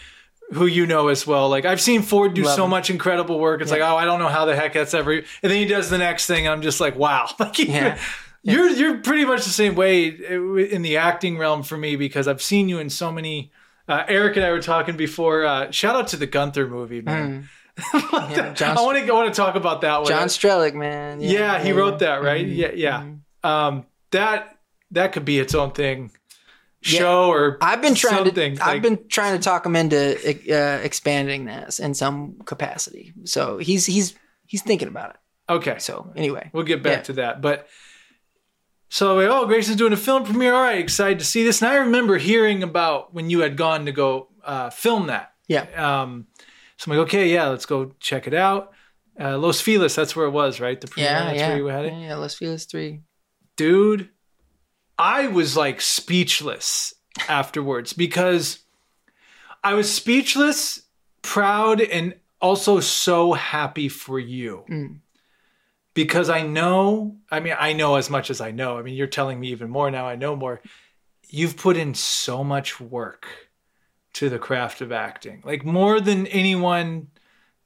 who 0.53 0.65
you 0.65 0.85
know 0.85 1.07
as 1.07 1.25
well. 1.25 1.49
Like 1.49 1.65
I've 1.65 1.81
seen 1.81 2.01
Ford 2.03 2.33
do 2.33 2.43
Love 2.43 2.55
so 2.55 2.65
him. 2.65 2.69
much 2.69 2.89
incredible 2.89 3.39
work. 3.39 3.61
It's 3.61 3.71
Yeah. 3.71 3.77
like, 3.79 3.91
oh, 3.91 3.95
I 3.97 4.05
don't 4.05 4.19
know 4.19 4.27
how 4.27 4.45
the 4.45 4.55
heck 4.55 4.73
that's 4.73 4.93
ever. 4.93 5.13
And 5.13 5.23
then 5.41 5.51
he 5.57 5.65
does 5.65 5.89
the 5.89 5.97
next 5.97 6.27
thing. 6.27 6.47
I'm 6.47 6.61
just 6.61 6.79
like, 6.79 6.95
wow, 6.95 7.29
like 7.39 7.57
Yeah. 7.57 7.97
you're 8.43 8.69
you're 8.69 8.97
pretty 8.97 9.25
much 9.25 9.43
the 9.45 9.49
same 9.51 9.75
way 9.75 10.07
in 10.07 10.81
the 10.83 10.97
acting 10.97 11.37
realm 11.37 11.63
for 11.63 11.77
me 11.77 11.95
because 11.95 12.27
I've 12.27 12.41
seen 12.41 12.69
you 12.69 12.79
in 12.79 12.89
so 12.89 13.11
many. 13.11 13.51
Uh, 13.91 14.05
Eric 14.07 14.37
and 14.37 14.45
I 14.45 14.51
were 14.51 14.61
talking 14.61 14.95
before. 14.95 15.45
Uh, 15.45 15.69
shout 15.71 15.95
out 15.95 16.07
to 16.09 16.17
the 16.17 16.27
Gunther 16.27 16.67
movie, 16.67 17.01
man. 17.01 17.49
mm, 17.77 18.31
Yeah, 18.35 18.53
John- 18.53 18.77
I 18.77 18.81
want 18.81 18.97
to 18.97 19.11
I 19.11 19.13
want 19.13 19.33
to 19.33 19.37
talk 19.41 19.55
about 19.55 19.81
that 19.81 19.97
one. 20.01 20.07
John 20.07 20.27
Strelick, 20.29 20.73
man. 20.73 21.19
yeah, 21.21 21.61
he 21.61 21.71
wrote 21.73 21.99
that, 21.99 22.21
right? 22.23 22.45
Mhm, 22.45 22.55
Yeah, 22.55 22.71
yeah. 22.73 23.01
mhm. 23.01 23.19
Um, 23.49 23.85
that 24.11 24.57
that 24.91 25.11
could 25.13 25.25
be 25.25 25.39
its 25.39 25.55
own 25.55 25.71
thing, 25.71 26.11
show 26.81 27.29
or 27.31 27.57
I've 27.61 27.81
been 27.81 27.95
trying 27.95 28.25
something. 28.25 28.55
to. 28.55 28.59
like- 28.61 28.75
I've 28.75 28.81
been 28.81 29.07
trying 29.09 29.37
to 29.37 29.43
talk 29.43 29.65
him 29.65 29.75
into 29.75 30.15
uh, 30.49 30.79
expanding 30.83 31.45
this 31.45 31.79
in 31.79 31.93
some 31.93 32.39
capacity. 32.45 33.13
So 33.25 33.57
he's 33.57 33.85
he's 33.85 34.15
he's 34.45 34.61
thinking 34.61 34.87
about 34.87 35.11
it. 35.11 35.17
okay. 35.53 35.79
So 35.79 36.11
anyway, 36.15 36.49
We'll 36.53 36.63
get 36.65 36.81
back 36.83 36.97
Yeah. 36.99 37.03
to 37.03 37.13
that, 37.13 37.41
but. 37.41 37.67
So, 38.93 39.21
oh, 39.21 39.45
Grayson's 39.45 39.77
doing 39.77 39.93
a 39.93 39.97
film 39.97 40.25
premiere. 40.25 40.53
All 40.53 40.61
right, 40.63 40.77
excited 40.77 41.17
to 41.19 41.25
see 41.25 41.45
this. 41.45 41.61
And 41.61 41.71
I 41.71 41.75
remember 41.75 42.17
hearing 42.17 42.61
about 42.61 43.13
when 43.13 43.29
you 43.29 43.39
had 43.39 43.55
gone 43.55 43.85
to 43.85 43.93
go 43.93 44.27
uh, 44.43 44.69
film 44.69 45.07
that. 45.07 45.31
yeah, 45.47 45.65
Um, 45.77 46.27
so 46.75 46.91
I'm 46.91 46.97
like, 46.97 47.07
okay, 47.07 47.31
yeah, 47.31 47.47
let's 47.47 47.65
go 47.65 47.93
check 48.01 48.27
it 48.27 48.33
out. 48.33 48.73
Uh, 49.17 49.37
Los 49.37 49.61
Feliz, 49.61 49.95
that's 49.95 50.13
where 50.13 50.25
it 50.25 50.31
was, 50.31 50.59
right? 50.59 50.79
The 50.81 50.87
premiere, 50.87 51.11
yeah, 51.11 51.23
that's 51.25 51.39
yeah, 51.39 51.47
where 51.47 51.57
you 51.57 51.65
had 51.67 51.85
it. 51.85 51.93
yeah, 51.93 51.99
yeah. 51.99 52.15
Los 52.15 52.33
Feliz 52.35 52.65
three. 52.65 53.01
dude, 53.55 54.09
I 54.99 55.27
was 55.27 55.55
like 55.55 55.79
speechless 55.79 56.93
afterwards 57.29 57.93
because 57.93 58.59
I 59.63 59.73
was 59.73 59.89
speechless, 59.93 60.81
proud, 61.21 61.79
and 61.81 62.15
also 62.41 62.79
so 62.81 63.33
happy 63.33 63.87
for 63.89 64.19
you. 64.19 64.65
Mm. 64.69 64.99
Because 65.93 66.29
I 66.29 66.41
know, 66.41 67.17
I 67.29 67.41
mean, 67.41 67.55
I 67.59 67.73
know 67.73 67.95
as 67.95 68.09
much 68.09 68.29
as 68.29 68.39
I 68.39 68.51
know. 68.51 68.77
I 68.77 68.81
mean, 68.81 68.95
you're 68.95 69.07
telling 69.07 69.39
me 69.39 69.49
even 69.49 69.69
more 69.69 69.91
now, 69.91 70.07
I 70.07 70.15
know 70.15 70.35
more. 70.35 70.61
You've 71.29 71.57
put 71.57 71.75
in 71.77 71.93
so 71.93 72.43
much 72.43 72.79
work 72.79 73.27
to 74.13 74.29
the 74.29 74.39
craft 74.39 74.81
of 74.81 74.91
acting, 74.91 75.41
like 75.45 75.65
more 75.65 75.99
than 75.99 76.27
anyone 76.27 77.07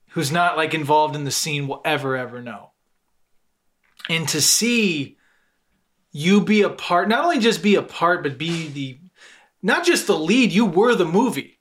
who's 0.10 0.32
not 0.32 0.58
like 0.58 0.74
involved 0.74 1.16
in 1.16 1.24
the 1.24 1.32
scene 1.32 1.68
will 1.68 1.82
ever, 1.84 2.16
ever 2.16 2.42
know. 2.42 2.72
And 4.10 4.28
to 4.30 4.42
see 4.42 5.18
you 6.12 6.42
be 6.42 6.62
a 6.62 6.70
part, 6.70 7.10
not 7.10 7.26
only 7.26 7.40
just 7.40 7.62
be 7.62 7.76
a 7.76 7.82
part, 7.82 8.24
but 8.24 8.38
be 8.38 8.68
the, 8.68 9.00
not 9.62 9.86
just 9.86 10.08
the 10.08 10.18
lead, 10.18 10.52
you 10.52 10.66
were 10.66 10.96
the 10.96 11.06
movie. 11.06 11.60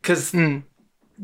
Because 0.00 0.32
Mm. 0.32 0.62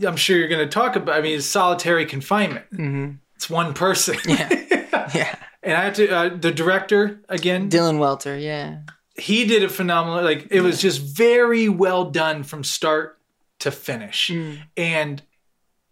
I'm 0.06 0.16
sure 0.16 0.36
you're 0.36 0.48
going 0.48 0.66
to 0.66 0.72
talk 0.72 0.96
about, 0.96 1.16
I 1.16 1.22
mean, 1.22 1.40
solitary 1.40 2.04
confinement. 2.06 2.66
hmm 2.74 3.10
It's 3.40 3.48
one 3.48 3.72
person. 3.72 4.16
Yeah. 4.26 4.48
Yeah, 5.14 5.34
and 5.64 5.76
I 5.76 5.82
had 5.84 5.94
to, 5.96 6.08
uh, 6.08 6.28
the 6.36 6.52
director, 6.52 7.20
again, 7.28 7.68
Dylan 7.68 7.98
Welter. 7.98 8.36
Yeah, 8.38 8.82
he 9.16 9.44
did 9.44 9.64
a 9.64 9.68
phenomenal, 9.68 10.22
like, 10.22 10.46
it 10.52 10.60
was 10.60 10.80
just 10.80 11.00
very 11.00 11.68
well 11.68 12.04
done 12.10 12.44
from 12.44 12.62
start 12.62 13.18
to 13.60 13.72
finish. 13.72 14.28
Mm. 14.28 14.58
And 14.76 15.22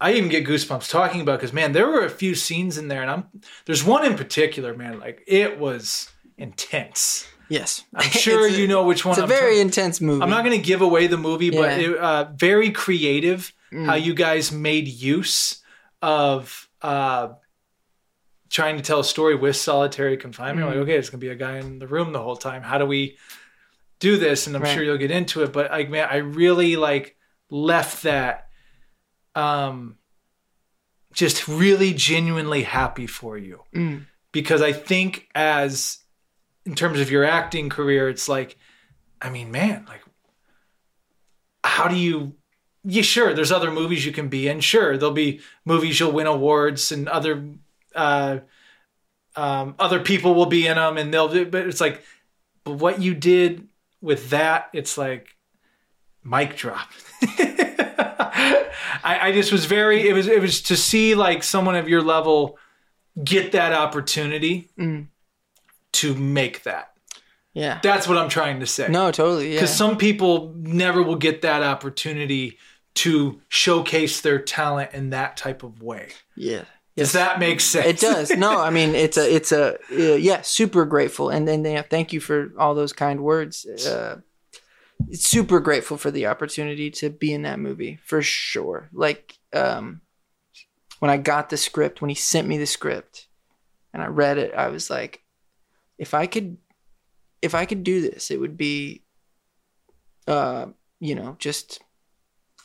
I 0.00 0.12
even 0.12 0.28
get 0.28 0.46
goosebumps 0.46 0.88
talking 0.88 1.20
about 1.20 1.40
because 1.40 1.52
man, 1.52 1.72
there 1.72 1.88
were 1.88 2.04
a 2.04 2.10
few 2.10 2.36
scenes 2.36 2.78
in 2.78 2.86
there, 2.86 3.02
and 3.02 3.10
I'm 3.10 3.24
there's 3.64 3.82
one 3.82 4.04
in 4.04 4.14
particular, 4.16 4.72
man, 4.76 5.00
like 5.00 5.24
it 5.26 5.58
was 5.58 6.10
intense. 6.36 7.26
yes. 7.48 7.82
I'm 7.94 8.08
sure 8.10 8.46
a- 8.46 8.50
you 8.52 8.68
know 8.68 8.84
which 8.84 9.04
one. 9.04 9.14
It's 9.14 9.18
a 9.20 9.22
I'm 9.22 9.28
very 9.28 9.52
talking- 9.54 9.60
intense 9.62 10.00
movie. 10.00 10.22
I'm 10.22 10.30
not 10.30 10.44
going 10.44 10.56
to 10.60 10.64
give 10.64 10.80
away 10.82 11.08
the 11.08 11.16
movie, 11.18 11.50
but 11.50 11.72
it, 11.80 11.96
uh, 11.98 12.26
very 12.36 12.70
creative 12.70 13.52
Mm. 13.72 13.84
how 13.86 13.94
you 13.96 14.14
guys 14.14 14.52
made 14.52 14.86
use 14.88 15.62
of 16.00 16.67
uh, 16.82 17.28
trying 18.50 18.76
to 18.76 18.82
tell 18.82 19.00
a 19.00 19.04
story 19.04 19.34
with 19.34 19.56
solitary 19.56 20.16
confinement. 20.16 20.66
Mm. 20.66 20.70
Like, 20.70 20.78
okay, 20.84 20.96
it's 20.96 21.10
going 21.10 21.20
to 21.20 21.26
be 21.26 21.30
a 21.32 21.36
guy 21.36 21.58
in 21.58 21.78
the 21.78 21.86
room 21.86 22.12
the 22.12 22.22
whole 22.22 22.36
time. 22.36 22.62
How 22.62 22.78
do 22.78 22.86
we 22.86 23.18
do 23.98 24.16
this? 24.16 24.46
And 24.46 24.56
I'm 24.56 24.62
Right. 24.62 24.72
sure 24.74 24.82
you'll 24.82 24.96
get 24.98 25.10
into 25.10 25.42
it, 25.42 25.52
but 25.52 25.70
like, 25.70 25.90
man, 25.90 26.08
I 26.10 26.16
really 26.16 26.76
like 26.76 27.16
left 27.50 28.04
that 28.04 28.48
um, 29.34 29.98
just 31.12 31.46
really 31.48 31.92
genuinely 31.94 32.62
happy 32.62 33.06
for 33.06 33.36
you 33.38 33.62
Mm. 33.74 34.06
because 34.32 34.62
I 34.62 34.72
think 34.72 35.28
as 35.34 35.98
in 36.64 36.74
terms 36.74 37.00
of 37.00 37.10
your 37.10 37.24
acting 37.24 37.68
career, 37.68 38.08
it's 38.08 38.28
like, 38.28 38.56
I 39.20 39.30
mean, 39.30 39.50
man, 39.50 39.84
like, 39.88 40.02
how 41.64 41.88
do 41.88 41.96
you? 41.96 42.34
Yeah, 42.90 43.02
sure. 43.02 43.34
There's 43.34 43.52
other 43.52 43.70
movies 43.70 44.06
you 44.06 44.12
can 44.12 44.28
be 44.28 44.48
in. 44.48 44.60
Sure, 44.60 44.96
there'll 44.96 45.14
be 45.14 45.40
movies 45.66 46.00
you'll 46.00 46.12
win 46.12 46.26
awards 46.26 46.90
and 46.90 47.06
other, 47.06 47.44
uh, 47.94 48.38
um, 49.36 49.74
other 49.78 50.00
people 50.00 50.34
will 50.34 50.46
be 50.46 50.66
in 50.66 50.76
them, 50.76 50.96
and 50.96 51.12
they'll. 51.12 51.28
do 51.28 51.44
But 51.44 51.66
it's 51.66 51.82
like, 51.82 52.02
but 52.64 52.72
what 52.72 53.02
you 53.02 53.12
did 53.14 53.68
with 54.00 54.30
that, 54.30 54.70
it's 54.72 54.96
like, 54.96 55.36
mic 56.24 56.56
drop. 56.56 56.88
I, 59.04 59.18
I 59.28 59.32
just 59.32 59.52
was 59.52 59.66
very. 59.66 60.08
It 60.08 60.12
was. 60.14 60.26
It 60.26 60.40
was 60.40 60.62
to 60.62 60.76
see 60.76 61.14
like 61.14 61.42
someone 61.42 61.76
of 61.76 61.88
your 61.88 62.02
level 62.02 62.58
get 63.22 63.52
that 63.52 63.72
opportunity 63.72 64.70
Mm. 64.78 65.08
to 65.92 66.14
make 66.14 66.62
that. 66.62 66.92
Yeah. 67.52 67.80
That's 67.82 68.06
what 68.06 68.16
I'm 68.18 68.28
trying 68.28 68.60
to 68.60 68.66
say. 68.66 68.88
No, 68.88 69.10
totally. 69.10 69.48
Yeah. 69.48 69.56
Because 69.56 69.74
some 69.76 69.96
people 69.96 70.54
never 70.56 71.02
will 71.02 71.16
get 71.16 71.42
that 71.42 71.62
opportunity 71.62 72.56
to 72.98 73.40
showcase 73.48 74.20
their 74.20 74.40
talent 74.40 74.90
in 74.92 75.10
that 75.10 75.36
type 75.36 75.62
of 75.62 75.82
way. 75.82 76.10
Yeah. 76.36 76.64
Does 76.96 77.12
that 77.12 77.38
make 77.38 77.60
sense? 77.60 77.86
It 77.86 78.00
does. 78.00 78.30
No, 78.30 78.60
I 78.60 78.70
mean 78.70 78.96
it's 78.96 79.16
a 79.16 79.32
it's 79.34 79.52
a 79.52 79.76
uh, 79.92 80.16
yeah, 80.16 80.40
super 80.42 80.84
grateful, 80.84 81.30
and 81.30 81.46
then 81.46 81.64
yeah, 81.64 81.82
thank 81.82 82.12
you 82.12 82.18
for 82.18 82.52
all 82.58 82.74
those 82.74 82.92
kind 82.92 83.20
words. 83.20 83.64
Uh, 83.64 84.16
super 85.12 85.60
grateful 85.60 85.96
for 85.96 86.10
the 86.10 86.26
opportunity 86.26 86.90
to 86.90 87.08
be 87.08 87.32
in 87.32 87.42
that 87.42 87.60
movie 87.60 88.00
for 88.04 88.20
sure. 88.20 88.88
Like 88.92 89.38
um, 89.52 90.00
when 90.98 91.08
I 91.08 91.18
got 91.18 91.50
the 91.50 91.56
script, 91.56 92.00
when 92.00 92.08
he 92.08 92.16
sent 92.16 92.48
me 92.48 92.58
the 92.58 92.66
script, 92.66 93.28
and 93.94 94.02
I 94.02 94.06
read 94.06 94.38
it, 94.38 94.52
I 94.54 94.66
was 94.66 94.90
like, 94.90 95.22
if 95.98 96.14
I 96.14 96.26
could, 96.26 96.56
if 97.42 97.54
I 97.54 97.64
could 97.64 97.84
do 97.84 98.00
this, 98.00 98.32
it 98.32 98.40
would 98.40 98.56
be, 98.56 99.04
uh, 100.26 100.66
you 100.98 101.14
know, 101.14 101.36
just 101.38 101.80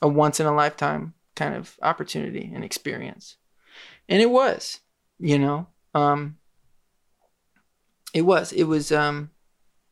a 0.03 0.07
once 0.07 0.39
in 0.39 0.45
a 0.45 0.53
lifetime 0.53 1.13
kind 1.35 1.55
of 1.55 1.79
opportunity 1.81 2.51
and 2.53 2.63
experience. 2.63 3.37
And 4.07 4.21
it 4.21 4.29
was 4.29 4.81
you 5.19 5.39
know 5.39 5.67
um 5.95 6.37
it 8.13 8.21
was 8.21 8.51
it 8.51 8.65
was 8.65 8.91
um 8.91 9.31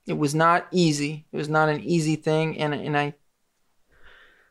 it 0.06 0.18
was 0.18 0.36
not 0.36 0.68
easy. 0.72 1.26
It 1.32 1.38
was 1.38 1.50
not 1.50 1.70
an 1.70 1.82
easy 1.82 2.16
thing. 2.16 2.60
And 2.60 2.74
and 2.76 2.98
i 2.98 3.16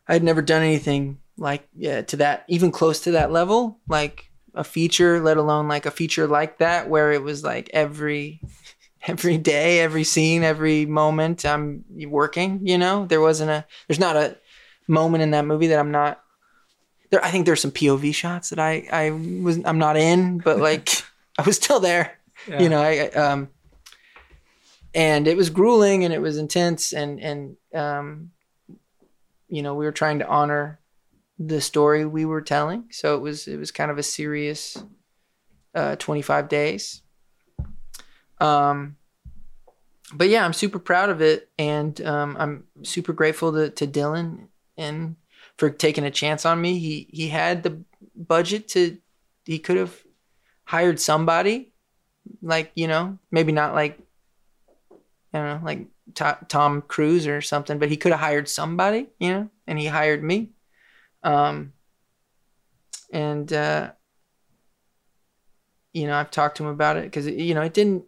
i 0.07 0.13
had 0.13 0.23
never 0.23 0.41
done 0.41 0.63
anything 0.63 1.19
like 1.37 1.67
yeah 1.75 2.01
to 2.01 2.17
that 2.17 2.43
even 2.47 2.71
close 2.71 3.01
to 3.01 3.11
that 3.11 3.31
level 3.31 3.79
like 3.87 4.29
a 4.53 4.63
feature 4.63 5.19
let 5.19 5.37
alone 5.37 5.67
like 5.67 5.85
a 5.85 5.91
feature 5.91 6.27
like 6.27 6.57
that 6.57 6.89
where 6.89 7.11
it 7.11 7.23
was 7.23 7.43
like 7.43 7.69
every 7.73 8.41
every 9.07 9.37
day 9.37 9.79
every 9.79 10.03
scene 10.03 10.43
every 10.43 10.85
moment 10.85 11.45
i'm 11.45 11.83
working 12.07 12.59
you 12.63 12.77
know 12.77 13.05
there 13.05 13.21
wasn't 13.21 13.49
a 13.49 13.65
there's 13.87 13.99
not 13.99 14.15
a 14.15 14.37
moment 14.91 15.23
in 15.23 15.31
that 15.31 15.45
movie 15.45 15.67
that 15.67 15.79
i'm 15.79 15.91
not 15.91 16.21
there, 17.11 17.23
I 17.23 17.29
think 17.29 17.45
there's 17.45 17.61
some 17.61 17.71
POV 17.71 18.15
shots 18.15 18.49
that 18.49 18.59
I 18.59 18.87
I 18.91 19.11
was 19.11 19.59
I'm 19.63 19.77
not 19.77 19.97
in, 19.97 20.39
but 20.39 20.59
like 20.69 20.89
I 21.37 21.43
was 21.43 21.57
still 21.57 21.79
there. 21.79 22.17
Yeah. 22.47 22.61
You 22.61 22.69
know, 22.69 22.81
I 22.81 23.09
um, 23.09 23.49
and 24.95 25.27
it 25.27 25.37
was 25.37 25.49
grueling 25.49 26.03
and 26.03 26.13
it 26.13 26.21
was 26.21 26.37
intense 26.37 26.93
and 26.93 27.19
and 27.19 27.57
um, 27.75 28.31
you 29.47 29.61
know, 29.61 29.75
we 29.75 29.85
were 29.85 29.91
trying 29.91 30.19
to 30.19 30.27
honor 30.27 30.79
the 31.37 31.61
story 31.61 32.05
we 32.05 32.25
were 32.25 32.41
telling, 32.41 32.85
so 32.91 33.15
it 33.15 33.19
was 33.19 33.47
it 33.47 33.57
was 33.57 33.71
kind 33.71 33.91
of 33.91 33.97
a 33.97 34.03
serious 34.03 34.81
uh, 35.75 35.95
25 35.97 36.49
days. 36.49 37.01
Um, 38.39 38.95
but 40.13 40.29
yeah, 40.29 40.43
I'm 40.43 40.53
super 40.53 40.79
proud 40.79 41.09
of 41.09 41.21
it, 41.21 41.49
and 41.59 41.99
um, 42.01 42.35
I'm 42.39 42.65
super 42.83 43.13
grateful 43.13 43.51
to, 43.53 43.69
to 43.69 43.87
Dylan 43.87 44.47
and 44.81 45.15
for 45.57 45.69
taking 45.69 46.03
a 46.03 46.11
chance 46.11 46.45
on 46.45 46.61
me. 46.61 46.79
He 46.79 47.07
he 47.11 47.27
had 47.27 47.63
the 47.63 47.81
budget 48.15 48.67
to 48.69 48.97
he 49.45 49.59
could 49.59 49.77
have 49.77 49.95
hired 50.63 50.99
somebody 50.99 51.73
like, 52.41 52.71
you 52.75 52.87
know, 52.87 53.17
maybe 53.31 53.51
not 53.51 53.73
like 53.73 53.99
don't 55.33 55.45
know, 55.45 55.61
like 55.63 55.87
Tom 56.49 56.81
Cruise 56.81 57.25
or 57.25 57.41
something, 57.41 57.79
but 57.79 57.89
he 57.89 57.97
could 57.97 58.11
have 58.11 58.19
hired 58.19 58.49
somebody, 58.49 59.07
you 59.19 59.29
know, 59.29 59.49
and 59.67 59.79
he 59.79 59.85
hired 59.85 60.23
me. 60.23 60.49
Um 61.23 61.73
and 63.13 63.51
uh 63.53 63.91
you 65.93 66.07
know, 66.07 66.15
I've 66.15 66.31
talked 66.31 66.57
to 66.57 66.63
him 66.63 66.69
about 66.69 66.97
it 66.97 67.11
cuz 67.11 67.27
you 67.27 67.53
know, 67.53 67.61
it 67.61 67.73
didn't 67.73 68.05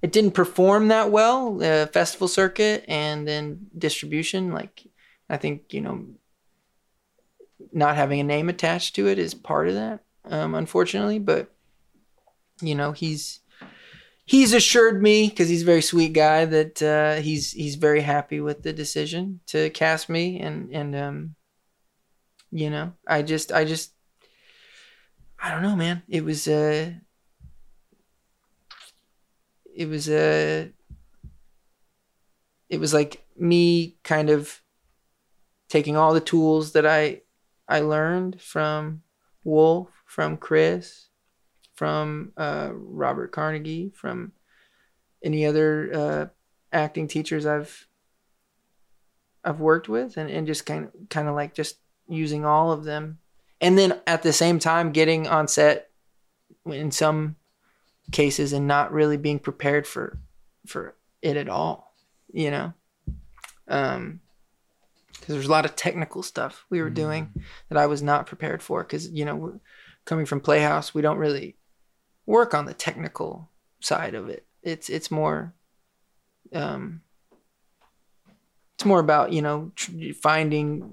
it 0.00 0.12
didn't 0.12 0.32
perform 0.32 0.88
that 0.88 1.10
well, 1.10 1.56
the 1.56 1.88
festival 1.92 2.28
circuit 2.28 2.84
and 2.86 3.26
then 3.26 3.66
distribution 3.76 4.52
like 4.52 4.86
I 5.28 5.36
think, 5.36 5.72
you 5.72 5.80
know, 5.80 6.06
not 7.72 7.96
having 7.96 8.20
a 8.20 8.24
name 8.24 8.48
attached 8.48 8.94
to 8.96 9.08
it 9.08 9.18
is 9.18 9.34
part 9.34 9.68
of 9.68 9.74
that, 9.74 10.04
um, 10.26 10.54
unfortunately. 10.54 11.18
But 11.18 11.50
you 12.60 12.74
know, 12.74 12.92
he's 12.92 13.40
he's 14.24 14.52
assured 14.52 15.02
me 15.02 15.28
because 15.28 15.48
he's 15.48 15.62
a 15.62 15.66
very 15.66 15.82
sweet 15.82 16.12
guy 16.12 16.44
that 16.44 16.82
uh, 16.82 17.16
he's 17.22 17.52
he's 17.52 17.74
very 17.76 18.00
happy 18.00 18.40
with 18.40 18.62
the 18.62 18.72
decision 18.72 19.40
to 19.46 19.70
cast 19.70 20.08
me, 20.08 20.40
and 20.40 20.70
and 20.72 20.96
um, 20.96 21.34
you 22.50 22.70
know, 22.70 22.92
I 23.06 23.22
just 23.22 23.52
I 23.52 23.64
just 23.64 23.92
I 25.42 25.50
don't 25.50 25.62
know, 25.62 25.76
man. 25.76 26.02
It 26.08 26.24
was 26.24 26.48
uh 26.48 26.92
it 29.74 29.88
was 29.88 30.08
a 30.08 30.62
uh, 30.62 30.68
it 32.68 32.80
was 32.80 32.94
like 32.94 33.26
me 33.36 33.96
kind 34.02 34.30
of 34.30 34.60
taking 35.74 35.96
all 35.96 36.14
the 36.14 36.20
tools 36.20 36.70
that 36.70 36.86
I 36.86 37.22
I 37.66 37.80
learned 37.80 38.40
from 38.40 39.02
Wolf, 39.42 39.88
from 40.06 40.36
Chris, 40.36 41.08
from 41.74 42.30
uh, 42.36 42.70
Robert 42.72 43.32
Carnegie, 43.32 43.90
from 43.92 44.30
any 45.20 45.44
other 45.44 45.90
uh, 45.92 46.26
acting 46.72 47.08
teachers 47.08 47.44
I've 47.44 47.88
I've 49.42 49.58
worked 49.58 49.88
with, 49.88 50.16
and, 50.16 50.30
and 50.30 50.46
just 50.46 50.64
kind 50.64 50.84
of 50.84 51.08
kind 51.08 51.26
of 51.26 51.34
like 51.34 51.54
just 51.54 51.78
using 52.06 52.44
all 52.44 52.70
of 52.70 52.84
them, 52.84 53.18
and 53.60 53.76
then 53.76 54.00
at 54.06 54.22
the 54.22 54.32
same 54.32 54.60
time 54.60 54.92
getting 54.92 55.26
on 55.26 55.48
set 55.48 55.90
in 56.66 56.92
some 56.92 57.34
cases 58.12 58.52
and 58.52 58.68
not 58.68 58.92
really 58.92 59.16
being 59.16 59.40
prepared 59.40 59.88
for 59.88 60.20
for 60.68 60.94
it 61.20 61.36
at 61.36 61.48
all, 61.48 61.96
you 62.32 62.52
know. 62.52 62.74
Um, 63.66 64.20
because 65.24 65.36
there's 65.36 65.48
a 65.48 65.52
lot 65.52 65.64
of 65.64 65.74
technical 65.74 66.22
stuff 66.22 66.66
we 66.68 66.82
were 66.82 66.90
doing 66.90 67.32
mm. 67.34 67.42
that 67.70 67.78
I 67.78 67.86
was 67.86 68.02
not 68.02 68.26
prepared 68.26 68.62
for. 68.62 68.82
Because 68.82 69.10
you 69.10 69.24
know, 69.24 69.58
coming 70.04 70.26
from 70.26 70.42
Playhouse, 70.42 70.92
we 70.92 71.00
don't 71.00 71.16
really 71.16 71.56
work 72.26 72.52
on 72.52 72.66
the 72.66 72.74
technical 72.74 73.48
side 73.80 74.14
of 74.14 74.28
it. 74.28 74.44
It's 74.62 74.90
it's 74.90 75.10
more, 75.10 75.54
um, 76.52 77.00
it's 78.76 78.84
more 78.84 79.00
about 79.00 79.32
you 79.32 79.40
know 79.40 79.72
tr- 79.74 80.12
finding 80.22 80.92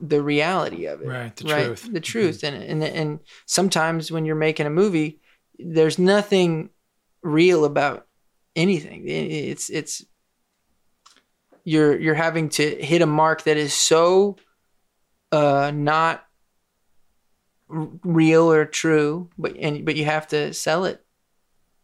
the 0.00 0.20
reality 0.20 0.86
of 0.86 1.00
it, 1.00 1.06
right? 1.06 1.36
The 1.36 1.44
right? 1.44 1.66
truth, 1.66 1.88
the 1.92 2.00
truth, 2.00 2.40
mm-hmm. 2.40 2.56
and 2.56 2.82
and 2.82 2.96
and 2.96 3.20
sometimes 3.46 4.10
when 4.10 4.24
you're 4.24 4.34
making 4.34 4.66
a 4.66 4.70
movie, 4.70 5.20
there's 5.56 6.00
nothing 6.00 6.70
real 7.22 7.64
about 7.64 8.08
anything. 8.56 9.04
It's 9.06 9.70
it's 9.70 10.04
you're 11.64 11.98
you're 11.98 12.14
having 12.14 12.48
to 12.50 12.82
hit 12.82 13.02
a 13.02 13.06
mark 13.06 13.44
that 13.44 13.56
is 13.56 13.74
so 13.74 14.36
uh, 15.32 15.70
not 15.74 16.24
real 17.68 18.50
or 18.50 18.64
true, 18.64 19.30
but 19.38 19.56
and 19.56 19.84
but 19.84 19.96
you 19.96 20.04
have 20.04 20.26
to 20.28 20.52
sell 20.52 20.84
it 20.84 21.04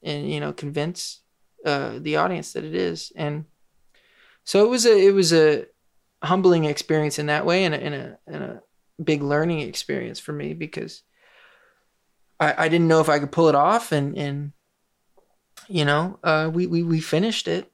and 0.03 0.31
you 0.31 0.41
know 0.41 0.53
convince 0.53 1.21
uh, 1.65 1.99
the 1.99 2.17
audience 2.17 2.53
that 2.53 2.65
it 2.65 2.75
is. 2.75 3.13
And 3.17 3.45
so 4.45 4.65
it 4.65 4.69
was 4.69 4.87
a 4.87 5.07
it 5.07 5.13
was 5.13 5.33
a 5.33 5.67
humbling 6.23 6.65
experience 6.65 7.19
in 7.19 7.27
that 7.27 7.47
way, 7.47 7.65
and 7.65 7.75
a, 7.75 7.83
and 7.83 7.95
a, 7.95 8.19
and 8.27 8.45
a 8.45 8.63
big 9.03 9.23
learning 9.23 9.61
experience 9.61 10.19
for 10.19 10.33
me 10.33 10.55
because 10.55 11.03
I, 12.41 12.65
I 12.65 12.69
didn't 12.69 12.89
know 12.89 13.01
if 13.01 13.09
I 13.09 13.19
could 13.19 13.33
pull 13.33 13.49
it 13.49 13.55
off, 13.55 13.93
and 13.93 14.17
and 14.17 14.53
you 15.69 15.85
know 15.85 16.19
uh, 16.23 16.51
we 16.53 16.67
we 16.67 16.83
we 16.83 17.01
finished 17.01 17.49
it 17.49 17.71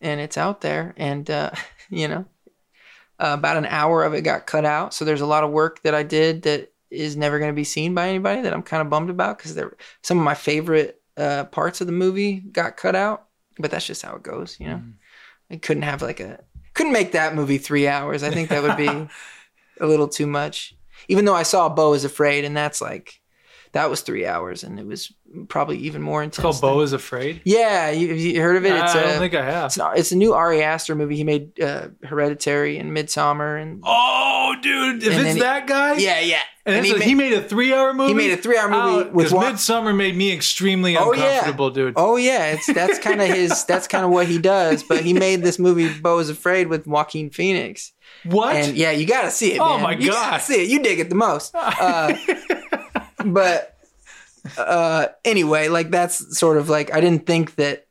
and 0.00 0.20
it's 0.20 0.36
out 0.36 0.60
there. 0.60 0.94
And 0.96 1.28
uh, 1.30 1.50
you 1.90 2.08
know, 2.08 2.24
uh, 3.18 3.34
about 3.38 3.56
an 3.56 3.66
hour 3.66 4.04
of 4.04 4.14
it 4.14 4.22
got 4.22 4.46
cut 4.46 4.64
out. 4.64 4.94
So 4.94 5.04
there's 5.04 5.20
a 5.20 5.26
lot 5.26 5.44
of 5.44 5.50
work 5.50 5.82
that 5.82 5.94
I 5.94 6.02
did 6.02 6.42
that 6.42 6.72
is 6.90 7.16
never 7.16 7.38
going 7.38 7.50
to 7.50 7.56
be 7.56 7.64
seen 7.64 7.94
by 7.94 8.08
anybody 8.08 8.42
that 8.42 8.52
I'm 8.52 8.62
kind 8.62 8.80
of 8.80 8.90
bummed 8.90 9.10
about 9.10 9.38
because 9.38 9.54
there 9.54 9.76
some 10.02 10.18
of 10.18 10.24
my 10.24 10.34
favorite 10.34 11.00
uh, 11.16 11.44
parts 11.44 11.80
of 11.80 11.86
the 11.86 11.92
movie 11.92 12.40
got 12.40 12.76
cut 12.76 12.96
out. 12.96 13.26
But 13.58 13.70
that's 13.70 13.86
just 13.86 14.02
how 14.02 14.16
it 14.16 14.22
goes, 14.22 14.58
you 14.58 14.66
know. 14.66 14.76
Mm. 14.76 14.92
I 15.50 15.56
couldn't 15.56 15.82
have 15.82 16.02
like 16.02 16.20
a 16.20 16.40
couldn't 16.74 16.92
make 16.92 17.12
that 17.12 17.34
movie 17.34 17.58
three 17.58 17.86
hours. 17.86 18.22
I 18.22 18.30
think 18.30 18.48
that 18.48 18.62
would 18.62 18.76
be 18.76 18.86
a 19.80 19.86
little 19.86 20.08
too 20.08 20.26
much. 20.26 20.74
Even 21.08 21.24
though 21.24 21.34
I 21.34 21.42
saw 21.42 21.68
Beau 21.68 21.92
is 21.92 22.04
Afraid, 22.04 22.44
and 22.44 22.56
that's 22.56 22.80
like 22.80 23.19
that 23.72 23.88
was 23.88 24.00
three 24.00 24.26
hours, 24.26 24.64
and 24.64 24.78
it 24.78 24.86
was 24.86 25.12
probably 25.48 25.78
even 25.78 26.02
more 26.02 26.22
intense. 26.22 26.38
It's 26.38 26.60
called 26.60 26.60
Beau 26.60 26.80
is 26.80 26.92
Afraid. 26.92 27.40
Yeah, 27.44 27.90
you, 27.90 28.12
you 28.14 28.40
heard 28.42 28.56
of 28.56 28.64
it? 28.64 28.74
It's 28.74 28.94
I 28.94 29.02
don't 29.02 29.18
think 29.18 29.34
I 29.34 29.44
have. 29.44 29.66
It's, 29.66 29.78
it's, 29.78 30.12
a 30.12 30.16
new 30.16 30.32
Ari 30.32 30.62
Aster 30.62 30.94
movie. 30.96 31.16
He 31.16 31.24
made 31.24 31.60
uh, 31.60 31.88
Hereditary 32.02 32.78
and 32.78 32.96
Midsommar, 32.96 33.62
and 33.62 33.80
oh, 33.84 34.56
dude, 34.60 35.02
if 35.04 35.16
it's 35.16 35.38
that 35.40 35.66
guy, 35.68 35.96
yeah, 35.98 36.20
yeah. 36.20 36.40
And, 36.66 36.76
and 36.76 36.86
he, 36.86 36.92
made, 36.92 37.02
he, 37.02 37.14
made, 37.14 37.32
a 37.32 37.42
three-hour 37.42 37.94
movie. 37.94 38.08
He 38.08 38.14
made 38.14 38.32
a 38.32 38.36
three-hour 38.36 38.68
movie 38.68 39.08
oh, 39.08 39.12
with 39.12 39.30
Midsommar 39.30 39.96
made 39.96 40.16
me 40.16 40.32
extremely 40.32 40.94
uncomfortable, 40.94 41.66
oh, 41.66 41.68
yeah. 41.68 41.74
dude. 41.74 41.94
Oh 41.96 42.16
yeah, 42.16 42.46
it's 42.52 42.66
that's 42.66 42.98
kind 43.02 43.22
of 43.22 43.28
his. 43.28 43.64
That's 43.64 43.86
kind 43.86 44.04
of 44.04 44.10
what 44.10 44.26
he 44.26 44.38
does. 44.38 44.82
But 44.82 45.02
he 45.02 45.12
made 45.12 45.42
this 45.42 45.58
movie, 45.58 45.92
Beau 46.00 46.18
is 46.18 46.28
Afraid, 46.28 46.66
with 46.66 46.86
Joaquin 46.86 47.30
Phoenix. 47.30 47.92
What? 48.24 48.56
And 48.56 48.76
yeah, 48.76 48.90
you 48.90 49.06
got 49.06 49.22
to 49.22 49.30
see 49.30 49.52
it. 49.52 49.60
Oh 49.60 49.74
man. 49.74 49.82
my 49.82 49.92
you 49.92 50.10
god, 50.10 50.38
see 50.38 50.62
it. 50.62 50.68
You 50.68 50.82
dig 50.82 50.98
it 50.98 51.08
the 51.08 51.14
most. 51.14 51.54
Uh, 51.54 52.14
but 53.24 53.76
uh, 54.56 55.08
anyway, 55.24 55.68
like 55.68 55.90
that's 55.90 56.38
sort 56.38 56.56
of 56.56 56.68
like 56.68 56.92
I 56.92 57.00
didn't 57.00 57.26
think 57.26 57.56
that 57.56 57.86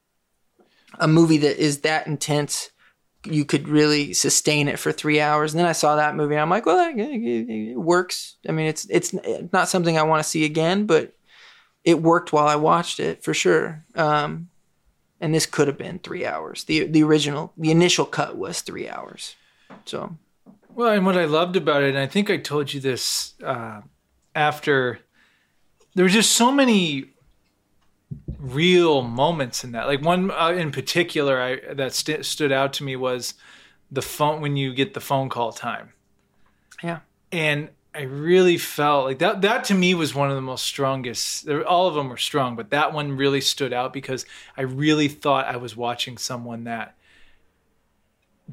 a 0.99 1.07
movie 1.07 1.37
that 1.37 1.57
is 1.57 1.81
that 1.81 2.07
intense 2.07 2.71
you 3.25 3.43
could 3.43 3.67
really 3.67 4.13
sustain 4.13 4.67
it 4.67 4.79
for 4.79 4.91
three 4.91 5.19
hours. 5.19 5.53
And 5.53 5.59
then 5.59 5.67
I 5.67 5.73
saw 5.73 5.97
that 5.97 6.15
movie, 6.15 6.35
and 6.35 6.41
I'm 6.41 6.49
like, 6.49 6.65
well, 6.65 6.93
it 6.95 7.77
works. 7.77 8.37
I 8.47 8.51
mean, 8.51 8.67
it's 8.67 8.85
it's 8.89 9.13
not 9.51 9.69
something 9.69 9.97
I 9.97 10.03
want 10.03 10.23
to 10.23 10.29
see 10.29 10.45
again, 10.45 10.85
but 10.85 11.13
it 11.83 12.01
worked 12.01 12.31
while 12.33 12.47
I 12.47 12.55
watched 12.55 12.99
it 12.99 13.23
for 13.23 13.33
sure. 13.33 13.83
Um, 13.95 14.49
and 15.21 15.33
this 15.33 15.45
could 15.45 15.67
have 15.67 15.77
been 15.77 15.99
three 15.99 16.25
hours. 16.25 16.63
the 16.65 16.85
The 16.85 17.03
original, 17.03 17.53
the 17.57 17.71
initial 17.71 18.05
cut 18.05 18.37
was 18.37 18.61
three 18.61 18.87
hours. 18.87 19.35
So, 19.85 20.15
well, 20.69 20.91
and 20.93 21.05
what 21.05 21.17
I 21.17 21.25
loved 21.25 21.55
about 21.55 21.83
it, 21.83 21.89
and 21.89 21.97
I 21.97 22.07
think 22.07 22.29
I 22.29 22.37
told 22.37 22.73
you 22.73 22.79
this 22.79 23.33
uh, 23.43 23.81
after, 24.33 24.99
there 25.95 26.05
were 26.05 26.09
just 26.09 26.31
so 26.31 26.51
many 26.51 27.09
real 28.39 29.01
moments 29.01 29.63
in 29.63 29.71
that. 29.73 29.87
Like 29.87 30.01
one 30.01 30.31
uh, 30.31 30.49
in 30.49 30.71
particular, 30.71 31.41
I 31.41 31.73
that 31.73 31.93
st- 31.93 32.25
stood 32.25 32.51
out 32.51 32.73
to 32.73 32.83
me 32.83 32.95
was 32.95 33.33
the 33.91 34.01
phone 34.01 34.41
when 34.41 34.55
you 34.55 34.73
get 34.73 34.93
the 34.93 35.01
phone 35.01 35.29
call 35.29 35.51
time. 35.51 35.93
Yeah, 36.83 36.99
and 37.31 37.69
I 37.93 38.01
really 38.01 38.57
felt 38.57 39.05
like 39.05 39.19
that. 39.19 39.41
That 39.41 39.63
to 39.65 39.73
me 39.73 39.93
was 39.93 40.13
one 40.13 40.29
of 40.29 40.35
the 40.35 40.41
most 40.41 40.63
strongest. 40.63 41.49
All 41.49 41.87
of 41.87 41.95
them 41.95 42.09
were 42.09 42.17
strong, 42.17 42.55
but 42.55 42.69
that 42.69 42.93
one 42.93 43.17
really 43.17 43.41
stood 43.41 43.73
out 43.73 43.93
because 43.93 44.25
I 44.55 44.61
really 44.61 45.07
thought 45.07 45.45
I 45.45 45.57
was 45.57 45.75
watching 45.75 46.17
someone 46.17 46.65
that 46.65 46.95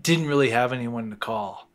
didn't 0.01 0.26
really 0.26 0.51
have 0.51 0.72
anyone 0.72 1.11
to 1.11 1.16
call 1.16 1.65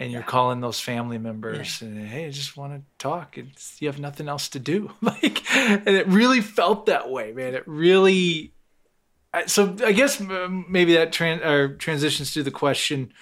and 0.00 0.10
you're 0.10 0.22
yeah. 0.22 0.26
calling 0.26 0.60
those 0.60 0.80
family 0.80 1.18
members 1.18 1.80
yeah. 1.80 1.88
and 1.88 2.08
hey 2.08 2.26
i 2.26 2.30
just 2.30 2.56
want 2.56 2.72
to 2.72 2.82
talk. 2.98 3.36
It's, 3.36 3.80
you 3.80 3.88
have 3.88 4.00
nothing 4.00 4.28
else 4.28 4.48
to 4.48 4.58
do. 4.58 4.90
Like 5.02 5.54
and 5.54 5.88
it 5.88 6.08
really 6.08 6.40
felt 6.40 6.86
that 6.86 7.10
way 7.10 7.32
man. 7.32 7.54
It 7.54 7.64
really 7.66 8.54
so 9.46 9.76
i 9.84 9.92
guess 9.92 10.20
maybe 10.20 10.94
that 10.94 11.12
tran- 11.12 11.44
or 11.44 11.76
transitions 11.76 12.32
to 12.32 12.42
the 12.42 12.50
question 12.50 13.12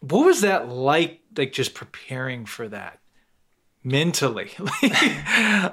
what 0.00 0.24
was 0.24 0.40
that 0.40 0.68
like 0.68 1.20
like 1.36 1.52
just 1.52 1.74
preparing 1.74 2.46
for 2.46 2.68
that 2.68 3.00
mentally? 3.82 4.52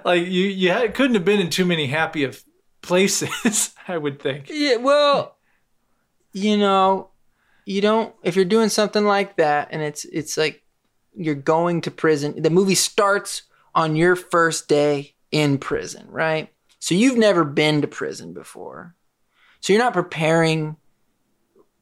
Like 0.04 0.26
you 0.26 0.46
you 0.46 0.72
had, 0.72 0.94
couldn't 0.94 1.16
have 1.16 1.26
been 1.26 1.40
in 1.40 1.50
too 1.50 1.66
many 1.66 1.88
happy 1.88 2.24
of 2.24 2.44
places 2.82 3.74
i 3.88 3.98
would 3.98 4.20
think. 4.20 4.50
Yeah 4.50 4.78
well 4.78 5.38
you 6.34 6.58
know 6.58 7.10
you 7.66 7.82
don't 7.82 8.14
if 8.24 8.36
you're 8.36 8.46
doing 8.46 8.70
something 8.70 9.06
like 9.06 9.38
that 9.38 9.70
and 9.72 9.82
it's 9.82 10.06
it's 10.06 10.38
like 10.38 10.64
you're 11.16 11.36
going 11.36 11.82
to 11.82 11.92
prison 11.92 12.42
the 12.42 12.50
movie 12.50 12.76
starts 12.76 13.44
on 13.74 13.96
your 13.96 14.16
first 14.16 14.68
day 14.68 15.16
in 15.32 15.58
prison 15.58 16.08
right? 16.10 16.50
So 16.80 16.94
you've 16.94 17.18
never 17.18 17.44
been 17.44 17.82
to 17.82 17.88
prison 17.88 18.34
before. 18.34 18.96
So 19.60 19.74
you're 19.74 19.82
not 19.82 19.94
preparing 19.94 20.76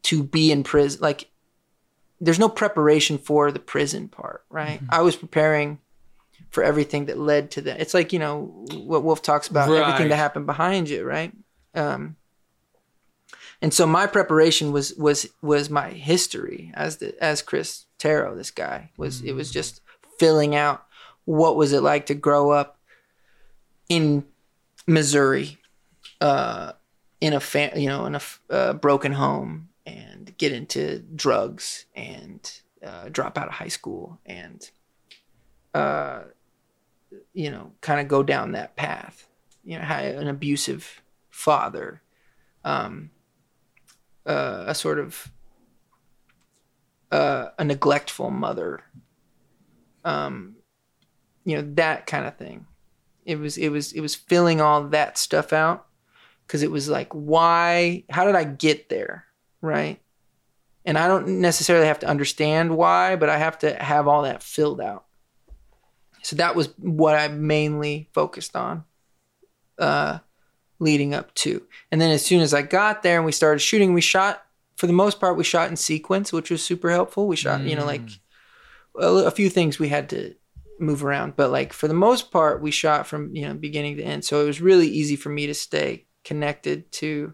to 0.03 0.23
be 0.23 0.51
in 0.51 0.63
prison 0.63 1.01
like 1.01 1.29
there's 2.21 2.39
no 2.39 2.49
preparation 2.49 3.17
for 3.17 3.51
the 3.51 3.59
prison 3.59 4.07
part 4.07 4.45
right? 4.49 4.79
Mm-hmm. 4.79 4.93
i 4.93 5.01
was 5.01 5.15
preparing 5.15 5.79
for 6.53 6.63
everything 6.63 7.05
that 7.05 7.17
led 7.17 7.49
to 7.51 7.61
that. 7.61 7.81
It's 7.81 7.95
like 7.95 8.13
you 8.13 8.19
know 8.19 8.65
what 8.73 9.03
wolf 9.03 9.23
talks 9.23 9.47
about 9.47 9.69
right. 9.69 9.81
everything 9.81 10.09
that 10.09 10.17
happened 10.17 10.45
behind 10.45 10.88
you 10.88 11.03
right? 11.03 11.34
Um 11.73 12.15
and 13.64 13.74
so 13.74 13.88
my 13.88 14.07
preparation 14.07 14.74
was 14.74 14.93
was 14.95 15.26
was 15.41 15.70
my 15.70 15.88
history 15.91 16.70
as 16.74 16.97
the 16.97 17.16
as 17.24 17.41
Chris 17.41 17.86
Terrio, 17.97 18.36
this 18.36 18.51
guy 18.51 18.91
was 18.97 19.22
mm. 19.22 19.28
it 19.28 19.34
was 19.34 19.51
just 19.51 19.80
filling 20.20 20.53
out 20.53 20.86
what 21.24 21.55
was 21.55 21.72
it 21.72 21.82
like 21.82 22.07
to 22.07 22.14
grow 22.14 22.51
up 22.51 22.78
in 23.88 24.26
Missouri, 24.86 25.59
uh, 26.20 26.74
in 27.22 27.32
a 27.32 27.39
fam- 27.39 27.78
you 27.78 27.88
know 27.88 28.05
in 28.05 28.16
a 28.16 28.22
uh, 28.49 28.74
broken 28.74 29.14
home 29.14 29.70
and 29.86 30.38
get 30.38 30.51
into 30.51 30.99
drugs 31.16 31.86
and 31.95 32.59
uh, 32.86 33.07
drop 33.07 33.38
out 33.38 33.47
of 33.47 33.53
high 33.53 33.70
school 33.70 34.20
and 34.26 34.72
uh, 35.74 36.24
you 37.34 37.49
know 37.49 37.72
kind 37.80 38.01
of 38.01 38.09
go 38.09 38.24
down 38.24 38.51
that 38.51 38.76
path. 38.76 39.26
You 39.64 39.80
know, 39.80 39.86
an 39.86 40.28
abusive 40.28 41.01
father. 41.30 42.01
Um, 42.66 43.11
uh, 44.26 44.65
a 44.67 44.76
sort 44.76 44.99
of 44.99 45.32
uh, 47.11 47.49
a 47.57 47.63
neglectful 47.63 48.32
mother. 48.32 48.82
Um, 50.03 50.55
you 51.45 51.55
know 51.55 51.74
that 51.76 52.05
kind 52.05 52.26
of 52.26 52.38
thing. 52.38 52.67
It 53.26 53.38
was 53.38 53.57
it 53.57 53.69
was 53.69 53.93
it 53.93 54.01
was 54.01 54.15
filling 54.15 54.61
all 54.61 54.84
that 54.89 55.17
stuff 55.17 55.53
out 55.53 55.88
because 56.45 56.63
it 56.63 56.71
was 56.71 56.89
like 56.89 57.11
why 57.13 58.03
how 58.09 58.26
did 58.26 58.36
I 58.36 58.43
get 58.43 58.89
there 58.89 59.26
right? 59.63 59.99
And 60.86 60.97
I 60.97 61.07
don't 61.07 61.39
necessarily 61.39 61.88
have 61.88 61.99
to 61.99 62.07
understand 62.07 62.76
why, 62.76 63.15
but 63.15 63.30
I 63.30 63.38
have 63.38 63.57
to 63.59 63.74
have 63.74 64.07
all 64.07 64.24
that 64.24 64.43
filled 64.43 64.82
out. 64.82 65.05
So 66.21 66.36
that 66.36 66.55
was 66.55 66.67
what 66.78 67.15
I 67.15 67.30
mainly 67.30 68.09
focused 68.13 68.55
on. 68.55 68.84
Uh, 69.80 70.19
leading 70.84 71.13
up 71.13 71.34
to. 71.36 71.65
And 71.91 71.99
then 71.99 72.11
as 72.11 72.25
soon 72.25 72.41
as 72.41 72.53
I 72.53 72.61
got 72.61 73.03
there 73.03 73.17
and 73.17 73.25
we 73.25 73.31
started 73.31 73.59
shooting, 73.59 73.93
we 73.93 74.01
shot 74.01 74.45
for 74.75 74.88
the 74.88 74.93
most 74.93 75.19
part 75.19 75.38
we 75.38 75.43
shot 75.43 75.69
in 75.69 75.77
sequence, 75.77 76.34
which 76.34 76.51
was 76.51 76.63
super 76.63 76.91
helpful. 76.91 77.27
We 77.27 77.36
shot, 77.36 77.61
mm. 77.61 77.69
you 77.69 77.75
know, 77.75 77.86
like 77.86 78.01
a, 78.99 79.07
a, 79.07 79.31
few 79.31 79.49
things 79.49 79.79
we 79.79 79.89
had 79.89 80.09
to 80.09 80.36
move 80.79 81.05
around, 81.05 81.36
but 81.36 81.51
like 81.51 81.71
for 81.71 81.88
the 81.88 81.93
most 81.93 82.31
part 82.31 82.61
we 82.61 82.71
shot 82.71 83.07
from, 83.07 83.36
you 83.36 83.47
know, 83.47 83.53
beginning 83.53 83.97
to 83.97 84.03
end. 84.03 84.25
So 84.25 84.41
it 84.41 84.45
was 84.45 84.61
really 84.61 84.88
easy 84.88 85.15
for 85.15 85.29
me 85.29 85.47
to 85.47 85.53
stay 85.53 86.05
connected 86.23 86.91
to 86.93 87.34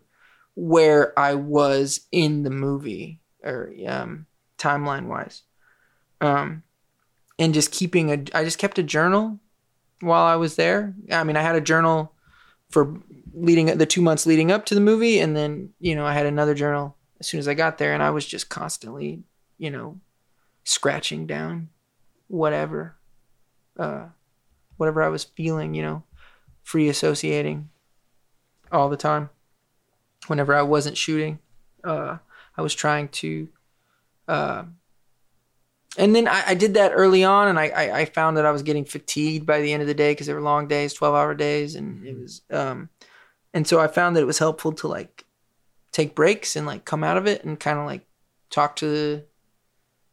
where 0.55 1.17
I 1.17 1.35
was 1.35 2.01
in 2.11 2.43
the 2.43 2.49
movie 2.49 3.21
or 3.43 3.73
um 3.87 4.27
timeline 4.57 5.07
wise. 5.07 5.43
Um 6.21 6.63
and 7.39 7.53
just 7.53 7.71
keeping 7.71 8.11
a 8.11 8.37
I 8.37 8.43
just 8.43 8.59
kept 8.59 8.77
a 8.77 8.83
journal 8.83 9.39
while 10.01 10.25
I 10.25 10.35
was 10.35 10.55
there. 10.55 10.93
I 11.11 11.23
mean, 11.23 11.37
I 11.37 11.41
had 11.41 11.55
a 11.55 11.61
journal 11.61 12.13
for 12.69 12.99
leading 13.41 13.77
the 13.77 13.85
two 13.85 14.01
months 14.01 14.25
leading 14.25 14.51
up 14.51 14.65
to 14.65 14.75
the 14.75 14.81
movie, 14.81 15.19
and 15.19 15.35
then 15.35 15.69
you 15.79 15.95
know 15.95 16.05
I 16.05 16.13
had 16.13 16.25
another 16.25 16.53
journal 16.53 16.95
as 17.19 17.27
soon 17.27 17.39
as 17.39 17.47
I 17.47 17.53
got 17.53 17.77
there, 17.77 17.93
and 17.93 18.01
I 18.01 18.11
was 18.11 18.25
just 18.25 18.49
constantly, 18.49 19.23
you 19.57 19.69
know, 19.69 19.99
scratching 20.63 21.27
down 21.27 21.69
whatever, 22.27 22.95
uh, 23.77 24.05
whatever 24.77 25.03
I 25.03 25.09
was 25.09 25.23
feeling, 25.23 25.73
you 25.73 25.81
know, 25.81 26.03
free 26.63 26.87
associating 26.87 27.69
all 28.71 28.89
the 28.89 28.97
time. 28.97 29.29
Whenever 30.27 30.53
I 30.53 30.61
wasn't 30.61 30.97
shooting, 30.97 31.39
uh, 31.83 32.17
I 32.57 32.61
was 32.61 32.73
trying 32.73 33.09
to. 33.09 33.49
Uh, 34.27 34.63
and 35.97 36.15
then 36.15 36.27
I, 36.27 36.43
I, 36.49 36.53
did 36.53 36.75
that 36.75 36.91
early 36.93 37.23
on, 37.23 37.47
and 37.47 37.59
I, 37.59 37.69
I, 37.69 37.99
I, 38.01 38.05
found 38.05 38.37
that 38.37 38.45
I 38.45 38.51
was 38.51 38.61
getting 38.61 38.85
fatigued 38.85 39.47
by 39.47 39.59
the 39.59 39.73
end 39.73 39.81
of 39.81 39.87
the 39.87 39.95
day 39.95 40.11
because 40.11 40.27
they 40.27 40.35
were 40.35 40.41
long 40.41 40.67
days, 40.67 40.93
twelve 40.93 41.15
hour 41.15 41.33
days, 41.33 41.73
and 41.73 42.05
it 42.05 42.15
was 42.15 42.43
um, 42.51 42.89
and 43.53 43.67
so 43.67 43.79
I 43.79 43.87
found 43.87 44.15
that 44.15 44.21
it 44.21 44.27
was 44.27 44.39
helpful 44.39 44.71
to 44.73 44.87
like 44.87 45.25
take 45.91 46.15
breaks 46.15 46.55
and 46.55 46.65
like 46.65 46.85
come 46.85 47.03
out 47.03 47.17
of 47.17 47.27
it 47.27 47.43
and 47.43 47.59
kind 47.59 47.79
of 47.79 47.85
like 47.85 48.05
talk 48.49 48.75
to 48.77 48.85
the, 48.87 49.25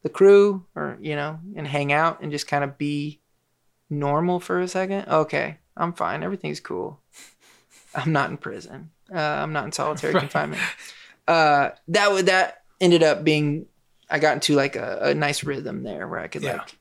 the 0.02 0.08
crew 0.08 0.64
or 0.74 0.98
you 1.00 1.16
know 1.16 1.38
and 1.54 1.66
hang 1.66 1.92
out 1.92 2.20
and 2.22 2.32
just 2.32 2.46
kind 2.46 2.64
of 2.64 2.78
be 2.78 3.20
normal 3.90 4.40
for 4.40 4.60
a 4.60 4.68
second. 4.68 5.08
Okay, 5.08 5.58
I'm 5.76 5.92
fine. 5.92 6.22
Everything's 6.22 6.60
cool. 6.60 7.00
I'm 7.94 8.12
not 8.12 8.30
in 8.30 8.36
prison. 8.36 8.90
Uh, 9.12 9.18
I'm 9.18 9.52
not 9.52 9.64
in 9.64 9.72
solitary 9.72 10.14
right. 10.14 10.20
confinement. 10.20 10.62
Uh, 11.26 11.70
that 11.88 12.12
would 12.12 12.26
that 12.26 12.62
ended 12.80 13.02
up 13.02 13.24
being. 13.24 13.66
I 14.08 14.20
got 14.20 14.34
into 14.34 14.54
like 14.54 14.76
a, 14.76 14.98
a 15.02 15.14
nice 15.14 15.42
rhythm 15.42 15.82
there 15.82 16.06
where 16.06 16.20
I 16.20 16.28
could 16.28 16.42
yeah. 16.42 16.58
like 16.58 16.78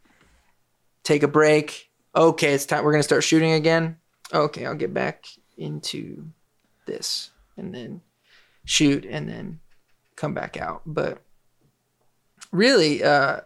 take 1.04 1.24
a 1.24 1.28
break. 1.28 1.90
Okay, 2.16 2.54
it's 2.54 2.66
time. 2.66 2.84
We're 2.84 2.92
gonna 2.92 3.04
start 3.04 3.24
shooting 3.24 3.54
again. 3.54 3.98
Okay, 4.34 4.66
I'll 4.66 4.76
get 4.76 4.94
back 4.94 5.26
into 5.58 6.28
this 6.86 7.32
and 7.58 7.74
then 7.74 8.02
shoot 8.66 9.06
and 9.06 9.30
then 9.30 9.60
come 10.16 10.34
back 10.34 10.58
out. 10.58 10.82
But 10.86 11.22
really, 12.52 13.04
uh, 13.04 13.42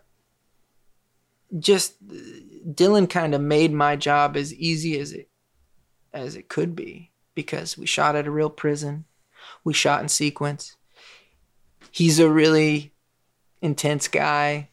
just 1.58 1.96
Dylan 2.08 3.10
kind 3.10 3.34
of 3.34 3.42
made 3.42 3.74
my 3.74 3.96
job 3.96 4.38
as 4.38 4.54
easy 4.54 5.00
as 5.00 5.14
it 5.14 5.30
as 6.14 6.36
it 6.36 6.50
could 6.50 6.76
be 6.76 7.12
because 7.36 7.78
we 7.78 7.86
shot 7.86 8.16
at 8.16 8.28
a 8.28 8.32
real 8.32 8.50
prison. 8.50 9.06
We 9.64 9.74
shot 9.74 10.02
in 10.02 10.10
sequence. 10.10 10.76
He's 11.92 12.20
a 12.20 12.30
really 12.30 12.94
intense 13.62 14.08
guy 14.08 14.70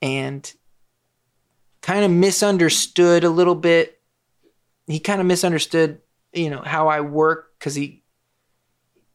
and 0.00 0.52
kind 1.80 2.04
of 2.04 2.10
misunderstood 2.10 3.24
a 3.24 3.30
little 3.30 3.54
bit. 3.54 4.00
He 4.86 5.00
kind 5.00 5.20
of 5.20 5.26
misunderstood 5.26 6.00
you 6.34 6.50
know 6.50 6.62
how 6.62 6.88
I 6.88 7.00
work 7.00 7.52
because 7.58 7.74
he 7.74 8.02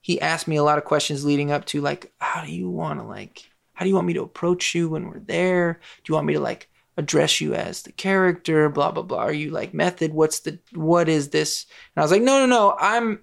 he 0.02 0.20
asked 0.22 0.48
me 0.48 0.56
a 0.56 0.64
lot 0.64 0.78
of 0.78 0.86
questions 0.86 1.26
leading 1.26 1.52
up 1.52 1.66
to 1.66 1.82
like 1.82 2.12
how 2.20 2.44
do 2.44 2.52
you 2.52 2.70
want 2.70 3.00
to 3.00 3.06
like 3.06 3.50
how 3.74 3.86
do 3.86 3.90
you 3.90 3.96
want 3.96 4.08
me 4.08 4.14
to 4.14 4.24
approach 4.24 4.76
you 4.76 4.90
when 4.90 5.08
we're 5.08 5.20
there? 5.20 5.80
Do 6.04 6.12
you 6.12 6.16
want 6.16 6.28
me 6.28 6.34
to 6.34 6.40
like 6.40 6.70
address 6.98 7.40
you 7.40 7.54
as 7.54 7.84
the 7.84 7.92
character? 7.92 8.70
Blah 8.70 8.92
blah 8.92 9.04
blah. 9.04 9.20
Are 9.20 9.34
you 9.34 9.52
like 9.52 9.74
method? 9.74 10.14
What's 10.14 10.40
the 10.42 10.60
what 10.74 11.08
is 11.08 11.30
this? 11.30 11.66
And 11.96 12.02
i 12.02 12.04
was 12.04 12.12
like 12.12 12.22
no 12.22 12.40
no 12.40 12.46
no. 12.46 12.76
I'm 12.80 13.22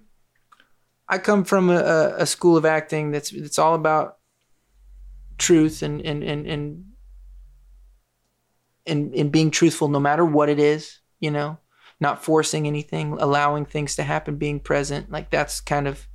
i 1.09 1.17
come 1.17 1.43
from 1.43 1.69
a, 1.69 2.15
a 2.17 2.25
school 2.25 2.57
of 2.57 2.65
acting 2.65 3.11
that's 3.11 3.31
it's 3.31 3.59
all 3.59 3.75
about 3.75 4.17
truth 5.37 5.81
and 5.81 6.01
and 6.01 6.23
and 6.23 6.47
and 6.47 6.85
and, 8.87 9.13
and 9.13 9.31
being 9.31 9.51
truthful 9.51 9.89
no 9.89 9.99
matter 9.99 10.25
what 10.25 10.49
it 10.49 10.59
is, 10.59 10.99
you 11.19 11.29
know, 11.29 11.59
not 11.99 12.23
forcing 12.23 12.67
anything, 12.67 13.17
allowing 13.19 13.65
things 13.65 13.95
to 13.95 14.03
happen, 14.03 14.35
being 14.35 14.59
present. 14.59 15.11
Like 15.11 15.31
that's 15.31 15.61
kind 15.61 15.87
of 15.87 16.07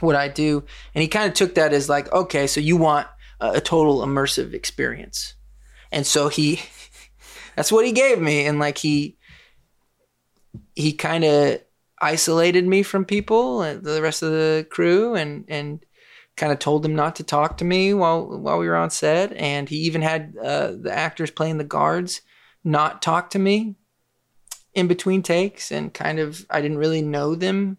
what 0.00 0.16
I 0.16 0.28
do. 0.28 0.64
And 0.94 1.02
he 1.02 1.08
kind 1.08 1.28
of 1.28 1.34
took 1.34 1.54
that 1.54 1.72
as 1.72 1.88
like, 1.88 2.12
okay, 2.12 2.46
so 2.46 2.60
you 2.60 2.76
want 2.76 3.08
a, 3.40 3.52
a 3.52 3.60
total 3.60 3.98
immersive 3.98 4.54
experience. 4.54 5.34
And 5.90 6.06
so 6.06 6.28
he 6.28 6.60
that's 7.56 7.72
what 7.72 7.86
he 7.86 7.92
gave 7.92 8.20
me 8.20 8.46
and 8.46 8.58
like 8.58 8.78
he 8.78 9.16
he 10.74 10.92
kind 10.92 11.24
of 11.24 11.60
isolated 12.00 12.66
me 12.66 12.82
from 12.82 13.04
people 13.04 13.60
uh, 13.60 13.74
the 13.74 14.02
rest 14.02 14.22
of 14.22 14.30
the 14.30 14.66
crew 14.70 15.14
and 15.14 15.44
and 15.48 15.84
kind 16.36 16.52
of 16.52 16.58
told 16.58 16.82
them 16.82 16.94
not 16.94 17.16
to 17.16 17.24
talk 17.24 17.56
to 17.56 17.64
me 17.64 17.94
while 17.94 18.26
while 18.38 18.58
we 18.58 18.68
were 18.68 18.76
on 18.76 18.90
set 18.90 19.32
and 19.32 19.70
he 19.70 19.76
even 19.76 20.02
had 20.02 20.34
uh, 20.42 20.72
the 20.78 20.92
actors 20.92 21.30
playing 21.30 21.56
the 21.56 21.64
guards 21.64 22.20
not 22.62 23.00
talk 23.00 23.30
to 23.30 23.38
me 23.38 23.74
in 24.76 24.86
between 24.86 25.22
takes 25.22 25.72
and 25.72 25.92
kind 25.92 26.18
of 26.18 26.46
I 26.50 26.60
didn't 26.60 26.78
really 26.78 27.02
know 27.02 27.34
them 27.34 27.78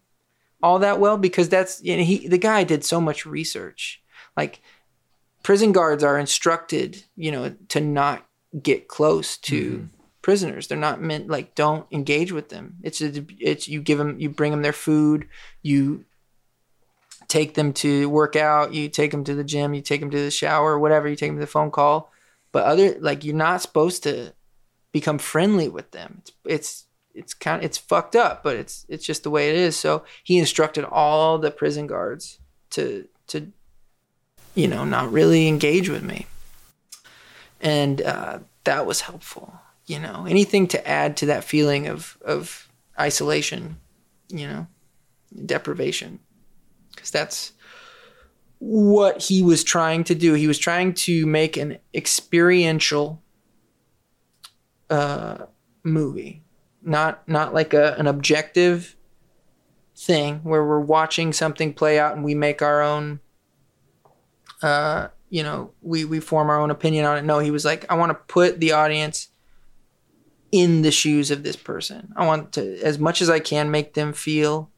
all 0.61 0.79
that 0.79 0.99
well 0.99 1.17
because 1.17 1.47
that's 1.47 1.81
you 1.83 1.95
know, 1.95 2.03
he 2.03 2.27
the 2.27 2.37
guy 2.37 2.63
did 2.63 2.83
so 2.83 2.99
much 2.99 3.25
research 3.25 4.01
like 4.35 4.61
prison 5.43 5.71
guards 5.71 6.03
are 6.03 6.19
instructed 6.19 7.03
you 7.15 7.31
know 7.31 7.55
to 7.69 7.79
not 7.79 8.25
get 8.61 8.87
close 8.87 9.37
to 9.37 9.71
mm-hmm. 9.71 9.85
prisoners 10.21 10.67
they're 10.67 10.77
not 10.77 11.01
meant 11.01 11.29
like 11.29 11.55
don't 11.55 11.85
engage 11.91 12.31
with 12.31 12.49
them 12.49 12.75
it's 12.83 13.01
a, 13.01 13.25
it's 13.39 13.67
you 13.67 13.81
give 13.81 13.97
them 13.97 14.19
you 14.19 14.29
bring 14.29 14.51
them 14.51 14.63
their 14.63 14.73
food 14.73 15.27
you 15.61 16.03
take 17.27 17.55
them 17.55 17.73
to 17.73 18.09
work 18.09 18.35
out, 18.35 18.73
you 18.73 18.89
take 18.89 19.11
them 19.11 19.23
to 19.25 19.35
the 19.35 19.43
gym, 19.43 19.73
you 19.73 19.81
take 19.81 19.99
them 19.99 20.09
to 20.09 20.19
the 20.19 20.31
shower, 20.31 20.79
whatever, 20.79 21.07
you 21.07 21.15
take 21.15 21.29
them 21.29 21.37
to 21.37 21.41
the 21.41 21.47
phone 21.47 21.71
call. 21.71 22.11
But 22.51 22.65
other 22.65 22.97
like 22.99 23.23
you're 23.23 23.35
not 23.35 23.61
supposed 23.61 24.03
to 24.03 24.33
become 24.91 25.17
friendly 25.17 25.67
with 25.67 25.91
them. 25.91 26.21
It's 26.23 26.31
it's 26.45 26.85
it's 27.17 27.33
kind 27.33 27.59
of 27.59 27.65
it's 27.65 27.77
fucked 27.77 28.15
up, 28.15 28.43
but 28.43 28.55
it's 28.55 28.85
it's 28.87 29.05
just 29.05 29.23
the 29.23 29.29
way 29.29 29.49
it 29.49 29.55
is. 29.55 29.75
So 29.75 30.03
he 30.23 30.37
instructed 30.37 30.85
all 30.85 31.37
the 31.37 31.51
prison 31.51 31.87
guards 31.87 32.39
to 32.71 33.07
to 33.27 33.51
you 34.55 34.67
know 34.67 34.85
not 34.85 35.11
really 35.11 35.47
engage 35.47 35.89
with 35.89 36.03
me, 36.03 36.27
and 37.59 38.01
uh, 38.01 38.39
that 38.63 38.85
was 38.85 39.01
helpful. 39.01 39.59
You 39.85 39.99
know, 39.99 40.25
anything 40.27 40.67
to 40.67 40.87
add 40.87 41.17
to 41.17 41.25
that 41.27 41.43
feeling 41.43 41.87
of 41.87 42.17
of 42.23 42.69
isolation, 42.99 43.77
you 44.29 44.47
know, 44.47 44.67
deprivation 45.45 46.19
because 46.97 47.11
that's 47.11 47.53
what 48.59 49.21
he 49.21 49.43
was 49.43 49.63
trying 49.63 50.03
to 50.05 50.15
do. 50.15 50.33
He 50.33 50.47
was 50.47 50.57
trying 50.57 50.93
to 50.95 51.25
make 51.25 51.57
an 51.57 51.77
experiential 51.93 53.21
uh, 54.89 55.45
movie, 55.83 56.43
not 56.81 57.27
not 57.27 57.53
like 57.53 57.73
a, 57.73 57.95
an 57.95 58.07
objective 58.07 58.95
thing 59.95 60.39
where 60.43 60.63
we're 60.63 60.79
watching 60.79 61.33
something 61.33 61.73
play 61.73 61.99
out 61.99 62.15
and 62.15 62.23
we 62.23 62.35
make 62.35 62.61
our 62.61 62.81
own. 62.81 63.19
Uh, 64.61 65.09
you 65.29 65.43
know, 65.43 65.71
we 65.81 66.05
we 66.05 66.19
form 66.19 66.49
our 66.49 66.59
own 66.59 66.71
opinion 66.71 67.05
on 67.05 67.17
it. 67.17 67.25
No, 67.25 67.39
he 67.39 67.51
was 67.51 67.65
like, 67.65 67.85
I 67.91 67.95
want 67.95 68.09
to 68.11 68.33
put 68.33 68.59
the 68.59 68.71
audience 68.71 69.29
in 70.51 70.81
the 70.81 70.91
shoes 70.91 71.29
of 71.29 71.43
this 71.43 71.57
person. 71.57 72.13
I 72.15 72.25
want 72.25 72.53
to, 72.53 72.81
as 72.81 72.97
much 72.97 73.21
as 73.21 73.29
I 73.29 73.39
can, 73.39 73.69
make 73.69 73.93
them 73.93 74.13
feel 74.13 74.71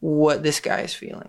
what 0.00 0.42
this 0.42 0.60
guy 0.60 0.80
is 0.80 0.94
feeling 0.94 1.28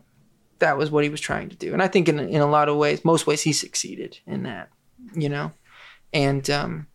that 0.63 0.77
was 0.77 0.89
what 0.89 1.03
he 1.03 1.09
was 1.09 1.21
trying 1.21 1.49
to 1.49 1.55
do. 1.55 1.73
And 1.73 1.81
I 1.81 1.87
think 1.87 2.09
in 2.09 2.19
in 2.19 2.41
a 2.41 2.49
lot 2.49 2.69
of 2.69 2.77
ways, 2.77 3.05
most 3.05 3.27
ways, 3.27 3.41
he 3.41 3.53
succeeded 3.53 4.19
in 4.25 4.43
that. 4.43 4.69
You 5.13 5.29
know, 5.29 5.51
and 6.13 6.49
um, 6.49 6.87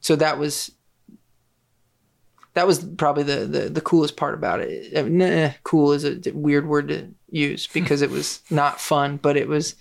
so 0.00 0.16
that 0.16 0.38
was 0.38 0.70
that 2.54 2.66
was 2.66 2.84
probably 2.84 3.24
the, 3.24 3.46
the, 3.46 3.68
the 3.68 3.80
coolest 3.80 4.16
part 4.16 4.34
about 4.34 4.60
it. 4.60 4.96
I 4.96 5.02
mean, 5.02 5.18
nah, 5.18 5.50
cool 5.64 5.92
is 5.92 6.04
a 6.04 6.20
weird 6.32 6.66
word 6.66 6.88
to 6.88 7.08
use 7.28 7.66
because 7.66 8.00
it 8.00 8.10
was 8.10 8.42
not 8.50 8.80
fun, 8.80 9.18
but 9.18 9.36
it 9.36 9.48
was. 9.48 9.74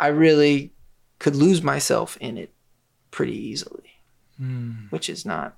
I 0.00 0.08
really 0.08 0.72
could 1.18 1.34
lose 1.34 1.62
myself 1.62 2.16
in 2.20 2.38
it 2.38 2.52
pretty 3.10 3.36
easily, 3.36 3.90
mm. 4.40 4.90
which 4.90 5.08
is 5.08 5.24
not 5.24 5.56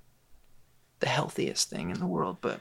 the 1.00 1.08
healthiest 1.08 1.68
thing 1.68 1.90
in 1.90 1.98
the 1.98 2.06
world, 2.06 2.38
but 2.40 2.60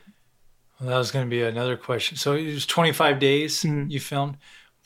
well, 0.80 0.90
that 0.90 0.98
was 0.98 1.12
going 1.12 1.26
to 1.26 1.30
be 1.30 1.44
another 1.44 1.78
question. 1.78 2.18
So 2.18 2.34
it 2.34 2.54
was 2.54 2.66
25 2.66 3.20
days 3.20 3.64
mm-hmm. 3.64 3.90
you 3.90 4.00
filmed. 4.00 4.38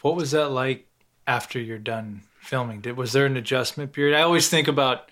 What 0.01 0.16
was 0.16 0.32
that 0.32 0.49
like 0.49 0.88
after 1.28 1.59
you're 1.59 1.78
done 1.78 2.24
filming? 2.39 2.82
Did 2.82 2.97
was 2.97 3.14
there 3.14 3.26
an 3.26 3.38
adjustment 3.38 3.93
period? 3.93 4.18
I 4.18 4.24
always 4.24 4.49
think 4.49 4.68
about 4.68 5.09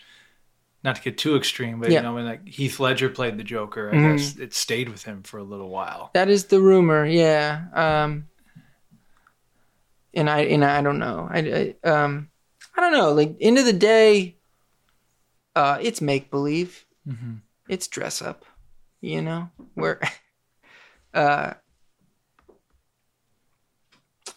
not 0.83 0.95
to 0.95 1.01
get 1.01 1.17
too 1.17 1.35
extreme, 1.35 1.79
but 1.79 1.91
yeah. 1.91 1.99
you 1.99 2.03
know 2.03 2.15
when 2.15 2.25
like 2.25 2.47
Heath 2.47 2.79
Ledger 2.79 3.09
played 3.09 3.37
the 3.37 3.43
Joker, 3.43 3.89
I 3.89 3.95
mm-hmm. 3.95 4.15
guess 4.15 4.37
it 4.37 4.53
stayed 4.53 4.89
with 4.89 5.03
him 5.03 5.23
for 5.23 5.37
a 5.37 5.43
little 5.43 5.69
while. 5.69 6.11
That 6.13 6.29
is 6.29 6.45
the 6.45 6.59
rumor, 6.59 7.05
yeah. 7.05 7.65
Um, 7.73 8.27
and 10.13 10.29
I 10.29 10.41
and 10.41 10.65
I 10.65 10.81
don't 10.81 10.99
know. 10.99 11.27
I, 11.31 11.75
I 11.83 11.89
um 11.89 12.29
I 12.75 12.81
don't 12.81 12.93
know. 12.93 13.13
Like 13.13 13.35
end 13.39 13.57
of 13.57 13.65
the 13.65 13.73
day, 13.73 14.37
uh, 15.55 15.77
it's 15.81 16.01
make 16.01 16.31
believe. 16.31 16.85
Mm-hmm. 17.07 17.35
It's 17.67 17.87
dress 17.87 18.21
up. 18.21 18.45
You 19.01 19.21
know 19.21 19.49
where. 19.75 19.99
uh, 21.13 21.53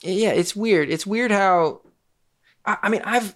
yeah, 0.05 0.33
it's 0.33 0.55
weird. 0.55 0.91
It's 0.91 1.07
weird 1.07 1.31
how, 1.31 1.81
I, 2.65 2.77
I 2.83 2.89
mean, 2.91 3.03
I've, 3.05 3.35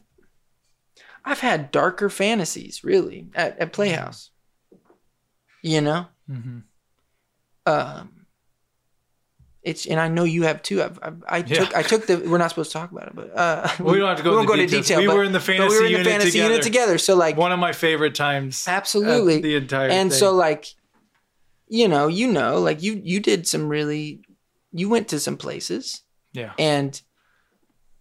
I've 1.29 1.41
had 1.41 1.71
darker 1.71 2.09
fantasies 2.09 2.83
really 2.83 3.29
at, 3.35 3.59
at 3.59 3.73
Playhouse. 3.73 4.31
You 5.63 5.83
know, 5.83 6.07
mm-hmm. 6.31 6.61
um, 7.67 8.27
it's 9.63 9.85
and 9.87 10.01
I 10.01 10.09
know 10.09 10.25
you 10.25 10.45
have 10.45 10.63
too. 10.63 10.83
I've, 10.83 10.99
I've 11.03 11.25
i 11.29 11.37
yeah. 11.39 11.65
took 11.65 11.77
I 11.77 11.83
took 11.83 12.07
the. 12.07 12.17
We're 12.17 12.39
not 12.39 12.49
supposed 12.49 12.71
to 12.73 12.79
talk 12.79 12.93
about 12.93 13.09
it, 13.09 13.15
but 13.15 13.37
uh, 13.37 13.69
well, 13.81 13.93
we 13.93 13.99
don't 13.99 14.09
have 14.09 14.17
to 14.19 14.23
go. 14.23 14.31
We 14.31 14.37
won't 14.37 14.49
go 14.49 14.55
into 14.55 14.69
detail. 14.69 15.01
We 15.01 15.07
but, 15.07 15.17
were 15.17 15.25
in 15.25 15.33
the 15.33 15.41
fantasy, 15.41 15.69
we 15.69 15.81
were 15.81 15.87
in 15.87 15.93
the 15.93 15.99
unit, 15.99 16.07
fantasy 16.07 16.31
together. 16.31 16.51
unit 16.51 16.63
together. 16.63 16.99
So 16.99 17.15
like 17.15 17.37
one 17.37 17.53
of 17.53 17.59
my 17.59 17.73
favorite 17.73 18.15
times. 18.15 18.67
Absolutely, 18.67 19.43
the 19.43 19.57
entire 19.57 19.91
and 19.91 20.11
thing. 20.11 20.19
so 20.19 20.33
like 20.33 20.67
you 21.69 21.89
know, 21.89 22.07
you 22.07 22.33
know, 22.33 22.59
like 22.61 22.83
you 22.83 23.03
you 23.05 23.21
did 23.21 23.47
some 23.47 23.69
really 23.69 24.23
you 24.73 24.89
went 24.89 25.09
to 25.09 25.21
some 25.21 25.37
places. 25.37 26.03
Yeah. 26.33 26.53
And 26.59 27.01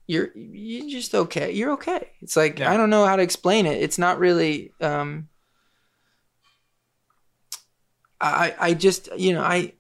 you're 0.08 0.30
you're 0.36 0.90
just 0.90 1.14
okay. 1.14 1.52
You're 1.52 1.74
okay. 1.74 2.10
It's 2.22 2.38
like 2.38 2.60
yeah. 2.60 2.72
I 2.72 2.78
don't 2.78 2.90
know 2.90 3.06
how 3.06 3.18
to 3.18 3.22
explain 3.22 3.66
it. 3.66 3.82
It's 3.82 3.98
not 3.98 4.20
really 4.20 4.72
um 4.80 5.28
I 8.20 8.56
I 8.58 8.74
just, 8.74 9.10
you 9.18 9.34
know, 9.34 9.44
I 9.44 9.74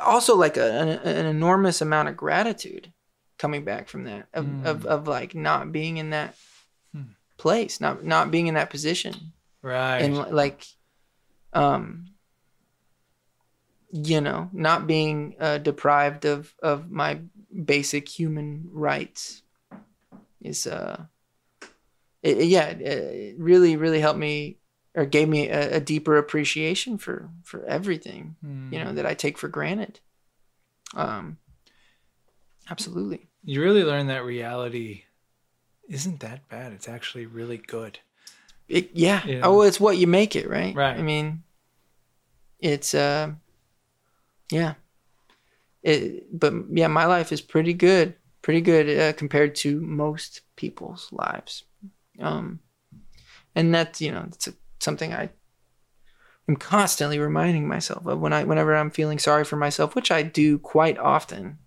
also 0.00 0.36
like 0.36 0.56
a, 0.56 0.72
an, 0.72 0.88
an 0.88 1.26
enormous 1.26 1.80
amount 1.80 2.08
of 2.08 2.16
gratitude 2.16 2.92
coming 3.38 3.64
back 3.64 3.88
from 3.88 4.04
that 4.04 4.26
of 4.34 4.44
mm. 4.44 4.66
of, 4.66 4.84
of 4.84 5.06
like 5.06 5.34
not 5.34 5.72
being 5.72 5.96
in 5.96 6.10
that 6.10 6.34
hmm. 6.92 7.12
place, 7.38 7.80
not 7.80 8.04
not 8.04 8.30
being 8.30 8.48
in 8.48 8.54
that 8.54 8.70
position. 8.70 9.14
Right. 9.62 9.98
And 9.98 10.16
like 10.16 10.66
um 11.52 12.08
you 13.92 14.22
know, 14.22 14.48
not 14.52 14.86
being 14.86 15.36
uh, 15.38 15.58
deprived 15.58 16.24
of 16.24 16.52
of 16.62 16.90
my 16.90 17.20
basic 17.64 18.08
human 18.08 18.68
rights 18.72 19.41
is 20.42 20.66
uh, 20.66 21.04
it, 22.22 22.44
yeah, 22.44 22.66
it 22.66 23.36
really 23.38 23.76
really 23.76 24.00
helped 24.00 24.18
me 24.18 24.58
or 24.94 25.06
gave 25.06 25.28
me 25.28 25.48
a, 25.48 25.76
a 25.76 25.80
deeper 25.80 26.16
appreciation 26.16 26.98
for 26.98 27.30
for 27.42 27.64
everything 27.64 28.36
mm. 28.44 28.70
you 28.70 28.78
know 28.78 28.90
hmm. 28.90 28.96
that 28.96 29.06
I 29.06 29.14
take 29.14 29.38
for 29.38 29.48
granted. 29.48 30.00
Um, 30.94 31.38
absolutely. 32.70 33.28
You 33.44 33.62
really 33.62 33.84
learn 33.84 34.08
that 34.08 34.24
reality 34.24 35.04
isn't 35.88 36.20
that 36.20 36.48
bad. 36.48 36.72
It's 36.72 36.88
actually 36.88 37.26
really 37.26 37.56
good. 37.56 37.98
It, 38.68 38.90
yeah. 38.94 39.22
Know? 39.26 39.40
Oh, 39.42 39.62
it's 39.62 39.80
what 39.80 39.98
you 39.98 40.06
make 40.06 40.36
it, 40.36 40.48
right? 40.48 40.74
Right. 40.74 40.96
I 40.96 41.02
mean, 41.02 41.42
it's 42.60 42.94
uh, 42.94 43.32
yeah. 44.50 44.74
It, 45.82 46.38
but 46.38 46.54
yeah, 46.70 46.86
my 46.86 47.06
life 47.06 47.32
is 47.32 47.40
pretty 47.40 47.72
good, 47.72 48.14
pretty 48.42 48.60
good 48.60 48.98
uh, 48.98 49.12
compared 49.14 49.54
to 49.54 49.80
most 49.80 50.42
people's 50.56 51.08
lives. 51.12 51.64
Um, 52.20 52.60
and 53.54 53.74
that's 53.74 54.00
you 54.00 54.12
know 54.12 54.24
it's 54.28 54.48
a, 54.48 54.54
something 54.80 55.12
I 55.12 55.30
am 56.48 56.56
constantly 56.56 57.18
reminding 57.18 57.68
myself 57.68 58.06
of 58.06 58.20
when 58.20 58.32
I 58.32 58.44
whenever 58.44 58.74
I'm 58.74 58.90
feeling 58.90 59.18
sorry 59.18 59.44
for 59.44 59.56
myself, 59.56 59.94
which 59.94 60.10
I 60.10 60.22
do 60.22 60.58
quite 60.58 60.98
often. 60.98 61.58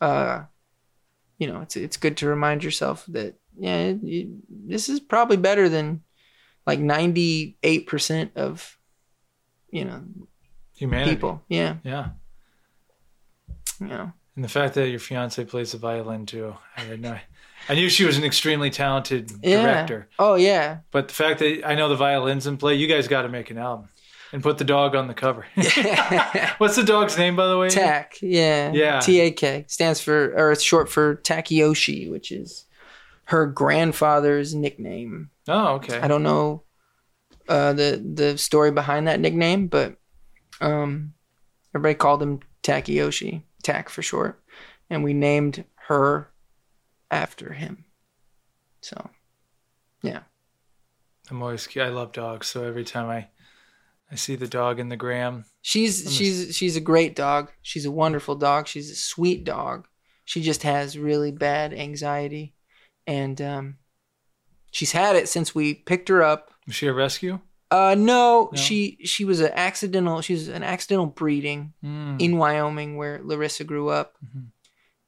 Uh, 0.00 0.44
you 1.38 1.46
know, 1.46 1.60
it's 1.60 1.76
it's 1.76 1.96
good 1.96 2.16
to 2.18 2.28
remind 2.28 2.64
yourself 2.64 3.04
that 3.08 3.34
yeah, 3.56 3.76
it, 3.76 3.98
it, 4.02 4.28
this 4.48 4.88
is 4.88 5.00
probably 5.00 5.36
better 5.36 5.68
than 5.68 6.02
like 6.66 6.80
ninety 6.80 7.56
eight 7.62 7.86
percent 7.86 8.32
of 8.36 8.78
you 9.70 9.84
know 9.84 10.02
humanity. 10.74 11.14
people. 11.14 11.42
Yeah. 11.48 11.76
Yeah. 11.84 12.08
You 13.80 13.88
know. 13.88 14.12
And 14.36 14.44
the 14.44 14.48
fact 14.48 14.74
that 14.74 14.88
your 14.88 14.98
fiance 14.98 15.44
plays 15.44 15.72
the 15.72 15.78
violin 15.78 16.26
too, 16.26 16.54
I 16.76 16.80
had 16.82 17.00
no. 17.00 17.16
I 17.68 17.74
knew 17.74 17.88
she 17.88 18.04
was 18.04 18.18
an 18.18 18.24
extremely 18.24 18.68
talented 18.70 19.30
Yeah. 19.42 19.62
director, 19.62 20.08
Oh 20.18 20.34
yeah. 20.34 20.78
but 20.90 21.08
the 21.08 21.14
fact 21.14 21.38
that 21.38 21.62
I 21.66 21.74
know 21.74 21.88
the 21.88 21.96
violins 21.96 22.46
in 22.46 22.56
play, 22.58 22.74
you 22.74 22.86
guys 22.86 23.08
got 23.08 23.22
to 23.22 23.28
make 23.28 23.50
an 23.50 23.56
album 23.58 23.88
and 24.32 24.42
put 24.42 24.58
the 24.58 24.64
dog 24.64 24.94
on 24.94 25.06
the 25.08 25.14
cover. 25.14 25.46
What's 26.58 26.76
the 26.76 26.82
dog's 26.84 27.16
name, 27.16 27.36
by 27.36 27.46
the 27.46 27.56
way? 27.56 27.68
Tak. 27.70 28.16
Yeah. 28.20 28.72
Yeah. 28.72 29.00
T 29.00 29.20
A 29.20 29.30
K 29.30 29.64
stands 29.68 30.00
for, 30.00 30.34
or 30.36 30.52
it's 30.52 30.62
short 30.62 30.90
for 30.90 31.16
Takeyoshi, 31.16 32.10
which 32.10 32.30
is 32.32 32.64
her 33.26 33.46
grandfather's 33.46 34.54
nickname. 34.54 35.30
Oh, 35.48 35.74
okay. 35.76 35.98
I 36.00 36.08
don't 36.08 36.22
know 36.24 36.64
uh, 37.48 37.72
the 37.72 38.02
the 38.14 38.36
story 38.36 38.72
behind 38.72 39.06
that 39.08 39.20
nickname, 39.20 39.68
but 39.68 39.96
um, 40.60 41.14
everybody 41.74 41.94
called 41.94 42.22
him 42.22 42.40
Takeyoshi, 42.62 43.42
Tak 43.64 43.88
for 43.88 44.02
short, 44.02 44.40
and 44.88 45.02
we 45.02 45.12
named 45.12 45.64
her 45.88 46.30
after 47.10 47.52
him. 47.52 47.84
So 48.80 49.10
yeah. 50.02 50.20
I'm 51.30 51.42
always 51.42 51.66
I 51.76 51.88
love 51.88 52.12
dogs, 52.12 52.46
so 52.46 52.64
every 52.64 52.84
time 52.84 53.08
I 53.08 53.28
I 54.12 54.16
see 54.16 54.36
the 54.36 54.46
dog 54.46 54.78
in 54.78 54.90
the 54.90 54.96
gram, 54.96 55.46
she's 55.62 56.14
she's 56.14 56.54
she's 56.54 56.76
a 56.76 56.80
great 56.80 57.16
dog. 57.16 57.50
She's 57.62 57.86
a 57.86 57.90
wonderful 57.90 58.36
dog. 58.36 58.68
She's 58.68 58.90
a 58.90 58.94
sweet 58.94 59.44
dog. 59.44 59.88
She 60.26 60.42
just 60.42 60.62
has 60.62 60.98
really 60.98 61.32
bad 61.32 61.72
anxiety, 61.72 62.54
and 63.06 63.40
um, 63.40 63.76
she's 64.70 64.92
had 64.92 65.16
it 65.16 65.28
since 65.28 65.54
we 65.54 65.74
picked 65.74 66.08
her 66.10 66.22
up. 66.22 66.50
was 66.66 66.76
she 66.76 66.86
a 66.86 66.92
rescue? 66.92 67.40
Uh, 67.70 67.94
no, 67.98 68.50
No? 68.52 68.56
she 68.56 68.98
she 69.04 69.24
was 69.24 69.40
an 69.40 69.50
accidental. 69.54 70.20
She 70.20 70.34
was 70.34 70.48
an 70.48 70.62
accidental 70.62 71.06
breeding. 71.06 71.72
Mm. 71.84 72.20
in 72.20 72.36
Wyoming 72.38 72.96
where 72.96 73.20
Larissa 73.22 73.64
grew 73.64 73.88
up, 73.88 74.14
Mhm. 74.24 74.46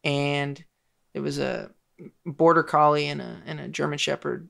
and 0.04 0.64
it 1.14 1.20
was 1.20 1.38
a 1.38 1.70
border 2.24 2.62
collie 2.62 3.06
and 3.08 3.20
a 3.22 3.40
and 3.46 3.60
a 3.60 3.68
German 3.68 3.98
Shepherd 3.98 4.48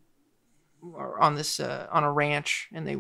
on 1.21 1.35
this 1.35 1.59
uh, 1.61 1.89
on 1.91 2.05
a 2.05 2.13
ranch, 2.13 2.69
and 2.73 2.87
they 2.87 2.97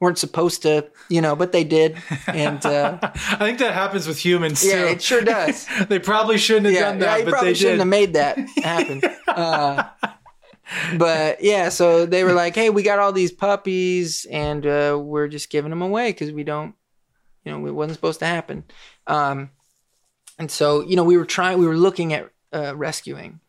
weren't 0.00 0.18
supposed 0.18 0.62
to, 0.62 0.86
you 1.08 1.20
know, 1.22 1.34
but 1.34 1.52
they 1.52 1.64
did. 1.64 1.96
And 2.26 2.64
uh, 2.66 2.98
I 3.02 3.36
think 3.38 3.58
that 3.60 3.72
happens 3.72 4.06
with 4.06 4.18
humans 4.18 4.64
yeah, 4.64 4.82
too. 4.82 4.88
it 4.88 5.02
sure 5.02 5.22
does. 5.22 5.66
they 5.88 5.98
probably 5.98 6.36
shouldn't 6.38 6.66
have 6.66 6.74
yeah, 6.74 6.80
done 6.90 7.00
yeah, 7.00 7.04
that, 7.06 7.18
you 7.20 7.24
but 7.24 7.30
probably 7.30 7.50
they 7.50 7.54
shouldn't 7.54 7.74
did. 7.76 7.80
have 7.80 7.88
made 7.88 8.12
that 8.14 8.38
happen. 8.62 9.02
but 10.96 11.42
yeah, 11.42 11.68
so 11.68 12.06
they 12.06 12.24
were 12.24 12.32
like, 12.32 12.54
"Hey, 12.54 12.70
we 12.70 12.82
got 12.82 12.98
all 12.98 13.12
these 13.12 13.32
puppies, 13.32 14.26
and 14.30 14.64
uh, 14.66 14.98
we're 15.00 15.28
just 15.28 15.50
giving 15.50 15.70
them 15.70 15.82
away 15.82 16.10
because 16.10 16.32
we 16.32 16.44
don't, 16.44 16.74
you 17.44 17.52
know, 17.52 17.66
it 17.66 17.74
wasn't 17.74 17.96
supposed 17.96 18.20
to 18.20 18.26
happen." 18.26 18.64
Um, 19.06 19.50
and 20.38 20.50
so, 20.50 20.80
you 20.82 20.96
know, 20.96 21.04
we 21.04 21.16
were 21.16 21.26
trying, 21.26 21.58
we 21.58 21.66
were 21.66 21.76
looking 21.76 22.12
at 22.12 22.30
uh, 22.52 22.74
rescuing, 22.76 23.40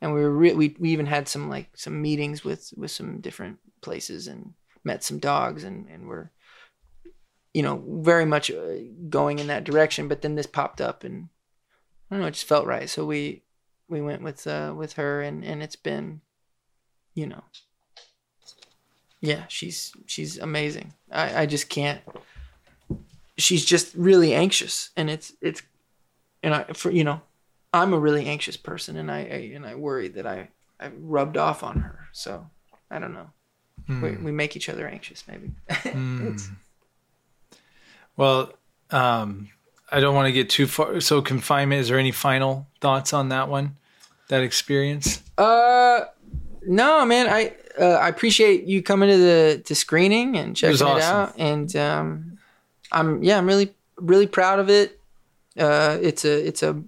and 0.00 0.14
we 0.14 0.20
were 0.20 0.30
re- 0.30 0.54
we 0.54 0.76
we 0.78 0.90
even 0.90 1.06
had 1.06 1.28
some 1.28 1.48
like 1.50 1.70
some 1.76 2.00
meetings 2.00 2.44
with 2.44 2.72
with 2.76 2.90
some 2.90 3.20
different 3.20 3.58
places 3.80 4.26
and 4.26 4.54
met 4.84 5.04
some 5.04 5.18
dogs, 5.18 5.64
and 5.64 5.86
and 5.88 6.08
we're, 6.08 6.30
you 7.52 7.62
know, 7.62 7.84
very 8.00 8.24
much 8.24 8.50
uh, 8.50 8.76
going 9.08 9.38
in 9.38 9.48
that 9.48 9.64
direction. 9.64 10.08
But 10.08 10.22
then 10.22 10.34
this 10.34 10.46
popped 10.46 10.80
up, 10.80 11.04
and 11.04 11.28
I 12.10 12.14
don't 12.14 12.22
know, 12.22 12.28
it 12.28 12.34
just 12.34 12.48
felt 12.48 12.66
right. 12.66 12.88
So 12.88 13.04
we 13.04 13.42
we 13.88 14.00
went 14.00 14.22
with 14.22 14.46
uh 14.46 14.74
with 14.76 14.94
her 14.94 15.22
and 15.22 15.44
and 15.44 15.62
it's 15.62 15.76
been 15.76 16.20
you 17.18 17.26
know 17.26 17.42
yeah, 19.20 19.42
she's 19.48 19.92
she's 20.06 20.38
amazing. 20.38 20.94
I 21.10 21.42
I 21.42 21.46
just 21.46 21.68
can't 21.68 22.00
she's 23.36 23.64
just 23.64 23.92
really 23.96 24.32
anxious 24.34 24.90
and 24.96 25.10
it's 25.10 25.32
it's 25.40 25.60
and 26.42 26.54
I 26.54 26.64
for 26.72 26.90
you 26.92 27.02
know, 27.02 27.20
I'm 27.74 27.92
a 27.92 27.98
really 27.98 28.26
anxious 28.26 28.56
person 28.56 28.96
and 28.96 29.10
I, 29.10 29.18
I 29.18 29.40
and 29.56 29.66
I 29.66 29.74
worry 29.74 30.06
that 30.16 30.24
I 30.26 30.48
I 30.78 30.90
rubbed 31.00 31.36
off 31.36 31.64
on 31.64 31.80
her. 31.80 32.06
So, 32.12 32.46
I 32.92 33.00
don't 33.00 33.12
know. 33.12 33.30
We 33.88 34.10
we 34.26 34.30
make 34.32 34.54
each 34.54 34.68
other 34.68 34.86
anxious 34.86 35.24
maybe. 35.26 35.50
It's- 36.28 36.50
Well, 38.16 38.52
um, 38.90 39.48
I 39.90 39.98
don't 40.00 40.14
want 40.14 40.26
to 40.26 40.32
get 40.32 40.48
too 40.50 40.66
far. 40.66 41.00
So 41.00 41.22
confinement. 41.22 41.80
Is 41.80 41.88
there 41.88 41.98
any 41.98 42.12
final 42.12 42.66
thoughts 42.80 43.12
on 43.12 43.30
that 43.30 43.48
one? 43.48 43.76
That 44.28 44.42
experience? 44.42 45.22
Uh, 45.38 46.00
no, 46.66 47.04
man. 47.04 47.28
I 47.28 47.54
uh, 47.80 47.84
I 47.94 48.08
appreciate 48.08 48.64
you 48.64 48.82
coming 48.82 49.08
to 49.08 49.16
the 49.16 49.62
to 49.64 49.74
screening 49.74 50.36
and 50.36 50.56
checking 50.56 50.76
it, 50.76 50.82
awesome. 50.82 51.16
out, 51.16 51.34
and 51.38 51.74
um, 51.76 52.38
I'm 52.92 53.22
yeah, 53.22 53.38
I'm 53.38 53.46
really 53.46 53.74
really 53.96 54.26
proud 54.26 54.58
of 54.58 54.68
it. 54.70 55.00
Uh, 55.56 55.98
it's 56.00 56.24
a 56.24 56.46
it's 56.46 56.62
a. 56.62 56.82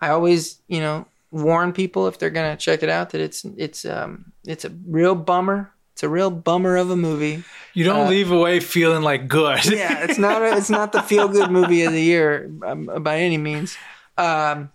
I 0.00 0.10
always 0.10 0.60
you 0.68 0.80
know 0.80 1.06
warn 1.30 1.72
people 1.72 2.06
if 2.08 2.18
they're 2.18 2.30
gonna 2.30 2.56
check 2.56 2.82
it 2.82 2.88
out 2.88 3.10
that 3.10 3.20
it's 3.20 3.44
it's 3.56 3.84
um 3.84 4.32
it's 4.46 4.64
a 4.64 4.70
real 4.86 5.14
bummer. 5.14 5.72
It's 5.92 6.02
a 6.02 6.08
real 6.10 6.30
bummer 6.30 6.76
of 6.76 6.90
a 6.90 6.96
movie. 6.96 7.42
You 7.72 7.84
don't 7.84 8.06
Uh, 8.06 8.10
leave 8.10 8.30
away 8.30 8.60
feeling 8.60 9.02
like 9.02 9.28
good. 9.28 9.64
Yeah, 9.70 10.04
it's 10.04 10.18
not 10.18 10.42
a, 10.42 10.54
it's 10.56 10.68
not 10.68 10.92
the 10.92 11.00
feel 11.02 11.26
good 11.26 11.50
movie 11.50 11.84
of 11.84 11.92
the 11.92 12.02
year 12.02 12.50
um, 12.66 12.84
by 13.02 13.20
any 13.20 13.38
means. 13.38 13.76
Um, 14.18 14.70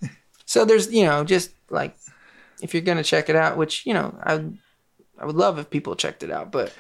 so 0.46 0.66
there's 0.66 0.92
you 0.92 1.06
know 1.06 1.24
just 1.24 1.52
like 1.70 1.96
if 2.62 2.74
you're 2.74 2.82
gonna 2.84 3.04
check 3.04 3.30
it 3.30 3.36
out, 3.36 3.58
which 3.58 3.86
you 3.86 3.94
know 3.94 4.18
I 4.24 4.44
I 5.20 5.26
would 5.26 5.36
love 5.36 5.60
if 5.60 5.70
people 5.70 5.96
checked 5.96 6.24
it 6.24 6.32
out, 6.32 6.52
but 6.52 6.74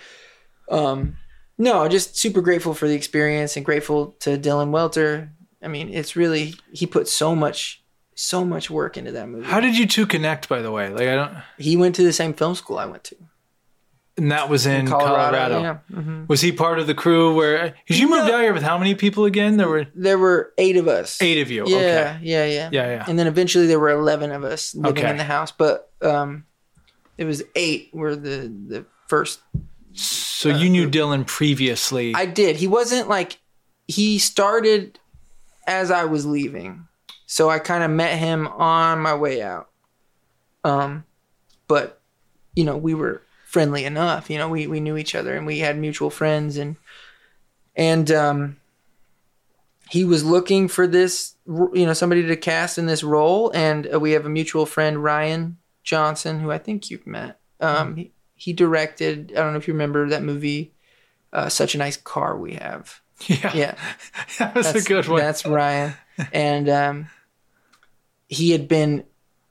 um, 0.70 1.18
no, 1.58 1.88
just 1.88 2.18
super 2.18 2.42
grateful 2.42 2.74
for 2.74 2.88
the 2.88 2.96
experience 2.96 3.56
and 3.56 3.66
grateful 3.66 4.16
to 4.22 4.38
Dylan 4.38 4.72
Welter. 4.72 5.32
I 5.62 5.68
mean, 5.68 5.90
it's 5.90 6.16
really 6.16 6.56
he 6.72 6.86
put 6.88 7.08
so 7.08 7.36
much 7.36 7.84
so 8.16 8.44
much 8.46 8.70
work 8.70 8.98
into 8.98 9.12
that 9.12 9.30
movie. 9.30 9.48
How 9.48 9.60
did 9.60 9.78
you 9.78 9.88
two 9.88 10.06
connect? 10.06 10.50
By 10.50 10.62
the 10.62 10.72
way, 10.72 10.90
like 10.90 11.08
I 11.08 11.16
don't. 11.16 11.38
he 11.58 11.78
went 11.78 11.96
to 11.96 12.04
the 12.04 12.14
same 12.14 12.34
film 12.34 12.56
school 12.56 12.78
I 12.78 12.86
went 12.86 13.04
to, 13.06 13.16
And 14.22 14.32
that 14.32 14.50
was 14.50 14.68
in 14.68 14.86
Colorado. 14.88 15.62
Yeah. 15.62 15.78
hmm 15.92 16.26
Was 16.28 16.42
he 16.42 16.52
part 16.52 16.78
of 16.78 16.86
the 16.86 16.94
crew 16.94 17.34
where? 17.34 17.74
Because 17.84 18.00
you 18.00 18.08
moved 18.08 18.28
No. 18.28 18.36
out 18.36 18.42
here 18.42 18.54
with 18.54 18.62
how 18.62 18.78
many 18.78 18.94
people 18.94 19.26
again? 19.26 19.58
There 19.58 19.68
were 19.68 19.88
There 19.96 20.20
were 20.20 20.54
eight 20.60 20.78
of 20.78 20.88
us. 20.88 21.20
eight 21.24 21.42
of 21.42 21.50
you. 21.50 21.64
Yeah, 21.68 21.76
Okay. 21.78 22.20
yeah, 22.22 22.46
yeah, 22.46 22.70
Yeah, 22.72 22.88
yeah. 22.88 23.06
And 23.08 23.18
then 23.18 23.26
eventually 23.26 23.66
there 23.66 23.80
were 23.80 23.90
eleven 23.90 24.32
of 24.32 24.44
us 24.44 24.76
living 24.76 24.92
Okay. 25.04 25.10
in 25.10 25.18
the 25.18 25.24
house, 25.24 25.52
but 25.52 25.92
um, 26.04 26.46
it 27.18 27.26
was 27.26 27.42
eight 27.56 27.90
were 27.94 28.16
the 28.16 28.54
the 28.68 28.86
first. 29.08 29.40
So 29.94 30.50
you 30.50 30.70
knew 30.70 30.88
Dylan 30.88 31.26
previously. 31.26 32.14
I 32.16 32.28
did. 32.28 32.58
He 32.58 32.68
wasn't 32.68 33.10
like 33.10 33.40
he 33.88 34.20
started 34.20 35.00
as 35.66 35.90
I 35.90 36.06
was 36.06 36.28
leaving, 36.28 36.86
so 37.26 37.50
I 37.50 37.58
kind 37.58 37.84
of 37.84 37.90
met 37.90 38.20
him 38.20 38.48
on 38.48 39.00
my 39.00 39.16
way 39.16 39.42
out. 39.42 39.70
Um, 40.64 41.06
but 41.68 42.00
you 42.56 42.64
know 42.66 42.78
we 42.78 42.94
were 42.94 43.24
friendly 43.52 43.84
enough. 43.84 44.30
You 44.30 44.38
know 44.38 44.48
we 44.48 44.66
we 44.66 44.80
knew 44.80 44.96
each 44.96 45.14
other 45.14 45.36
and 45.36 45.46
we 45.46 45.60
had 45.60 45.78
mutual 45.78 46.10
friends 46.10 46.56
and 46.56 46.78
and 47.76 48.10
um, 48.10 48.58
he 49.90 50.06
was 50.06 50.24
looking 50.24 50.70
for 50.70 50.88
this 50.88 51.36
you 51.46 51.86
know 51.86 51.94
somebody 51.94 52.26
to 52.26 52.38
cast 52.38 52.78
in 52.78 52.86
this 52.86 53.04
role 53.04 53.52
and 53.54 53.94
uh, 53.94 54.00
we 54.00 54.12
have 54.12 54.26
a 54.26 54.30
mutual 54.30 54.66
friend 54.66 55.04
Ryan 55.04 55.58
Johnson 55.84 56.40
who 56.40 56.50
I 56.50 56.60
think 56.60 56.90
you've 56.90 57.06
met. 57.06 57.40
Um, 57.60 57.98
he, 57.98 58.12
he 58.36 58.54
directed. 58.54 59.34
I 59.36 59.42
don't 59.42 59.52
know 59.52 59.60
if 59.60 59.68
you 59.68 59.74
remember 59.74 60.08
that 60.10 60.24
movie. 60.24 60.74
Uh, 61.34 61.50
Such 61.50 61.76
a 61.76 61.78
nice 61.78 61.98
car 61.98 62.38
we 62.38 62.54
have. 62.54 63.02
yeah, 63.28 63.52
Yeah, 63.54 63.76
that 64.40 64.56
was 64.56 64.72
that's 64.72 64.86
a 64.86 64.88
good 64.88 65.08
one. 65.10 65.20
That's 65.20 65.46
Ryan, 65.46 65.94
and 66.32 66.70
um, 66.70 67.10
he 68.30 68.52
had 68.52 68.68
been 68.68 69.04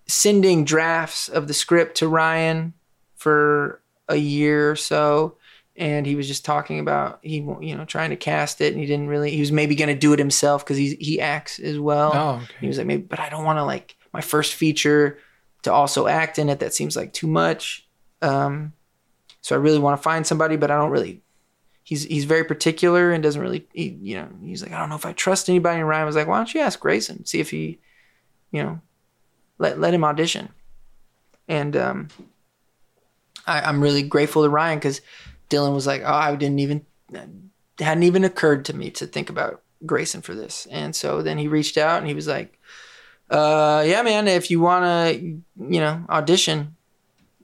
sending 0.06 0.64
drafts 0.64 1.28
of 1.28 1.48
the 1.48 1.54
script 1.54 1.98
to 1.98 2.08
Ryan 2.08 2.72
for 3.14 3.80
a 4.10 4.16
year 4.16 4.70
or 4.70 4.76
so, 4.76 5.36
and 5.76 6.04
he 6.04 6.14
was 6.16 6.26
just 6.26 6.44
talking 6.44 6.78
about 6.78 7.20
he, 7.22 7.36
you 7.60 7.74
know, 7.74 7.84
trying 7.86 8.10
to 8.10 8.16
cast 8.16 8.60
it, 8.60 8.72
and 8.72 8.80
he 8.80 8.86
didn't 8.86 9.08
really. 9.08 9.30
He 9.30 9.40
was 9.40 9.52
maybe 9.52 9.74
going 9.74 9.88
to 9.88 9.98
do 9.98 10.12
it 10.12 10.18
himself 10.18 10.64
because 10.64 10.76
he 10.76 10.96
he 10.96 11.20
acts 11.20 11.58
as 11.58 11.78
well. 11.78 12.12
Oh, 12.14 12.46
He 12.60 12.66
was 12.66 12.76
like, 12.76 12.86
maybe, 12.86 13.02
but 13.02 13.20
I 13.20 13.28
don't 13.30 13.44
want 13.44 13.58
to 13.58 13.64
like 13.64 13.96
my 14.12 14.20
first 14.20 14.54
feature 14.54 15.18
to 15.62 15.72
also 15.72 16.06
act 16.06 16.38
in 16.38 16.48
it. 16.48 16.58
That 16.60 16.74
seems 16.74 16.96
like 16.96 17.12
too 17.12 17.26
much. 17.26 17.86
Um, 18.20 18.72
so 19.40 19.54
I 19.54 19.58
really 19.58 19.78
want 19.78 19.96
to 19.98 20.02
find 20.02 20.26
somebody, 20.26 20.56
but 20.56 20.70
I 20.70 20.76
don't 20.76 20.90
really. 20.90 21.22
He's 21.82 22.04
he's 22.04 22.24
very 22.24 22.44
particular 22.44 23.10
and 23.10 23.22
doesn't 23.22 23.40
really, 23.40 23.66
he, 23.72 23.98
you 24.02 24.16
know. 24.16 24.28
He's 24.44 24.62
like, 24.62 24.72
I 24.72 24.78
don't 24.78 24.90
know 24.90 24.96
if 24.96 25.06
I 25.06 25.12
trust 25.12 25.48
anybody. 25.48 25.80
And 25.80 25.88
Ryan 25.88 26.06
was 26.06 26.14
like, 26.14 26.26
Why 26.28 26.36
don't 26.36 26.52
you 26.52 26.60
ask 26.60 26.78
Grayson, 26.78 27.24
see 27.24 27.40
if 27.40 27.50
he, 27.50 27.78
you 28.52 28.62
know, 28.62 28.80
let 29.58 29.80
let 29.80 29.94
him 29.94 30.04
audition. 30.04 30.50
And 31.48 31.76
um, 31.76 32.08
I, 33.50 33.60
I'm 33.68 33.80
really 33.80 34.02
grateful 34.02 34.42
to 34.42 34.48
Ryan 34.48 34.78
because 34.78 35.00
Dylan 35.50 35.74
was 35.74 35.86
like, 35.86 36.02
Oh, 36.04 36.12
I 36.12 36.34
didn't 36.36 36.58
even 36.60 36.84
hadn't 37.78 38.02
even 38.04 38.24
occurred 38.24 38.64
to 38.66 38.76
me 38.76 38.90
to 38.90 39.06
think 39.06 39.30
about 39.30 39.62
Grayson 39.86 40.22
for 40.22 40.34
this. 40.34 40.66
And 40.70 40.94
so 40.94 41.22
then 41.22 41.38
he 41.38 41.48
reached 41.48 41.76
out 41.78 41.98
and 41.98 42.06
he 42.06 42.14
was 42.14 42.26
like, 42.28 42.58
uh, 43.30 43.82
yeah, 43.86 44.02
man, 44.02 44.28
if 44.28 44.50
you 44.50 44.60
want 44.60 44.84
to, 44.84 45.14
you 45.18 45.80
know, 45.80 46.04
audition, 46.08 46.76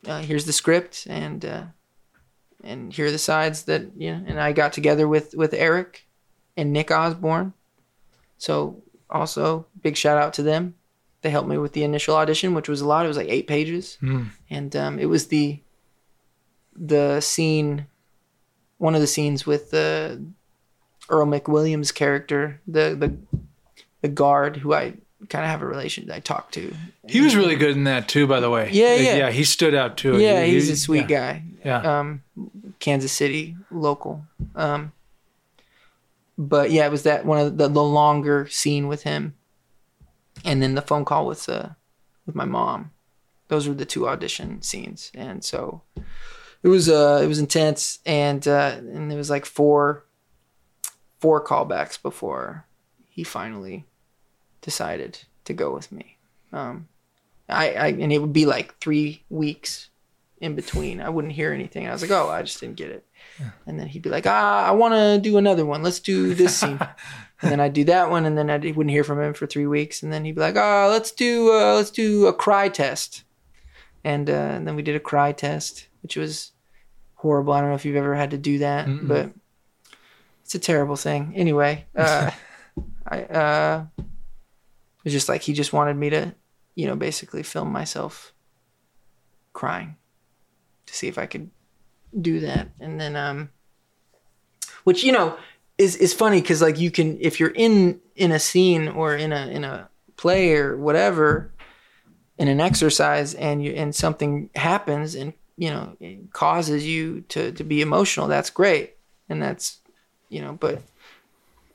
uh, 0.06 0.20
here's 0.20 0.44
the 0.44 0.52
script 0.52 1.06
and, 1.08 1.44
uh, 1.44 1.62
and 2.62 2.92
here 2.92 3.06
are 3.06 3.10
the 3.10 3.18
sides 3.18 3.62
that, 3.64 3.82
you 3.96 4.12
know, 4.12 4.24
and 4.26 4.40
I 4.40 4.52
got 4.52 4.72
together 4.72 5.06
with, 5.08 5.34
with 5.34 5.54
Eric 5.54 6.06
and 6.56 6.72
Nick 6.72 6.90
Osborne. 6.90 7.52
So 8.38 8.82
also 9.08 9.66
big 9.82 9.96
shout 9.96 10.18
out 10.18 10.34
to 10.34 10.42
them. 10.42 10.74
They 11.22 11.30
helped 11.30 11.48
me 11.48 11.56
with 11.58 11.72
the 11.72 11.84
initial 11.84 12.14
audition, 12.16 12.52
which 12.54 12.68
was 12.68 12.80
a 12.82 12.86
lot. 12.86 13.04
It 13.04 13.08
was 13.08 13.16
like 13.16 13.28
eight 13.28 13.46
pages, 13.46 13.96
Mm. 14.02 14.28
and 14.50 14.76
um, 14.76 14.98
it 14.98 15.06
was 15.06 15.26
the 15.28 15.60
the 16.78 17.20
scene, 17.20 17.86
one 18.78 18.94
of 18.94 19.00
the 19.00 19.06
scenes 19.06 19.46
with 19.46 19.70
the 19.70 20.22
Earl 21.08 21.26
McWilliams 21.26 21.94
character, 21.94 22.60
the 22.66 22.94
the 22.98 23.16
the 24.02 24.08
guard 24.08 24.56
who 24.58 24.74
I 24.74 24.94
kind 25.28 25.44
of 25.44 25.50
have 25.50 25.62
a 25.62 25.66
relation. 25.66 26.10
I 26.10 26.20
talk 26.20 26.50
to. 26.52 26.74
He 27.08 27.20
was 27.20 27.34
really 27.34 27.56
good 27.56 27.76
in 27.76 27.84
that 27.84 28.08
too, 28.08 28.26
by 28.26 28.40
the 28.40 28.50
way. 28.50 28.70
Yeah, 28.72 28.94
yeah. 28.96 29.16
yeah. 29.16 29.30
He 29.30 29.44
stood 29.44 29.74
out 29.74 29.96
too. 29.96 30.18
Yeah, 30.18 30.44
He- 30.44 30.52
he's 30.52 30.66
he- 30.66 30.72
a 30.74 30.76
sweet 30.76 31.08
yeah, 31.10 31.32
guy. 31.32 31.42
Yeah. 31.64 31.98
um, 32.00 32.22
Kansas 32.78 33.12
City 33.12 33.56
local. 33.70 34.24
Um, 34.54 34.92
but 36.38 36.70
yeah, 36.70 36.84
it 36.86 36.90
was 36.90 37.04
that 37.04 37.24
one 37.24 37.38
of 37.38 37.56
the, 37.56 37.68
the 37.68 37.82
longer 37.82 38.46
scene 38.48 38.88
with 38.88 39.04
him, 39.04 39.34
and 40.44 40.62
then 40.62 40.74
the 40.74 40.82
phone 40.82 41.04
call 41.04 41.26
with 41.26 41.48
uh, 41.48 41.70
with 42.26 42.34
my 42.34 42.44
mom. 42.44 42.90
Those 43.48 43.68
were 43.68 43.74
the 43.74 43.86
two 43.86 44.08
audition 44.08 44.60
scenes, 44.62 45.10
and 45.14 45.42
so 45.42 45.82
it 46.66 46.68
was 46.68 46.88
uh 46.88 47.20
it 47.22 47.28
was 47.28 47.38
intense, 47.38 48.00
and 48.04 48.46
uh, 48.48 48.74
and 48.76 49.08
there 49.08 49.16
was 49.16 49.30
like 49.30 49.46
four 49.46 50.04
four 51.20 51.42
callbacks 51.44 52.02
before 52.02 52.66
he 53.08 53.22
finally 53.22 53.84
decided 54.62 55.20
to 55.44 55.52
go 55.52 55.72
with 55.72 55.92
me. 55.92 56.16
Um, 56.52 56.88
I, 57.48 57.70
I 57.74 57.86
and 57.90 58.12
it 58.12 58.18
would 58.18 58.32
be 58.32 58.46
like 58.46 58.76
three 58.80 59.22
weeks 59.30 59.90
in 60.40 60.56
between. 60.56 61.00
I 61.00 61.08
wouldn't 61.08 61.34
hear 61.34 61.52
anything. 61.52 61.86
I 61.86 61.92
was 61.92 62.02
like, 62.02 62.10
oh, 62.10 62.30
I 62.30 62.42
just 62.42 62.58
didn't 62.58 62.74
get 62.74 62.90
it. 62.90 63.06
And 63.64 63.78
then 63.78 63.86
he'd 63.86 64.02
be 64.02 64.10
like, 64.10 64.26
ah, 64.26 64.66
I 64.66 64.72
want 64.72 64.94
to 64.94 65.20
do 65.22 65.38
another 65.38 65.64
one. 65.64 65.84
Let's 65.84 66.00
do 66.00 66.34
this 66.34 66.56
scene. 66.60 66.80
and 67.42 67.52
then 67.52 67.60
I'd 67.60 67.74
do 67.74 67.84
that 67.84 68.10
one, 68.10 68.26
and 68.26 68.36
then 68.36 68.50
I 68.50 68.56
wouldn't 68.56 68.90
hear 68.90 69.04
from 69.04 69.20
him 69.20 69.34
for 69.34 69.46
three 69.46 69.68
weeks. 69.68 70.02
And 70.02 70.12
then 70.12 70.24
he'd 70.24 70.34
be 70.34 70.40
like, 70.40 70.56
ah, 70.56 70.88
let's 70.90 71.12
do 71.12 71.52
uh, 71.52 71.76
let's 71.76 71.92
do 71.92 72.26
a 72.26 72.32
cry 72.32 72.68
test. 72.68 73.22
And, 74.02 74.28
uh, 74.28 74.32
and 74.32 74.66
then 74.66 74.74
we 74.74 74.82
did 74.82 74.96
a 74.96 75.00
cry 75.00 75.30
test, 75.30 75.86
which 76.02 76.16
was 76.16 76.52
horrible. 77.26 77.52
I 77.52 77.60
don't 77.60 77.70
know 77.70 77.74
if 77.74 77.84
you've 77.84 77.96
ever 77.96 78.14
had 78.14 78.30
to 78.30 78.38
do 78.38 78.58
that, 78.58 78.86
Mm-mm. 78.86 79.08
but 79.08 79.30
it's 80.44 80.54
a 80.54 80.60
terrible 80.60 80.96
thing. 80.96 81.32
Anyway, 81.34 81.84
uh, 81.96 82.30
I 83.06 83.22
uh, 83.22 83.84
it 83.98 84.04
was 85.04 85.12
just 85.12 85.28
like 85.28 85.42
he 85.42 85.52
just 85.52 85.72
wanted 85.72 85.96
me 85.96 86.10
to, 86.10 86.34
you 86.76 86.86
know, 86.86 86.94
basically 86.96 87.42
film 87.42 87.72
myself 87.72 88.32
crying 89.52 89.96
to 90.86 90.94
see 90.94 91.08
if 91.08 91.18
I 91.18 91.26
could 91.26 91.50
do 92.18 92.40
that. 92.40 92.68
And 92.78 93.00
then, 93.00 93.16
um, 93.16 93.50
which 94.84 95.02
you 95.02 95.10
know 95.10 95.36
is 95.78 95.96
is 95.96 96.14
funny 96.14 96.40
because 96.40 96.62
like 96.62 96.78
you 96.78 96.92
can 96.92 97.18
if 97.20 97.40
you're 97.40 97.50
in 97.50 98.00
in 98.14 98.30
a 98.30 98.38
scene 98.38 98.86
or 98.88 99.16
in 99.16 99.32
a 99.32 99.48
in 99.48 99.64
a 99.64 99.88
play 100.16 100.54
or 100.54 100.76
whatever 100.76 101.52
in 102.38 102.48
an 102.48 102.60
exercise 102.60 103.34
and 103.34 103.62
you 103.62 103.72
and 103.72 103.94
something 103.94 104.50
happens 104.54 105.14
and 105.14 105.32
you 105.56 105.70
know 105.70 105.96
causes 106.32 106.86
you 106.86 107.22
to 107.22 107.52
to 107.52 107.64
be 107.64 107.80
emotional 107.80 108.28
that's 108.28 108.50
great 108.50 108.94
and 109.28 109.42
that's 109.42 109.78
you 110.28 110.40
know 110.40 110.52
but 110.52 110.82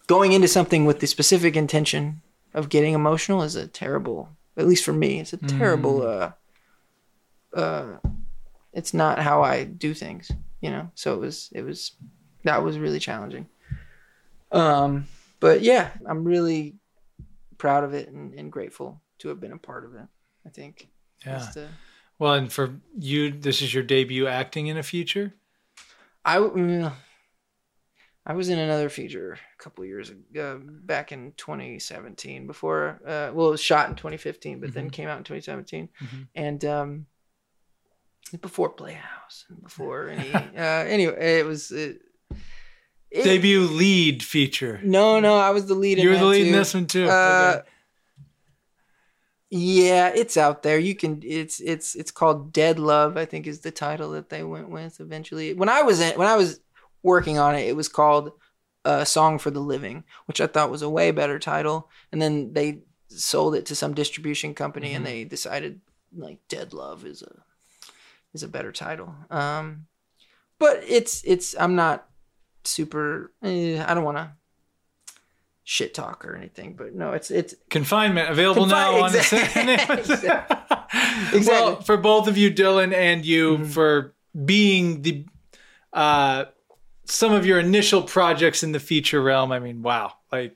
going 0.07 0.33
into 0.33 0.47
something 0.47 0.85
with 0.85 0.99
the 0.99 1.07
specific 1.07 1.55
intention 1.55 2.21
of 2.53 2.69
getting 2.69 2.93
emotional 2.93 3.41
is 3.41 3.55
a 3.55 3.67
terrible 3.67 4.29
at 4.57 4.67
least 4.67 4.83
for 4.83 4.93
me 4.93 5.19
it's 5.19 5.33
a 5.33 5.37
terrible 5.37 6.03
uh 6.03 6.31
uh 7.55 7.97
it's 8.73 8.93
not 8.93 9.19
how 9.19 9.43
I 9.43 9.65
do 9.65 9.93
things, 9.93 10.31
you 10.61 10.69
know. 10.69 10.89
So 10.95 11.13
it 11.13 11.19
was 11.19 11.49
it 11.51 11.63
was 11.63 11.91
that 12.43 12.63
was 12.63 12.77
really 12.77 12.99
challenging. 12.99 13.47
Um 14.51 15.07
but 15.39 15.61
yeah, 15.61 15.89
I'm 16.07 16.23
really 16.23 16.75
proud 17.57 17.83
of 17.83 17.93
it 17.93 18.07
and, 18.09 18.33
and 18.33 18.51
grateful 18.51 19.01
to 19.19 19.27
have 19.29 19.39
been 19.39 19.51
a 19.51 19.57
part 19.57 19.85
of 19.85 19.95
it. 19.95 20.07
I 20.45 20.49
think. 20.49 20.87
Yeah. 21.25 21.39
Uh, 22.21 22.25
Well, 22.25 22.33
and 22.35 22.53
for 22.53 22.75
you, 22.97 23.31
this 23.31 23.61
is 23.61 23.73
your 23.73 23.83
debut 23.83 24.27
acting 24.27 24.67
in 24.67 24.77
a 24.77 24.83
feature. 24.83 25.33
I 26.23 26.37
mm, 26.37 26.93
I 28.25 28.33
was 28.33 28.49
in 28.49 28.59
another 28.59 28.89
feature 28.89 29.33
a 29.59 29.63
couple 29.63 29.83
years 29.85 30.11
ago, 30.11 30.55
uh, 30.55 30.57
back 30.85 31.11
in 31.11 31.33
2017. 31.37 32.45
Before, 32.45 32.99
uh, 33.05 33.31
well, 33.33 33.47
it 33.47 33.51
was 33.51 33.61
shot 33.61 33.89
in 33.89 33.95
2015, 33.95 34.59
but 34.61 34.73
then 34.73 34.89
Mhm. 34.89 34.91
came 34.93 35.07
out 35.09 35.17
in 35.17 35.23
2017, 35.23 35.89
Mhm. 35.99 36.27
and 36.35 36.65
um, 36.65 37.05
before 38.39 38.69
Playhouse 38.69 39.45
and 39.49 39.61
before 39.63 40.09
any. 40.09 40.31
uh, 40.55 40.85
anyway, 40.85 41.39
it 41.39 41.45
was. 41.45 41.71
It, 41.71 42.01
it- 43.09 43.23
Debut 43.23 43.61
lead 43.61 44.21
feature. 44.21 44.79
No, 44.83 45.19
no, 45.19 45.37
I 45.37 45.49
was 45.49 45.65
the 45.65 45.73
lead. 45.75 45.97
in 45.97 46.03
You 46.03 46.11
were 46.11 46.19
the 46.19 46.25
lead 46.27 46.45
in 46.47 46.53
this 46.53 46.73
one 46.75 46.85
too. 46.85 47.09
Uh, 47.09 47.55
Okay. 47.57 47.69
Yeah, 49.53 50.07
it's 50.15 50.37
out 50.37 50.63
there. 50.63 50.79
You 50.79 50.95
can. 50.95 51.21
It's 51.25 51.59
it's 51.59 51.93
it's 51.95 52.09
called 52.09 52.53
Dead 52.53 52.79
Love. 52.79 53.17
I 53.17 53.25
think 53.25 53.45
is 53.45 53.59
the 53.59 53.69
title 53.71 54.11
that 54.11 54.29
they 54.29 54.43
went 54.43 54.69
with 54.69 55.01
eventually. 55.01 55.53
When 55.53 55.67
I 55.67 55.81
was 55.81 55.99
in, 55.99 56.17
when 56.17 56.29
I 56.29 56.37
was 56.37 56.61
working 57.03 57.37
on 57.37 57.55
it, 57.55 57.67
it 57.67 57.75
was 57.75 57.89
called 57.89 58.31
"A 58.85 59.05
Song 59.05 59.37
for 59.39 59.51
the 59.51 59.59
Living," 59.59 60.05
which 60.25 60.39
I 60.39 60.47
thought 60.47 60.71
was 60.71 60.81
a 60.83 60.89
way 60.89 61.11
better 61.11 61.37
title. 61.37 61.89
And 62.13 62.21
then 62.21 62.53
they 62.53 62.83
sold 63.09 63.55
it 63.55 63.65
to 63.65 63.75
some 63.75 63.93
distribution 63.93 64.53
company, 64.53 64.93
and 64.93 65.03
Mhm. 65.03 65.09
they 65.09 65.23
decided 65.25 65.81
like 66.15 66.39
Dead 66.47 66.71
Love 66.73 67.05
is 67.05 67.21
a 67.21 67.43
is 68.33 68.43
a 68.43 68.47
better 68.47 68.71
title. 68.71 69.13
Um, 69.29 69.87
but 70.59 70.81
it's 70.87 71.23
it's 71.25 71.55
I'm 71.59 71.75
not 71.75 72.07
super. 72.63 73.33
Eh, 73.43 73.83
I 73.85 73.93
don't 73.93 74.05
want 74.05 74.17
to 74.17 74.31
shit 75.63 75.93
talk 75.93 76.25
or 76.25 76.35
anything, 76.35 76.73
but 76.73 76.93
no, 76.95 77.11
it's 77.13 77.29
it's 77.31 77.55
Confinement 77.69 78.29
available 78.29 78.65
now 78.65 79.03
on 79.03 79.11
Confine- 79.11 79.65
the 79.65 79.77
exactly. 81.33 81.39
Well, 81.47 81.81
for 81.81 81.97
both 81.97 82.27
of 82.27 82.37
you, 82.37 82.51
Dylan, 82.51 82.93
and 82.93 83.25
you 83.25 83.57
Mhm. 83.59 83.67
for 83.67 84.13
being 84.45 85.01
the 85.01 85.25
uh, 85.93 86.45
some 87.05 87.33
of 87.33 87.45
your 87.45 87.59
initial 87.59 88.01
projects 88.01 88.63
in 88.63 88.71
the 88.71 88.79
feature 88.79 89.21
realm. 89.21 89.51
I 89.51 89.59
mean, 89.59 89.81
wow, 89.81 90.13
like 90.31 90.55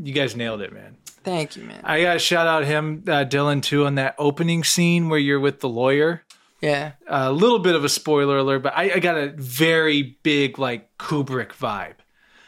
you 0.00 0.12
guys 0.12 0.36
nailed 0.36 0.60
it, 0.60 0.72
man. 0.72 0.96
thank 1.24 1.56
you, 1.56 1.62
man. 1.64 1.80
I 1.84 2.02
gotta 2.02 2.18
shout 2.18 2.46
out 2.46 2.64
him, 2.64 3.04
uh, 3.06 3.24
Dylan, 3.24 3.62
too, 3.62 3.86
on 3.86 3.94
that 3.94 4.14
opening 4.18 4.64
scene 4.64 5.08
where 5.08 5.18
you're 5.18 5.40
with 5.40 5.60
the 5.60 5.68
lawyer. 5.68 6.22
Yeah, 6.60 6.92
A 7.08 7.32
little 7.32 7.58
bit 7.58 7.74
of 7.74 7.84
a 7.84 7.88
spoiler 7.88 8.38
alert, 8.38 8.62
but 8.62 8.72
I, 8.76 8.92
I 8.94 8.98
got 9.00 9.16
a 9.18 9.32
very 9.36 10.16
big 10.22 10.58
like 10.60 10.96
Kubrick 10.96 11.48
vibe 11.52 11.94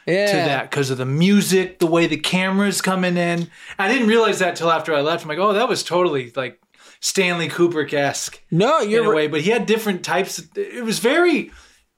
yeah. 0.05 0.27
to 0.27 0.33
that 0.33 0.69
because 0.69 0.89
of 0.89 0.97
the 0.97 1.05
music, 1.05 1.79
the 1.79 1.87
way 1.87 2.07
the 2.07 2.17
camera's 2.17 2.81
coming 2.81 3.17
in. 3.17 3.49
I 3.77 3.87
didn't 3.87 4.07
realize 4.07 4.39
that 4.39 4.55
till 4.55 4.71
after 4.71 4.93
I 4.93 5.01
left. 5.01 5.23
I'm 5.23 5.29
like, 5.29 5.37
oh, 5.39 5.53
that 5.53 5.67
was 5.69 5.83
totally 5.83 6.31
like 6.35 6.59
Stanley 6.99 7.49
Kubrick 7.49 7.93
esque 7.93 8.41
No, 8.51 8.81
in 8.81 8.89
you're 8.89 9.11
a 9.11 9.15
way, 9.15 9.27
but 9.27 9.41
he 9.41 9.49
had 9.51 9.65
different 9.65 10.03
types. 10.03 10.41
It 10.55 10.83
was 10.83 10.99
very, 10.99 11.51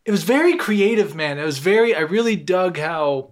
it 0.06 0.12
was 0.12 0.24
very 0.24 0.56
creative, 0.58 1.16
man. 1.16 1.38
It 1.38 1.46
was 1.46 1.60
very. 1.60 1.96
I 1.96 2.02
really 2.02 2.36
dug 2.36 2.78
how. 2.78 3.32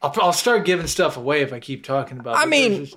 I'll, 0.00 0.14
I'll 0.20 0.32
start 0.32 0.64
giving 0.64 0.86
stuff 0.88 1.16
away 1.16 1.42
if 1.42 1.52
I 1.52 1.60
keep 1.60 1.84
talking 1.84 2.18
about. 2.18 2.36
I 2.36 2.46
mean, 2.46 2.86
just- 2.86 2.96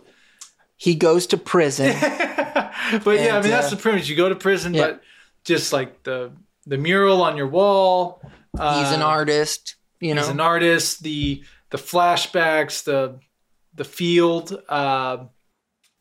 he 0.77 0.95
goes 0.95 1.27
to 1.27 1.37
prison. 1.37 1.95
but 2.01 2.09
yeah, 2.09 2.71
I 2.91 3.35
And, 3.35 3.43
mean 3.43 3.51
that's 3.51 3.67
uh, 3.67 3.75
the 3.75 3.81
premise. 3.81 4.09
You 4.09 4.15
go 4.15 4.29
to 4.29 4.35
prison, 4.35 4.73
yeah. 4.73 4.87
but 4.87 5.01
just 5.43 5.71
like 5.71 6.03
the 6.03 6.31
the 6.65 6.77
mural 6.77 7.21
on 7.21 7.37
your 7.37 7.47
wall. 7.47 8.21
Uh, 8.57 8.83
He's 8.83 8.91
an 8.93 9.01
artist, 9.01 9.75
you 9.99 10.13
know. 10.15 10.21
He's 10.21 10.29
an 10.29 10.39
artist. 10.39 11.03
The 11.03 11.43
the 11.69 11.77
flashbacks, 11.77 12.83
the 12.83 13.19
the 13.73 13.83
field. 13.83 14.61
Uh, 14.69 15.25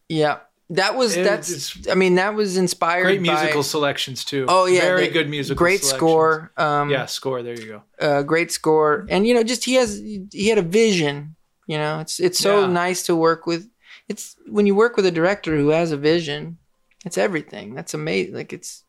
yeah, 0.09 0.39
that 0.71 0.97
was 0.97 1.17
It- 1.17 1.25
that's. 1.25 1.89
I 1.89 1.95
mean, 1.95 2.15
that 2.17 2.35
was 2.35 2.57
inspired. 2.57 3.05
great 3.05 3.25
by- 3.27 3.33
musical 3.35 3.63
selections 3.63 4.25
too. 4.25 4.47
Oh 4.49 4.67
yeah, 4.67 4.81
very 4.81 5.07
the- 5.07 5.13
good 5.13 5.29
musical. 5.31 5.59
Selections. 5.59 5.59
Great 5.59 5.81
selections. 5.99 5.99
score. 5.99 6.53
Um, 6.57 6.91
Yeah, 6.91 7.07
score. 7.07 7.43
There 7.43 7.59
you 7.59 7.67
go. 7.67 7.83
uh, 8.07 8.23
great 8.23 8.53
score, 8.53 9.07
and 9.09 9.27
you 9.27 9.35
know, 9.35 9.43
just 9.43 9.65
he 9.65 9.75
has 9.75 9.99
he 9.99 10.49
had 10.49 10.59
a 10.59 10.63
vision. 10.63 11.37
You 11.67 11.79
know, 11.79 12.01
it's 12.01 12.21
it's 12.21 12.39
so 12.39 12.61
Yeah. 12.61 12.67
nice 12.67 13.03
to 13.05 13.17
work 13.17 13.47
with. 13.47 13.69
It's 14.09 14.37
when 14.47 14.67
you 14.67 14.75
work 14.75 14.97
with 14.97 15.07
a 15.07 15.11
director 15.11 15.57
who 15.57 15.69
has 15.71 15.91
a 15.93 15.97
vision, 15.97 16.59
it's 17.07 17.17
everything. 17.17 17.75
That's 17.75 17.95
amazing. 17.95 18.35
Like 18.35 18.53
it's, 18.53 18.85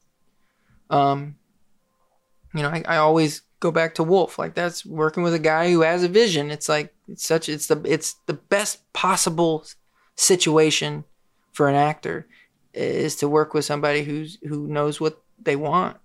um, 0.89 1.35
you 2.53 2.61
know, 2.61 2.69
I, 2.69 2.83
I 2.85 2.97
always 2.97 3.41
go 3.59 3.71
back 3.71 3.95
to 3.95 4.03
Wolf. 4.03 4.37
Like 4.37 4.55
that's 4.55 4.85
working 4.85 5.23
with 5.23 5.33
a 5.33 5.39
guy 5.39 5.71
who 5.71 5.81
has 5.81 6.03
a 6.03 6.07
vision. 6.07 6.51
It's 6.51 6.69
like 6.69 6.93
it's 7.07 7.25
such 7.25 7.49
it's 7.49 7.67
the 7.67 7.81
it's 7.85 8.15
the 8.25 8.33
best 8.33 8.91
possible 8.93 9.65
situation 10.15 11.03
for 11.51 11.67
an 11.67 11.75
actor 11.75 12.27
is 12.73 13.15
to 13.17 13.29
work 13.29 13.53
with 13.53 13.65
somebody 13.65 14.03
who's 14.03 14.37
who 14.43 14.67
knows 14.67 14.99
what 14.99 15.21
they 15.41 15.55
want. 15.55 15.97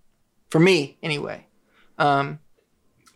For 0.48 0.58
me, 0.58 0.98
anyway. 1.02 1.46
Um, 1.98 2.40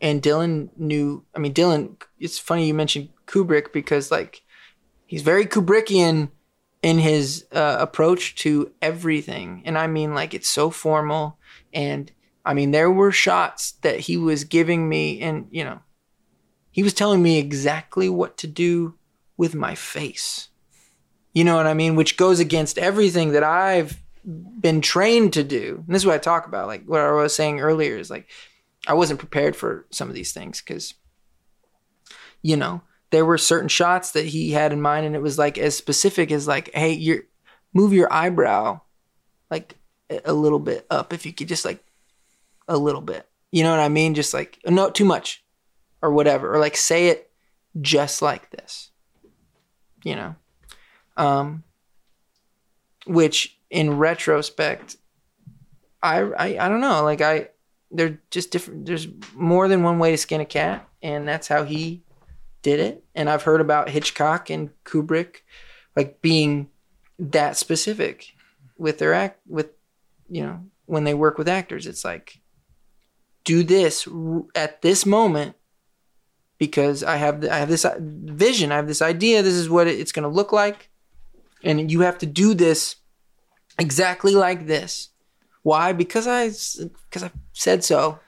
and 0.01 0.23
Dylan 0.23 0.69
knew. 0.77 1.25
I 1.35 1.39
mean, 1.39 1.55
Dylan. 1.55 1.97
It's 2.19 2.39
funny 2.39 2.67
you 2.67 2.75
mentioned 2.75 3.09
Kubrick 3.27 3.73
because 3.73 4.11
like 4.11 4.43
he's 5.07 5.23
very 5.23 5.47
Kubrickian 5.47 6.31
in 6.83 6.99
his 6.99 7.47
uh, 7.53 7.77
approach 7.81 8.35
to 8.37 8.73
everything, 8.83 9.63
and 9.65 9.79
I 9.79 9.87
mean 9.87 10.15
like 10.15 10.35
it's 10.35 10.49
so 10.49 10.71
formal. 10.71 11.39
And 11.73 12.11
I 12.45 12.55
mean 12.55 12.71
there 12.71 12.91
were 12.91 13.13
shots 13.13 13.73
that 13.83 14.01
he 14.01 14.17
was 14.17 14.45
giving 14.45 14.89
me, 14.89 15.21
and 15.21 15.47
you 15.51 15.65
know, 15.65 15.81
he 16.71 16.83
was 16.83 16.95
telling 16.95 17.23
me 17.23 17.39
exactly 17.39 18.09
what 18.09 18.37
to 18.39 18.47
do 18.47 18.95
with 19.37 19.55
my 19.55 19.75
face. 19.75 20.49
You 21.33 21.45
know 21.45 21.57
what 21.57 21.67
I 21.67 21.75
mean? 21.75 21.97
Which 21.97 22.17
goes 22.17 22.39
against 22.41 22.79
everything 22.79 23.33
that 23.33 23.43
I've 23.43 24.01
been 24.25 24.81
trained 24.81 25.33
to 25.35 25.45
do. 25.45 25.83
And 25.87 25.95
this 25.95 26.03
is 26.03 26.07
what 26.07 26.15
I 26.15 26.19
talk 26.19 26.47
about. 26.47 26.67
Like 26.67 26.85
what 26.87 27.01
I 27.01 27.11
was 27.13 27.35
saying 27.35 27.61
earlier 27.61 27.97
is 27.97 28.11
like 28.11 28.29
I 28.87 28.95
wasn't 28.95 29.19
prepared 29.19 29.57
for 29.57 29.87
some 29.91 30.09
of 30.09 30.15
these 30.15 30.33
things 30.33 30.61
because, 30.61 30.95
you 32.43 32.57
know, 32.57 32.83
there 33.11 33.25
were 33.25 33.39
certain 33.39 33.69
shots 33.69 34.13
that 34.13 34.27
he 34.27 34.53
had 34.53 34.73
in 34.73 34.81
mind, 34.81 35.07
and 35.07 35.15
it 35.15 35.23
was 35.23 35.39
like 35.39 35.59
as 35.59 35.77
specific 35.77 36.33
as 36.33 36.49
like, 36.49 36.73
hey, 36.75 36.93
you 36.93 37.23
move 37.73 37.93
your 37.93 38.13
eyebrow 38.13 38.81
like 39.51 39.77
a 40.25 40.33
little 40.33 40.59
bit 40.59 40.87
up 40.91 41.13
if 41.13 41.27
you 41.27 41.33
could 41.33 41.49
just 41.49 41.65
like 41.65 41.84
a 42.69 42.77
little 42.77 43.01
bit. 43.01 43.29
You 43.53 43.63
know 43.63 43.71
what 43.71 43.81
I 43.81 43.89
mean? 43.89 44.15
Just 44.15 44.35
like 44.35 44.59
no 44.67 44.91
too 44.91 45.05
much 45.05 45.45
or 46.03 46.13
whatever 46.13 46.55
or 46.55 46.59
like 46.59 46.77
say 46.77 47.09
it 47.09 47.31
just 47.81 48.23
like 48.23 48.51
this. 48.51 48.91
You 50.03 50.17
know. 50.17 50.35
Um 51.17 51.65
which 53.07 53.59
in 53.71 53.99
retrospect 53.99 54.97
I 56.03 56.21
I 56.21 56.67
I 56.67 56.69
don't 56.69 56.81
know, 56.81 57.03
like 57.03 57.21
I 57.21 57.49
they're 57.91 58.21
just 58.31 58.51
different 58.51 58.87
there's 58.87 59.07
more 59.35 59.69
than 59.69 59.83
one 59.83 59.99
way 59.99 60.11
to 60.11 60.17
skin 60.17 60.41
a 60.41 60.45
cat 60.45 60.89
and 61.03 61.29
that's 61.29 61.49
how 61.49 61.65
he 61.65 62.03
did 62.63 62.81
it. 62.81 63.05
And 63.15 63.29
I've 63.29 63.43
heard 63.43 63.61
about 63.61 63.91
Hitchcock 63.91 64.51
and 64.51 64.71
Kubrick 64.85 65.43
like 65.95 66.21
being 66.21 66.69
that 67.19 67.57
specific 67.57 68.35
with 68.77 68.99
their 68.99 69.15
act 69.15 69.41
with 69.47 69.71
you 70.29 70.43
know 70.43 70.61
when 70.87 71.05
they 71.05 71.15
work 71.15 71.39
with 71.39 71.49
actors 71.49 71.87
it's 71.87 72.05
like 72.05 72.41
do 73.45 73.63
this 73.63 74.09
at 74.55 74.83
this 74.83 75.07
moment 75.07 75.57
because 76.59 77.03
I 77.03 77.17
have 77.17 77.43
the, 77.43 77.53
I 77.53 77.59
have 77.59 77.69
this 77.69 77.85
uh, 77.85 77.97
vision, 78.01 78.73
I 78.73 78.77
have 78.77 78.87
this 78.87 79.03
idea, 79.03 79.43
this 79.43 79.55
is 79.55 79.69
what 79.69 79.87
it's 79.87 80.13
going 80.13 80.23
to 80.23 80.29
look 80.29 80.53
like 80.53 80.91
and 81.65 81.91
you 81.91 82.01
have 82.01 82.19
to 82.19 82.27
do 82.27 82.55
this 82.55 82.97
exactly 83.79 84.35
like 84.35 84.67
this. 84.67 85.11
Why? 85.63 85.93
Because 85.93 86.27
I 86.27 86.49
because 87.09 87.23
I 87.23 87.31
said 87.53 87.83
so, 87.83 88.19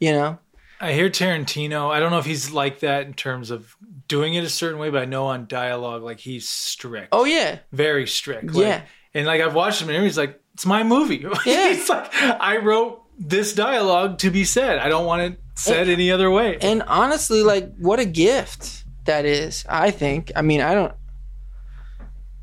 you 0.00 0.12
know. 0.12 0.38
I 0.80 0.92
hear 0.92 1.08
Tarantino. 1.08 1.90
I 1.90 2.00
don't 2.00 2.10
know 2.10 2.18
if 2.18 2.26
he's 2.26 2.50
like 2.50 2.80
that 2.80 3.06
in 3.06 3.14
terms 3.14 3.50
of 3.50 3.76
doing 4.08 4.34
it 4.34 4.44
a 4.44 4.48
certain 4.48 4.78
way, 4.78 4.90
but 4.90 5.02
I 5.02 5.04
know 5.04 5.26
on 5.26 5.46
dialogue, 5.46 6.02
like 6.02 6.20
he's 6.20 6.48
strict. 6.48 7.08
Oh 7.12 7.24
yeah, 7.24 7.58
very 7.72 8.06
strict. 8.06 8.54
Like, 8.54 8.56
yeah, 8.56 8.82
and 9.14 9.26
like 9.26 9.40
I've 9.40 9.54
watched 9.54 9.80
him, 9.82 9.90
and 9.90 10.02
he's 10.02 10.18
like, 10.18 10.40
"It's 10.54 10.66
my 10.66 10.82
movie." 10.82 11.26
Yeah, 11.46 11.72
he's 11.72 11.88
like, 11.88 12.12
I 12.14 12.58
wrote 12.58 13.02
this 13.18 13.54
dialogue 13.54 14.18
to 14.18 14.30
be 14.30 14.44
said. 14.44 14.78
I 14.78 14.88
don't 14.88 15.06
want 15.06 15.22
it 15.22 15.40
said 15.54 15.82
and, 15.82 15.90
any 15.90 16.10
other 16.10 16.30
way. 16.30 16.58
And 16.60 16.82
honestly, 16.82 17.42
like, 17.42 17.74
what 17.76 17.98
a 17.98 18.04
gift 18.04 18.84
that 19.04 19.24
is. 19.24 19.64
I 19.68 19.90
think. 19.90 20.32
I 20.36 20.42
mean, 20.42 20.60
I 20.60 20.74
don't 20.74 20.94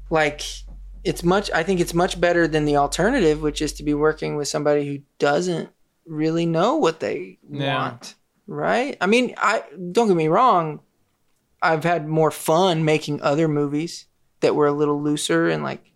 like. 0.10 0.42
It's 1.04 1.24
much. 1.24 1.52
I 1.52 1.64
think 1.64 1.80
it's 1.80 1.94
much 1.94 2.20
better 2.20 2.48
than 2.48 2.66
the 2.66 2.78
alternative, 2.78 3.42
which 3.42 3.62
is 3.62 3.74
to 3.74 3.84
be 3.84 3.94
working 3.94 4.36
with 4.36 4.48
somebody 4.48 4.88
who 4.88 5.00
doesn't 5.20 5.70
really 6.06 6.46
know 6.46 6.78
what 6.78 7.00
they 7.00 7.40
yeah. 7.50 7.78
want 7.78 8.16
right? 8.48 8.98
I 9.00 9.06
mean, 9.06 9.34
I 9.38 9.64
don't 9.92 10.08
get 10.08 10.18
me 10.18 10.28
wrong. 10.28 10.82
I've 11.62 11.84
had 11.84 12.08
more 12.08 12.32
fun 12.32 12.84
making 12.84 13.22
other 13.22 13.48
movies 13.48 14.06
that 14.42 14.56
were 14.56 14.68
a 14.68 14.74
little 14.74 15.02
looser 15.02 15.50
and 15.50 15.64
like, 15.64 15.92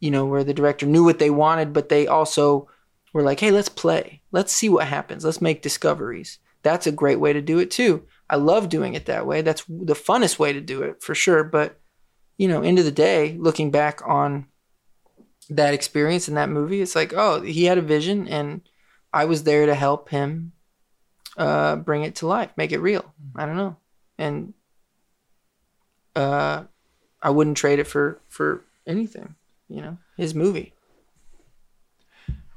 you 0.00 0.10
know, 0.10 0.26
where 0.26 0.44
the 0.44 0.54
director 0.54 0.86
knew 0.86 1.04
what 1.04 1.18
they 1.18 1.30
wanted, 1.30 1.72
but 1.72 1.88
they 1.88 2.06
also 2.06 2.68
were 3.16 3.22
like, 3.22 3.40
hey, 3.40 3.50
let's 3.50 3.70
play. 3.70 4.20
Let's 4.30 4.52
see 4.52 4.68
what 4.68 4.86
happens. 4.86 5.24
Let's 5.24 5.40
make 5.40 5.62
discoveries. 5.62 6.38
That's 6.62 6.86
a 6.86 6.92
great 6.92 7.18
way 7.18 7.32
to 7.32 7.40
do 7.40 7.58
it 7.58 7.70
too. 7.70 8.04
I 8.28 8.36
love 8.36 8.68
doing 8.68 8.94
it 8.94 9.06
that 9.06 9.26
way. 9.26 9.40
That's 9.40 9.64
the 9.64 9.94
funnest 9.94 10.38
way 10.38 10.52
to 10.52 10.60
do 10.60 10.82
it 10.82 11.02
for 11.02 11.14
sure. 11.14 11.42
But, 11.42 11.80
you 12.36 12.46
know, 12.46 12.62
end 12.62 12.78
of 12.78 12.84
the 12.84 12.90
day, 12.90 13.36
looking 13.38 13.70
back 13.70 14.02
on 14.06 14.46
that 15.48 15.72
experience 15.72 16.28
in 16.28 16.34
that 16.34 16.50
movie, 16.50 16.82
it's 16.82 16.94
like, 16.94 17.14
oh, 17.14 17.40
he 17.40 17.64
had 17.64 17.78
a 17.78 17.82
vision 17.82 18.28
and 18.28 18.60
I 19.14 19.24
was 19.24 19.44
there 19.44 19.64
to 19.64 19.74
help 19.74 20.10
him 20.10 20.52
uh, 21.38 21.76
bring 21.76 22.02
it 22.02 22.16
to 22.16 22.26
life, 22.26 22.50
make 22.56 22.72
it 22.72 22.80
real. 22.80 23.14
I 23.34 23.46
don't 23.46 23.56
know, 23.56 23.76
and 24.18 24.52
uh, 26.14 26.64
I 27.22 27.30
wouldn't 27.30 27.56
trade 27.56 27.78
it 27.78 27.86
for 27.86 28.20
for 28.28 28.62
anything. 28.86 29.36
You 29.68 29.80
know, 29.80 29.98
his 30.18 30.34
movie. 30.34 30.74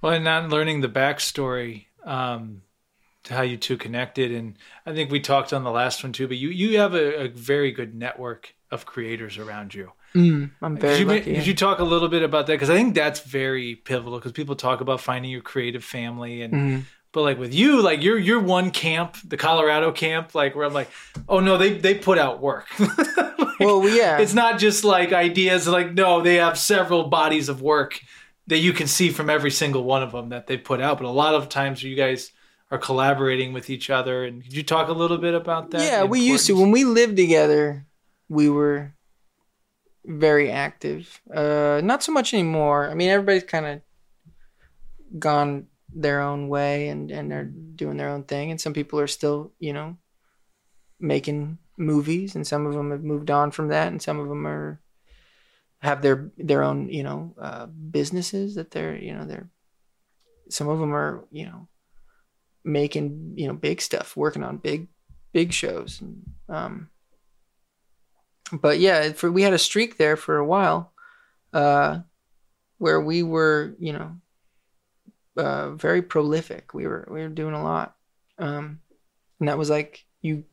Well, 0.02 0.14
and 0.14 0.24
not 0.24 0.50
learning 0.50 0.82
the 0.82 0.89
backstory 0.89 1.86
um, 2.04 2.62
to 3.24 3.34
how 3.34 3.41
you 3.41 3.58
two 3.58 3.78
connected, 3.78 4.32
and 4.32 4.56
I 4.86 4.93
think 4.93 5.12
we 5.12 5.20
talked 5.20 5.54
on 5.54 5.64
the 5.64 5.72
last 5.72 6.04
one 6.04 6.14
too. 6.14 6.28
But 6.28 6.38
you 6.38 6.50
you 6.50 6.80
have 6.80 6.93
a, 6.93 7.26
a 7.26 7.28
very 7.28 7.72
good 7.72 7.95
network 7.95 8.56
of 8.72 8.86
creators 8.86 9.38
around 9.38 9.74
you. 9.74 9.91
Mm, 10.16 10.52
I'm 10.62 10.78
very 10.78 11.00
could 11.00 11.02
you, 11.02 11.08
lucky. 11.08 11.36
Could 11.36 11.47
you 11.47 11.56
talk 11.56 11.80
a 11.80 11.84
little 11.84 12.08
bit 12.08 12.24
about 12.24 12.47
that? 12.47 12.54
Because 12.54 12.70
I 12.70 12.76
think 12.76 12.95
that's 12.95 13.20
very 13.20 13.76
pivotal. 13.76 14.18
Because 14.18 14.32
people 14.32 14.56
talk 14.56 14.82
about 14.82 15.02
finding 15.02 15.32
your 15.32 15.41
creative 15.41 15.84
family, 15.84 16.41
and 16.41 16.54
mm 16.54 16.84
but 17.12 17.22
like 17.22 17.39
with 17.39 17.54
you, 17.54 17.82
like 17.82 18.04
you're 18.04 18.20
you're 18.20 18.39
one 18.39 18.72
camp, 18.72 19.18
the 19.24 19.38
Colorado 19.38 19.91
camp, 19.91 20.36
like 20.36 20.56
where 20.56 20.66
I'm 20.66 20.74
like, 20.74 20.89
oh 21.28 21.39
no, 21.39 21.58
they 21.58 21.74
they 21.74 21.95
put 21.95 22.20
out 22.20 22.39
work. 22.39 22.68
like, 22.80 23.60
well, 23.60 23.88
yeah, 23.89 24.20
it's 24.20 24.34
not 24.34 24.60
just 24.60 24.84
like 24.84 25.12
ideas. 25.12 25.68
Like 25.68 25.93
no, 25.93 26.22
they 26.22 26.36
have 26.36 26.58
several 26.58 27.08
bodies 27.08 27.50
of 27.50 27.62
work 27.62 28.00
that 28.50 28.58
you 28.58 28.74
can 28.74 28.88
see 28.88 29.10
from 29.10 29.30
every 29.30 29.52
single 29.52 29.84
one 29.84 30.04
of 30.04 30.12
them 30.12 30.30
that 30.30 30.47
they 30.47 30.58
put 30.58 30.82
out. 30.82 30.97
But 30.97 31.06
a 31.06 31.10
lot 31.10 31.36
of 31.36 31.50
times 31.50 31.84
you 31.84 31.95
guys 31.95 32.32
are 32.72 32.78
collaborating 32.78 33.54
with 33.54 33.70
each 33.70 33.89
other. 33.89 34.26
And 34.26 34.43
could 34.43 34.54
you 34.54 34.64
talk 34.64 34.89
a 34.89 34.93
little 34.93 35.18
bit 35.18 35.34
about 35.34 35.72
that? 35.72 35.82
Yeah, 35.82 36.04
we 36.04 36.20
used 36.20 36.47
to 36.47 36.60
when 36.60 36.72
we 36.72 36.84
lived 36.84 37.16
together. 37.16 37.86
We 38.28 38.50
were 38.50 38.93
very 40.06 40.52
active. 40.52 41.22
Uh, 41.34 41.82
not 41.84 42.04
so 42.04 42.12
much 42.12 42.34
anymore. 42.34 42.89
I 42.89 42.95
mean, 42.95 43.10
everybody's 43.10 43.43
kind 43.43 43.66
of 43.66 43.82
gone 45.18 45.68
their 45.93 46.22
own 46.22 46.50
way 46.50 46.89
and 46.89 47.10
and 47.10 47.32
they're 47.32 47.45
doing 47.45 47.97
their 47.97 48.10
own 48.10 48.24
thing 48.24 48.52
and 48.52 48.62
some 48.62 48.74
people 48.74 49.00
are 49.00 49.08
still 49.08 49.52
you 49.60 49.74
know 49.74 49.97
making 51.00 51.58
movies 51.78 52.36
and 52.36 52.45
some 52.45 52.68
of 52.68 52.74
them 52.74 52.91
have 52.91 53.04
moved 53.04 53.32
on 53.32 53.50
from 53.50 53.70
that 53.70 53.88
and 53.88 54.00
some 54.00 54.20
of 54.20 54.30
them 54.30 54.45
are 54.45 54.80
have 55.80 56.01
their 56.01 56.32
their 56.38 56.63
own 56.63 56.89
you 56.89 57.03
know 57.03 57.34
uh, 57.39 57.65
businesses 57.65 58.55
that 58.55 58.71
they're 58.71 58.97
you 58.97 59.13
know 59.13 59.25
they're 59.25 59.49
some 60.49 60.67
of 60.67 60.80
them 60.80 60.93
are 60.93 61.25
you 61.32 61.45
know 61.45 61.67
making 62.63 63.34
you 63.36 63.47
know 63.47 63.53
big 63.53 63.82
stuff 63.82 64.17
working 64.17 64.43
on 64.43 64.57
big 64.57 64.88
big 65.32 65.53
shows 65.53 66.01
and, 66.01 66.23
um 66.49 66.89
but 68.51 68.80
yeah 68.80 69.11
for 69.13 69.32
we 69.32 69.43
had 69.43 69.53
a 69.53 69.59
streak 69.59 69.97
there 69.97 70.17
for 70.17 70.38
a 70.38 70.45
while 70.45 70.91
uh 71.53 71.99
where 72.77 72.99
we 72.99 73.23
were 73.23 73.75
you 73.80 73.93
know 73.93 74.15
uh, 75.39 75.71
very 75.71 76.01
prolific. 76.01 76.73
We 76.73 76.88
were 76.88 77.07
we 77.09 77.21
were 77.21 77.30
doing 77.30 77.53
a 77.53 77.63
lot, 77.63 77.95
um, 78.38 78.80
and 79.39 79.47
that 79.47 79.57
was 79.57 79.69
like 79.69 80.05
you 80.21 80.43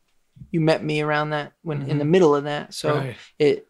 you 0.51 0.61
met 0.61 0.83
me 0.83 1.01
around 1.01 1.31
that 1.31 1.53
when 1.61 1.81
mm-hmm. 1.81 1.89
in 1.89 1.97
the 1.97 2.03
mm-hmm. 2.03 2.11
middle 2.11 2.35
of 2.35 2.45
that. 2.45 2.73
So 2.73 2.95
right. 2.95 3.15
it. 3.37 3.67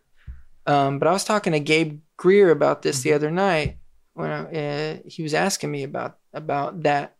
Um, 0.67 0.99
but 0.99 1.07
I 1.07 1.11
was 1.13 1.23
talking 1.23 1.53
to 1.53 1.59
Gabe 1.59 2.01
Greer 2.17 2.51
about 2.51 2.81
this 2.81 2.99
mm-hmm. 2.99 3.09
the 3.09 3.13
other 3.15 3.31
night 3.31 3.77
when 4.13 4.29
I, 4.29 4.43
uh, 4.43 4.97
he 5.05 5.23
was 5.23 5.33
asking 5.33 5.71
me 5.71 5.83
about 5.83 6.17
about 6.33 6.83
that 6.83 7.15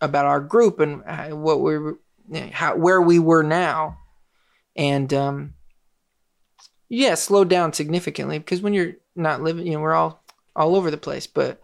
about 0.00 0.26
our 0.26 0.40
group 0.40 0.80
and 0.80 1.02
what 1.42 1.60
we 1.60 1.78
were 1.78 1.98
how 2.52 2.76
where 2.76 3.00
we 3.00 3.18
were 3.18 3.42
now, 3.42 3.98
and 4.74 5.12
um, 5.12 5.54
yeah, 6.88 7.14
slowed 7.14 7.48
down 7.48 7.72
significantly 7.72 8.38
because 8.38 8.62
when 8.62 8.74
you're 8.74 8.94
not 9.14 9.42
living, 9.42 9.66
you 9.66 9.74
know, 9.74 9.80
we're 9.80 9.94
all 9.94 10.24
all 10.56 10.74
over 10.74 10.90
the 10.90 10.96
place, 10.96 11.26
but 11.26 11.60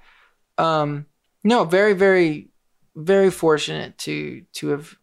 um 0.58 1.06
no, 1.44 1.64
very, 1.64 1.92
very, 1.92 2.48
very 2.96 3.30
fortunate 3.30 3.98
to 3.98 4.44
to 4.54 4.68
have 4.68 4.96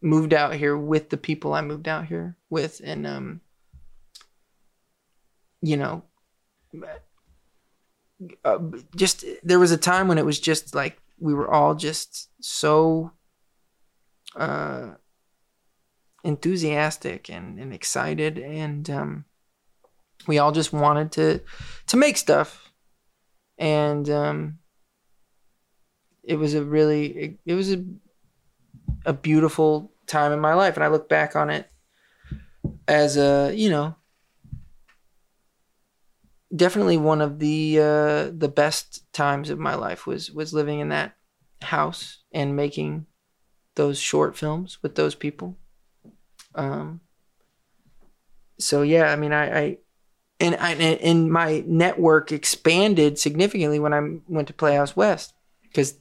moved 0.00 0.32
out 0.32 0.54
here 0.54 0.76
with 0.76 1.10
the 1.10 1.16
people 1.18 1.52
I 1.52 1.60
moved 1.60 1.86
out 1.86 2.06
here 2.06 2.36
with, 2.48 2.80
and 2.82 3.06
um, 3.06 3.40
you 5.62 5.76
know, 5.76 6.02
uh, 8.44 8.58
just 8.96 9.24
there 9.42 9.58
was 9.58 9.72
a 9.72 9.76
time 9.76 10.08
when 10.08 10.18
it 10.18 10.24
was 10.26 10.38
just 10.38 10.74
like 10.74 10.98
we 11.18 11.34
were 11.34 11.50
all 11.50 11.74
just 11.74 12.28
so 12.40 13.12
uh 14.36 14.92
enthusiastic 16.24 17.28
and, 17.28 17.58
and 17.58 17.72
excited 17.72 18.38
and 18.38 18.88
um 18.88 19.24
we 20.26 20.38
all 20.38 20.52
just 20.52 20.72
wanted 20.72 21.10
to 21.12 21.40
to 21.86 21.96
make 21.96 22.16
stuff. 22.16 22.70
And 23.58 24.08
um 24.08 24.58
it 26.22 26.36
was 26.36 26.54
a 26.54 26.64
really 26.64 27.06
it, 27.06 27.38
it 27.44 27.54
was 27.54 27.72
a 27.72 27.84
a 29.04 29.12
beautiful 29.12 29.92
time 30.06 30.32
in 30.32 30.40
my 30.40 30.54
life. 30.54 30.76
And 30.76 30.84
I 30.84 30.88
look 30.88 31.08
back 31.08 31.34
on 31.34 31.50
it 31.50 31.68
as 32.86 33.16
a, 33.16 33.52
you 33.54 33.68
know, 33.70 33.96
definitely 36.54 36.96
one 36.96 37.20
of 37.20 37.38
the 37.38 37.78
uh 37.78 38.30
the 38.36 38.52
best 38.54 39.10
times 39.12 39.50
of 39.50 39.58
my 39.58 39.74
life 39.74 40.06
was 40.06 40.30
was 40.30 40.52
living 40.52 40.80
in 40.80 40.90
that 40.90 41.16
house 41.62 42.22
and 42.32 42.56
making 42.56 43.06
those 43.74 43.98
short 43.98 44.36
films 44.36 44.78
with 44.82 44.94
those 44.94 45.14
people. 45.14 45.56
Um 46.54 47.00
so 48.58 48.82
yeah, 48.82 49.12
I 49.12 49.16
mean, 49.16 49.32
I, 49.32 49.60
I 49.60 49.78
and 50.40 50.56
I 50.56 50.72
and 50.72 51.30
my 51.30 51.62
network 51.66 52.32
expanded 52.32 53.18
significantly 53.18 53.78
when 53.78 53.92
I 53.92 54.00
went 54.28 54.48
to 54.48 54.54
Playhouse 54.54 54.96
West 54.96 55.34
because 55.62 55.96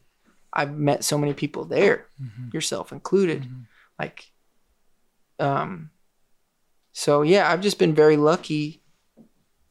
I've 0.53 0.77
met 0.77 1.03
so 1.03 1.17
many 1.17 1.33
people 1.33 1.65
there, 1.65 2.07
mm-hmm. 2.21 2.49
yourself 2.53 2.91
included. 2.91 3.43
Mm-hmm. 3.43 3.61
Like, 3.99 4.31
um, 5.39 5.91
so 6.91 7.21
yeah, 7.21 7.51
I've 7.51 7.61
just 7.61 7.79
been 7.79 7.95
very 7.95 8.17
lucky 8.17 8.80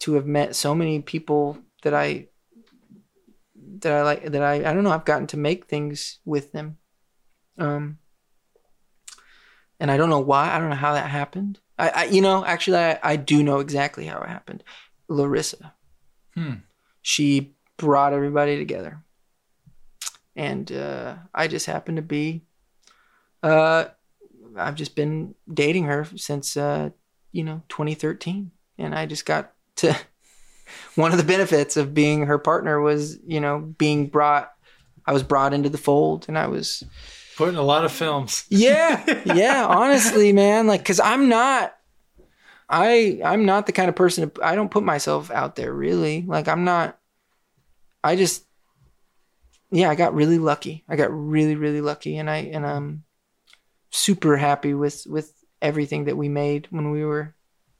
to 0.00 0.14
have 0.14 0.26
met 0.26 0.56
so 0.56 0.74
many 0.74 1.00
people 1.00 1.58
that 1.82 1.94
I 1.94 2.28
that 3.78 3.92
I 3.92 4.02
like 4.02 4.24
that 4.24 4.42
I 4.42 4.54
I 4.56 4.74
don't 4.74 4.84
know 4.84 4.90
I've 4.90 5.04
gotten 5.04 5.26
to 5.28 5.36
make 5.36 5.66
things 5.66 6.18
with 6.24 6.52
them. 6.52 6.78
Um 7.58 7.98
and 9.78 9.90
I 9.90 9.96
don't 9.96 10.10
know 10.10 10.20
why, 10.20 10.54
I 10.54 10.58
don't 10.58 10.68
know 10.68 10.76
how 10.76 10.92
that 10.92 11.08
happened. 11.08 11.58
I, 11.78 11.88
I 11.88 12.04
you 12.04 12.20
know, 12.20 12.44
actually 12.44 12.78
I, 12.78 12.98
I 13.02 13.16
do 13.16 13.42
know 13.42 13.60
exactly 13.60 14.06
how 14.06 14.20
it 14.20 14.28
happened. 14.28 14.62
Larissa. 15.08 15.74
Hmm. 16.34 16.54
She 17.02 17.54
brought 17.76 18.12
everybody 18.12 18.58
together. 18.58 19.02
And 20.36 20.70
uh, 20.70 21.16
I 21.34 21.48
just 21.48 21.66
happened 21.66 21.96
to 21.96 22.02
be 22.02 22.42
uh 23.42 23.86
I've 24.56 24.74
just 24.74 24.94
been 24.94 25.34
dating 25.52 25.84
her 25.84 26.06
since 26.16 26.56
uh 26.56 26.90
you 27.32 27.44
know 27.44 27.62
2013 27.68 28.50
and 28.78 28.94
I 28.94 29.06
just 29.06 29.24
got 29.24 29.52
to 29.80 29.96
one 30.94 31.12
of 31.12 31.18
the 31.18 31.24
benefits 31.24 31.76
of 31.76 31.94
being 31.94 32.26
her 32.26 32.38
partner 32.38 32.80
was, 32.80 33.18
you 33.26 33.40
know, 33.40 33.58
being 33.58 34.08
brought 34.08 34.52
I 35.06 35.12
was 35.12 35.22
brought 35.22 35.54
into 35.54 35.68
the 35.68 35.78
fold 35.78 36.26
and 36.28 36.38
I 36.38 36.46
was 36.46 36.84
putting 37.36 37.56
a 37.56 37.62
lot 37.62 37.84
of 37.84 37.92
films. 37.92 38.44
yeah. 38.48 39.04
Yeah, 39.24 39.66
honestly, 39.66 40.32
man, 40.32 40.66
like 40.66 40.84
cuz 40.84 41.00
I'm 41.00 41.28
not 41.28 41.74
I 42.68 43.20
I'm 43.24 43.44
not 43.44 43.66
the 43.66 43.72
kind 43.72 43.88
of 43.88 43.96
person 43.96 44.30
to, 44.30 44.44
I 44.44 44.54
don't 44.54 44.70
put 44.70 44.84
myself 44.84 45.30
out 45.30 45.56
there 45.56 45.72
really. 45.72 46.22
Like 46.22 46.48
I'm 46.48 46.64
not 46.64 46.98
I 48.04 48.16
just 48.16 48.44
yeah, 49.72 49.88
I 49.88 49.94
got 49.94 50.14
really 50.14 50.38
lucky. 50.38 50.84
I 50.88 50.96
got 50.96 51.10
really 51.12 51.56
really 51.56 51.80
lucky 51.80 52.18
and 52.18 52.28
I 52.28 52.36
and 52.36 52.66
I'm 52.66 53.04
super 53.90 54.36
happy 54.36 54.74
with 54.74 55.06
with 55.06 55.32
everything 55.62 56.04
that 56.04 56.16
we 56.16 56.28
made 56.28 56.68
when 56.70 56.90
we 56.90 57.04
were 57.04 57.34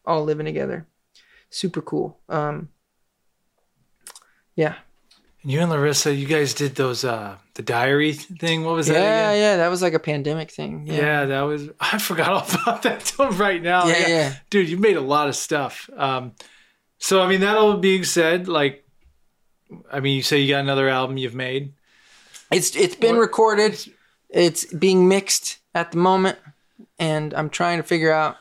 all 0.05 0.25
living 0.25 0.47
together. 0.47 0.87
Super 1.51 1.83
cool. 1.83 2.19
Um 2.29 2.71
yeah. 4.57 4.77
And 5.43 5.51
you 5.51 5.61
and 5.61 5.71
Larissa, 5.71 6.15
you 6.15 6.27
guys 6.27 6.55
did 6.55 6.75
those 6.77 7.05
uh 7.05 7.37
the 7.55 7.63
diary 7.63 8.13
thing. 8.13 8.65
What 8.65 8.75
was 8.75 8.89
yeah, 8.89 8.95
that? 8.95 9.01
Yeah, 9.01 9.33
yeah, 9.35 9.57
that 9.59 9.69
was 9.69 9.83
like 9.83 9.93
a 9.93 9.99
pandemic 9.99 10.51
thing. 10.51 10.87
Yeah. 10.87 10.97
yeah. 10.97 11.25
that 11.27 11.43
was. 11.43 11.69
I 11.81 11.99
forgot 11.99 12.29
all 12.29 12.61
about 12.63 12.83
that 12.83 13.01
till 13.05 13.31
right 13.33 13.63
now. 13.63 13.87
Yeah, 13.87 13.99
yeah, 13.99 14.09
yeah, 14.09 14.35
dude, 14.49 14.69
you 14.69 14.79
made 14.79 14.97
a 14.97 15.03
lot 15.03 15.29
of 15.29 15.37
stuff. 15.37 15.91
Um, 15.97 16.33
so 16.99 17.23
I 17.23 17.29
mean, 17.29 17.41
that 17.41 17.57
all 17.57 17.77
being 17.77 18.05
said, 18.05 18.49
like, 18.49 18.87
I 19.93 20.01
mean, 20.01 20.17
you 20.17 20.23
say 20.23 20.39
you 20.39 20.49
got 20.49 20.61
another 20.61 20.89
album 20.89 21.17
you've 21.17 21.35
made. 21.35 21.75
It's 22.51 22.75
it's 22.77 22.97
been 22.97 23.17
what? 23.17 23.23
recorded. 23.23 23.79
It's 24.29 24.65
being 24.73 25.09
mixed 25.09 25.59
at 25.75 25.93
the 25.93 25.99
moment, 25.99 26.39
and 26.99 27.35
I'm 27.35 27.51
trying 27.51 27.79
to 27.79 27.83
figure 27.83 28.13
out 28.13 28.37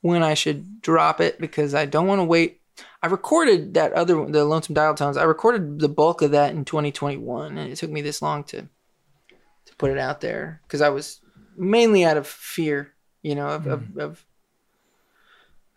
when 0.00 0.22
I 0.22 0.34
should 0.34 0.80
drop 0.80 1.20
it 1.20 1.40
because 1.40 1.74
I 1.74 1.86
don't 1.86 2.06
want 2.06 2.20
to 2.20 2.24
wait 2.24 2.58
I 3.02 3.06
recorded 3.06 3.74
that 3.74 3.92
other 3.92 4.26
the 4.26 4.44
Lonesome 4.44 4.74
Dialtones. 4.74 5.16
I 5.16 5.24
recorded 5.24 5.78
the 5.78 5.88
bulk 5.88 6.22
of 6.22 6.32
that 6.32 6.52
in 6.52 6.64
2021, 6.64 7.56
and 7.56 7.72
it 7.72 7.76
took 7.76 7.90
me 7.90 8.00
this 8.00 8.22
long 8.22 8.44
to 8.44 8.62
to 8.62 9.76
put 9.76 9.90
it 9.90 9.98
out 9.98 10.20
there 10.20 10.60
because 10.64 10.80
I 10.80 10.88
was 10.88 11.20
mainly 11.56 12.04
out 12.04 12.16
of 12.16 12.26
fear, 12.26 12.94
you 13.22 13.34
know, 13.34 13.48
of, 13.48 13.62
mm. 13.64 13.72
of, 13.72 13.96
of 13.98 14.24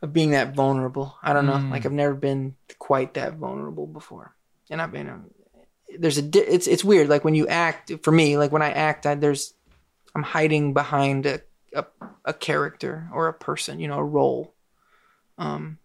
of 0.01 0.13
being 0.13 0.31
that 0.31 0.55
vulnerable. 0.55 1.15
I 1.21 1.33
don't 1.33 1.45
know, 1.45 1.53
mm. 1.53 1.69
like 1.69 1.85
I've 1.85 1.91
never 1.91 2.15
been 2.15 2.55
quite 2.79 3.13
that 3.15 3.35
vulnerable 3.35 3.87
before, 3.87 4.35
and 4.69 4.81
I've 4.81 4.91
been. 4.91 5.09
Um, 5.09 5.31
there's 5.99 6.17
a 6.17 6.29
it's 6.33 6.67
it's 6.67 6.83
weird. 6.83 7.09
Like 7.09 7.23
when 7.23 7.35
you 7.35 7.47
act, 7.47 7.91
for 8.01 8.11
me, 8.11 8.37
like 8.37 8.51
when 8.51 8.61
I 8.61 8.71
act, 8.71 9.05
I, 9.05 9.15
there's 9.15 9.53
I'm 10.15 10.23
hiding 10.23 10.73
behind 10.73 11.25
a, 11.25 11.41
a 11.75 11.85
a 12.25 12.33
character 12.33 13.09
or 13.13 13.27
a 13.27 13.33
person, 13.33 13.79
you 13.79 13.87
know, 13.87 13.99
a 13.99 14.03
role. 14.03 14.53
Um, 15.37 15.79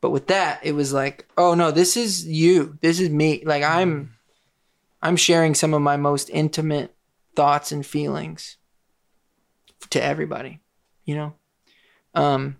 but 0.00 0.10
with 0.10 0.28
that, 0.28 0.60
it 0.64 0.72
was 0.72 0.92
like, 0.92 1.28
oh 1.36 1.54
no, 1.54 1.70
this 1.70 1.96
is 1.96 2.26
you. 2.26 2.78
This 2.80 3.00
is 3.00 3.10
me. 3.10 3.42
Like 3.44 3.62
I'm 3.62 4.14
I'm 5.02 5.16
sharing 5.16 5.54
some 5.54 5.74
of 5.74 5.82
my 5.82 5.96
most 5.96 6.30
intimate 6.30 6.94
thoughts 7.34 7.72
and 7.72 7.84
feelings 7.84 8.56
to 9.90 10.02
everybody, 10.02 10.60
you 11.04 11.14
know? 11.16 11.34
Um 12.14 12.56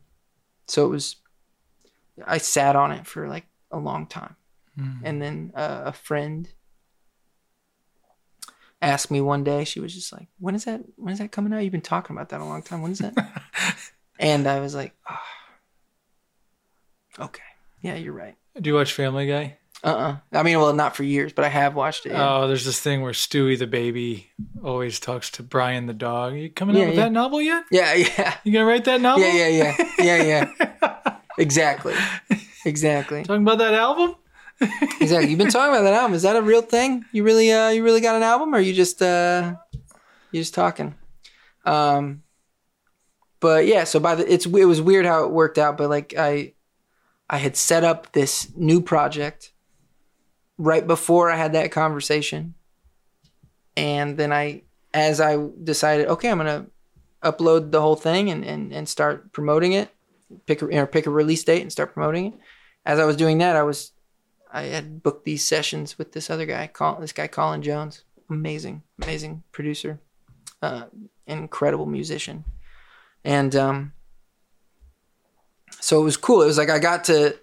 so 0.66 0.84
it 0.86 0.88
was 0.88 1.16
I 2.26 2.38
sat 2.38 2.76
on 2.76 2.92
it 2.92 3.06
for 3.06 3.28
like 3.28 3.46
a 3.70 3.78
long 3.78 4.06
time. 4.06 4.36
Mm. 4.78 5.00
And 5.04 5.22
then 5.22 5.52
uh, 5.54 5.82
a 5.86 5.92
friend 5.92 6.48
asked 8.80 9.10
me 9.10 9.20
one 9.20 9.44
day, 9.44 9.64
she 9.64 9.80
was 9.80 9.94
just 9.94 10.12
like, 10.12 10.28
"When 10.38 10.54
is 10.54 10.64
that? 10.64 10.82
When 10.96 11.12
is 11.12 11.18
that 11.18 11.32
coming 11.32 11.52
out? 11.52 11.62
You've 11.62 11.72
been 11.72 11.80
talking 11.80 12.14
about 12.16 12.28
that 12.30 12.40
a 12.40 12.44
long 12.44 12.62
time. 12.62 12.82
When 12.82 12.92
is 12.92 12.98
that?" 12.98 13.14
and 14.18 14.46
I 14.46 14.60
was 14.60 14.74
like, 14.74 14.94
oh, 15.10 15.18
Okay. 17.20 17.42
Yeah, 17.82 17.94
you're 17.94 18.12
right. 18.12 18.36
Do 18.60 18.70
you 18.70 18.74
watch 18.74 18.92
Family 18.92 19.26
Guy? 19.26 19.56
Uh 19.84 19.86
uh 19.86 20.16
I 20.32 20.42
mean, 20.42 20.58
well, 20.58 20.72
not 20.72 20.96
for 20.96 21.04
years, 21.04 21.32
but 21.32 21.44
I 21.44 21.48
have 21.48 21.76
watched 21.76 22.06
it. 22.06 22.10
Yeah. 22.10 22.38
Oh, 22.38 22.48
there's 22.48 22.64
this 22.64 22.80
thing 22.80 23.02
where 23.02 23.12
Stewie 23.12 23.58
the 23.58 23.66
baby 23.68 24.28
always 24.62 24.98
talks 24.98 25.30
to 25.32 25.44
Brian 25.44 25.86
the 25.86 25.92
dog. 25.92 26.32
Are 26.32 26.36
you 26.36 26.50
coming 26.50 26.76
yeah, 26.76 26.82
out 26.82 26.86
with 26.88 26.96
yeah. 26.96 27.04
that 27.04 27.12
novel 27.12 27.40
yet? 27.40 27.64
Yeah, 27.70 27.94
yeah. 27.94 28.34
You 28.42 28.52
gonna 28.52 28.64
write 28.64 28.84
that 28.86 29.00
novel? 29.00 29.24
Yeah, 29.24 29.48
yeah, 29.48 29.76
yeah, 29.98 30.22
yeah, 30.22 30.50
yeah. 30.82 31.16
exactly, 31.38 31.94
exactly. 32.64 33.22
Talking 33.22 33.42
about 33.42 33.58
that 33.58 33.74
album? 33.74 34.16
Exactly. 34.60 35.30
You've 35.30 35.38
been 35.38 35.50
talking 35.50 35.74
about 35.74 35.82
that 35.82 35.94
album. 35.94 36.14
Is 36.14 36.22
that 36.22 36.36
a 36.36 36.42
real 36.42 36.62
thing? 36.62 37.04
You 37.12 37.24
really, 37.24 37.52
uh, 37.52 37.68
you 37.68 37.84
really 37.84 38.00
got 38.00 38.16
an 38.16 38.22
album, 38.22 38.54
or 38.54 38.60
you 38.60 38.72
just, 38.72 39.00
uh, 39.00 39.54
you 40.32 40.40
just 40.40 40.54
talking? 40.54 40.94
Um, 41.64 42.22
but 43.40 43.66
yeah. 43.66 43.84
So 43.84 44.00
by 44.00 44.16
the, 44.16 44.32
it's 44.32 44.46
it 44.46 44.64
was 44.64 44.80
weird 44.80 45.06
how 45.06 45.24
it 45.24 45.30
worked 45.30 45.58
out, 45.58 45.76
but 45.76 45.88
like 45.88 46.14
I 46.16 46.54
I 47.30 47.38
had 47.38 47.56
set 47.56 47.84
up 47.84 48.12
this 48.12 48.50
new 48.56 48.80
project 48.80 49.52
right 50.56 50.86
before 50.86 51.30
I 51.30 51.36
had 51.36 51.52
that 51.52 51.70
conversation. 51.70 52.54
And 53.76 54.16
then 54.16 54.32
I, 54.32 54.62
as 54.92 55.20
I 55.20 55.36
decided, 55.62 56.08
okay, 56.08 56.30
I'm 56.30 56.38
to 56.38 56.66
upload 57.22 57.70
the 57.70 57.80
whole 57.80 57.94
thing 57.94 58.30
and, 58.30 58.44
and, 58.44 58.72
and 58.72 58.88
start 58.88 59.32
promoting 59.32 59.72
it, 59.72 59.90
pick 60.46 60.62
a, 60.62 60.66
or 60.80 60.86
pick 60.86 61.06
a 61.06 61.10
release 61.10 61.44
date 61.44 61.62
and 61.62 61.70
start 61.70 61.94
promoting 61.94 62.32
it. 62.32 62.34
As 62.84 62.98
I 62.98 63.04
was 63.04 63.16
doing 63.16 63.38
that, 63.38 63.54
I 63.54 63.62
was, 63.62 63.92
I 64.52 64.62
had 64.62 65.02
booked 65.02 65.24
these 65.24 65.44
sessions 65.44 65.98
with 65.98 66.12
this 66.12 66.30
other 66.30 66.46
guy, 66.46 66.70
this 67.00 67.12
guy, 67.12 67.26
Colin 67.26 67.62
Jones. 67.62 68.04
Amazing, 68.30 68.82
amazing 69.02 69.42
producer, 69.52 70.00
uh, 70.60 70.84
incredible 71.26 71.86
musician. 71.86 72.44
And, 73.24 73.56
um, 73.56 73.92
so 75.80 76.00
it 76.00 76.04
was 76.04 76.16
cool. 76.16 76.42
It 76.42 76.46
was 76.46 76.58
like 76.58 76.70
I 76.70 76.78
got 76.78 77.04
to 77.04 77.38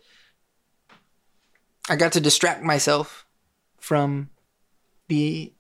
I 1.90 1.96
got 1.96 2.14
to 2.14 2.22
distract 2.22 2.64
myself 2.64 3.26
from 3.78 4.30
the 5.08 5.54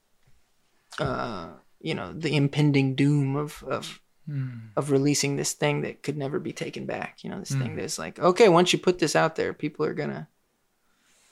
uh 0.99 1.49
you 1.80 1.93
know 1.93 2.13
the 2.13 2.35
impending 2.35 2.95
doom 2.95 3.35
of 3.35 3.63
of 3.67 4.01
mm. 4.27 4.69
of 4.76 4.89
releasing 4.89 5.35
this 5.35 5.53
thing 5.53 5.81
that 5.81 6.01
could 6.01 6.17
never 6.17 6.39
be 6.39 6.53
taken 6.53 6.85
back 6.85 7.19
you 7.23 7.30
know 7.30 7.39
this 7.39 7.51
mm. 7.51 7.61
thing 7.61 7.76
that's 7.76 7.99
like 7.99 8.17
okay 8.17 8.49
once 8.49 8.73
you 8.73 8.80
put 8.80 8.97
this 8.97 9.15
out 9.15 9.35
there 9.35 9.53
people 9.53 9.85
are 9.85 9.93
gonna 9.93 10.27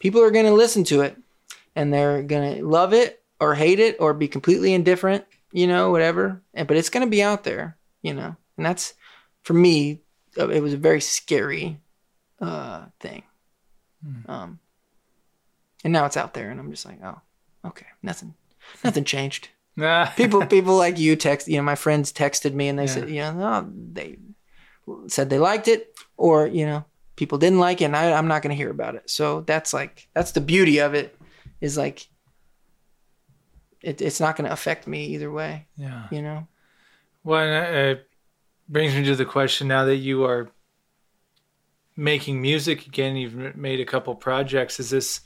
people 0.04 0.22
are 0.22 0.32
gonna 0.32 0.54
listen 0.54 0.84
to 0.84 1.02
it 1.02 1.18
and 1.76 1.92
they're 1.92 2.22
gonna 2.22 2.62
love 2.62 2.94
it 2.94 3.24
or 3.40 3.56
hate 3.56 3.80
it 3.80 3.98
or 4.00 4.14
be 4.14 4.28
completely 4.28 4.74
indifferent 4.74 5.26
you 5.52 5.66
know 5.66 5.90
whatever 5.90 6.42
and 6.54 6.68
but 6.68 6.78
it's 6.78 6.90
gonna 6.90 7.08
be 7.08 7.24
out 7.24 7.44
there 7.44 7.76
you 8.04 8.14
know 8.14 8.36
and 8.58 8.66
that's 8.66 8.94
for 9.42 9.54
me 9.54 10.00
it 10.38 10.62
was 10.62 10.74
a 10.74 10.78
very 10.78 11.02
scary 11.02 11.80
uh, 12.42 12.86
thing. 13.00 13.24
Hmm. 14.04 14.32
Um, 14.32 14.60
and 15.84 15.94
now 15.94 16.06
it's 16.06 16.18
out 16.18 16.34
there, 16.34 16.50
and 16.50 16.60
I'm 16.60 16.72
just 16.72 16.86
like, 16.86 17.00
oh, 17.04 17.20
okay, 17.66 17.88
nothing, 18.02 18.34
nothing 18.84 19.04
changed. 19.04 19.50
people, 20.16 20.46
people 20.46 20.78
like 20.78 21.00
you 21.00 21.16
text, 21.16 21.48
you 21.48 21.58
know, 21.58 21.64
my 21.64 21.76
friends 21.76 22.14
texted 22.14 22.54
me 22.54 22.68
and 22.68 22.78
they 22.78 22.84
yeah. 22.84 22.92
said, 22.92 23.10
you 23.10 23.22
know, 23.22 23.38
oh, 23.40 23.72
they 23.92 24.18
said 25.08 25.30
they 25.30 25.40
liked 25.40 25.68
it, 25.68 25.96
or 26.16 26.46
you 26.48 26.66
know, 26.66 26.86
people 27.16 27.38
didn't 27.38 27.60
like 27.60 27.82
it, 27.82 27.86
and 27.86 27.96
I, 27.96 28.12
I'm 28.14 28.28
not 28.28 28.42
going 28.42 28.52
to 28.52 28.56
hear 28.56 28.72
about 28.72 28.96
it. 28.96 29.10
So 29.10 29.42
that's 29.42 29.74
like, 29.74 30.08
that's 30.14 30.32
the 30.32 30.42
beauty 30.42 30.80
of 30.80 30.94
it, 30.94 31.18
is 31.62 31.78
like, 31.78 32.08
it, 33.82 34.02
it's 34.02 34.20
not 34.20 34.36
going 34.36 34.48
to 34.48 34.54
affect 34.54 34.88
me 34.88 35.06
either 35.08 35.32
way. 35.32 35.68
Yeah, 35.78 36.08
you 36.12 36.22
know. 36.22 36.48
Well, 37.24 37.40
uh, 37.40 37.92
it 37.92 38.08
brings 38.68 38.96
me 38.96 39.04
to 39.06 39.16
the 39.16 39.26
question 39.26 39.68
now 39.68 39.86
that 39.86 39.98
you 39.98 40.24
are 40.24 40.50
making 41.96 42.42
music 42.42 42.88
again 42.88 43.16
you've 43.16 43.56
made 43.56 43.80
a 43.80 43.86
couple 43.86 44.16
projects 44.16 44.80
is 44.80 44.90
this 44.90 45.22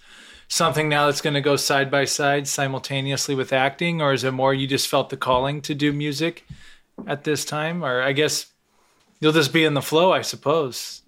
something 0.49 0.89
now 0.89 1.05
that's 1.05 1.21
going 1.21 1.33
to 1.33 1.41
go 1.41 1.55
side 1.55 1.89
by 1.89 2.03
side 2.03 2.47
simultaneously 2.47 3.35
with 3.35 3.53
acting 3.53 4.01
or 4.01 4.11
is 4.11 4.23
it 4.23 4.31
more 4.31 4.53
you 4.53 4.67
just 4.67 4.87
felt 4.87 5.09
the 5.09 5.17
calling 5.17 5.61
to 5.61 5.73
do 5.73 5.93
music 5.93 6.45
at 7.05 7.23
this 7.23 7.45
time 7.45 7.83
or 7.83 8.01
i 8.01 8.11
guess 8.11 8.47
you'll 9.19 9.31
just 9.31 9.53
be 9.53 9.63
in 9.63 9.75
the 9.75 9.81
flow 9.81 10.11
i 10.11 10.21
suppose 10.21 11.03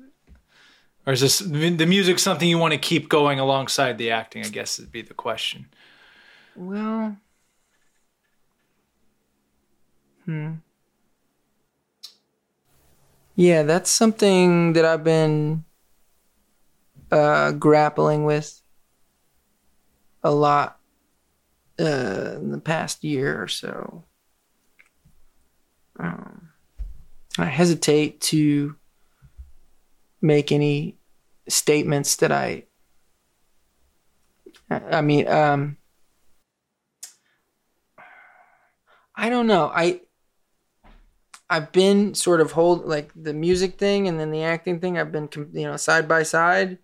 Or 1.06 1.14
is 1.14 1.22
this 1.22 1.40
the 1.40 1.86
music 1.86 2.20
something 2.20 2.48
you 2.48 2.58
want 2.58 2.74
to 2.74 2.80
keep 2.80 3.10
going 3.10 3.40
alongside 3.40 3.98
the 3.98 4.12
acting? 4.12 4.46
I 4.46 4.50
guess 4.50 4.80
would 4.80 4.92
be 4.92 5.02
the 5.02 5.14
question. 5.14 5.68
Well, 6.56 7.18
hmm. 10.26 10.54
Yeah, 13.36 13.64
that's 13.64 13.90
something 13.90 14.74
that 14.74 14.84
I've 14.84 15.04
been 15.04 15.64
uh, 17.12 17.54
grappling 17.54 18.26
with 18.26 18.62
a 20.22 20.32
lot 20.32 20.80
uh, 21.80 22.36
in 22.36 22.52
the 22.52 22.60
past 22.60 23.04
year 23.04 23.42
or 23.42 23.48
so. 23.48 24.04
Um, 25.98 26.50
I 27.38 27.46
hesitate 27.46 28.20
to 28.22 28.76
make 30.22 30.52
any 30.52 30.98
statements 31.48 32.16
that 32.18 32.32
I. 32.32 32.66
I 34.70 35.02
mean, 35.02 35.28
um, 35.28 35.78
I 39.16 39.30
don't 39.30 39.48
know. 39.48 39.72
I 39.74 40.02
I've 41.50 41.72
been 41.72 42.14
sort 42.14 42.42
of 42.42 42.52
hold 42.52 42.86
like 42.86 43.12
the 43.16 43.34
music 43.34 43.80
thing 43.80 44.08
and 44.08 44.20
then 44.20 44.32
the 44.32 44.44
acting 44.44 44.80
thing. 44.80 44.98
I've 44.98 45.12
been 45.12 45.30
you 45.54 45.64
know 45.64 45.78
side 45.78 46.08
by 46.08 46.24
side, 46.24 46.78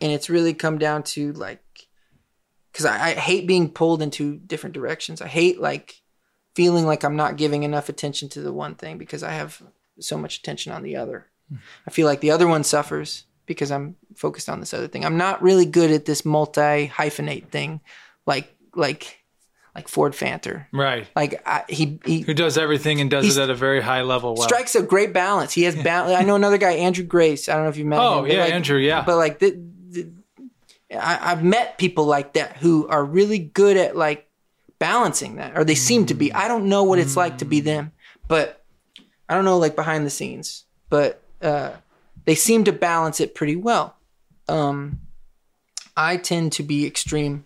and 0.00 0.12
it's 0.12 0.30
really 0.30 0.54
come 0.54 0.78
down 0.78 1.02
to 1.14 1.32
like 1.32 1.62
because 2.72 2.86
I, 2.86 3.08
I 3.08 3.14
hate 3.14 3.48
being 3.48 3.70
pulled 3.70 4.02
into 4.02 4.36
different 4.38 4.74
directions. 4.74 5.20
I 5.20 5.26
hate 5.26 5.60
like 5.60 6.00
feeling 6.54 6.86
like 6.86 7.04
I'm 7.04 7.16
not 7.16 7.36
giving 7.36 7.64
enough 7.64 7.88
attention 7.88 8.28
to 8.30 8.40
the 8.40 8.52
one 8.52 8.76
thing 8.76 8.98
because 8.98 9.22
I 9.22 9.32
have 9.32 9.62
so 9.98 10.16
much 10.16 10.38
attention 10.38 10.72
on 10.72 10.82
the 10.82 10.96
other. 10.96 11.29
Mm. 11.52 11.58
I 11.86 11.90
feel 11.90 12.06
like 12.06 12.20
the 12.20 12.30
other 12.30 12.48
one 12.48 12.64
suffers 12.64 13.24
because 13.46 13.70
I'm 13.70 13.96
focused 14.14 14.48
on 14.48 14.60
this 14.60 14.72
other 14.72 14.88
thing. 14.88 15.04
I'm 15.04 15.16
not 15.16 15.42
really 15.42 15.66
good 15.66 15.90
at 15.90 16.04
this 16.04 16.24
multi 16.24 16.88
hyphenate 16.88 17.48
thing, 17.48 17.80
like 18.26 18.54
like 18.74 19.20
like 19.74 19.88
Ford 19.88 20.12
Fanter. 20.12 20.66
Right. 20.72 21.06
Like 21.14 21.42
I, 21.46 21.64
he, 21.68 22.00
he 22.04 22.20
who 22.20 22.34
does 22.34 22.58
everything 22.58 23.00
and 23.00 23.10
does 23.10 23.36
it 23.36 23.40
at 23.40 23.50
a 23.50 23.54
very 23.54 23.80
high 23.80 24.02
level. 24.02 24.34
Well. 24.34 24.46
Strikes 24.46 24.74
a 24.74 24.82
great 24.82 25.12
balance. 25.12 25.52
He 25.52 25.62
has 25.62 25.76
balance. 25.76 26.18
I 26.18 26.24
know 26.24 26.36
another 26.36 26.58
guy, 26.58 26.72
Andrew 26.72 27.04
Grace. 27.04 27.48
I 27.48 27.54
don't 27.54 27.64
know 27.64 27.70
if 27.70 27.76
you 27.76 27.84
met 27.84 28.00
oh, 28.00 28.24
him. 28.24 28.30
yeah, 28.30 28.44
like, 28.44 28.52
Andrew. 28.52 28.78
Yeah. 28.78 29.02
But 29.02 29.16
like 29.16 29.38
the, 29.38 29.50
the 29.88 30.10
I, 30.92 31.32
I've 31.32 31.44
met 31.44 31.78
people 31.78 32.04
like 32.04 32.34
that 32.34 32.56
who 32.56 32.88
are 32.88 33.04
really 33.04 33.38
good 33.38 33.76
at 33.76 33.96
like 33.96 34.28
balancing 34.78 35.36
that, 35.36 35.56
or 35.56 35.64
they 35.64 35.74
seem 35.74 36.06
to 36.06 36.14
be. 36.14 36.32
I 36.32 36.48
don't 36.48 36.68
know 36.68 36.84
what 36.84 36.98
it's 36.98 37.16
like 37.16 37.38
to 37.38 37.44
be 37.44 37.60
them, 37.60 37.92
but 38.26 38.64
I 39.28 39.34
don't 39.34 39.44
know 39.44 39.58
like 39.58 39.76
behind 39.76 40.04
the 40.04 40.10
scenes, 40.10 40.64
but 40.88 41.22
uh, 41.42 41.72
they 42.24 42.34
seem 42.34 42.64
to 42.64 42.72
balance 42.72 43.20
it 43.20 43.34
pretty 43.34 43.56
well. 43.56 43.96
Um, 44.48 45.00
I 45.96 46.16
tend 46.16 46.52
to 46.52 46.62
be 46.62 46.86
extreme 46.86 47.44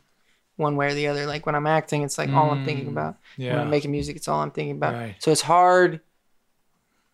one 0.57 0.77
way 0.77 0.89
or 0.89 0.95
the 0.95 1.09
other. 1.09 1.27
Like 1.27 1.47
when 1.47 1.55
I'm 1.55 1.66
acting, 1.66 2.03
it's 2.03 2.19
like 2.19 2.31
all 2.31 2.51
I'm 2.51 2.65
thinking 2.65 2.89
about. 2.89 3.16
Yeah. 3.37 3.53
When 3.53 3.61
I'm 3.62 3.71
making 3.71 3.91
music, 3.91 4.16
it's 4.16 4.29
all 4.29 4.41
I'm 4.41 4.51
thinking 4.51 4.77
about. 4.77 4.95
Right. 4.95 5.16
So 5.19 5.31
it's 5.33 5.43
hard. 5.43 6.01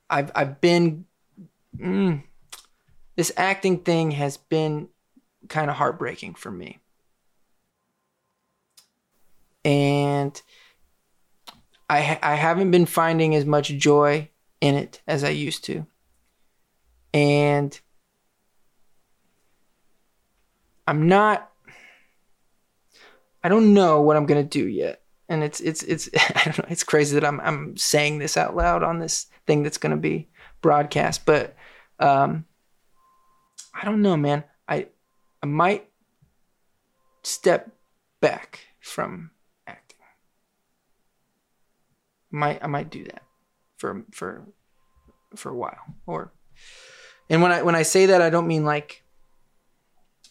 I've 0.09 0.31
I've 0.35 0.61
been 0.61 1.05
mm, 1.77 2.23
this 3.16 3.32
acting 3.36 3.78
thing 3.78 4.12
has 4.12 4.36
been 4.36 4.89
kind 5.48 5.70
of 5.70 5.77
heartbreaking 5.77 6.35
for 6.35 6.51
me. 6.51 6.81
And 9.65 10.40
I 11.89 12.19
I 12.23 12.35
haven't 12.35 12.70
been 12.70 12.86
finding 12.86 13.35
as 13.35 13.44
much 13.44 13.69
joy 13.69 14.28
in 14.61 14.74
it 14.74 15.01
as 15.07 15.24
I 15.24 15.31
used 15.31 15.65
to. 15.65 15.86
And 17.12 17.78
I'm 20.86 21.08
not 21.08 21.50
I 23.42 23.48
don't 23.48 23.72
know 23.72 24.02
what 24.02 24.16
I'm 24.16 24.26
gonna 24.26 24.42
do 24.42 24.66
yet. 24.66 25.02
And 25.28 25.42
it's 25.42 25.60
it's 25.60 25.82
it's 25.82 26.08
I 26.34 26.42
don't 26.44 26.58
know, 26.58 26.64
it's 26.68 26.84
crazy 26.84 27.14
that 27.14 27.24
I'm 27.24 27.40
I'm 27.40 27.76
saying 27.76 28.18
this 28.18 28.36
out 28.36 28.56
loud 28.56 28.82
on 28.82 28.98
this 28.98 29.26
thing 29.46 29.62
that's 29.62 29.78
gonna 29.78 29.96
be 29.96 30.28
broadcast, 30.60 31.24
but 31.24 31.56
um 31.98 32.44
I 33.74 33.84
don't 33.84 34.02
know, 34.02 34.16
man. 34.16 34.44
I 34.68 34.88
I 35.42 35.46
might 35.46 35.88
step 37.22 37.70
back 38.20 38.60
from 38.80 39.30
acting. 39.66 39.98
Might 42.30 42.62
I 42.62 42.66
might 42.66 42.90
do 42.90 43.04
that 43.04 43.22
for 43.78 44.04
for 44.12 44.46
for 45.36 45.50
a 45.50 45.56
while. 45.56 45.94
Or 46.06 46.32
and 47.31 47.40
when 47.40 47.52
I 47.52 47.62
when 47.62 47.74
I 47.74 47.82
say 47.82 48.07
that 48.07 48.20
I 48.20 48.28
don't 48.28 48.47
mean 48.47 48.65
like 48.65 49.02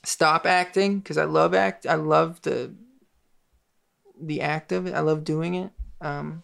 stop 0.04 0.46
acting 0.46 1.00
because 1.00 1.18
I 1.18 1.26
love 1.26 1.56
act 1.56 1.88
I 1.88 1.96
love 1.96 2.42
the 2.44 2.74
the 4.22 4.42
act 4.42 4.72
of 4.72 4.86
it. 4.86 4.94
I 4.94 5.00
love 5.00 5.24
doing 5.24 5.56
it. 5.56 5.72
Um, 6.02 6.44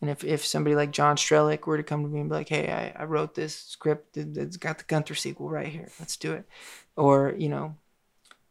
and 0.00 0.10
if, 0.10 0.22
if 0.22 0.44
somebody 0.44 0.76
like 0.76 0.90
John 0.90 1.16
Strelick 1.16 1.66
were 1.66 1.76
to 1.76 1.82
come 1.82 2.02
to 2.02 2.08
me 2.08 2.20
and 2.20 2.28
be 2.28 2.34
like, 2.34 2.48
hey, 2.48 2.70
I, 2.70 3.02
I 3.02 3.04
wrote 3.04 3.34
this 3.34 3.54
script, 3.56 4.16
it's 4.16 4.56
got 4.56 4.78
the 4.78 4.84
Gunther 4.84 5.14
sequel 5.14 5.48
right 5.48 5.68
here, 5.68 5.88
let's 5.98 6.16
do 6.16 6.32
it. 6.34 6.46
Or, 6.96 7.34
you 7.36 7.48
know, 7.48 7.76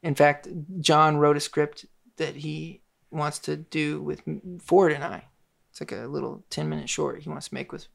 in 0.01 0.15
fact, 0.15 0.47
John 0.79 1.17
wrote 1.17 1.37
a 1.37 1.41
script 1.41 1.85
that 2.17 2.37
he 2.37 2.81
wants 3.11 3.39
to 3.39 3.55
do 3.55 4.01
with 4.01 4.23
Ford 4.61 4.91
and 4.91 5.03
I. 5.03 5.25
It's 5.69 5.81
like 5.81 5.91
a 5.91 6.07
little 6.07 6.43
10 6.49 6.69
minute 6.69 6.89
short 6.89 7.21
he 7.21 7.29
wants 7.29 7.49
to 7.49 7.53
make 7.53 7.71
with 7.71 7.87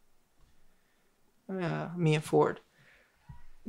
uh, 1.49 1.89
me 1.97 2.15
and 2.15 2.25
Ford. 2.25 2.61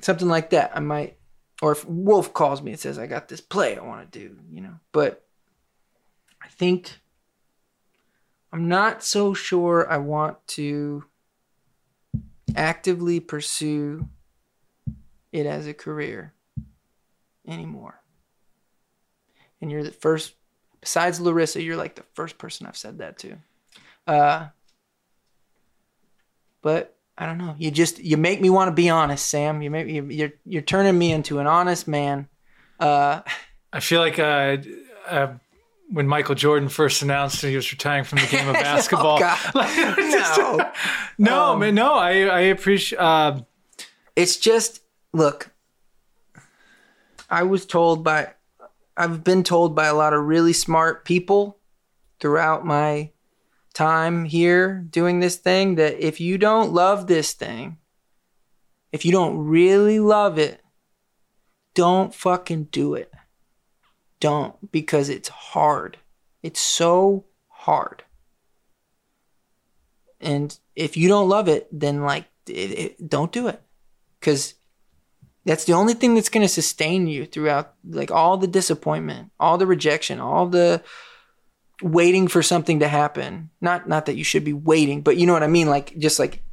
Something 0.02 0.28
like 0.28 0.52
that. 0.52 0.72
I 0.76 0.80
might, 0.80 1.18
or 1.62 1.72
if 1.72 1.86
Wolf 1.86 2.34
calls 2.34 2.62
me 2.62 2.72
and 2.72 2.80
says, 2.80 2.98
I 2.98 3.08
got 3.08 3.28
this 3.28 3.42
play 3.42 3.78
I 3.78 3.84
want 3.84 4.12
to 4.12 4.20
do, 4.20 4.38
you 4.50 4.62
know, 4.62 4.76
but 4.92 5.26
I 6.42 6.48
think 6.48 7.00
I'm 8.52 8.68
not 8.68 9.04
so 9.04 9.34
sure 9.34 9.90
I 9.90 9.98
want 9.98 10.38
to 10.50 11.06
actively 12.56 13.20
pursue 13.20 14.08
it 15.32 15.46
as 15.46 15.68
a 15.68 15.74
career 15.74 16.34
anymore. 17.48 18.02
And 19.62 19.70
you're 19.70 19.84
the 19.84 19.92
first, 19.92 20.34
besides 20.82 21.20
Larissa, 21.20 21.62
you're 21.62 21.78
like 21.78 21.96
the 21.96 22.06
first 22.14 22.38
person 22.38 22.66
I've 22.66 22.78
said 22.78 23.00
that 23.00 23.18
to. 23.20 23.38
Uh, 24.08 24.48
but 26.62 26.98
I 27.20 27.26
don't 27.26 27.38
know. 27.38 27.54
You 27.58 27.70
just 27.70 28.00
you 28.00 28.16
make 28.16 28.40
me 28.40 28.50
want 28.50 28.70
to 28.70 28.72
be 28.72 28.90
honest, 28.90 29.28
Sam. 29.28 29.62
You 29.62 29.70
make 29.70 29.88
you, 29.88 30.06
you're 30.06 30.32
you're 30.46 30.62
turning 30.62 30.98
me 30.98 31.12
into 31.12 31.40
an 31.40 31.48
honest 31.48 31.86
man. 31.86 32.30
Uh, 32.80 33.22
I 33.74 33.82
feel 33.82 34.00
like 34.00 34.18
uh, 34.18 34.58
uh, 35.06 35.34
when 35.92 36.08
Michael 36.08 36.36
Jordan 36.36 36.70
first 36.70 37.02
announced 37.02 37.42
that 37.42 37.50
he 37.50 37.58
was 37.58 37.70
retiring 37.74 38.06
from 38.06 38.20
the 38.20 38.28
game 38.28 38.48
of 38.48 38.54
basketball. 38.54 39.20
oh, 39.22 40.62
no, 41.18 41.32
no, 41.32 41.44
um, 41.52 41.60
man, 41.60 41.76
no. 41.76 41.94
I 41.94 42.22
I 42.22 42.40
appreciate. 42.40 43.00
Uh, 43.00 43.42
it's 44.16 44.38
just 44.38 44.82
look. 45.12 45.52
I 47.30 47.44
was 47.44 47.66
told 47.66 48.04
by, 48.04 48.34
I've 48.98 49.24
been 49.24 49.44
told 49.44 49.76
by 49.76 49.86
a 49.86 49.94
lot 49.94 50.14
of 50.14 50.24
really 50.24 50.54
smart 50.54 51.06
people 51.06 51.60
throughout 52.20 52.66
my 52.66 53.12
time 53.80 54.26
here 54.26 54.86
doing 54.90 55.20
this 55.20 55.38
thing 55.38 55.76
that 55.76 56.06
if 56.06 56.20
you 56.20 56.38
don't 56.38 56.74
love 56.74 57.08
this 57.08 57.34
thing, 57.34 57.78
if 58.92 59.06
you 59.06 59.12
don't 59.12 59.38
really 59.38 60.00
love 60.00 60.38
it, 60.38 60.62
don't 61.74 62.14
fucking 62.14 62.66
do 62.66 62.96
it 62.96 63.12
don't 64.20 64.72
because 64.72 65.10
it's 65.10 65.30
hard. 65.30 65.98
It's 66.44 66.60
so 66.60 67.26
hard. 67.48 68.04
And 70.20 70.58
if 70.76 70.98
you 70.98 71.08
don't 71.08 71.30
love 71.30 71.48
it, 71.48 71.68
then 71.72 72.02
like 72.02 72.26
it, 72.48 72.52
it, 72.52 73.10
don't 73.10 73.32
do 73.32 73.48
it. 73.48 73.62
Cuz 74.22 74.56
that's 75.46 75.64
the 75.64 75.74
only 75.74 75.94
thing 75.94 76.16
that's 76.16 76.30
going 76.30 76.46
to 76.46 76.54
sustain 76.54 77.08
you 77.08 77.26
throughout 77.26 77.74
like 77.88 78.12
all 78.12 78.38
the 78.38 78.48
disappointment, 78.48 79.32
all 79.40 79.58
the 79.58 79.66
rejection, 79.66 80.20
all 80.20 80.48
the 80.48 80.84
waiting 81.82 82.28
for 82.28 82.42
something 82.42 82.80
to 82.80 82.88
happen. 82.88 83.50
Not 83.62 83.88
not 83.88 84.06
that 84.06 84.16
you 84.16 84.24
should 84.24 84.44
be 84.44 84.54
waiting, 84.54 85.02
but 85.02 85.18
you 85.18 85.26
know 85.26 85.34
what 85.34 85.44
I 85.44 85.48
mean 85.48 85.68
like 85.68 85.98
just 85.98 86.20
like 86.20 86.44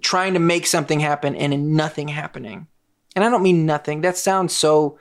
trying 0.00 0.34
to 0.34 0.40
make 0.40 0.66
something 0.66 1.00
happen 1.00 1.34
and 1.34 1.72
nothing 1.76 2.08
happening. 2.08 2.66
And 3.14 3.24
I 3.24 3.30
don't 3.30 3.42
mean 3.42 3.66
nothing. 3.66 4.02
That 4.02 4.16
sounds 4.16 4.56
so 4.56 4.98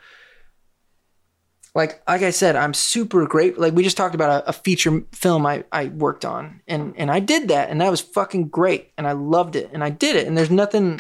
like 1.76 2.02
like 2.08 2.24
I 2.24 2.32
said, 2.32 2.56
I'm 2.56 2.74
super 2.74 3.26
great. 3.28 3.58
Like 3.58 3.74
we 3.74 3.84
just 3.84 3.98
talked 3.98 4.16
about 4.16 4.44
a, 4.44 4.50
a, 4.50 4.54
feature 4.54 5.04
film 5.12 5.46
I, 5.46 5.64
I 5.72 5.86
worked 5.86 6.26
on, 6.26 6.62
and 6.68 6.94
and 6.98 7.12
I 7.12 7.20
did 7.20 7.50
that, 7.50 7.70
and 7.70 7.80
that 7.82 7.92
was 7.92 8.02
fucking 8.02 8.50
great, 8.50 8.92
and 8.98 9.08
I 9.08 9.12
loved 9.12 9.56
it, 9.56 9.70
and 9.72 9.84
I 9.84 9.90
did 9.90 10.16
it, 10.16 10.28
and 10.28 10.38
there's 10.38 10.50
nothing, 10.50 11.00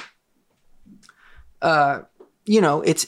uh, 1.61 2.01
you 2.45 2.61
know, 2.61 2.81
it's 2.81 3.07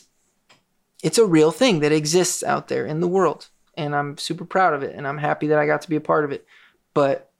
it's 1.03 1.17
a 1.17 1.25
real 1.25 1.51
thing 1.51 1.79
that 1.81 1.91
exists 1.91 2.43
out 2.43 2.67
there 2.67 2.85
in 2.85 2.99
the 2.99 3.07
world, 3.07 3.49
and 3.81 3.95
I'm 3.95 4.17
super 4.17 4.45
proud 4.45 4.73
of 4.73 4.83
it, 4.83 4.95
and 4.95 5.07
I'm 5.07 5.17
happy 5.17 5.47
that 5.47 5.57
I 5.57 5.65
got 5.65 5.81
to 5.81 5.89
be 5.89 5.95
a 5.95 6.01
part 6.01 6.23
of 6.23 6.31
it, 6.31 6.45
but 6.93 7.31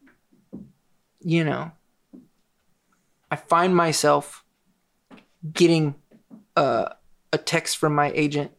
you 1.20 1.44
know, 1.44 1.72
I 3.30 3.36
find 3.36 3.76
myself 3.76 4.44
getting 5.54 5.96
uh, 6.56 6.90
a 7.32 7.38
text 7.38 7.78
from 7.78 7.94
my 7.94 8.12
agent 8.16 8.52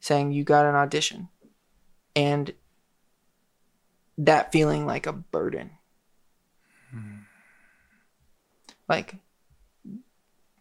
saying 0.00 0.32
you 0.32 0.42
got 0.42 0.64
an 0.64 0.74
audition. 0.74 1.28
And 2.16 2.52
that 4.16 4.50
feeling 4.50 4.86
like 4.86 5.06
a 5.06 5.12
burden. 5.12 5.70
Like 8.88 9.16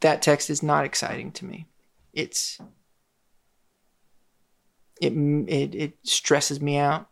that 0.02 0.22
text 0.22 0.50
is 0.50 0.62
not 0.62 0.84
exciting 0.84 1.32
to 1.32 1.46
me. 1.46 1.66
It's 2.14 2.60
it 5.02 5.14
it 5.14 5.76
it 5.76 5.94
stresses 6.04 6.62
me 6.62 6.78
out. 6.78 7.10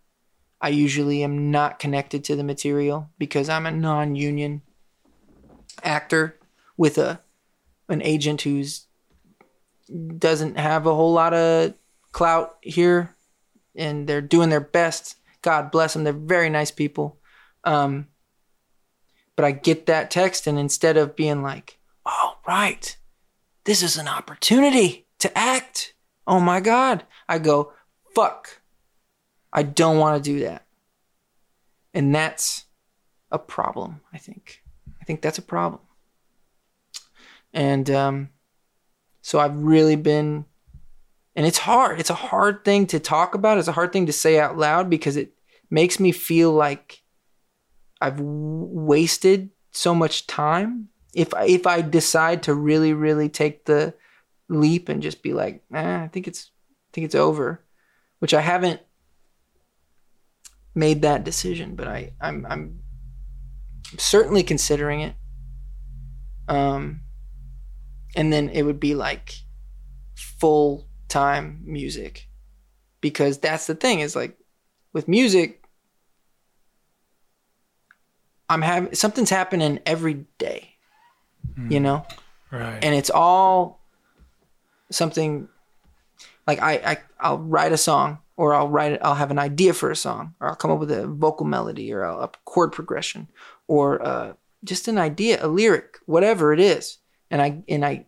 I 0.62 0.70
usually 0.70 1.24
am 1.24 1.52
not 1.52 1.80
connected 1.80 2.24
to 2.26 2.36
the 2.36 2.44
material 2.44 3.10
because 3.20 3.49
i'm 3.49 3.66
a 3.66 3.72
non-union 3.72 4.62
actor 5.84 6.40
with 6.78 6.98
a 6.98 7.20
an 7.90 8.02
agent 8.02 8.41
who's 8.41 8.88
doesn't 10.18 10.57
have 10.57 10.88
a 10.88 10.95
whole 10.95 11.14
lot 11.14 11.34
of 11.34 11.74
clout 12.12 12.57
here 12.62 13.16
and 13.76 14.07
they're 14.07 14.22
doing 14.22 14.49
their 14.49 14.62
best. 14.62 15.18
God 15.41 15.70
bless 15.70 15.94
them 15.94 16.03
they're 16.03 16.14
very 16.14 16.49
nice 16.49 16.72
people. 16.72 17.20
Um, 17.64 18.07
but 19.36 19.45
i 19.45 19.52
get 19.52 19.86
that 19.86 20.10
text 20.10 20.48
and 20.48 20.57
instead 20.57 20.98
of 20.98 21.16
being 21.16 21.41
like 21.41 21.78
oh 22.06 22.38
right 22.48 22.95
this 23.66 23.84
is 23.84 23.98
an 23.98 24.07
opportunity 24.07 25.07
to 25.20 25.38
act. 25.38 25.94
Oh 26.26 26.40
my 26.40 26.60
god 26.60 27.06
i 27.28 27.38
go 27.38 27.74
fuck 28.16 28.62
i 29.54 29.62
don't 29.62 30.00
want 30.00 30.24
to 30.24 30.32
do 30.32 30.40
that 30.40 30.66
and 31.94 32.16
that's 32.16 32.66
a 33.32 33.38
problem 33.38 34.02
i 34.14 34.18
think 34.18 34.64
i 35.02 35.06
think 35.06 35.22
that's 35.22 35.38
a 35.38 35.44
problem 35.44 35.82
and 37.56 37.90
um, 37.90 38.30
so 39.22 39.40
I've 39.40 39.56
really 39.56 39.96
been, 39.96 40.46
and 41.36 41.48
it's 41.48 41.58
hard. 41.58 42.00
It's 42.02 42.10
a 42.10 42.14
hard 42.14 42.66
thing 42.66 42.86
to 42.88 43.00
talk 43.00 43.34
about. 43.34 43.58
It's 43.58 43.70
a 43.70 43.72
hard 43.72 43.94
thing 43.94 44.06
to 44.08 44.14
say 44.14 44.38
out 44.38 44.58
loud 44.58 44.90
because 44.90 45.16
it 45.16 45.32
makes 45.72 46.00
me 46.00 46.12
feel 46.12 46.52
like 46.52 47.02
I've 48.02 48.18
w- 48.18 48.68
wasted 48.70 49.52
so 49.72 49.96
much 49.96 50.28
time. 50.28 50.90
If 51.14 51.34
I, 51.34 51.46
if 51.46 51.66
I 51.66 51.82
decide 51.82 52.44
to 52.44 52.54
really, 52.54 52.92
really 52.92 53.30
take 53.30 53.66
the 53.66 53.94
leap 54.50 54.90
and 54.90 55.02
just 55.02 55.24
be 55.24 55.32
like, 55.32 55.64
eh, 55.74 56.04
I 56.04 56.10
think 56.10 56.28
it's, 56.28 56.52
I 56.72 56.90
think 56.92 57.06
it's 57.06 57.16
over, 57.16 57.65
which 58.26 58.34
I 58.34 58.42
haven't 58.42 58.82
made 60.74 61.04
that 61.04 61.24
decision, 61.24 61.76
but 61.76 61.88
I, 61.88 62.14
I'm, 62.20 62.44
I'm 62.50 62.80
certainly 64.00 64.42
considering 64.42 65.02
it. 65.02 65.14
Um, 66.48 67.02
and 68.16 68.34
then 68.34 68.50
it 68.50 68.64
would 68.64 68.80
be 68.80 68.96
like 68.96 69.36
full 70.16 70.88
time 71.08 71.62
music 71.66 72.28
because 73.00 73.38
that's 73.38 73.68
the 73.68 73.76
thing 73.76 74.00
is 74.00 74.16
like 74.16 74.40
with 74.92 75.08
music 75.08 75.64
i'm 78.50 78.64
having 78.64 78.96
something's 78.96 79.30
happening 79.30 79.80
every 79.86 80.26
day 80.40 80.70
mm. 81.56 81.72
you 81.72 81.80
know 81.80 82.04
right 82.52 82.84
and 82.84 82.96
it's 82.96 83.12
all 83.12 83.86
something 84.90 85.48
like 86.48 86.62
I, 86.62 86.74
I 86.74 86.98
i'll 87.20 87.40
write 87.40 87.72
a 87.72 87.78
song 87.78 88.20
or 88.38 88.54
i'll 88.54 88.70
write 88.70 89.00
i'll 89.02 89.16
have 89.16 89.32
an 89.32 89.40
idea 89.40 89.74
for 89.74 89.92
a 89.92 89.96
song 89.96 90.36
or 90.40 90.50
i'll 90.50 90.56
come 90.56 90.72
up 90.72 90.80
with 90.80 90.92
a 90.92 91.08
vocal 91.08 91.46
melody 91.46 91.94
or 91.94 92.02
a 92.02 92.30
chord 92.46 92.72
progression 92.72 93.28
or 93.68 94.02
uh, 94.06 94.34
just 94.64 94.88
an 94.88 94.98
idea 94.98 95.44
a 95.44 95.48
lyric 95.48 95.98
whatever 96.06 96.54
it 96.54 96.60
is 96.60 97.00
and 97.32 97.42
I 97.42 97.64
and 97.68 97.86
I 97.86 98.06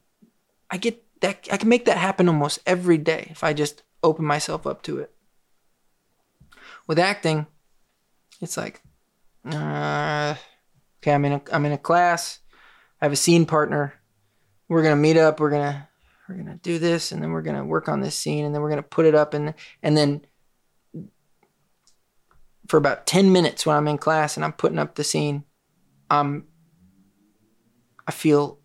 I 0.69 0.77
get 0.77 1.03
that 1.22 1.47
I 1.51 1.57
can 1.57 1.69
make 1.69 1.85
that 1.85 1.97
happen 1.97 2.27
almost 2.27 2.59
every 2.65 2.97
day 2.97 3.27
if 3.30 3.43
I 3.43 3.53
just 3.53 3.84
open 4.03 4.26
myself 4.26 4.68
up 4.68 4.81
to 4.84 4.99
it. 4.99 5.11
With 6.88 6.99
acting, 6.99 7.47
it's 8.39 8.55
like, 8.55 8.81
uh, 9.45 10.35
okay, 11.01 11.14
I'm 11.14 11.26
in 11.26 11.34
a 11.34 11.41
I'm 11.51 11.65
in 11.65 11.73
a 11.73 11.77
class. 11.77 12.39
I 13.01 13.05
have 13.05 13.11
a 13.11 13.18
scene 13.18 13.45
partner. 13.45 13.93
We're 14.69 14.84
gonna 14.84 14.95
meet 14.95 15.18
up. 15.18 15.39
We're 15.39 15.51
gonna 15.51 15.89
we're 16.27 16.35
gonna 16.35 16.59
do 16.61 16.79
this, 16.79 17.11
and 17.11 17.21
then 17.21 17.31
we're 17.31 17.41
gonna 17.41 17.65
work 17.65 17.89
on 17.89 18.01
this 18.01 18.15
scene, 18.15 18.45
and 18.45 18.53
then 18.53 18.61
we're 18.61 18.69
gonna 18.69 18.83
put 18.83 19.05
it 19.05 19.15
up, 19.15 19.33
and 19.33 19.53
and 19.81 19.97
then 19.97 20.25
for 22.67 22.77
about 22.77 23.05
ten 23.05 23.31
minutes 23.31 23.65
when 23.65 23.75
I'm 23.75 23.87
in 23.87 23.97
class 23.97 24.35
and 24.35 24.43
I'm 24.43 24.53
putting 24.53 24.79
up 24.79 24.95
the 24.95 25.03
scene, 25.03 25.43
I'm 26.09 26.45
I 28.07 28.11
feel 28.11 28.59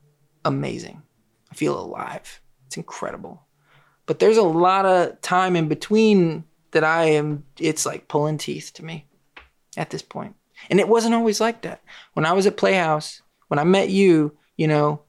amazing. 0.45 1.03
I 1.51 1.55
feel 1.55 1.79
alive. 1.79 2.41
It's 2.67 2.77
incredible. 2.77 3.47
But 4.07 4.19
there's 4.19 4.37
a 4.37 4.43
lot 4.43 4.87
of 4.87 5.21
time 5.21 5.57
in 5.57 5.69
between 5.69 6.45
that 6.73 6.85
I 6.85 7.05
am, 7.05 7.45
it's 7.59 7.85
like 7.85 8.09
pulling 8.09 8.39
teeth 8.39 8.73
to 8.75 8.85
me 8.85 9.07
at 9.77 9.91
this 9.91 10.03
point. 10.03 10.35
And 10.71 10.81
it 10.81 10.89
wasn't 10.89 11.15
always 11.15 11.41
like 11.41 11.63
that. 11.63 11.83
When 12.15 12.25
I 12.25 12.33
was 12.33 12.47
at 12.47 12.57
Playhouse, 12.57 13.21
when 13.49 13.59
I 13.59 13.65
met 13.65 13.91
you, 13.91 14.37
you 14.57 14.69
know, 14.69 15.03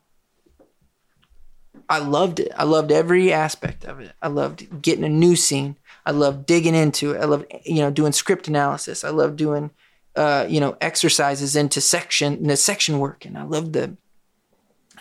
I 1.93 1.99
loved 1.99 2.39
it. 2.39 2.51
I 2.57 2.63
loved 2.63 2.91
every 2.91 3.31
aspect 3.31 3.85
of 3.85 3.99
it. 3.99 4.11
I 4.21 4.27
loved 4.27 4.81
getting 4.81 5.03
a 5.03 5.09
new 5.09 5.35
scene. 5.35 5.77
I 6.05 6.11
loved 6.11 6.45
digging 6.45 6.75
into 6.75 7.11
it. 7.11 7.21
I 7.21 7.25
loved, 7.25 7.45
you 7.65 7.81
know, 7.81 7.91
doing 7.91 8.11
script 8.11 8.47
analysis. 8.47 9.03
I 9.03 9.09
loved 9.09 9.37
doing, 9.37 9.71
uh, 10.15 10.45
you 10.49 10.59
know, 10.59 10.75
exercises 10.81 11.55
into 11.55 11.81
section, 11.81 12.47
the 12.47 12.57
section 12.57 12.99
work. 12.99 13.25
And 13.25 13.37
I 13.37 13.43
loved 13.43 13.73
the, 13.73 13.95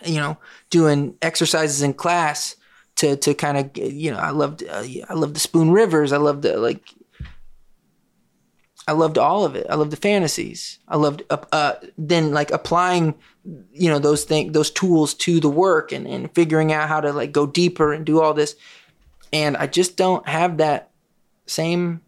you 0.04 0.16
know, 0.16 0.36
doing 0.70 1.16
exercises 1.22 1.82
in 1.82 1.94
class 1.94 2.56
to 2.96 3.16
to 3.16 3.34
kind 3.34 3.56
of 3.56 3.76
you 3.76 4.10
know 4.10 4.18
I 4.18 4.30
loved 4.30 4.62
uh, 4.62 4.84
I 5.08 5.14
loved 5.14 5.34
the 5.34 5.40
Spoon 5.40 5.70
Rivers 5.70 6.12
I 6.12 6.18
loved 6.18 6.42
the 6.42 6.58
like 6.58 6.82
I 8.88 8.92
loved 8.92 9.16
all 9.16 9.44
of 9.44 9.54
it. 9.54 9.66
I 9.70 9.76
loved 9.76 9.92
the 9.92 9.96
fantasies. 9.96 10.78
I 10.88 10.96
loved 10.96 11.22
uh, 11.30 11.38
uh, 11.52 11.74
then 11.96 12.32
like 12.32 12.50
applying 12.50 13.14
you 13.72 13.90
know 13.90 13.98
those 13.98 14.24
things 14.24 14.52
those 14.52 14.70
tools 14.70 15.14
to 15.14 15.40
the 15.40 15.48
work 15.48 15.92
and 15.92 16.06
and 16.06 16.32
figuring 16.34 16.72
out 16.72 16.88
how 16.88 17.00
to 17.00 17.12
like 17.12 17.32
go 17.32 17.46
deeper 17.46 17.92
and 17.92 18.04
do 18.04 18.20
all 18.20 18.34
this. 18.34 18.56
And 19.32 19.56
I 19.56 19.66
just 19.66 19.96
don't 19.96 20.26
have 20.28 20.58
that 20.58 20.90
same 21.46 22.02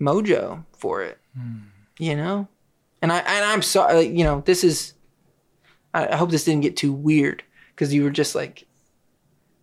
mojo 0.00 0.64
for 0.76 1.02
it 1.02 1.18
mm. 1.38 1.62
you 1.98 2.16
know? 2.16 2.48
And 3.02 3.12
I 3.12 3.18
and 3.18 3.44
I'm 3.44 3.62
sorry 3.62 4.06
you 4.06 4.24
know 4.24 4.42
this 4.46 4.64
is 4.64 4.94
I 5.92 6.16
hope 6.16 6.30
this 6.30 6.44
didn't 6.44 6.62
get 6.62 6.76
too 6.76 6.92
weird 6.92 7.42
because 7.74 7.92
you 7.92 8.02
were 8.02 8.10
just 8.10 8.34
like 8.34 8.66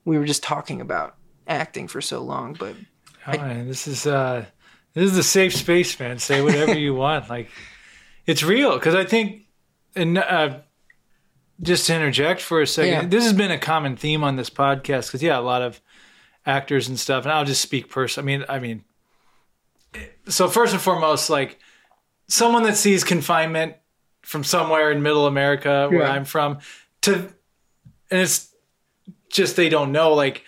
we 0.06 0.18
were 0.18 0.26
just 0.26 0.44
talking 0.44 0.80
about 0.80 1.16
acting 1.48 1.88
for 1.88 2.02
so 2.02 2.22
long 2.22 2.54
but 2.54 2.76
oh, 3.28 3.32
I, 3.32 3.64
this 3.64 3.88
is 3.88 4.06
uh 4.06 4.46
this 4.94 5.12
is 5.12 5.18
a 5.18 5.24
safe 5.24 5.54
space 5.54 6.00
man 6.00 6.20
say 6.20 6.42
whatever 6.42 6.78
you 6.78 6.94
want 6.96 7.30
like 7.30 7.50
it's 8.26 8.44
real 8.44 8.74
because 8.74 8.96
i 8.96 9.04
think 9.04 9.44
and 9.96 10.18
uh 10.18 10.60
just 11.62 11.86
to 11.86 11.96
interject 11.96 12.42
for 12.42 12.62
a 12.62 12.68
second 12.68 12.92
yeah. 12.92 13.06
this 13.06 13.24
has 13.24 13.34
been 13.34 13.52
a 13.52 13.58
common 13.58 13.96
theme 13.96 14.24
on 14.24 14.36
this 14.36 14.50
podcast 14.50 15.08
because 15.08 15.22
yeah 15.22 15.38
a 15.38 15.42
lot 15.42 15.62
of 15.62 15.82
actors 16.46 16.88
and 16.88 17.00
stuff 17.00 17.24
and 17.24 17.32
i'll 17.32 17.46
just 17.46 17.62
speak 17.62 17.90
personally 17.90 18.34
i 18.34 18.38
mean 18.38 18.46
i 18.50 18.60
mean 18.60 18.84
so 20.28 20.48
first 20.48 20.74
and 20.74 20.82
foremost 20.82 21.30
like 21.30 21.60
someone 22.28 22.64
that 22.64 22.76
sees 22.76 23.04
confinement 23.04 23.76
from 24.22 24.44
somewhere 24.44 24.92
in 24.92 25.02
middle 25.04 25.28
america 25.28 25.88
where 25.90 26.02
yeah. 26.02 26.12
i'm 26.12 26.26
from 26.26 26.58
to 27.02 27.14
and 28.10 28.22
it's 28.22 28.54
just 29.30 29.56
they 29.56 29.70
don't 29.70 29.92
know 29.92 30.14
like 30.14 30.44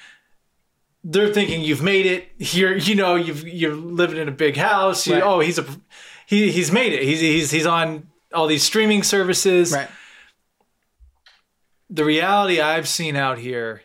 they're 1.03 1.33
thinking 1.33 1.61
you've 1.61 1.81
made 1.81 2.05
it 2.05 2.29
here 2.39 2.75
you 2.75 2.95
know 2.95 3.15
you've 3.15 3.47
you're 3.47 3.75
living 3.75 4.17
in 4.17 4.27
a 4.27 4.31
big 4.31 4.55
house 4.55 5.05
you, 5.05 5.13
right. 5.13 5.23
oh 5.23 5.39
he's 5.39 5.59
a 5.59 5.65
he 6.25 6.51
he's 6.51 6.71
made 6.71 6.93
it 6.93 7.03
he's 7.03 7.19
he's 7.19 7.51
he's 7.51 7.65
on 7.65 8.07
all 8.33 8.47
these 8.47 8.63
streaming 8.63 9.03
services 9.03 9.73
right 9.73 9.89
the 11.89 12.05
reality 12.05 12.61
i've 12.61 12.87
seen 12.87 13.15
out 13.15 13.37
here 13.37 13.81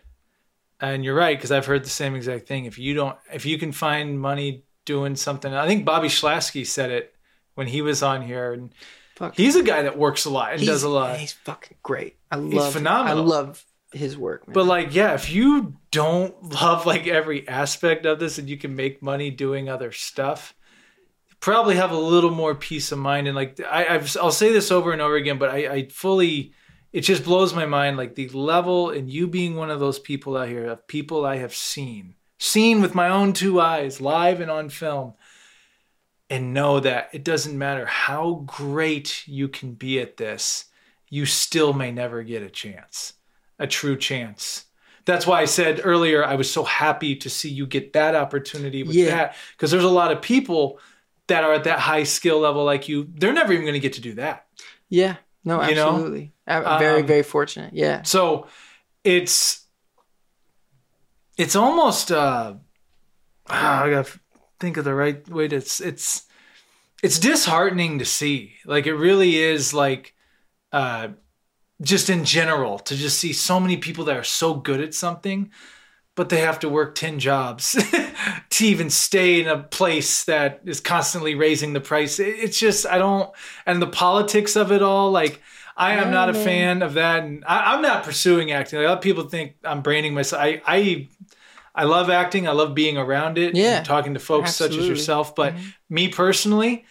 and 0.80 1.04
you're 1.04 1.14
right 1.14 1.36
because 1.36 1.50
i've 1.50 1.66
heard 1.66 1.84
the 1.84 1.90
same 1.90 2.14
exact 2.14 2.46
thing 2.46 2.64
if 2.64 2.78
you 2.78 2.94
don't 2.94 3.16
if 3.32 3.44
you 3.44 3.58
can 3.58 3.72
find 3.72 4.20
money 4.20 4.62
doing 4.84 5.16
something 5.16 5.52
i 5.52 5.66
think 5.66 5.84
bobby 5.84 6.08
schlasky 6.08 6.64
said 6.64 6.90
it 6.90 7.14
when 7.54 7.66
he 7.66 7.82
was 7.82 8.02
on 8.02 8.22
here 8.22 8.52
and 8.52 8.72
Fuck. 9.16 9.36
he's 9.36 9.56
a 9.56 9.64
guy 9.64 9.82
that 9.82 9.98
works 9.98 10.24
a 10.24 10.30
lot 10.30 10.52
and 10.52 10.60
he's, 10.60 10.68
does 10.68 10.84
a 10.84 10.88
lot 10.88 11.18
he's 11.18 11.32
fucking 11.32 11.76
great 11.82 12.16
i 12.30 12.36
love 12.36 12.52
he's 12.52 12.72
phenomenal 12.72 13.32
i 13.32 13.36
love 13.36 13.64
his 13.92 14.16
work. 14.16 14.46
Man. 14.46 14.54
But 14.54 14.66
like, 14.66 14.94
yeah, 14.94 15.14
if 15.14 15.30
you 15.32 15.76
don't 15.98 16.52
love 16.52 16.86
like 16.86 17.08
every 17.08 17.48
aspect 17.48 18.06
of 18.06 18.20
this 18.20 18.38
and 18.38 18.48
you 18.48 18.56
can 18.56 18.76
make 18.76 19.02
money 19.02 19.32
doing 19.32 19.68
other 19.68 19.90
stuff, 19.90 20.54
probably 21.40 21.74
have 21.74 21.90
a 21.90 21.98
little 21.98 22.30
more 22.30 22.54
peace 22.54 22.92
of 22.92 23.00
mind. 23.00 23.26
And 23.26 23.34
like, 23.34 23.58
I, 23.68 23.96
I've, 23.96 24.16
I'll 24.16 24.30
say 24.30 24.52
this 24.52 24.70
over 24.70 24.92
and 24.92 25.02
over 25.02 25.16
again, 25.16 25.38
but 25.38 25.50
I, 25.50 25.56
I 25.56 25.88
fully, 25.88 26.52
it 26.92 27.00
just 27.00 27.24
blows 27.24 27.52
my 27.52 27.66
mind. 27.66 27.96
Like 27.96 28.14
the 28.14 28.28
level 28.28 28.90
and 28.90 29.10
you 29.10 29.26
being 29.26 29.56
one 29.56 29.72
of 29.72 29.80
those 29.80 29.98
people 29.98 30.36
out 30.36 30.46
here 30.46 30.66
of 30.66 30.86
people 30.86 31.26
I 31.26 31.38
have 31.38 31.52
seen, 31.52 32.14
seen 32.38 32.80
with 32.80 32.94
my 32.94 33.08
own 33.08 33.32
two 33.32 33.60
eyes, 33.60 34.00
live 34.00 34.40
and 34.40 34.52
on 34.52 34.68
film, 34.68 35.14
and 36.30 36.54
know 36.54 36.78
that 36.78 37.08
it 37.12 37.24
doesn't 37.24 37.58
matter 37.58 37.86
how 37.86 38.44
great 38.46 39.26
you 39.26 39.48
can 39.48 39.72
be 39.72 39.98
at 39.98 40.16
this, 40.16 40.66
you 41.10 41.26
still 41.26 41.72
may 41.72 41.90
never 41.90 42.22
get 42.22 42.44
a 42.44 42.50
chance 42.50 43.14
a 43.58 43.66
true 43.66 43.96
chance. 43.96 44.66
That's 45.08 45.26
why 45.26 45.40
I 45.40 45.46
said 45.46 45.80
earlier 45.84 46.22
I 46.22 46.34
was 46.34 46.52
so 46.52 46.62
happy 46.64 47.16
to 47.16 47.30
see 47.30 47.48
you 47.48 47.66
get 47.66 47.94
that 47.94 48.14
opportunity 48.14 48.82
with 48.82 48.94
Yeah. 48.94 49.10
that 49.16 49.36
because 49.56 49.70
there's 49.70 49.82
a 49.84 49.88
lot 49.88 50.12
of 50.12 50.20
people 50.20 50.78
that 51.28 51.44
are 51.44 51.54
at 51.54 51.64
that 51.64 51.78
high 51.78 52.04
skill 52.04 52.38
level 52.40 52.62
like 52.64 52.90
you. 52.90 53.08
They're 53.14 53.32
never 53.32 53.52
even 53.54 53.64
going 53.64 53.80
to 53.80 53.80
get 53.88 53.94
to 53.94 54.02
do 54.02 54.12
that. 54.14 54.46
Yeah. 54.90 55.16
No, 55.44 55.62
You 55.66 55.74
know? 55.74 55.88
absolutely. 55.88 56.32
Very, 56.46 56.64
Um, 57.00 57.06
very 57.06 57.22
fortunate. 57.22 57.72
Yeah. 57.72 58.02
So 58.02 58.48
it's 59.02 59.64
it's 61.38 61.56
almost 61.56 62.10
uh 62.12 62.54
ah, 63.48 63.82
I 63.84 63.90
gotta 63.90 64.10
think 64.60 64.76
of 64.76 64.84
the 64.84 64.94
right 64.94 65.26
way 65.28 65.48
to 65.48 65.56
it's 65.56 65.80
it's 65.80 66.26
it's 67.02 67.18
disheartening 67.18 67.98
to 68.00 68.04
see. 68.04 68.54
Like 68.66 68.86
it 68.86 68.94
really 68.94 69.36
is 69.36 69.72
like 69.72 70.14
uh 70.72 71.08
just 71.82 72.10
in 72.10 72.24
general 72.24 72.78
to 72.78 72.96
just 72.96 73.18
see 73.18 73.32
so 73.32 73.60
many 73.60 73.76
people 73.76 74.04
that 74.04 74.16
are 74.16 74.24
so 74.24 74.54
good 74.54 74.80
at 74.80 74.94
something 74.94 75.50
but 76.16 76.30
they 76.30 76.40
have 76.40 76.58
to 76.58 76.68
work 76.68 76.96
10 76.96 77.20
jobs 77.20 77.76
to 78.50 78.66
even 78.66 78.90
stay 78.90 79.40
in 79.40 79.46
a 79.46 79.62
place 79.62 80.24
that 80.24 80.60
is 80.64 80.80
constantly 80.80 81.36
raising 81.36 81.74
the 81.74 81.80
price. 81.80 82.18
It's 82.18 82.58
just, 82.58 82.84
I 82.86 82.98
don't, 82.98 83.30
and 83.66 83.80
the 83.80 83.86
politics 83.86 84.56
of 84.56 84.72
it 84.72 84.82
all, 84.82 85.12
like, 85.12 85.40
I 85.76 85.92
am 85.92 86.10
not 86.10 86.28
a 86.28 86.34
fan 86.34 86.82
of 86.82 86.94
that. 86.94 87.22
And 87.22 87.44
I, 87.46 87.72
I'm 87.72 87.82
not 87.82 88.02
pursuing 88.02 88.50
acting. 88.50 88.80
Like, 88.80 88.86
a 88.86 88.88
lot 88.88 88.98
of 88.98 89.02
people 89.04 89.28
think 89.28 89.58
I'm 89.62 89.80
branding 89.80 90.12
myself. 90.12 90.42
I, 90.42 90.60
I, 90.66 91.08
I 91.72 91.84
love 91.84 92.10
acting. 92.10 92.48
I 92.48 92.50
love 92.50 92.74
being 92.74 92.98
around 92.98 93.38
it. 93.38 93.54
Yeah. 93.54 93.76
And 93.76 93.86
talking 93.86 94.14
to 94.14 94.20
folks 94.20 94.56
such 94.56 94.72
as 94.76 94.88
yourself. 94.88 95.36
But 95.36 95.54
Mhm. 95.54 95.74
me 95.88 96.08
personally, 96.08 96.84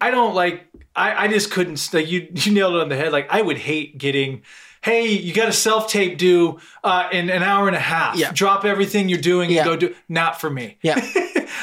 I 0.00 0.10
don't 0.10 0.34
like, 0.34 0.65
I, 0.96 1.24
I 1.24 1.28
just 1.28 1.50
couldn't, 1.50 1.76
st- 1.76 2.08
you, 2.08 2.28
you 2.32 2.52
nailed 2.52 2.74
it 2.74 2.80
on 2.80 2.88
the 2.88 2.96
head. 2.96 3.12
Like, 3.12 3.28
I 3.30 3.42
would 3.42 3.58
hate 3.58 3.98
getting, 3.98 4.42
hey, 4.82 5.08
you 5.10 5.34
got 5.34 5.48
a 5.48 5.52
self 5.52 5.88
tape 5.90 6.16
due 6.18 6.58
uh, 6.82 7.08
in 7.12 7.28
an 7.30 7.42
hour 7.42 7.66
and 7.66 7.76
a 7.76 7.80
half. 7.80 8.16
Yeah. 8.16 8.32
Drop 8.32 8.64
everything 8.64 9.08
you're 9.08 9.20
doing 9.20 9.50
Yeah. 9.50 9.60
and 9.62 9.66
go 9.66 9.76
do. 9.76 9.94
Not 10.08 10.40
for 10.40 10.50
me. 10.50 10.78
Yeah. 10.82 11.04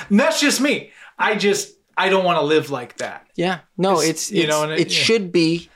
And 0.10 0.20
that's 0.20 0.40
just 0.42 0.60
me. 0.60 0.92
I 1.20 1.36
just 1.36 1.74
I 1.98 2.10
don't 2.10 2.24
want 2.26 2.38
to 2.40 2.44
live 2.46 2.70
like 2.72 2.98
that. 2.98 3.28
Yeah. 3.36 3.60
No, 3.78 3.94
It's- 4.02 4.10
it's, 4.10 4.32
you 4.32 4.48
know, 4.48 4.64
it, 4.70 4.80
it- 4.80 4.92
yeah. 4.92 5.04
should 5.04 5.32
be 5.32 5.70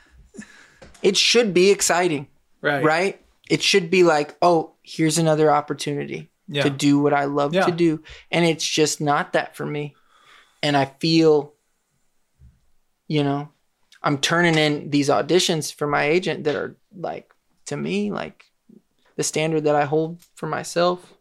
it 1.02 1.16
should 1.16 1.54
be 1.54 1.70
exciting, 1.70 2.26
Right. 2.60 2.82
right? 2.84 3.20
It 3.48 3.62
should 3.62 3.90
be 3.90 4.02
like, 4.02 4.36
oh, 4.42 4.72
here's 4.82 5.18
another 5.18 5.50
opportunity 5.50 6.30
Yeah. 6.48 6.64
to 6.64 6.70
do 6.70 6.98
what 6.98 7.12
I 7.14 7.24
love 7.24 7.52
to 7.52 7.70
do. 7.70 8.02
And 8.30 8.44
it's 8.44 8.66
just 8.66 9.00
not 9.00 9.32
that 9.34 9.56
for 9.56 9.64
me. 9.64 9.94
And 10.62 10.76
I 10.76 10.86
feel 11.00 11.54
you 13.08 13.24
know, 13.24 13.48
I'm 14.02 14.18
turning 14.18 14.56
in 14.56 14.90
these 14.90 15.08
auditions 15.08 15.74
for 15.74 15.86
my 15.86 16.04
agent 16.04 16.44
that 16.44 16.54
are 16.54 16.76
like 16.96 17.32
to 17.66 17.76
me 17.76 18.12
like 18.12 18.44
the 19.16 19.24
standard 19.24 19.64
that 19.64 19.74
I 19.74 19.84
hold 19.84 20.22
for 20.36 20.46
myself, 20.46 21.14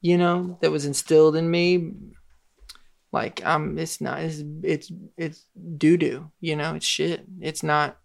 you 0.00 0.16
know, 0.16 0.58
that 0.60 0.70
was 0.70 0.84
instilled 0.84 1.34
in 1.34 1.50
me. 1.50 1.92
Like 3.12 3.44
i'm 3.44 3.76
it's 3.76 4.00
not 4.00 4.20
it's 4.20 4.40
it's 4.62 4.92
it's 5.16 5.44
doo 5.76 5.96
doo 5.96 6.30
you 6.40 6.54
know 6.54 6.76
it's 6.76 6.86
shit. 6.86 7.24
It's 7.40 7.64
not 7.64 7.98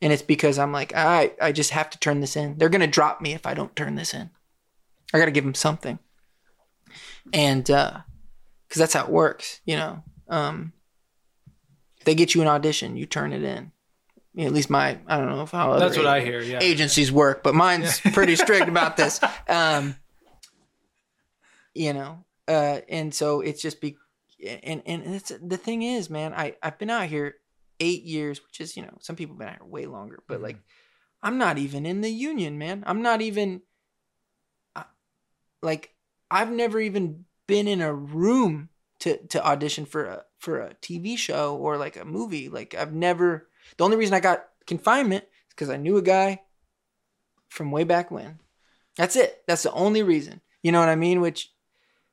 and 0.00 0.12
it's 0.12 0.22
because 0.22 0.56
i'm 0.56 0.70
like 0.70 0.94
i 0.94 1.32
i 1.40 1.50
just 1.50 1.70
have 1.70 1.90
to 1.90 1.98
turn 1.98 2.20
this 2.20 2.36
in. 2.36 2.56
They're 2.56 2.68
gonna 2.68 2.86
drop 2.86 3.20
me 3.20 3.32
if 3.32 3.44
i 3.44 3.54
don't 3.54 3.74
turn 3.74 3.96
this 3.96 4.14
in. 4.14 4.30
I 5.12 5.18
gotta 5.18 5.32
give 5.32 5.42
them 5.42 5.54
something. 5.54 5.98
And 7.32 7.68
uh 7.68 8.02
because 8.68 8.78
that's 8.78 8.94
how 8.94 9.02
it 9.04 9.10
works 9.10 9.60
you 9.64 9.76
know 9.76 10.04
um 10.28 10.72
they 12.04 12.14
get 12.14 12.34
you 12.34 12.40
an 12.42 12.48
audition 12.48 12.96
you 12.96 13.06
turn 13.06 13.32
it 13.32 13.42
in 13.42 13.72
You 14.34 14.42
know, 14.42 14.46
at 14.48 14.52
least 14.52 14.70
my 14.70 14.98
i 15.06 15.16
don't 15.18 15.28
know 15.28 15.42
if 15.42 15.50
how 15.50 15.78
That's 15.78 15.96
what 15.96 16.06
I 16.06 16.20
hear. 16.20 16.40
Yeah. 16.40 16.58
agencies 16.62 17.10
work, 17.12 17.42
but 17.42 17.54
mine's 17.54 18.00
pretty 18.00 18.36
strict 18.36 18.68
about 18.74 18.96
this. 18.96 19.20
Um, 19.48 19.96
you 21.74 21.92
know, 21.92 22.24
uh, 22.48 22.80
and 22.88 23.14
so 23.14 23.40
it's 23.40 23.62
just 23.62 23.80
be, 23.80 23.96
and 24.44 24.82
and 24.86 25.14
it's 25.14 25.32
the 25.42 25.56
thing 25.56 25.82
is, 25.82 26.10
man, 26.10 26.32
I 26.34 26.56
I've 26.62 26.78
been 26.78 26.90
out 26.90 27.06
here 27.08 27.34
eight 27.78 28.02
years, 28.04 28.42
which 28.44 28.60
is 28.60 28.76
you 28.76 28.82
know 28.82 28.96
some 29.00 29.16
people 29.16 29.34
have 29.34 29.38
been 29.38 29.48
out 29.48 29.58
here 29.60 29.66
way 29.66 29.86
longer, 29.86 30.20
but 30.26 30.40
like 30.40 30.56
I'm 31.22 31.38
not 31.38 31.58
even 31.58 31.86
in 31.86 32.00
the 32.00 32.10
union, 32.10 32.58
man. 32.58 32.82
I'm 32.86 33.02
not 33.02 33.20
even, 33.20 33.62
I- 34.74 34.84
like 35.62 35.94
I've 36.30 36.50
never 36.50 36.80
even 36.80 37.24
been 37.46 37.68
in 37.68 37.80
a 37.80 37.92
room 37.94 38.70
to 39.00 39.16
to 39.28 39.44
audition 39.46 39.84
for 39.86 40.04
a 40.04 40.24
for 40.40 40.60
a 40.60 40.74
TV 40.82 41.16
show 41.16 41.56
or 41.56 41.76
like 41.76 41.96
a 41.96 42.04
movie. 42.04 42.48
Like 42.48 42.74
I've 42.74 42.92
never. 42.92 43.48
The 43.76 43.84
only 43.84 43.96
reason 43.96 44.14
I 44.14 44.20
got 44.20 44.44
confinement 44.66 45.24
is 45.24 45.54
because 45.54 45.70
I 45.70 45.76
knew 45.76 45.96
a 45.96 46.02
guy 46.02 46.40
from 47.48 47.70
way 47.70 47.84
back 47.84 48.10
when. 48.10 48.38
That's 48.96 49.16
it. 49.16 49.42
That's 49.46 49.62
the 49.62 49.72
only 49.72 50.02
reason. 50.02 50.40
You 50.62 50.72
know 50.72 50.80
what 50.80 50.88
I 50.88 50.96
mean? 50.96 51.20
Which, 51.20 51.52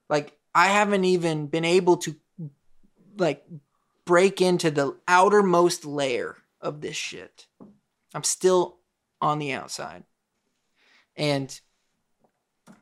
like, 0.09 0.37
I 0.53 0.67
haven't 0.67 1.05
even 1.05 1.47
been 1.47 1.65
able 1.65 1.97
to, 1.97 2.15
like, 3.17 3.45
break 4.05 4.41
into 4.41 4.71
the 4.71 4.95
outermost 5.07 5.85
layer 5.85 6.37
of 6.61 6.81
this 6.81 6.95
shit. 6.95 7.47
I'm 8.13 8.23
still 8.23 8.77
on 9.21 9.39
the 9.39 9.53
outside. 9.53 10.03
And 11.15 11.59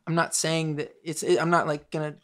I'm 0.06 0.16
not 0.16 0.36
saying 0.36 0.76
that 0.76 0.94
it's, 1.04 1.24
I'm 1.24 1.50
not 1.50 1.68
like 1.68 1.90
gonna 1.90 2.16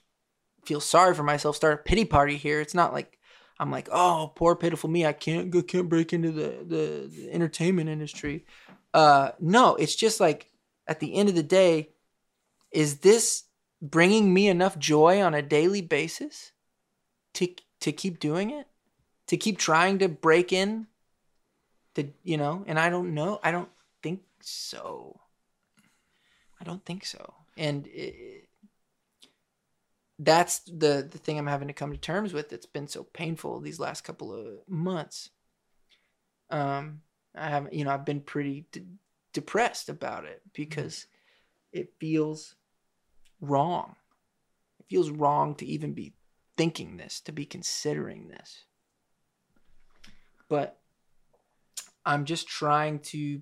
feel 0.65 0.79
sorry 0.79 1.13
for 1.15 1.23
myself, 1.23 1.55
start 1.55 1.73
a 1.73 1.83
pity 1.83 2.05
party 2.05 2.37
here. 2.37 2.61
It's 2.61 2.75
not 2.75 2.93
like 2.93 3.17
I'm 3.59 3.69
like, 3.69 3.89
oh, 3.91 4.33
poor 4.35 4.55
pitiful 4.55 4.89
me. 4.89 5.05
I 5.05 5.13
can't 5.13 5.51
go, 5.51 5.61
can't 5.61 5.87
break 5.87 6.13
into 6.13 6.31
the, 6.31 6.65
the, 6.67 7.11
the 7.15 7.31
entertainment 7.31 7.89
industry. 7.89 8.45
Uh, 8.91 9.31
no, 9.39 9.75
it's 9.75 9.95
just 9.95 10.19
like 10.19 10.49
at 10.87 10.99
the 10.99 11.13
end 11.13 11.29
of 11.29 11.35
the 11.35 11.43
day, 11.43 11.89
is 12.71 12.97
this 12.97 13.43
bringing 13.81 14.33
me 14.33 14.47
enough 14.47 14.77
joy 14.79 15.21
on 15.21 15.33
a 15.33 15.41
daily 15.41 15.81
basis 15.81 16.51
to 17.33 17.53
to 17.81 17.91
keep 17.91 18.19
doing 18.19 18.49
it, 18.51 18.67
to 19.27 19.37
keep 19.37 19.57
trying 19.57 19.99
to 19.99 20.07
break 20.07 20.51
in, 20.51 20.87
to 21.95 22.07
you 22.23 22.37
know? 22.37 22.63
And 22.67 22.79
I 22.79 22.89
don't 22.89 23.13
know. 23.13 23.39
I 23.43 23.51
don't 23.51 23.69
think 24.01 24.21
so. 24.41 25.19
I 26.59 26.63
don't 26.63 26.83
think 26.85 27.05
so. 27.05 27.33
And 27.57 27.87
it, 27.87 28.49
that's 30.23 30.59
the 30.59 31.07
the 31.09 31.17
thing 31.17 31.39
I'm 31.39 31.47
having 31.47 31.67
to 31.67 31.73
come 31.73 31.91
to 31.91 31.97
terms 31.97 32.31
with. 32.31 32.49
That's 32.49 32.67
been 32.67 32.87
so 32.87 33.03
painful 33.03 33.59
these 33.59 33.79
last 33.79 34.03
couple 34.03 34.33
of 34.33 34.59
months. 34.67 35.31
Um, 36.51 37.01
I 37.35 37.49
haven't, 37.49 37.73
you 37.73 37.85
know, 37.85 37.91
I've 37.91 38.05
been 38.05 38.21
pretty 38.21 38.65
d- 38.71 38.85
depressed 39.33 39.89
about 39.89 40.25
it 40.25 40.41
because 40.53 41.07
it 41.71 41.93
feels 41.99 42.55
wrong. 43.39 43.95
It 44.79 44.85
feels 44.89 45.09
wrong 45.09 45.55
to 45.55 45.65
even 45.65 45.93
be 45.93 46.13
thinking 46.55 46.97
this, 46.97 47.19
to 47.21 47.31
be 47.31 47.45
considering 47.45 48.27
this. 48.27 48.65
But 50.49 50.77
I'm 52.05 52.25
just 52.25 52.47
trying 52.47 52.99
to 52.99 53.41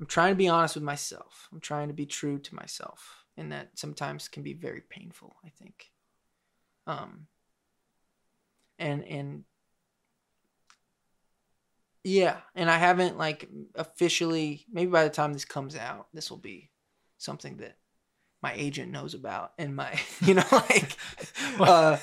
I'm 0.00 0.06
trying 0.06 0.32
to 0.32 0.36
be 0.36 0.48
honest 0.48 0.74
with 0.74 0.84
myself. 0.84 1.48
I'm 1.52 1.60
trying 1.60 1.88
to 1.88 1.94
be 1.94 2.06
true 2.06 2.38
to 2.40 2.54
myself. 2.54 3.15
And 3.36 3.52
that 3.52 3.78
sometimes 3.78 4.28
can 4.28 4.42
be 4.42 4.54
very 4.54 4.82
painful, 4.88 5.36
I 5.44 5.50
think. 5.50 5.90
Um 6.86 7.26
and 8.78 9.04
and 9.04 9.44
yeah, 12.04 12.36
and 12.54 12.70
I 12.70 12.78
haven't 12.78 13.18
like 13.18 13.48
officially 13.74 14.64
maybe 14.72 14.90
by 14.90 15.04
the 15.04 15.10
time 15.10 15.32
this 15.32 15.44
comes 15.44 15.76
out, 15.76 16.06
this 16.14 16.30
will 16.30 16.38
be 16.38 16.70
something 17.18 17.56
that 17.58 17.76
my 18.42 18.52
agent 18.54 18.92
knows 18.92 19.14
about 19.14 19.52
and 19.58 19.74
my 19.74 19.98
you 20.22 20.34
know 20.34 20.44
like 20.52 20.96
uh 21.60 21.96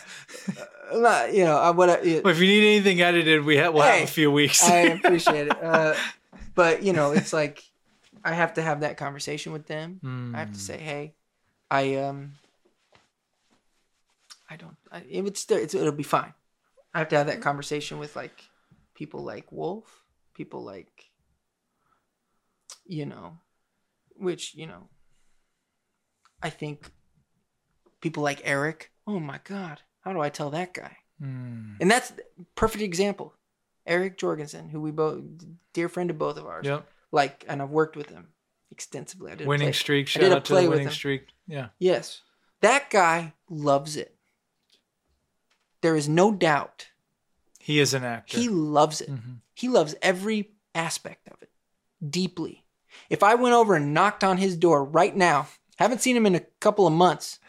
not, 0.94 1.34
you 1.34 1.46
know 1.46 1.58
I 1.58 1.72
what 1.72 1.90
I, 1.90 2.22
Well, 2.24 2.34
if 2.34 2.40
you 2.40 2.48
need 2.48 2.76
anything 2.76 3.02
edited, 3.02 3.46
we 3.46 3.58
ha- 3.58 3.70
we'll 3.72 3.84
Hey, 3.84 4.00
have 4.02 4.10
a 4.10 4.12
few 4.12 4.32
weeks. 4.32 4.62
I 4.64 4.78
appreciate 4.80 5.48
it. 5.48 5.58
Uh, 5.64 5.96
but 6.56 6.84
you 6.84 6.94
know, 6.94 7.12
it's 7.14 7.34
like 7.34 7.64
I 8.24 8.34
have 8.34 8.54
to 8.56 8.62
have 8.62 8.82
that 8.82 8.98
conversation 8.98 9.54
with 9.54 9.68
them. 9.68 10.02
I 10.34 10.40
have 10.40 10.52
to 10.52 10.60
Hmm. 10.60 10.66
say, 10.66 10.78
hey, 10.78 11.16
I 11.72 11.95
um, 11.95 12.34
I 14.49 14.56
don't. 14.56 14.77
I, 14.91 15.03
it 15.10 15.22
would 15.23 15.38
still, 15.38 15.57
it's, 15.57 15.73
it'll 15.73 15.91
be 15.91 16.03
fine. 16.03 16.34
I 16.94 16.99
have 16.99 17.10
to 17.10 17.18
have 17.18 17.27
that 17.27 17.41
conversation 17.41 17.98
with 17.99 18.15
like 18.15 18.44
people 18.94 19.23
like 19.23 19.52
Wolf, 19.52 20.03
people 20.35 20.64
like, 20.64 21.10
you 22.85 23.06
know, 23.06 23.38
which 24.15 24.53
you 24.56 24.68
know, 24.68 24.90
I 26.41 26.49
think 26.49 26.91
people 28.02 28.22
like 28.23 28.41
Eric. 28.44 28.91
Oh 29.07 29.19
my 29.19 29.40
God, 29.44 29.81
how 30.02 30.14
do 30.14 30.19
I 30.22 30.30
tell 30.30 30.52
that 30.52 30.73
guy? 30.73 30.98
Hmm. 31.19 31.73
And 31.81 31.90
that's 31.90 32.14
perfect 32.56 32.84
example. 32.84 33.34
Eric 33.85 34.18
Jorgensen, 34.18 34.69
who 34.69 34.80
we 34.80 34.91
both 34.91 35.22
dear 35.73 35.90
friend 35.90 36.10
of 36.10 36.18
both 36.18 36.38
of 36.38 36.45
ours. 36.45 36.65
Yep. 36.65 36.88
Like, 37.11 37.44
and 37.49 37.61
I've 37.61 37.69
worked 37.69 37.95
with 37.98 38.10
him 38.10 38.30
extensively. 38.72 39.31
I 39.31 39.35
did 39.35 39.48
Winning 39.48 39.65
play- 39.68 39.72
streak. 39.73 40.07
I 40.07 40.10
Shout 40.10 40.22
did 40.22 40.31
a 40.31 40.35
out 40.38 40.45
to 40.45 40.53
play 40.53 40.64
the 40.64 40.69
with 40.69 40.76
winning 40.77 40.88
him. 40.88 40.94
streak. 40.94 41.27
Yeah. 41.48 41.68
Yes, 41.80 42.22
that 42.61 42.90
guy 42.90 43.34
loves 43.49 43.95
it. 43.98 44.15
There 45.82 45.95
is 45.95 46.07
no 46.07 46.32
doubt. 46.32 46.88
He 47.60 47.80
is 47.80 47.94
an 47.94 48.03
actor. 48.03 48.38
He 48.38 48.48
loves 48.49 49.02
it. 49.02 49.10
Mhm. 49.11 49.38
He 49.53 49.68
loves 49.68 49.95
every 50.02 50.52
aspect 50.76 51.28
of 51.28 51.36
it 51.41 51.49
deeply. 52.07 52.64
If 53.10 53.24
I 53.24 53.36
went 53.36 53.53
over 53.56 53.76
and 53.76 53.94
knocked 53.94 54.24
on 54.24 54.38
his 54.38 54.56
door 54.56 54.84
right 54.84 55.15
now, 55.15 55.48
haven't 55.78 56.02
seen 56.02 56.15
him 56.15 56.26
in 56.26 56.36
a 56.36 56.41
couple 56.60 56.88
of 56.88 56.94
months, 56.94 57.40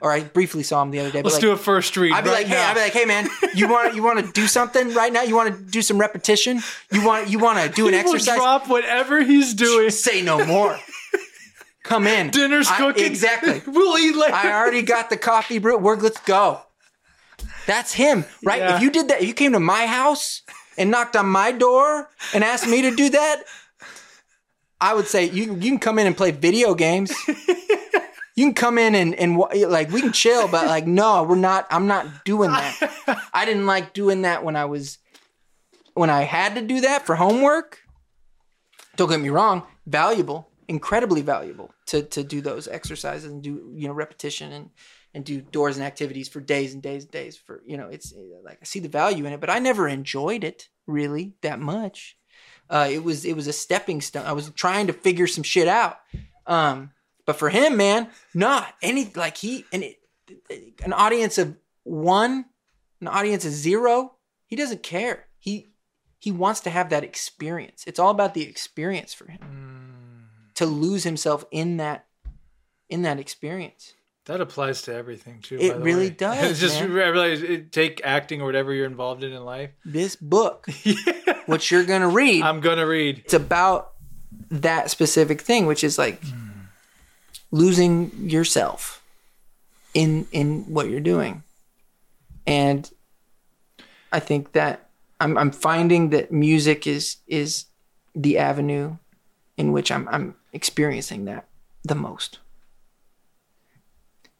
or 0.00 0.10
I 0.12 0.20
briefly 0.20 0.62
saw 0.62 0.82
him 0.82 0.90
the 0.90 0.98
other 1.00 1.10
day. 1.10 1.22
Let's 1.22 1.34
like, 1.36 1.40
do 1.40 1.52
a 1.52 1.56
first 1.56 1.96
read. 1.96 2.12
I'd 2.12 2.24
be 2.24 2.30
right 2.30 2.38
like, 2.40 2.46
hey. 2.46 2.56
I'd 2.62 2.74
be 2.74 2.80
like, 2.80 2.92
hey, 2.92 3.04
man, 3.04 3.28
you 3.54 3.68
want 3.68 3.94
you 3.94 4.02
want 4.02 4.24
to 4.24 4.32
do 4.32 4.46
something 4.46 4.92
right 4.94 5.12
now? 5.12 5.22
You 5.22 5.36
want 5.36 5.54
to 5.56 5.62
do 5.70 5.80
some 5.82 5.98
repetition? 5.98 6.60
You 6.90 7.04
want 7.06 7.28
you 7.28 7.38
want 7.38 7.58
to 7.60 7.68
do 7.68 7.86
an 7.88 7.94
He 7.94 8.00
exercise? 8.00 8.36
drop 8.36 8.68
whatever 8.68 9.22
he's 9.22 9.54
doing. 9.54 9.90
Say 9.90 10.22
no 10.22 10.44
more. 10.44 10.78
Come 11.82 12.06
in. 12.06 12.30
Dinner's 12.30 12.68
I- 12.68 12.76
cooking. 12.78 13.04
exactly. 13.04 13.62
we'll 13.66 13.98
eat 13.98 14.16
later. 14.16 14.34
I 14.34 14.52
already 14.52 14.82
got 14.82 15.10
the 15.10 15.16
coffee 15.16 15.58
brew. 15.58 15.78
We're 15.78 15.96
let's 15.96 16.20
go. 16.20 16.60
That's 17.66 17.92
him, 17.92 18.24
right? 18.44 18.60
Yeah. 18.60 18.76
If 18.76 18.82
you 18.82 18.90
did 18.90 19.08
that, 19.08 19.22
if 19.22 19.28
you 19.28 19.34
came 19.34 19.52
to 19.52 19.60
my 19.60 19.86
house 19.86 20.42
and 20.76 20.90
knocked 20.90 21.16
on 21.16 21.26
my 21.26 21.52
door 21.52 22.08
and 22.34 22.42
asked 22.44 22.66
me 22.66 22.82
to 22.82 22.94
do 22.94 23.10
that, 23.10 23.42
I 24.80 24.94
would 24.94 25.06
say 25.06 25.24
you 25.24 25.54
you 25.54 25.70
can 25.70 25.78
come 25.78 25.98
in 25.98 26.06
and 26.06 26.16
play 26.16 26.30
video 26.30 26.74
games. 26.74 27.12
You 28.34 28.46
can 28.46 28.54
come 28.54 28.78
in 28.78 28.94
and, 28.94 29.14
and 29.14 29.36
like 29.36 29.90
we 29.90 30.00
can 30.00 30.12
chill, 30.12 30.48
but 30.48 30.66
like 30.66 30.86
no, 30.86 31.22
we're 31.22 31.36
not. 31.36 31.66
I'm 31.70 31.86
not 31.86 32.24
doing 32.24 32.50
that. 32.50 33.28
I 33.34 33.44
didn't 33.44 33.66
like 33.66 33.92
doing 33.92 34.22
that 34.22 34.42
when 34.42 34.56
I 34.56 34.64
was 34.64 34.96
when 35.94 36.08
I 36.08 36.22
had 36.22 36.54
to 36.54 36.62
do 36.62 36.80
that 36.80 37.04
for 37.04 37.14
homework. 37.14 37.80
Don't 38.96 39.10
get 39.10 39.20
me 39.20 39.28
wrong, 39.28 39.64
valuable, 39.86 40.48
incredibly 40.72 41.20
valuable 41.20 41.70
to 41.86 42.02
to 42.02 42.24
do 42.24 42.40
those 42.40 42.66
exercises 42.66 43.30
and 43.30 43.42
do 43.42 43.72
you 43.74 43.86
know 43.86 43.92
repetition 43.92 44.50
and 44.52 44.70
and 45.14 45.24
do 45.24 45.42
doors 45.42 45.76
and 45.76 45.84
activities 45.84 46.28
for 46.28 46.40
days 46.40 46.72
and 46.72 46.82
days 46.82 47.02
and 47.02 47.12
days 47.12 47.36
for 47.36 47.62
you 47.66 47.76
know 47.76 47.88
it's 47.88 48.14
like 48.42 48.58
I 48.62 48.64
see 48.64 48.80
the 48.80 48.88
value 48.88 49.26
in 49.26 49.32
it, 49.32 49.40
but 49.40 49.50
I 49.50 49.58
never 49.58 49.86
enjoyed 49.86 50.44
it 50.44 50.68
really 50.86 51.34
that 51.42 51.60
much. 51.60 52.16
Uh, 52.70 52.88
it 52.90 53.04
was 53.04 53.24
it 53.26 53.36
was 53.36 53.46
a 53.46 53.52
stepping 53.52 54.00
stone. 54.00 54.24
I 54.24 54.32
was 54.32 54.50
trying 54.50 54.86
to 54.86 54.94
figure 54.94 55.26
some 55.26 55.44
shit 55.44 55.68
out. 55.68 55.98
Um, 56.46 56.92
but 57.26 57.36
for 57.36 57.50
him, 57.50 57.76
man, 57.76 58.08
not 58.34 58.74
any 58.80 59.12
like 59.14 59.36
he 59.36 59.66
and 59.72 59.82
it, 59.84 59.98
an 60.82 60.94
audience 60.94 61.36
of 61.36 61.56
one, 61.84 62.46
an 63.00 63.08
audience 63.08 63.44
of 63.44 63.52
zero, 63.52 64.14
he 64.46 64.56
doesn't 64.56 64.82
care. 64.82 65.26
He 65.38 65.72
he 66.18 66.30
wants 66.30 66.60
to 66.60 66.70
have 66.70 66.88
that 66.90 67.04
experience. 67.04 67.84
It's 67.86 67.98
all 67.98 68.10
about 68.10 68.32
the 68.32 68.48
experience 68.48 69.12
for 69.12 69.30
him. 69.30 69.40
To 70.56 70.66
lose 70.66 71.04
himself 71.04 71.44
in 71.50 71.78
that 71.78 72.06
in 72.88 73.02
that 73.02 73.18
experience. 73.18 73.94
That 74.26 74.40
applies 74.40 74.82
to 74.82 74.94
everything 74.94 75.40
too. 75.40 75.58
It 75.58 75.76
really 75.78 76.08
way. 76.08 76.10
does, 76.18 76.50
It's 76.52 76.60
just 76.60 76.80
man. 76.80 76.90
I 76.90 76.94
realize 77.08 77.42
it, 77.42 77.72
take 77.72 78.00
acting 78.04 78.40
or 78.40 78.44
whatever 78.44 78.72
you're 78.72 78.86
involved 78.86 79.24
in 79.24 79.32
in 79.32 79.44
life. 79.44 79.70
This 79.84 80.14
book, 80.14 80.68
yeah. 80.84 80.94
what 81.46 81.70
you're 81.70 81.84
gonna 81.84 82.08
read, 82.08 82.42
I'm 82.42 82.60
gonna 82.60 82.86
read. 82.86 83.22
it's 83.24 83.34
about 83.34 83.92
that 84.50 84.90
specific 84.90 85.40
thing, 85.40 85.66
which 85.66 85.82
is 85.82 85.98
like 85.98 86.22
losing 87.50 88.28
yourself 88.28 89.02
in 89.94 90.26
in 90.32 90.62
what 90.72 90.88
you're 90.88 91.00
doing. 91.00 91.42
And 92.46 92.88
I 94.12 94.20
think 94.20 94.52
that 94.52 94.90
I'm 95.20 95.36
I'm 95.36 95.50
finding 95.50 96.10
that 96.10 96.30
music 96.30 96.86
is 96.86 97.16
is 97.26 97.66
the 98.14 98.38
avenue 98.38 98.96
in 99.56 99.72
which 99.72 99.90
I'm 99.90 100.08
I'm 100.08 100.34
experiencing 100.52 101.24
that 101.26 101.46
the 101.84 101.94
most. 101.94 102.38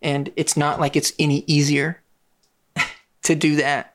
And 0.00 0.32
it's 0.36 0.56
not 0.56 0.80
like 0.80 0.96
it's 0.96 1.12
any 1.18 1.44
easier 1.46 2.02
to 3.22 3.34
do 3.34 3.56
that 3.56 3.94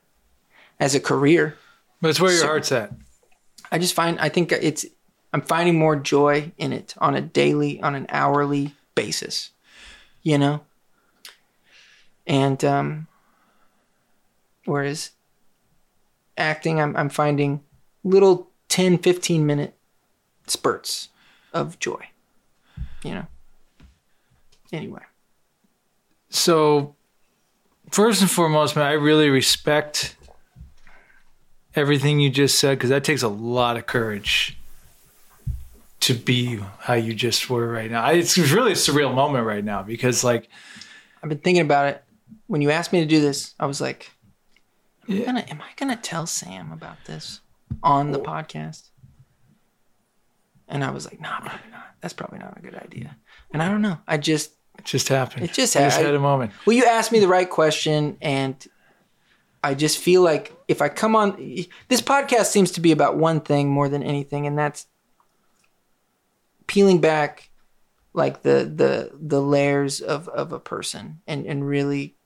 as 0.80 0.94
a 0.94 1.00
career. 1.00 1.56
But 2.00 2.08
it's 2.08 2.20
where 2.20 2.30
your 2.30 2.40
So- 2.40 2.46
heart's 2.46 2.72
at. 2.72 2.92
I 3.70 3.78
just 3.78 3.92
find 3.94 4.18
I 4.18 4.30
think 4.30 4.50
it's 4.52 4.86
I'm 5.32 5.42
finding 5.42 5.78
more 5.78 5.94
joy 5.94 6.52
in 6.56 6.72
it 6.72 6.94
on 6.98 7.14
a 7.14 7.20
daily, 7.20 7.78
on 7.82 7.94
an 7.94 8.06
hourly 8.08 8.72
basis. 8.94 9.50
You 10.22 10.38
know? 10.38 10.60
And 12.26 12.64
um 12.64 13.06
whereas 14.64 15.10
acting 16.38 16.80
I'm 16.80 16.96
I'm 16.96 17.10
finding 17.10 17.62
little 18.04 18.48
10 18.68 18.98
15 18.98 19.44
minute 19.44 19.74
spurts 20.46 21.08
of 21.52 21.78
joy. 21.78 22.08
You 23.04 23.14
know? 23.14 23.26
Anyway. 24.72 25.02
So, 26.30 26.94
first 27.90 28.20
and 28.20 28.30
foremost, 28.30 28.76
man, 28.76 28.84
I 28.86 28.92
really 28.92 29.30
respect 29.30 30.16
everything 31.74 32.20
you 32.20 32.28
just 32.30 32.58
said 32.58 32.76
because 32.78 32.90
that 32.90 33.04
takes 33.04 33.22
a 33.22 33.28
lot 33.28 33.76
of 33.76 33.86
courage 33.86 34.56
to 36.00 36.14
be 36.14 36.58
how 36.80 36.94
you 36.94 37.14
just 37.14 37.48
were 37.50 37.70
right 37.70 37.90
now. 37.90 38.02
I- 38.02 38.12
It's 38.12 38.36
really 38.38 38.72
a 38.72 38.76
surreal 38.76 39.14
moment 39.14 39.46
right 39.46 39.64
now 39.64 39.82
because, 39.82 40.22
like, 40.24 40.48
I've 41.22 41.28
been 41.28 41.38
thinking 41.38 41.62
about 41.62 41.86
it. 41.88 42.04
When 42.46 42.60
you 42.62 42.70
asked 42.70 42.92
me 42.92 43.00
to 43.00 43.06
do 43.06 43.20
this, 43.20 43.54
I 43.58 43.66
was 43.66 43.80
like, 43.80 44.10
am, 45.08 45.16
I, 45.22 45.24
gonna, 45.24 45.44
am 45.48 45.60
I 45.62 45.70
gonna 45.76 45.96
tell 45.96 46.26
Sam 46.26 46.72
about 46.72 46.96
this 47.06 47.40
on 47.82 48.12
the 48.12 48.20
podcast? 48.20 48.88
And 50.68 50.84
I 50.84 50.90
was 50.90 51.06
like, 51.06 51.20
nah, 51.20 51.40
probably 51.40 51.70
not. 51.70 51.94
That's 52.00 52.14
probably 52.14 52.38
not 52.38 52.56
a 52.56 52.60
good 52.60 52.74
idea. 52.74 53.16
And 53.52 53.62
I 53.62 53.68
don't 53.68 53.82
know. 53.82 53.98
I 54.06 54.18
just 54.18 54.52
it 54.78 54.84
just 54.84 55.08
happened. 55.08 55.44
It 55.44 55.52
just 55.52 55.76
I 55.76 55.80
just 55.80 55.98
had 55.98 56.14
a 56.14 56.20
moment. 56.20 56.52
well, 56.66 56.76
you 56.76 56.84
asked 56.84 57.10
me 57.10 57.18
the 57.18 57.28
right 57.28 57.48
question, 57.48 58.16
and 58.20 58.64
I 59.64 59.74
just 59.74 59.98
feel 59.98 60.22
like 60.22 60.56
if 60.68 60.80
I 60.80 60.88
come 60.88 61.16
on, 61.16 61.36
this 61.88 62.00
podcast 62.00 62.46
seems 62.46 62.70
to 62.72 62.80
be 62.80 62.92
about 62.92 63.16
one 63.16 63.40
thing 63.40 63.68
more 63.68 63.88
than 63.88 64.02
anything, 64.02 64.46
and 64.46 64.56
that's 64.56 64.86
peeling 66.66 67.00
back 67.00 67.50
like 68.12 68.42
the 68.42 68.70
the 68.72 69.10
the 69.20 69.40
layers 69.40 70.00
of 70.00 70.28
of 70.28 70.52
a 70.52 70.60
person 70.60 71.20
and 71.26 71.46
and 71.46 71.66
really 71.66 72.16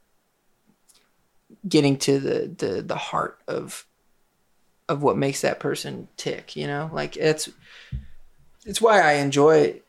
getting 1.67 1.97
to 1.97 2.19
the 2.19 2.55
the 2.59 2.83
the 2.83 2.97
heart 2.97 3.39
of 3.47 3.87
of 4.89 5.03
what 5.03 5.17
makes 5.17 5.43
that 5.43 5.61
person 5.61 6.09
tick 6.17 6.57
you 6.57 6.67
know 6.67 6.91
like 6.93 7.17
it's 7.17 7.49
it's 8.65 8.81
why 8.81 9.01
i 9.01 9.15
enjoy 9.15 9.81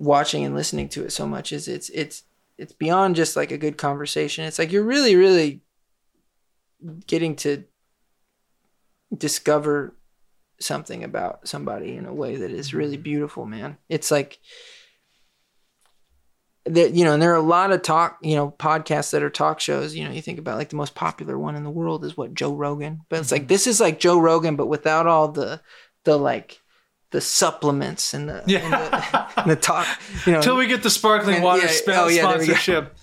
watching 0.00 0.44
and 0.44 0.54
listening 0.54 0.88
to 0.88 1.04
it 1.04 1.12
so 1.12 1.26
much 1.26 1.52
is 1.52 1.68
it's 1.68 1.90
it's 1.90 2.24
it's 2.60 2.72
beyond 2.74 3.16
just 3.16 3.36
like 3.36 3.50
a 3.52 3.58
good 3.58 3.78
conversation. 3.78 4.44
It's 4.44 4.58
like 4.58 4.70
you're 4.70 4.82
really 4.82 5.16
really 5.16 5.60
getting 7.06 7.36
to 7.36 7.64
discover 9.16 9.94
something 10.58 11.02
about 11.02 11.48
somebody 11.48 11.96
in 11.96 12.04
a 12.04 12.14
way 12.14 12.36
that 12.36 12.50
is 12.50 12.74
really 12.74 12.96
mm-hmm. 12.96 13.02
beautiful 13.02 13.46
man. 13.46 13.78
It's 13.88 14.10
like 14.10 14.38
that 16.66 16.92
you 16.92 17.04
know 17.04 17.14
and 17.14 17.22
there 17.22 17.32
are 17.32 17.36
a 17.36 17.42
lot 17.42 17.72
of 17.72 17.82
talk 17.82 18.18
you 18.22 18.36
know 18.36 18.50
podcasts 18.50 19.12
that 19.12 19.22
are 19.22 19.30
talk 19.30 19.60
shows 19.60 19.94
you 19.94 20.04
know 20.04 20.10
you 20.10 20.20
think 20.20 20.38
about 20.38 20.58
like 20.58 20.68
the 20.68 20.76
most 20.76 20.94
popular 20.94 21.38
one 21.38 21.56
in 21.56 21.64
the 21.64 21.70
world 21.70 22.04
is 22.04 22.16
what 22.16 22.34
joe 22.34 22.54
rogan? 22.54 23.00
But 23.08 23.20
it's 23.20 23.32
like 23.32 23.42
mm-hmm. 23.42 23.48
this 23.48 23.66
is 23.66 23.80
like 23.80 24.00
joe 24.00 24.18
rogan 24.18 24.56
but 24.56 24.66
without 24.66 25.06
all 25.06 25.28
the 25.28 25.62
the 26.04 26.18
like 26.18 26.59
the 27.10 27.20
supplements 27.20 28.14
and 28.14 28.28
the 28.28 28.42
Yeah. 28.46 28.58
and 28.60 28.72
the, 28.72 29.40
and 29.42 29.50
the 29.50 29.56
talk 29.56 29.86
you 30.26 30.32
know 30.32 30.38
Until 30.38 30.56
we 30.56 30.66
get 30.66 30.82
the 30.82 30.90
sparkling 30.90 31.36
And- 31.36 31.44
water 31.44 31.62
yeah, 31.62 31.72
sp- 31.74 31.90
oh, 31.94 32.08
yeah, 32.08 32.28
there 32.28 32.38
we 32.38 32.46
go. 32.46 32.54
sponsorship. 32.54 32.96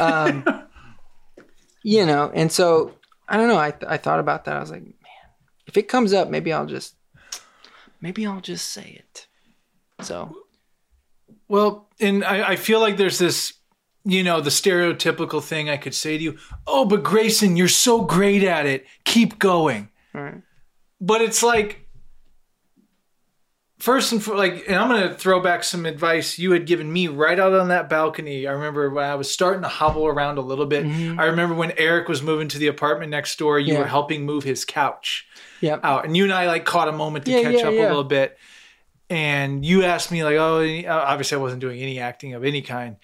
um, 0.00 0.44
you 1.82 2.06
know, 2.06 2.30
and 2.34 2.50
so 2.52 2.94
I 3.28 3.36
don't 3.36 3.48
know. 3.48 3.56
I 3.58 3.72
I 3.88 3.96
thought 3.96 4.20
about 4.20 4.44
that. 4.44 4.56
I 4.56 4.60
was 4.60 4.70
like, 4.70 4.82
man, 4.82 5.28
if 5.66 5.76
it 5.76 5.88
comes 5.88 6.12
up, 6.12 6.28
maybe 6.28 6.52
I'll 6.52 6.66
just, 6.66 6.94
maybe 8.00 8.26
I'll 8.26 8.40
just 8.40 8.70
say 8.72 9.02
it. 9.04 9.26
So 10.02 10.34
Well, 11.48 11.88
and 12.00 12.24
I, 12.24 12.50
I 12.52 12.56
feel 12.56 12.80
like 12.80 12.96
there's 12.96 13.18
this, 13.18 13.54
you 14.04 14.22
know, 14.22 14.40
the 14.40 14.50
stereotypical 14.50 15.42
thing 15.42 15.68
I 15.68 15.76
could 15.76 15.94
say 15.94 16.16
to 16.18 16.22
you, 16.24 16.38
oh, 16.66 16.84
but 16.86 17.02
Grayson, 17.02 17.56
you're 17.56 17.68
so 17.68 18.02
great 18.02 18.42
at 18.42 18.66
it. 18.66 18.86
Keep 19.04 19.38
going. 19.38 19.88
right. 20.14 20.42
But 21.00 21.20
it's 21.22 21.42
like, 21.42 21.86
first 23.80 24.12
and 24.12 24.22
for 24.22 24.36
like, 24.36 24.64
and 24.68 24.76
I'm 24.76 24.88
going 24.88 25.08
to 25.08 25.14
throw 25.14 25.40
back 25.40 25.64
some 25.64 25.86
advice 25.86 26.38
you 26.38 26.52
had 26.52 26.66
given 26.66 26.92
me 26.92 27.08
right 27.08 27.38
out 27.38 27.52
on 27.54 27.68
that 27.68 27.88
balcony. 27.88 28.46
I 28.46 28.52
remember 28.52 28.88
when 28.90 29.04
I 29.04 29.14
was 29.16 29.30
starting 29.30 29.62
to 29.62 29.68
hobble 29.68 30.06
around 30.06 30.38
a 30.38 30.42
little 30.42 30.66
bit. 30.66 30.84
I 31.18 31.24
remember 31.26 31.54
when 31.54 31.72
Eric 31.78 32.08
was 32.08 32.22
moving 32.22 32.48
to 32.48 32.58
the 32.58 32.68
apartment 32.68 33.10
next 33.10 33.38
door, 33.38 33.58
you 33.58 33.66
Mm-hmm. 33.66 33.72
Yeah. 33.74 33.78
were 33.80 33.86
helping 33.88 34.24
move 34.24 34.44
his 34.44 34.64
couch 34.64 35.26
Yep. 35.60 35.80
out, 35.84 36.04
and 36.06 36.16
you 36.16 36.24
and 36.24 36.32
I 36.32 36.46
like 36.46 36.64
caught 36.64 36.88
a 36.88 36.92
moment 36.92 37.24
to 37.26 37.32
Yeah, 37.32 37.42
catch 37.42 37.54
yeah, 37.62 37.68
up 37.68 37.74
a 37.74 37.82
little 37.82 38.04
bit. 38.04 38.38
And 39.08 39.64
you 39.64 39.82
asked 39.84 40.12
me 40.12 40.22
like, 40.22 40.36
oh, 40.36 40.62
obviously 40.88 41.36
I 41.36 41.40
wasn't 41.40 41.60
doing 41.60 41.80
any 41.80 41.98
acting 41.98 42.34
of 42.34 42.44
any 42.44 42.62
kind, 42.62 42.96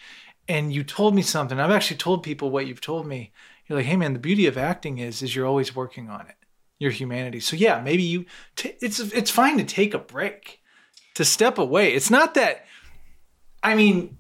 and 0.49 0.73
you 0.73 0.85
told 0.85 1.15
me 1.15 1.23
something. 1.23 1.59
I've 1.59 1.71
actually 1.73 1.97
told 1.97 2.23
people 2.23 2.51
what 2.51 2.67
you've 2.67 2.81
told 2.81 3.07
me. 3.07 3.33
You're 3.67 3.79
like, 3.79 3.87
hey 3.87 3.97
man, 3.97 4.13
the 4.13 4.21
beauty 4.21 4.47
of 4.47 4.57
acting 4.57 4.99
is 4.99 5.23
is 5.23 5.35
you're 5.35 5.47
always 5.47 5.75
working 5.75 6.09
on 6.09 6.27
it, 6.29 6.37
your 6.79 6.93
humanity. 6.93 7.41
So 7.41 7.57
yeah, 7.57 7.81
maybe 7.81 8.05
you. 8.05 8.27
T- 8.55 8.75
it's 8.81 9.01
it's 9.01 9.31
fine 9.31 9.59
to 9.59 9.65
take 9.65 9.95
a 9.95 9.99
break, 9.99 10.61
to 11.17 11.25
step 11.25 11.59
away. 11.59 11.95
It's 11.95 12.11
not 12.11 12.35
that. 12.35 12.65
I 13.63 13.75
mean, 13.75 14.17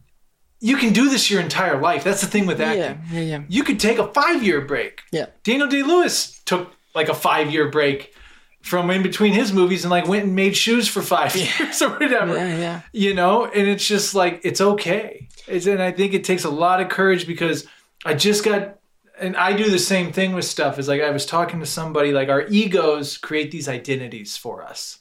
you 0.61 0.77
can 0.77 0.93
do 0.93 1.09
this 1.09 1.31
your 1.31 1.41
entire 1.41 1.81
life. 1.81 2.03
That's 2.03 2.23
the 2.23 2.27
thing 2.27 2.47
with 2.47 2.61
acting. 2.61 3.01
Yeah. 3.11 3.21
Yeah. 3.21 3.39
Yeah. 3.39 3.43
You 3.49 3.65
could 3.65 3.79
take 3.79 3.99
a 3.99 4.09
five 4.09 4.43
year 4.43 4.63
break. 4.63 5.03
Yeah. 5.13 5.27
Daniel 5.45 5.69
Day 5.69 5.83
Lewis 5.83 6.41
took 6.45 6.73
like 6.95 7.09
a 7.09 7.15
five 7.15 7.51
year 7.51 7.71
break 7.71 8.15
from 8.63 8.91
in 8.91 9.03
between 9.03 9.35
his 9.35 9.53
movies 9.53 9.85
and 9.85 9.91
like 9.91 10.09
went 10.09 10.25
and 10.25 10.35
made 10.35 10.57
shoes 10.57 10.89
for 10.89 11.03
five 11.03 11.37
years 11.37 11.83
or 11.83 11.91
whatever. 11.91 12.35
Yeah, 12.35 12.57
yeah. 12.57 12.81
You 12.93 13.15
know, 13.15 13.45
and 13.45 13.69
it's 13.69 13.87
just 13.87 14.15
like 14.15 14.41
it's 14.43 14.61
okay. 14.61 15.29
It's, 15.47 15.67
and 15.67 15.83
I 15.83 15.93
think 15.93 16.15
it 16.15 16.25
takes 16.25 16.45
a 16.45 16.51
lot 16.51 16.81
of 16.81 16.89
courage 16.89 17.27
because 17.27 17.67
I 18.07 18.15
just 18.15 18.43
got 18.43 18.79
and 19.21 19.37
I 19.37 19.53
do 19.53 19.71
the 19.71 19.79
same 19.79 20.13
thing 20.13 20.35
with 20.35 20.47
stuff. 20.47 20.79
Is 20.79 20.89
like 20.89 21.03
I 21.03 21.11
was 21.11 21.27
talking 21.27 21.61
to 21.61 21.67
somebody 21.67 22.13
like 22.13 22.31
our 22.31 22.47
egos 22.47 23.19
create 23.19 23.51
these 23.51 23.69
identities 23.69 24.39
for 24.39 24.63
us. 24.63 24.99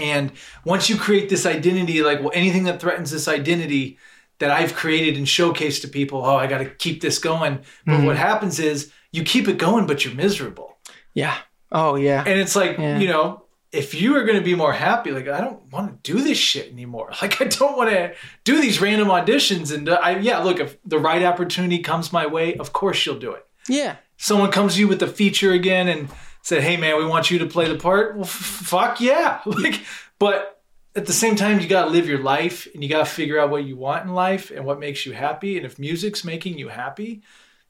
And 0.00 0.32
once 0.64 0.88
you 0.90 0.96
create 0.96 1.28
this 1.28 1.46
identity, 1.46 2.02
like 2.02 2.20
well, 2.20 2.32
anything 2.34 2.64
that 2.64 2.80
threatens 2.80 3.10
this 3.10 3.28
identity 3.28 3.98
that 4.38 4.50
I've 4.50 4.74
created 4.74 5.16
and 5.16 5.26
showcased 5.26 5.82
to 5.82 5.88
people, 5.88 6.24
oh, 6.24 6.36
I 6.36 6.46
got 6.46 6.58
to 6.58 6.64
keep 6.64 7.00
this 7.02 7.18
going. 7.18 7.60
But 7.86 8.00
Mhm. 8.00 8.06
what 8.06 8.16
happens 8.16 8.58
is 8.58 8.90
you 9.12 9.22
keep 9.22 9.48
it 9.48 9.58
going, 9.58 9.86
but 9.86 10.04
you're 10.04 10.14
miserable. 10.14 10.78
Yeah. 11.14 11.36
Oh 11.70 11.94
yeah. 11.96 12.24
And 12.26 12.40
it's 12.40 12.56
like, 12.56 12.78
Yeah. 12.78 12.98
you 12.98 13.08
know, 13.08 13.44
if 13.72 13.94
you 13.94 14.16
are 14.16 14.24
going 14.24 14.38
to 14.38 14.44
be 14.44 14.54
more 14.56 14.72
happy, 14.72 15.12
like, 15.12 15.28
I 15.28 15.40
don't 15.40 15.62
want 15.72 16.02
to 16.02 16.12
do 16.12 16.20
this 16.22 16.38
shit 16.38 16.72
anymore. 16.72 17.10
Like, 17.22 17.40
I 17.40 17.44
don't 17.44 17.76
want 17.76 17.90
to 17.90 18.12
do 18.44 18.60
these 18.60 18.80
random 18.80 19.08
auditions. 19.08 19.72
And 19.72 19.88
uh, 19.88 20.00
I, 20.02 20.18
yeah, 20.18 20.38
look, 20.38 20.58
if 20.58 20.76
the 20.84 20.98
right 20.98 21.22
opportunity 21.22 21.78
comes 21.78 22.12
my 22.12 22.26
way, 22.26 22.56
of 22.56 22.72
course 22.72 23.04
you'll 23.06 23.18
do 23.20 23.32
it. 23.32 23.44
Yeah. 23.68 23.96
Someone 24.16 24.50
comes 24.50 24.74
to 24.74 24.80
you 24.80 24.88
with 24.88 25.02
a 25.02 25.06
feature 25.06 25.52
again 25.52 25.86
and 25.86 26.08
said, 26.42 26.62
hey, 26.62 26.76
man, 26.76 26.96
we 26.98 27.04
want 27.06 27.30
you 27.30 27.38
to 27.40 27.46
play 27.46 27.68
the 27.68 27.76
part. 27.78 28.14
Well, 28.14 28.24
f- 28.24 28.30
fuck 28.30 29.00
yeah. 29.00 29.40
like, 29.46 29.80
but 30.18 30.60
at 30.96 31.06
the 31.06 31.12
same 31.12 31.36
time, 31.36 31.60
you 31.60 31.68
got 31.68 31.84
to 31.84 31.90
live 31.90 32.08
your 32.08 32.18
life 32.22 32.66
and 32.74 32.82
you 32.82 32.88
got 32.88 33.06
to 33.06 33.10
figure 33.12 33.38
out 33.38 33.50
what 33.50 33.64
you 33.64 33.76
want 33.76 34.04
in 34.06 34.12
life 34.14 34.50
and 34.50 34.64
what 34.64 34.80
makes 34.80 35.04
you 35.06 35.12
happy. 35.12 35.56
And 35.56 35.64
if 35.66 35.78
music's 35.78 36.24
making 36.24 36.58
you 36.58 36.68
happy, 36.68 37.22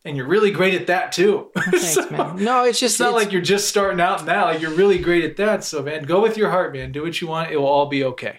and 0.02 0.16
you're 0.16 0.26
really 0.26 0.50
great 0.50 0.72
at 0.72 0.86
that 0.86 1.12
too. 1.12 1.50
Thanks, 1.58 1.92
So- 1.94 2.08
man. 2.10 2.42
No, 2.42 2.64
it's 2.64 2.80
just 2.80 2.94
it's 2.94 3.00
not 3.00 3.08
it's- 3.10 3.24
like 3.24 3.32
you're 3.32 3.42
just 3.42 3.68
starting 3.68 4.00
out 4.00 4.24
now. 4.24 4.46
Like 4.46 4.60
you're 4.62 4.70
really 4.74 4.98
great 4.98 5.24
at 5.24 5.36
that. 5.36 5.62
So 5.62 5.82
man, 5.82 6.04
go 6.04 6.22
with 6.22 6.38
your 6.38 6.48
heart, 6.48 6.72
man. 6.72 6.90
Do 6.90 7.02
what 7.02 7.20
you 7.20 7.26
want. 7.26 7.50
It 7.50 7.58
will 7.58 7.66
all 7.66 7.86
be 7.86 8.04
okay. 8.04 8.38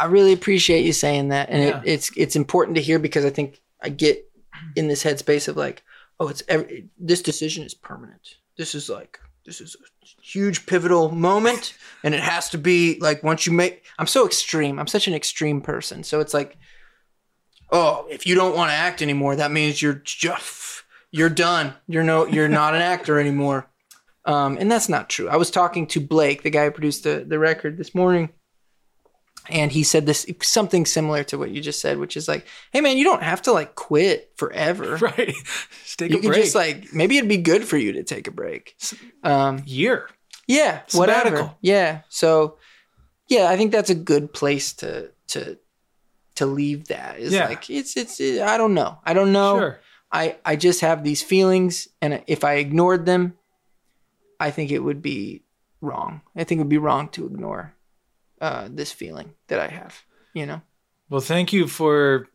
I 0.00 0.06
really 0.06 0.32
appreciate 0.32 0.84
you 0.84 0.92
saying 0.92 1.28
that, 1.28 1.48
and 1.50 1.62
Yeah. 1.62 1.78
it, 1.78 1.82
it's 1.86 2.10
it's 2.16 2.34
important 2.34 2.74
to 2.76 2.82
hear 2.82 2.98
because 2.98 3.24
I 3.24 3.30
think 3.30 3.60
I 3.82 3.90
get 3.90 4.28
in 4.74 4.88
this 4.88 5.04
headspace 5.04 5.46
of 5.46 5.56
like, 5.56 5.82
oh, 6.18 6.26
it's 6.28 6.42
every, 6.48 6.88
this 6.98 7.22
decision 7.22 7.62
is 7.64 7.74
permanent. 7.74 8.36
This 8.56 8.74
is 8.74 8.88
like 8.90 9.20
this 9.44 9.60
is 9.60 9.76
a 9.82 10.22
huge 10.22 10.66
pivotal 10.66 11.10
moment, 11.10 11.74
and 12.04 12.14
it 12.14 12.20
has 12.20 12.50
to 12.50 12.58
be 12.58 12.98
like 13.00 13.22
once 13.22 13.46
you 13.46 13.52
make. 13.52 13.84
I'm 13.98 14.06
so 14.06 14.26
extreme. 14.26 14.78
I'm 14.78 14.86
such 14.86 15.08
an 15.08 15.14
extreme 15.14 15.60
person. 15.60 16.02
So 16.04 16.20
it's 16.20 16.34
like, 16.34 16.56
oh, 17.70 18.06
if 18.10 18.26
you 18.26 18.34
don't 18.34 18.56
want 18.56 18.70
to 18.70 18.74
act 18.74 19.02
anymore, 19.02 19.36
that 19.36 19.50
means 19.50 19.82
you're 19.82 20.02
just 20.04 20.60
you're 21.10 21.28
done. 21.28 21.74
You're 21.86 22.04
no 22.04 22.26
you're 22.26 22.48
not 22.48 22.74
an 22.74 22.82
actor 22.82 23.18
anymore. 23.18 23.66
Um, 24.24 24.58
and 24.60 24.70
that's 24.70 24.88
not 24.88 25.08
true. 25.08 25.28
I 25.28 25.36
was 25.36 25.50
talking 25.50 25.86
to 25.88 26.00
Blake, 26.00 26.42
the 26.42 26.50
guy 26.50 26.66
who 26.66 26.70
produced 26.70 27.04
the, 27.04 27.24
the 27.26 27.38
record 27.38 27.78
this 27.78 27.94
morning, 27.94 28.30
and 29.48 29.72
he 29.72 29.82
said 29.82 30.06
this 30.06 30.26
something 30.42 30.84
similar 30.86 31.24
to 31.24 31.38
what 31.38 31.50
you 31.50 31.60
just 31.60 31.80
said, 31.80 31.98
which 31.98 32.16
is 32.16 32.28
like, 32.28 32.46
hey 32.72 32.80
man, 32.80 32.96
you 32.98 33.04
don't 33.04 33.22
have 33.22 33.42
to 33.42 33.52
like 33.52 33.74
quit 33.74 34.32
forever. 34.36 34.96
Right. 35.00 35.34
Just 35.84 35.98
take 35.98 36.10
You 36.10 36.18
a 36.18 36.20
can 36.20 36.30
break. 36.30 36.42
just 36.42 36.54
like 36.54 36.92
maybe 36.92 37.16
it'd 37.18 37.28
be 37.28 37.36
good 37.38 37.64
for 37.64 37.76
you 37.76 37.92
to 37.92 38.02
take 38.04 38.28
a 38.28 38.30
break. 38.30 38.76
Um, 39.24 39.62
year. 39.66 40.08
yeah, 40.46 40.82
whatever. 40.92 41.54
Yeah. 41.60 42.02
So 42.08 42.58
yeah, 43.28 43.48
I 43.48 43.56
think 43.56 43.72
that's 43.72 43.90
a 43.90 43.94
good 43.94 44.32
place 44.32 44.72
to 44.74 45.10
to 45.28 45.58
to 46.36 46.46
leave 46.46 46.88
that. 46.88 47.18
Is 47.18 47.32
Yeah. 47.32 47.48
like 47.48 47.68
it's 47.70 47.96
it's 47.96 48.20
I 48.20 48.56
don't 48.58 48.74
know. 48.74 48.98
I 49.04 49.12
don't 49.14 49.32
know. 49.32 49.58
Sure. 49.58 49.80
I 50.12 50.36
I 50.44 50.56
just 50.56 50.80
have 50.80 51.04
these 51.04 51.22
feelings, 51.22 51.86
and 52.02 52.22
if 52.26 52.42
I 52.44 52.54
ignored 52.54 53.06
them, 53.06 53.34
I 54.40 54.50
think 54.50 54.70
it 54.70 54.80
would 54.80 55.02
be 55.02 55.44
wrong. 55.80 56.20
I 56.36 56.44
think 56.44 56.58
it 56.58 56.62
would 56.62 56.68
be 56.68 56.78
wrong 56.78 57.08
to 57.10 57.26
ignore 57.26 57.74
uh, 58.40 58.68
this 58.70 58.92
feeling 58.92 59.34
that 59.48 59.60
I 59.60 59.68
have. 59.68 60.02
You 60.34 60.46
know. 60.46 60.62
Well, 61.08 61.20
thank 61.20 61.52
you 61.52 61.66
for 61.66 62.28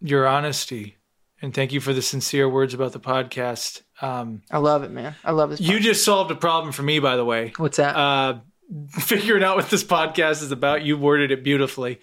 your 0.00 0.26
honesty 0.26 0.96
and 1.42 1.52
thank 1.52 1.72
you 1.72 1.80
for 1.80 1.92
the 1.92 2.02
sincere 2.02 2.48
words 2.48 2.74
about 2.74 2.92
the 2.92 3.00
podcast. 3.00 3.82
Um, 4.00 4.42
I 4.50 4.58
love 4.58 4.82
it, 4.82 4.90
man. 4.90 5.14
I 5.24 5.32
love 5.32 5.50
this. 5.50 5.60
you 5.60 5.80
just 5.80 6.04
solved 6.04 6.30
a 6.30 6.34
problem 6.34 6.72
for 6.72 6.82
me, 6.82 6.98
by 6.98 7.16
the 7.16 7.24
way. 7.24 7.52
What's 7.56 7.76
that? 7.78 7.96
Uh, 7.96 8.40
figuring 8.90 9.42
out 9.42 9.56
what 9.56 9.70
this 9.70 9.84
podcast 9.84 10.42
is 10.42 10.52
about. 10.52 10.84
You 10.84 10.96
worded 10.96 11.30
it 11.30 11.42
beautifully. 11.42 12.00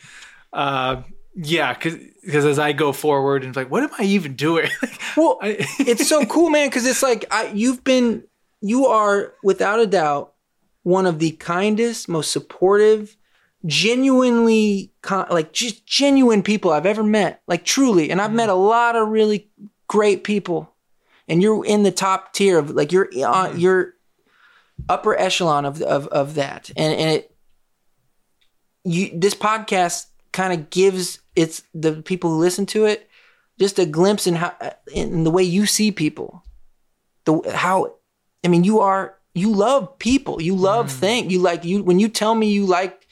Uh, 0.52 1.04
yeah, 1.36 1.74
because 1.74 2.46
as 2.46 2.60
I 2.60 2.74
go 2.74 2.92
forward 2.92 3.44
and 3.44 3.56
like, 3.56 3.72
what 3.72 3.84
am 3.84 3.90
I 3.98 4.04
even 4.04 4.36
doing? 4.36 4.70
well, 5.18 5.40
I, 5.42 5.58
it's 5.80 6.08
so 6.08 6.26
cool, 6.26 6.50
man, 6.50 6.68
because 6.68 6.86
it's 6.86 7.02
like 7.02 7.26
I 7.32 7.48
you've 7.54 7.84
been 7.84 8.24
you 8.62 8.86
are 8.86 9.34
without 9.44 9.80
a 9.80 9.88
doubt 9.88 10.34
one 10.84 11.06
of 11.06 11.20
the 11.20 11.32
kindest, 11.32 12.08
most 12.08 12.32
supportive, 12.32 13.18
genuinely 13.66 14.92
like 15.10 15.54
just 15.54 15.86
genuine 15.86 16.44
people 16.44 16.72
I've 16.72 16.86
ever 16.86 17.04
met. 17.04 17.42
Like 17.48 17.66
truly, 17.66 18.10
and 18.10 18.22
I've 18.22 18.28
mm-hmm. 18.30 18.38
met 18.38 18.50
a 18.50 18.56
lot 18.56 18.96
of 18.96 19.08
really 19.10 19.50
great 19.88 20.24
people, 20.24 20.74
and 21.28 21.42
you're 21.42 21.66
in 21.66 21.84
the 21.84 21.92
top 21.92 22.34
tier 22.34 22.58
of 22.58 22.72
like 22.72 22.92
you're 22.92 23.10
on 23.26 23.60
you're 23.60 23.94
upper 24.90 25.18
echelon 25.18 25.66
of 25.66 25.82
of 25.82 26.08
of 26.08 26.36
that, 26.36 26.70
and 26.76 26.94
and 26.94 27.10
it 27.10 27.36
you 28.84 29.12
this 29.14 29.36
podcast 29.36 30.08
kind 30.32 30.54
of 30.54 30.70
gives 30.70 31.20
it's 31.36 31.64
the 31.74 32.02
people 32.02 32.32
who 32.32 32.40
listen 32.40 32.66
to 32.66 32.86
it 32.86 33.08
just 33.60 33.78
a 33.78 33.86
glimpse 33.86 34.26
in 34.26 34.36
how 34.36 34.54
uh, 34.62 34.72
in 34.94 35.24
the 35.24 35.32
way 35.32 35.44
you 35.44 35.66
see 35.66 35.92
people. 35.92 36.44
The 37.26 37.54
how 37.56 37.96
i 38.44 38.50
mean 38.50 38.66
you 38.66 38.80
are 38.82 39.18
you 39.34 39.52
love 39.52 39.98
people. 39.98 40.42
You 40.42 40.56
love 40.56 40.88
mm. 40.88 40.92
things 40.92 41.32
you 41.32 41.40
like 41.40 41.66
you 41.66 41.84
when 41.84 42.00
you 42.00 42.08
tell 42.08 42.36
me 42.36 42.52
you 42.52 42.66
like 42.66 43.03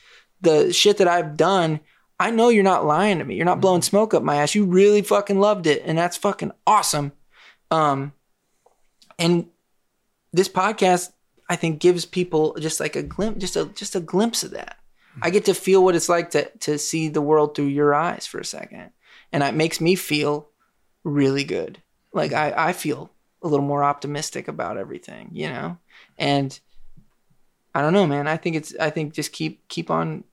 the 0.42 0.72
shit 0.74 0.98
that 0.98 1.08
i've 1.08 1.38
done 1.38 1.80
i 2.20 2.30
know 2.30 2.50
you're 2.50 2.64
not 2.64 2.86
lying 2.86 3.20
to 3.20 3.26
me 3.26 3.36
you're 3.36 3.46
not 3.46 3.62
blowing 3.62 3.82
smoke 3.82 4.14
up 4.14 4.24
my 4.24 4.38
ass 4.38 4.56
you 4.56 4.66
really 4.66 5.02
fucking 5.02 5.40
loved 5.40 5.68
it 5.68 5.82
and 5.86 5.98
that's 5.98 6.18
fucking 6.18 6.52
awesome 6.66 7.12
um 7.70 8.14
and 9.20 9.48
this 10.34 10.50
podcast 10.50 11.12
i 11.50 11.56
think 11.56 11.80
gives 11.80 12.06
people 12.06 12.56
just 12.60 12.80
like 12.80 12.96
a 12.96 13.04
glimpse 13.04 13.40
just 13.40 13.56
a 13.56 13.66
just 13.66 13.96
a 13.96 14.00
glimpse 14.00 14.44
of 14.44 14.52
that 14.52 14.78
i 15.22 15.30
get 15.30 15.46
to 15.46 15.54
feel 15.54 15.84
what 15.84 15.96
it's 15.96 16.10
like 16.10 16.32
to 16.32 16.50
to 16.60 16.78
see 16.78 17.08
the 17.08 17.22
world 17.22 17.56
through 17.56 17.66
your 17.66 17.94
eyes 17.94 18.26
for 18.26 18.40
a 18.40 18.46
second 18.46 18.92
and 19.32 19.44
it 19.44 19.56
makes 19.56 19.80
me 19.80 19.96
feel 19.96 20.50
really 21.04 21.44
good. 21.44 21.82
Like 22.14 22.34
I, 22.34 22.54
I 22.56 22.74
feel 22.74 23.12
a 23.42 23.48
little 23.48 23.66
more 23.66 23.84
optimistic 23.84 24.48
about 24.48 24.78
everything, 24.78 25.30
you 25.32 25.48
know. 25.48 25.78
And 26.18 26.58
I 27.74 27.82
don't 27.82 27.94
know, 27.94 28.08
man. 28.08 28.28
I 28.28 28.38
think 28.38 28.56
it's. 28.56 28.76
I 28.80 28.90
think 28.90 29.14
just 29.14 29.32
keep 29.32 29.68
keep 29.70 29.90
on 29.90 30.24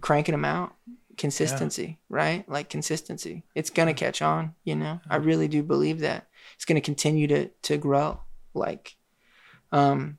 cranking 0.00 0.32
them 0.32 0.44
out. 0.44 0.74
Consistency, 1.18 1.98
right? 2.08 2.48
Like 2.48 2.70
consistency. 2.70 3.44
It's 3.54 3.70
gonna 3.70 3.94
catch 3.94 4.22
on, 4.22 4.54
you 4.64 4.74
know. 4.74 5.00
I 5.08 5.16
really 5.16 5.46
do 5.46 5.62
believe 5.62 6.00
that 6.00 6.26
it's 6.56 6.64
gonna 6.64 6.80
continue 6.80 7.26
to 7.28 7.48
to 7.48 7.76
grow. 7.76 8.20
Like, 8.54 8.96
um, 9.72 10.18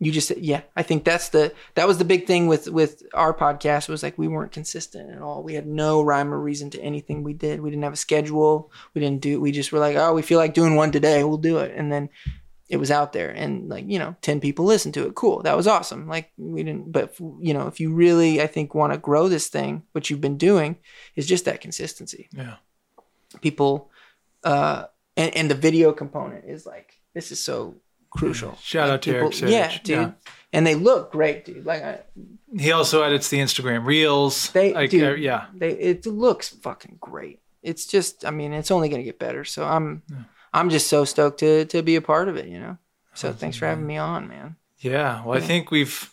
you 0.00 0.10
just 0.10 0.36
yeah 0.36 0.62
i 0.76 0.82
think 0.82 1.04
that's 1.04 1.28
the 1.28 1.52
that 1.74 1.86
was 1.86 1.98
the 1.98 2.04
big 2.04 2.26
thing 2.26 2.46
with 2.46 2.68
with 2.68 3.02
our 3.14 3.32
podcast 3.32 3.88
was 3.88 4.02
like 4.02 4.18
we 4.18 4.28
weren't 4.28 4.52
consistent 4.52 5.10
at 5.10 5.22
all 5.22 5.42
we 5.42 5.54
had 5.54 5.66
no 5.66 6.02
rhyme 6.02 6.32
or 6.32 6.40
reason 6.40 6.68
to 6.68 6.80
anything 6.80 7.22
we 7.22 7.32
did 7.32 7.60
we 7.60 7.70
didn't 7.70 7.84
have 7.84 7.92
a 7.92 7.96
schedule 7.96 8.72
we 8.92 9.00
didn't 9.00 9.20
do 9.20 9.40
we 9.40 9.52
just 9.52 9.72
were 9.72 9.78
like 9.78 9.96
oh 9.96 10.12
we 10.12 10.22
feel 10.22 10.38
like 10.38 10.54
doing 10.54 10.74
one 10.74 10.90
today 10.90 11.22
we'll 11.22 11.38
do 11.38 11.58
it 11.58 11.72
and 11.76 11.92
then 11.92 12.08
it 12.68 12.78
was 12.78 12.90
out 12.90 13.12
there 13.12 13.30
and 13.30 13.68
like 13.68 13.84
you 13.86 13.98
know 13.98 14.16
10 14.22 14.40
people 14.40 14.64
listened 14.64 14.94
to 14.94 15.06
it 15.06 15.14
cool 15.14 15.42
that 15.42 15.56
was 15.56 15.66
awesome 15.66 16.08
like 16.08 16.32
we 16.38 16.62
didn't 16.62 16.90
but 16.90 17.14
you 17.40 17.52
know 17.54 17.66
if 17.66 17.78
you 17.80 17.92
really 17.92 18.40
i 18.40 18.46
think 18.46 18.74
want 18.74 18.92
to 18.92 18.98
grow 18.98 19.28
this 19.28 19.48
thing 19.48 19.82
what 19.92 20.08
you've 20.08 20.20
been 20.20 20.38
doing 20.38 20.76
is 21.14 21.26
just 21.26 21.44
that 21.44 21.60
consistency 21.60 22.28
yeah. 22.32 22.56
people 23.42 23.90
uh 24.44 24.84
and, 25.16 25.34
and 25.36 25.50
the 25.50 25.54
video 25.54 25.92
component 25.92 26.44
is 26.46 26.66
like 26.66 26.98
this 27.14 27.30
is 27.30 27.40
so 27.42 27.74
crucial 28.10 28.56
Shout 28.62 28.88
Like, 28.88 28.94
out 28.94 29.02
to 29.02 29.16
Eric 29.16 29.32
Sage. 29.34 29.50
yeah 29.50 29.78
dude 29.82 29.96
Yeah. 29.98 30.10
and 30.52 30.66
they 30.66 30.74
look 30.74 31.12
great 31.12 31.44
dude 31.44 31.66
like 31.66 31.82
I, 31.82 32.00
He 32.58 32.70
also 32.72 33.02
edits 33.02 33.28
the 33.28 33.38
Instagram 33.38 33.84
reels. 33.84 34.50
They- 34.52 34.72
like, 34.72 34.90
dude. 34.90 35.02
uh, 35.04 35.14
yeah. 35.16 35.46
they 35.54 35.70
it 35.72 36.06
looks 36.06 36.48
fucking 36.48 36.98
great 37.00 37.40
it's 37.62 37.86
just 37.86 38.24
i 38.24 38.30
mean 38.30 38.52
it's 38.52 38.70
only 38.70 38.88
gonna 38.88 39.02
get 39.02 39.18
better 39.18 39.44
so 39.44 39.64
i'm 39.66 40.02
i'm 40.54 40.70
just 40.70 40.86
so 40.86 41.04
stoked 41.04 41.38
to 41.40 41.66
to 41.66 41.82
be 41.82 41.96
a 41.96 42.00
part 42.00 42.28
of 42.28 42.36
it 42.36 42.46
you 42.46 42.58
know? 42.58 42.78
So 43.14 43.32
thanks 43.32 43.56
for 43.56 43.66
having 43.66 43.86
me 43.86 43.96
on 43.96 44.26
man. 44.26 44.56
Yeah. 44.78 45.24
Well, 45.24 45.38
I 45.38 45.40
think 45.40 45.70
we've 45.70 46.10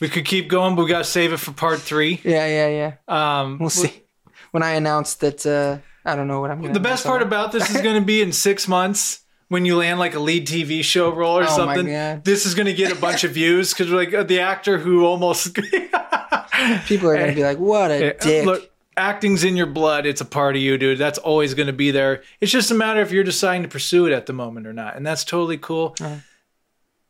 we 0.00 0.08
could 0.08 0.24
keep 0.24 0.48
going, 0.48 0.74
but 0.74 0.84
we 0.84 0.88
got 0.88 0.98
to 0.98 1.04
save 1.04 1.32
it 1.32 1.36
for 1.36 1.52
part 1.52 1.80
three. 1.80 2.20
yeah 2.24 2.46
yeah 2.46 2.68
yeah. 3.08 3.40
Um, 3.40 3.58
we'll 3.58 3.70
see. 3.70 4.04
When 4.52 4.62
i 4.62 4.70
announce 4.70 5.14
that 5.16 5.44
uh 5.44 5.78
i 6.04 6.16
don't 6.16 6.28
know 6.28 6.40
what 6.40 6.50
i'm 6.50 6.60
gonna 6.62 6.72
The 6.72 6.80
best 6.80 7.04
part 7.04 7.20
about 7.22 7.52
this 7.52 7.68
is 7.68 7.80
going 7.86 8.00
to 8.00 8.06
be 8.06 8.22
in 8.22 8.32
six 8.32 8.66
months 8.68 9.20
when 9.48 9.64
you 9.66 9.76
land 9.76 9.98
like 9.98 10.14
a 10.14 10.18
lead 10.20 10.46
TV 10.46 10.82
show 10.82 11.12
role 11.12 11.38
or 11.38 11.44
Oh 11.44 11.56
something. 11.56 11.86
This 12.22 12.46
is 12.46 12.54
going 12.54 12.66
to 12.66 12.74
get 12.74 12.92
a 12.92 13.00
bunch 13.00 13.24
of 13.24 13.32
views 13.32 13.72
because 13.72 13.90
like 13.90 14.14
uh, 14.14 14.22
the 14.22 14.40
actor 14.40 14.78
who 14.78 15.04
almost 15.04 15.54
people 16.86 17.08
are 17.10 17.16
gonna 17.18 17.34
be 17.34 17.42
like 17.42 17.58
what 17.58 17.90
a 17.90 18.14
dick. 18.14 18.46
Look, 18.46 18.67
acting's 18.98 19.44
in 19.44 19.56
your 19.56 19.66
blood. 19.66 20.04
It's 20.06 20.20
a 20.20 20.24
part 20.26 20.56
of 20.56 20.62
you, 20.62 20.76
dude. 20.76 20.98
That's 20.98 21.18
always 21.18 21.54
going 21.54 21.68
to 21.68 21.72
be 21.72 21.90
there. 21.90 22.22
It's 22.40 22.52
just 22.52 22.70
a 22.70 22.74
matter 22.74 23.00
if 23.00 23.12
you're 23.12 23.24
deciding 23.24 23.62
to 23.62 23.68
pursue 23.68 24.06
it 24.06 24.12
at 24.12 24.26
the 24.26 24.32
moment 24.32 24.66
or 24.66 24.72
not, 24.72 24.96
and 24.96 25.06
that's 25.06 25.24
totally 25.24 25.58
cool. 25.58 25.94
Uh-huh. 26.00 26.16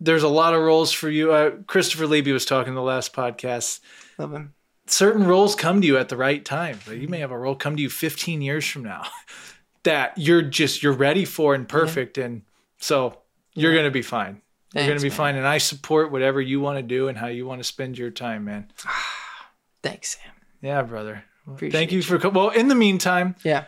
there's 0.00 0.22
a 0.22 0.28
lot 0.28 0.54
of 0.54 0.60
roles 0.62 0.92
for 0.92 1.08
you. 1.08 1.32
Uh, 1.32 1.50
Christopher 1.66 2.06
Levy 2.06 2.32
was 2.32 2.44
talking 2.44 2.74
the 2.74 2.82
last 2.82 3.12
podcast. 3.12 3.80
Love 4.18 4.32
him. 4.32 4.54
Certain 4.86 5.26
roles 5.26 5.54
come 5.54 5.80
to 5.80 5.86
you 5.86 5.98
at 5.98 6.08
the 6.08 6.16
right 6.16 6.44
time. 6.44 6.78
Like, 6.86 6.98
you 6.98 7.08
may 7.08 7.18
have 7.18 7.30
a 7.30 7.38
role 7.38 7.54
come 7.54 7.76
to 7.76 7.82
you 7.82 7.90
15 7.90 8.40
years 8.40 8.66
from 8.66 8.84
now 8.84 9.04
that 9.82 10.16
you're 10.16 10.42
just 10.42 10.82
you're 10.82 10.92
ready 10.92 11.24
for 11.24 11.54
and 11.54 11.68
perfect, 11.68 12.16
and 12.18 12.42
so 12.78 13.18
you're 13.54 13.74
gonna 13.74 13.90
be 13.90 14.02
fine. 14.02 14.40
you're 14.74 14.86
gonna 14.86 15.00
be 15.00 15.08
man. 15.08 15.16
fine, 15.16 15.36
and 15.36 15.46
I 15.46 15.58
support 15.58 16.12
whatever 16.12 16.40
you 16.40 16.60
want 16.60 16.78
to 16.78 16.82
do 16.82 17.08
and 17.08 17.18
how 17.18 17.26
you 17.26 17.46
want 17.46 17.60
to 17.60 17.64
spend 17.64 17.98
your 17.98 18.10
time, 18.10 18.44
man. 18.44 18.70
Thanks, 19.82 20.16
Sam. 20.16 20.32
Yeah, 20.62 20.82
brother. 20.82 21.24
Appreciate 21.48 21.78
Thank 21.78 21.92
you 21.92 22.02
for 22.02 22.18
co- 22.18 22.28
well. 22.30 22.50
In 22.50 22.68
the 22.68 22.74
meantime, 22.74 23.34
Yeah. 23.42 23.64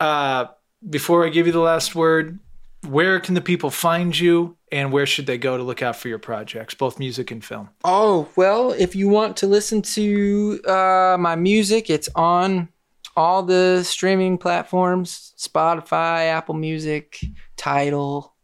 uh, 0.00 0.46
before 0.88 1.24
I 1.24 1.28
give 1.28 1.46
you 1.46 1.52
the 1.52 1.60
last 1.60 1.94
word, 1.94 2.38
where 2.86 3.18
can 3.20 3.34
the 3.34 3.40
people 3.40 3.70
find 3.70 4.16
you, 4.18 4.56
and 4.72 4.92
where 4.92 5.06
should 5.06 5.26
they 5.26 5.38
go 5.38 5.56
to 5.56 5.62
look 5.62 5.82
out 5.82 5.96
for 5.96 6.08
your 6.08 6.18
projects, 6.18 6.74
both 6.74 6.98
music 6.98 7.30
and 7.30 7.44
film? 7.44 7.70
Oh, 7.84 8.28
well, 8.36 8.72
if 8.72 8.94
you 8.94 9.08
want 9.08 9.36
to 9.38 9.46
listen 9.46 9.82
to 9.82 10.60
uh, 10.66 11.16
my 11.18 11.34
music, 11.36 11.90
it's 11.90 12.08
on 12.14 12.68
all 13.16 13.42
the 13.42 13.82
streaming 13.82 14.36
platforms 14.38 15.32
Spotify, 15.38 16.26
Apple 16.26 16.54
Music, 16.54 17.18
Tidal, 17.56 18.34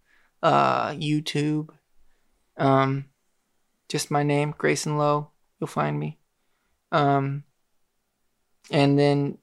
uh, 0.43 0.91
YouTube. 0.93 1.69
Um, 2.57 3.07
just 3.89 4.11
my 4.11 4.23
name, 4.23 4.55
Grayson 4.57 4.97
Low. 4.99 5.31
You'll 5.61 5.69
find 5.69 5.99
me. 5.99 6.19
Um, 6.91 7.45
and 8.73 8.99
then 8.99 9.39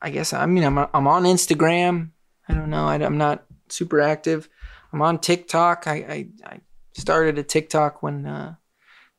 I 0.00 0.10
guess, 0.10 0.32
I 0.32 0.46
mean, 0.46 0.64
I'm, 0.64 0.76
I'm 0.78 1.06
on 1.06 1.24
Instagram. 1.24 2.10
I 2.48 2.54
don't 2.54 2.70
know. 2.70 2.86
I, 2.86 2.96
I'm 2.96 3.18
not 3.18 3.44
super 3.68 4.00
active. 4.00 4.48
I'm 4.92 5.00
on 5.00 5.18
TikTok. 5.18 5.86
I, 5.86 5.94
I, 5.94 6.26
I 6.44 6.60
started 6.94 7.38
a 7.38 7.42
TikTok 7.42 8.02
when 8.02 8.26
uh, 8.26 8.56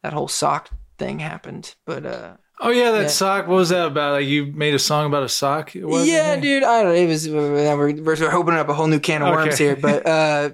that 0.03 0.13
whole 0.13 0.27
sock 0.27 0.69
thing 0.97 1.19
happened. 1.19 1.75
But 1.85 2.05
uh, 2.05 2.33
Oh 2.59 2.69
yeah, 2.69 2.91
that 2.91 3.01
Yeah. 3.03 3.07
sock. 3.07 3.47
What 3.47 3.55
was 3.55 3.69
that 3.69 3.87
about? 3.87 4.13
Like 4.13 4.27
you 4.27 4.45
made 4.45 4.73
a 4.75 4.79
song 4.79 5.05
about 5.07 5.23
a 5.23 5.29
sock? 5.29 5.73
Yeah, 5.73 6.33
it? 6.33 6.41
dude, 6.41 6.63
I 6.63 6.83
don't 6.83 6.93
know. 6.93 6.99
It 6.99 7.07
was 7.07 7.27
we're, 7.27 7.75
we're 7.77 8.01
we're 8.03 8.33
opening 8.35 8.59
up 8.59 8.69
a 8.69 8.73
whole 8.73 8.87
new 8.87 8.99
can 8.99 9.21
of 9.23 9.33
worms 9.33 9.55
Okay. 9.55 9.63
here. 9.65 9.75
But 9.75 10.05
uh, 10.17 10.49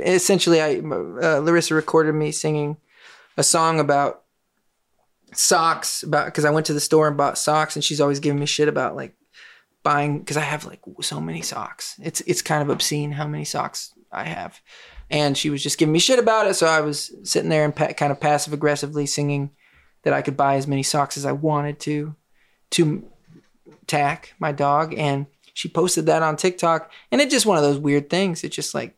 essentially, 0.00 0.60
I 0.60 0.78
uh, 0.78 1.38
Larissa 1.40 1.74
recorded 1.74 2.14
me 2.14 2.32
singing 2.32 2.76
a 3.36 3.42
song 3.42 3.80
about 3.80 4.22
socks 5.38 6.02
about 6.02 6.26
because 6.26 6.44
I 6.44 6.50
went 6.50 6.66
to 6.66 6.72
the 6.72 6.80
store 6.80 7.08
and 7.08 7.16
bought 7.16 7.38
socks, 7.38 7.76
and 7.76 7.84
she's 7.84 8.00
always 8.00 8.20
giving 8.20 8.40
me 8.40 8.46
shit 8.46 8.68
about 8.68 8.96
like 8.96 9.14
buying 9.82 10.18
because 10.18 10.36
I 10.36 10.42
have 10.42 10.64
like 10.64 10.80
so 11.00 11.20
many 11.20 11.42
socks. 11.42 11.98
It's 12.02 12.20
it's 12.22 12.42
kind 12.42 12.62
of 12.62 12.70
obscene 12.70 13.12
how 13.12 13.26
many 13.26 13.44
socks 13.44 13.92
I 14.10 14.24
have, 14.24 14.60
and 15.10 15.36
she 15.36 15.50
was 15.50 15.62
just 15.62 15.78
giving 15.78 15.92
me 15.92 15.98
shit 15.98 16.18
about 16.18 16.46
it. 16.46 16.54
So 16.54 16.66
I 16.66 16.80
was 16.80 17.14
sitting 17.22 17.50
there 17.50 17.64
and 17.64 17.74
pa- 17.74 17.92
kind 17.92 18.12
of 18.12 18.20
passive 18.20 18.52
aggressively 18.52 19.06
singing 19.06 19.50
that 20.02 20.12
I 20.12 20.22
could 20.22 20.36
buy 20.36 20.56
as 20.56 20.66
many 20.66 20.82
socks 20.82 21.16
as 21.16 21.26
I 21.26 21.32
wanted 21.32 21.80
to 21.80 22.14
to 22.70 23.08
tack 23.86 24.34
my 24.38 24.52
dog 24.52 24.94
and 24.96 25.26
she 25.54 25.68
posted 25.68 26.06
that 26.06 26.22
on 26.22 26.36
TikTok 26.36 26.90
and 27.10 27.20
it's 27.20 27.32
just 27.32 27.46
one 27.46 27.56
of 27.56 27.62
those 27.62 27.78
weird 27.78 28.10
things 28.10 28.42
it 28.42 28.50
just 28.50 28.74
like 28.74 28.96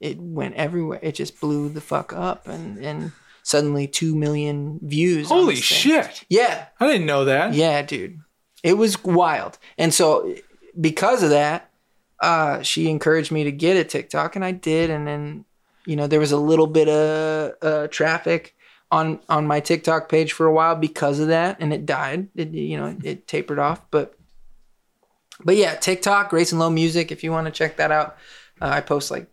it 0.00 0.18
went 0.18 0.54
everywhere 0.56 0.98
it 1.02 1.14
just 1.14 1.40
blew 1.40 1.68
the 1.68 1.80
fuck 1.80 2.12
up 2.12 2.48
and 2.48 2.78
and 2.78 3.12
suddenly 3.42 3.86
2 3.86 4.14
million 4.14 4.78
views 4.82 5.28
Holy 5.28 5.56
shit! 5.56 6.24
yeah 6.28 6.66
I 6.80 6.86
didn't 6.86 7.06
know 7.06 7.24
that. 7.26 7.54
yeah 7.54 7.82
dude 7.82 8.20
it 8.62 8.74
was 8.74 9.02
wild 9.04 9.58
and 9.78 9.92
so 9.92 10.34
because 10.80 11.22
of 11.22 11.30
that 11.30 11.70
uh 12.20 12.62
she 12.62 12.88
encouraged 12.88 13.32
me 13.32 13.44
to 13.44 13.52
get 13.52 13.76
a 13.76 13.84
TikTok 13.84 14.36
and 14.36 14.44
I 14.44 14.52
did 14.52 14.90
and 14.90 15.06
then 15.06 15.44
you 15.86 15.96
know 15.96 16.06
there 16.06 16.20
was 16.20 16.32
a 16.32 16.36
little 16.36 16.66
bit 16.68 16.88
of 16.88 17.52
uh 17.62 17.88
traffic 17.88 18.54
on 18.92 19.18
on 19.28 19.46
my 19.46 19.58
TikTok 19.58 20.08
page 20.08 20.32
for 20.32 20.46
a 20.46 20.52
while 20.52 20.76
because 20.76 21.18
of 21.18 21.28
that, 21.28 21.56
and 21.60 21.72
it 21.72 21.86
died. 21.86 22.28
It 22.36 22.50
you 22.50 22.76
know 22.76 22.94
it 23.02 23.26
tapered 23.26 23.58
off, 23.58 23.80
but 23.90 24.14
but 25.42 25.56
yeah, 25.56 25.74
TikTok, 25.76 26.28
Grayson 26.28 26.58
Low 26.58 26.68
Music. 26.68 27.10
If 27.10 27.24
you 27.24 27.32
want 27.32 27.46
to 27.46 27.50
check 27.50 27.78
that 27.78 27.90
out, 27.90 28.18
uh, 28.60 28.66
I 28.68 28.82
post 28.82 29.10
like 29.10 29.28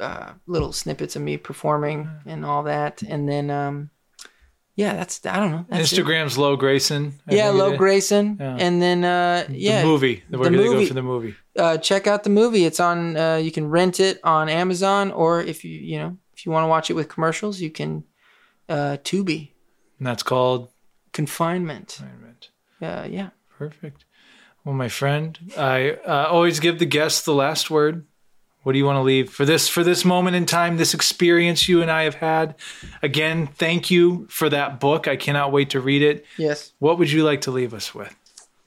uh, 0.00 0.32
little 0.46 0.72
snippets 0.72 1.16
of 1.16 1.22
me 1.22 1.36
performing 1.36 2.08
and 2.26 2.44
all 2.44 2.62
that, 2.64 3.02
and 3.02 3.28
then 3.28 3.50
um, 3.50 3.90
yeah, 4.74 4.94
that's 4.94 5.24
I 5.26 5.36
don't 5.38 5.50
know. 5.50 5.66
It. 5.70 5.82
Instagram's 5.82 6.38
Low 6.38 6.56
Grayson. 6.56 7.14
I 7.28 7.34
Yeah, 7.34 7.50
Low. 7.50 7.76
Grayson, 7.76 8.38
Yeah. 8.40 8.56
and 8.58 8.80
then 8.80 9.04
uh, 9.04 9.46
yeah, 9.50 9.82
The 9.82 9.86
movie. 9.86 10.22
We're 10.30 10.44
the 10.44 10.50
movie. 10.50 10.80
go 10.84 10.86
for 10.86 10.94
the 10.94 11.02
movie. 11.02 11.34
uh, 11.58 11.76
check 11.78 12.06
out 12.06 12.24
the 12.24 12.30
movie. 12.30 12.64
It's 12.64 12.80
on. 12.80 13.16
Uh, 13.16 13.36
you 13.36 13.50
can 13.52 13.68
rent 13.68 14.00
it 14.00 14.18
on 14.24 14.48
Amazon, 14.48 15.12
or 15.12 15.40
if 15.42 15.64
you 15.64 15.72
you 15.78 15.98
know 15.98 16.16
if 16.34 16.46
you 16.46 16.52
want 16.52 16.64
to 16.64 16.68
watch 16.68 16.88
it 16.90 16.94
with 16.94 17.08
commercials, 17.08 17.60
you 17.60 17.70
can 17.70 18.04
uh, 18.68 18.96
Tubi 19.04 19.50
And 19.98 20.06
that's 20.06 20.22
called. 20.22 20.70
Confinement. 21.12 21.98
Confinement. 21.98 22.48
Uh, 22.80 23.06
yeah. 23.10 23.30
Perfect. 23.58 24.06
Well, 24.64 24.74
my 24.74 24.88
friend, 24.88 25.38
I 25.58 25.90
uh, 26.06 26.26
always 26.30 26.58
give 26.60 26.78
the 26.78 26.86
guests 26.86 27.22
the 27.24 27.34
last 27.34 27.70
word. 27.70 28.06
What 28.62 28.72
do 28.72 28.78
you 28.78 28.84
want 28.84 28.96
to 28.96 29.02
leave 29.02 29.30
for 29.30 29.44
this 29.44 29.68
for 29.68 29.82
this 29.82 30.04
moment 30.04 30.36
in 30.36 30.46
time, 30.46 30.76
this 30.76 30.94
experience 30.94 31.68
you 31.68 31.82
and 31.82 31.90
I 31.90 32.04
have 32.04 32.14
had? 32.16 32.54
Again, 33.02 33.48
thank 33.48 33.90
you 33.90 34.26
for 34.28 34.48
that 34.48 34.78
book. 34.78 35.08
I 35.08 35.16
cannot 35.16 35.50
wait 35.50 35.70
to 35.70 35.80
read 35.80 36.02
it. 36.02 36.24
Yes. 36.38 36.72
What 36.78 36.98
would 36.98 37.10
you 37.10 37.24
like 37.24 37.40
to 37.42 37.50
leave 37.50 37.74
us 37.74 37.94
with? 37.94 38.14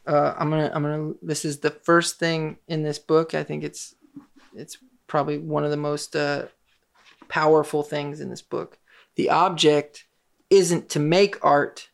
Uh, 0.06 0.34
I'm 0.38 0.50
gonna. 0.50 0.72
I'm 0.74 0.84
gonna. 0.84 1.14
This 1.22 1.46
is 1.46 1.60
the 1.60 1.72
first 1.72 2.20
thing 2.20 2.58
in 2.68 2.84
this 2.84 3.00
book. 3.00 3.34
I 3.34 3.44
think 3.44 3.64
it's. 3.64 3.96
It's 4.54 4.78
probably 5.08 5.38
one 5.38 5.64
of 5.64 5.72
the 5.72 5.78
most 5.78 6.16
uh, 6.16 6.48
powerful 7.28 7.84
things 7.84 8.20
in 8.20 8.30
this 8.30 8.42
book. 8.42 8.78
The 9.16 9.30
object 9.30 10.06
isn't 10.50 10.90
to 10.90 11.00
make 11.00 11.44
art; 11.44 11.90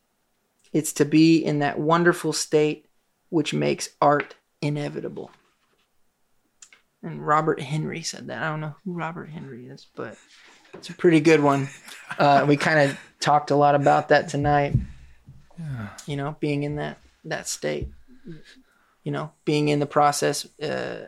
it's 0.73 0.91
to 0.93 1.05
be 1.05 1.37
in 1.37 1.59
that 1.59 1.79
wonderful 1.79 2.33
state 2.33 2.87
which 3.29 3.53
makes 3.53 3.89
art 4.01 4.35
inevitable. 4.61 5.31
And 7.03 7.25
Robert 7.25 7.59
Henri 7.59 8.03
said 8.03 8.27
that. 8.27 8.43
I 8.43 8.49
don't 8.49 8.61
know 8.61 8.75
who 8.85 8.93
Robert 8.93 9.29
Henri 9.29 9.67
is, 9.67 9.87
but 9.95 10.17
it's 10.73 10.89
a 10.89 10.93
pretty 10.93 11.19
good 11.19 11.41
one. 11.41 11.69
Uh, 12.17 12.45
we 12.47 12.57
kind 12.57 12.89
of 12.89 12.99
talked 13.19 13.51
a 13.51 13.55
lot 13.55 13.75
about 13.75 14.09
that 14.09 14.29
tonight. 14.29 14.75
You 16.05 16.17
know, 16.17 16.35
being 16.39 16.63
in 16.63 16.75
that 16.75 16.97
that 17.25 17.47
state. 17.47 17.87
You 19.03 19.11
know, 19.11 19.31
being 19.45 19.67
in 19.67 19.79
the 19.79 19.85
process 19.85 20.47
uh, 20.59 21.07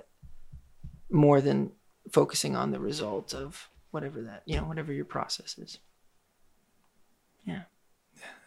more 1.10 1.42
than 1.42 1.72
focusing 2.12 2.56
on 2.56 2.72
the 2.72 2.80
result 2.80 3.34
of 3.34 3.70
whatever 3.92 4.22
that 4.22 4.44
you 4.46 4.58
know 4.58 4.64
whatever 4.64 4.92
your 4.92 5.06
process 5.06 5.58
is. 5.58 5.78
Yeah. 7.46 7.62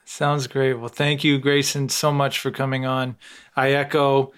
Sounds 0.04 0.46
great. 0.46 0.74
Well, 0.74 0.88
thank 0.88 1.24
you, 1.24 1.38
Grayson, 1.38 1.88
so 1.88 2.12
much 2.12 2.38
for 2.38 2.50
coming 2.50 2.86
on. 2.86 3.16
I 3.56 3.72
echo 3.72 4.32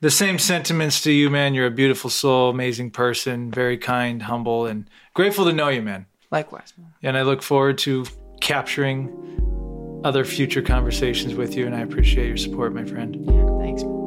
the 0.00 0.10
same 0.10 0.38
sentiments 0.38 1.00
to 1.02 1.12
you, 1.12 1.30
man. 1.30 1.54
You're 1.54 1.66
a 1.66 1.70
beautiful 1.70 2.10
soul, 2.10 2.50
amazing 2.50 2.90
person, 2.90 3.50
very 3.50 3.78
kind, 3.78 4.22
humble, 4.22 4.66
and 4.66 4.88
grateful 5.14 5.44
to 5.46 5.52
know 5.52 5.68
you, 5.68 5.82
man. 5.82 6.06
Likewise, 6.30 6.72
man. 6.76 6.92
And 7.02 7.16
I 7.16 7.22
look 7.22 7.42
forward 7.42 7.78
to 7.78 8.04
capturing 8.40 10.00
other 10.04 10.24
future 10.24 10.62
conversations 10.62 11.34
with 11.34 11.56
you. 11.56 11.66
And 11.66 11.74
I 11.74 11.80
appreciate 11.80 12.28
your 12.28 12.36
support, 12.36 12.74
my 12.74 12.84
friend. 12.84 13.16
Yeah, 13.16 13.58
thanks. 13.58 13.82
Man. 13.82 13.97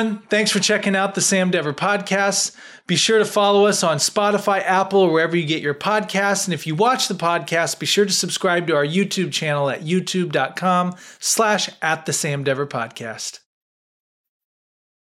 Everyone, 0.00 0.26
thanks 0.28 0.50
for 0.50 0.60
checking 0.60 0.96
out 0.96 1.14
the 1.14 1.20
Sam 1.20 1.50
Dever 1.50 1.72
podcast. 1.72 2.56
Be 2.86 2.96
sure 2.96 3.18
to 3.18 3.24
follow 3.24 3.66
us 3.66 3.82
on 3.82 3.98
Spotify, 3.98 4.62
Apple, 4.62 5.00
or 5.00 5.12
wherever 5.12 5.36
you 5.36 5.46
get 5.46 5.62
your 5.62 5.74
podcasts. 5.74 6.46
And 6.46 6.54
if 6.54 6.66
you 6.66 6.74
watch 6.74 7.08
the 7.08 7.14
podcast, 7.14 7.78
be 7.78 7.86
sure 7.86 8.06
to 8.06 8.12
subscribe 8.12 8.66
to 8.66 8.74
our 8.74 8.86
YouTube 8.86 9.32
channel 9.32 9.70
at 9.70 9.82
youtube.com 9.82 10.96
slash 11.18 11.70
at 11.82 12.06
the 12.06 12.12
Sam 12.12 12.44
Dever 12.44 12.66
podcast. 12.66 13.40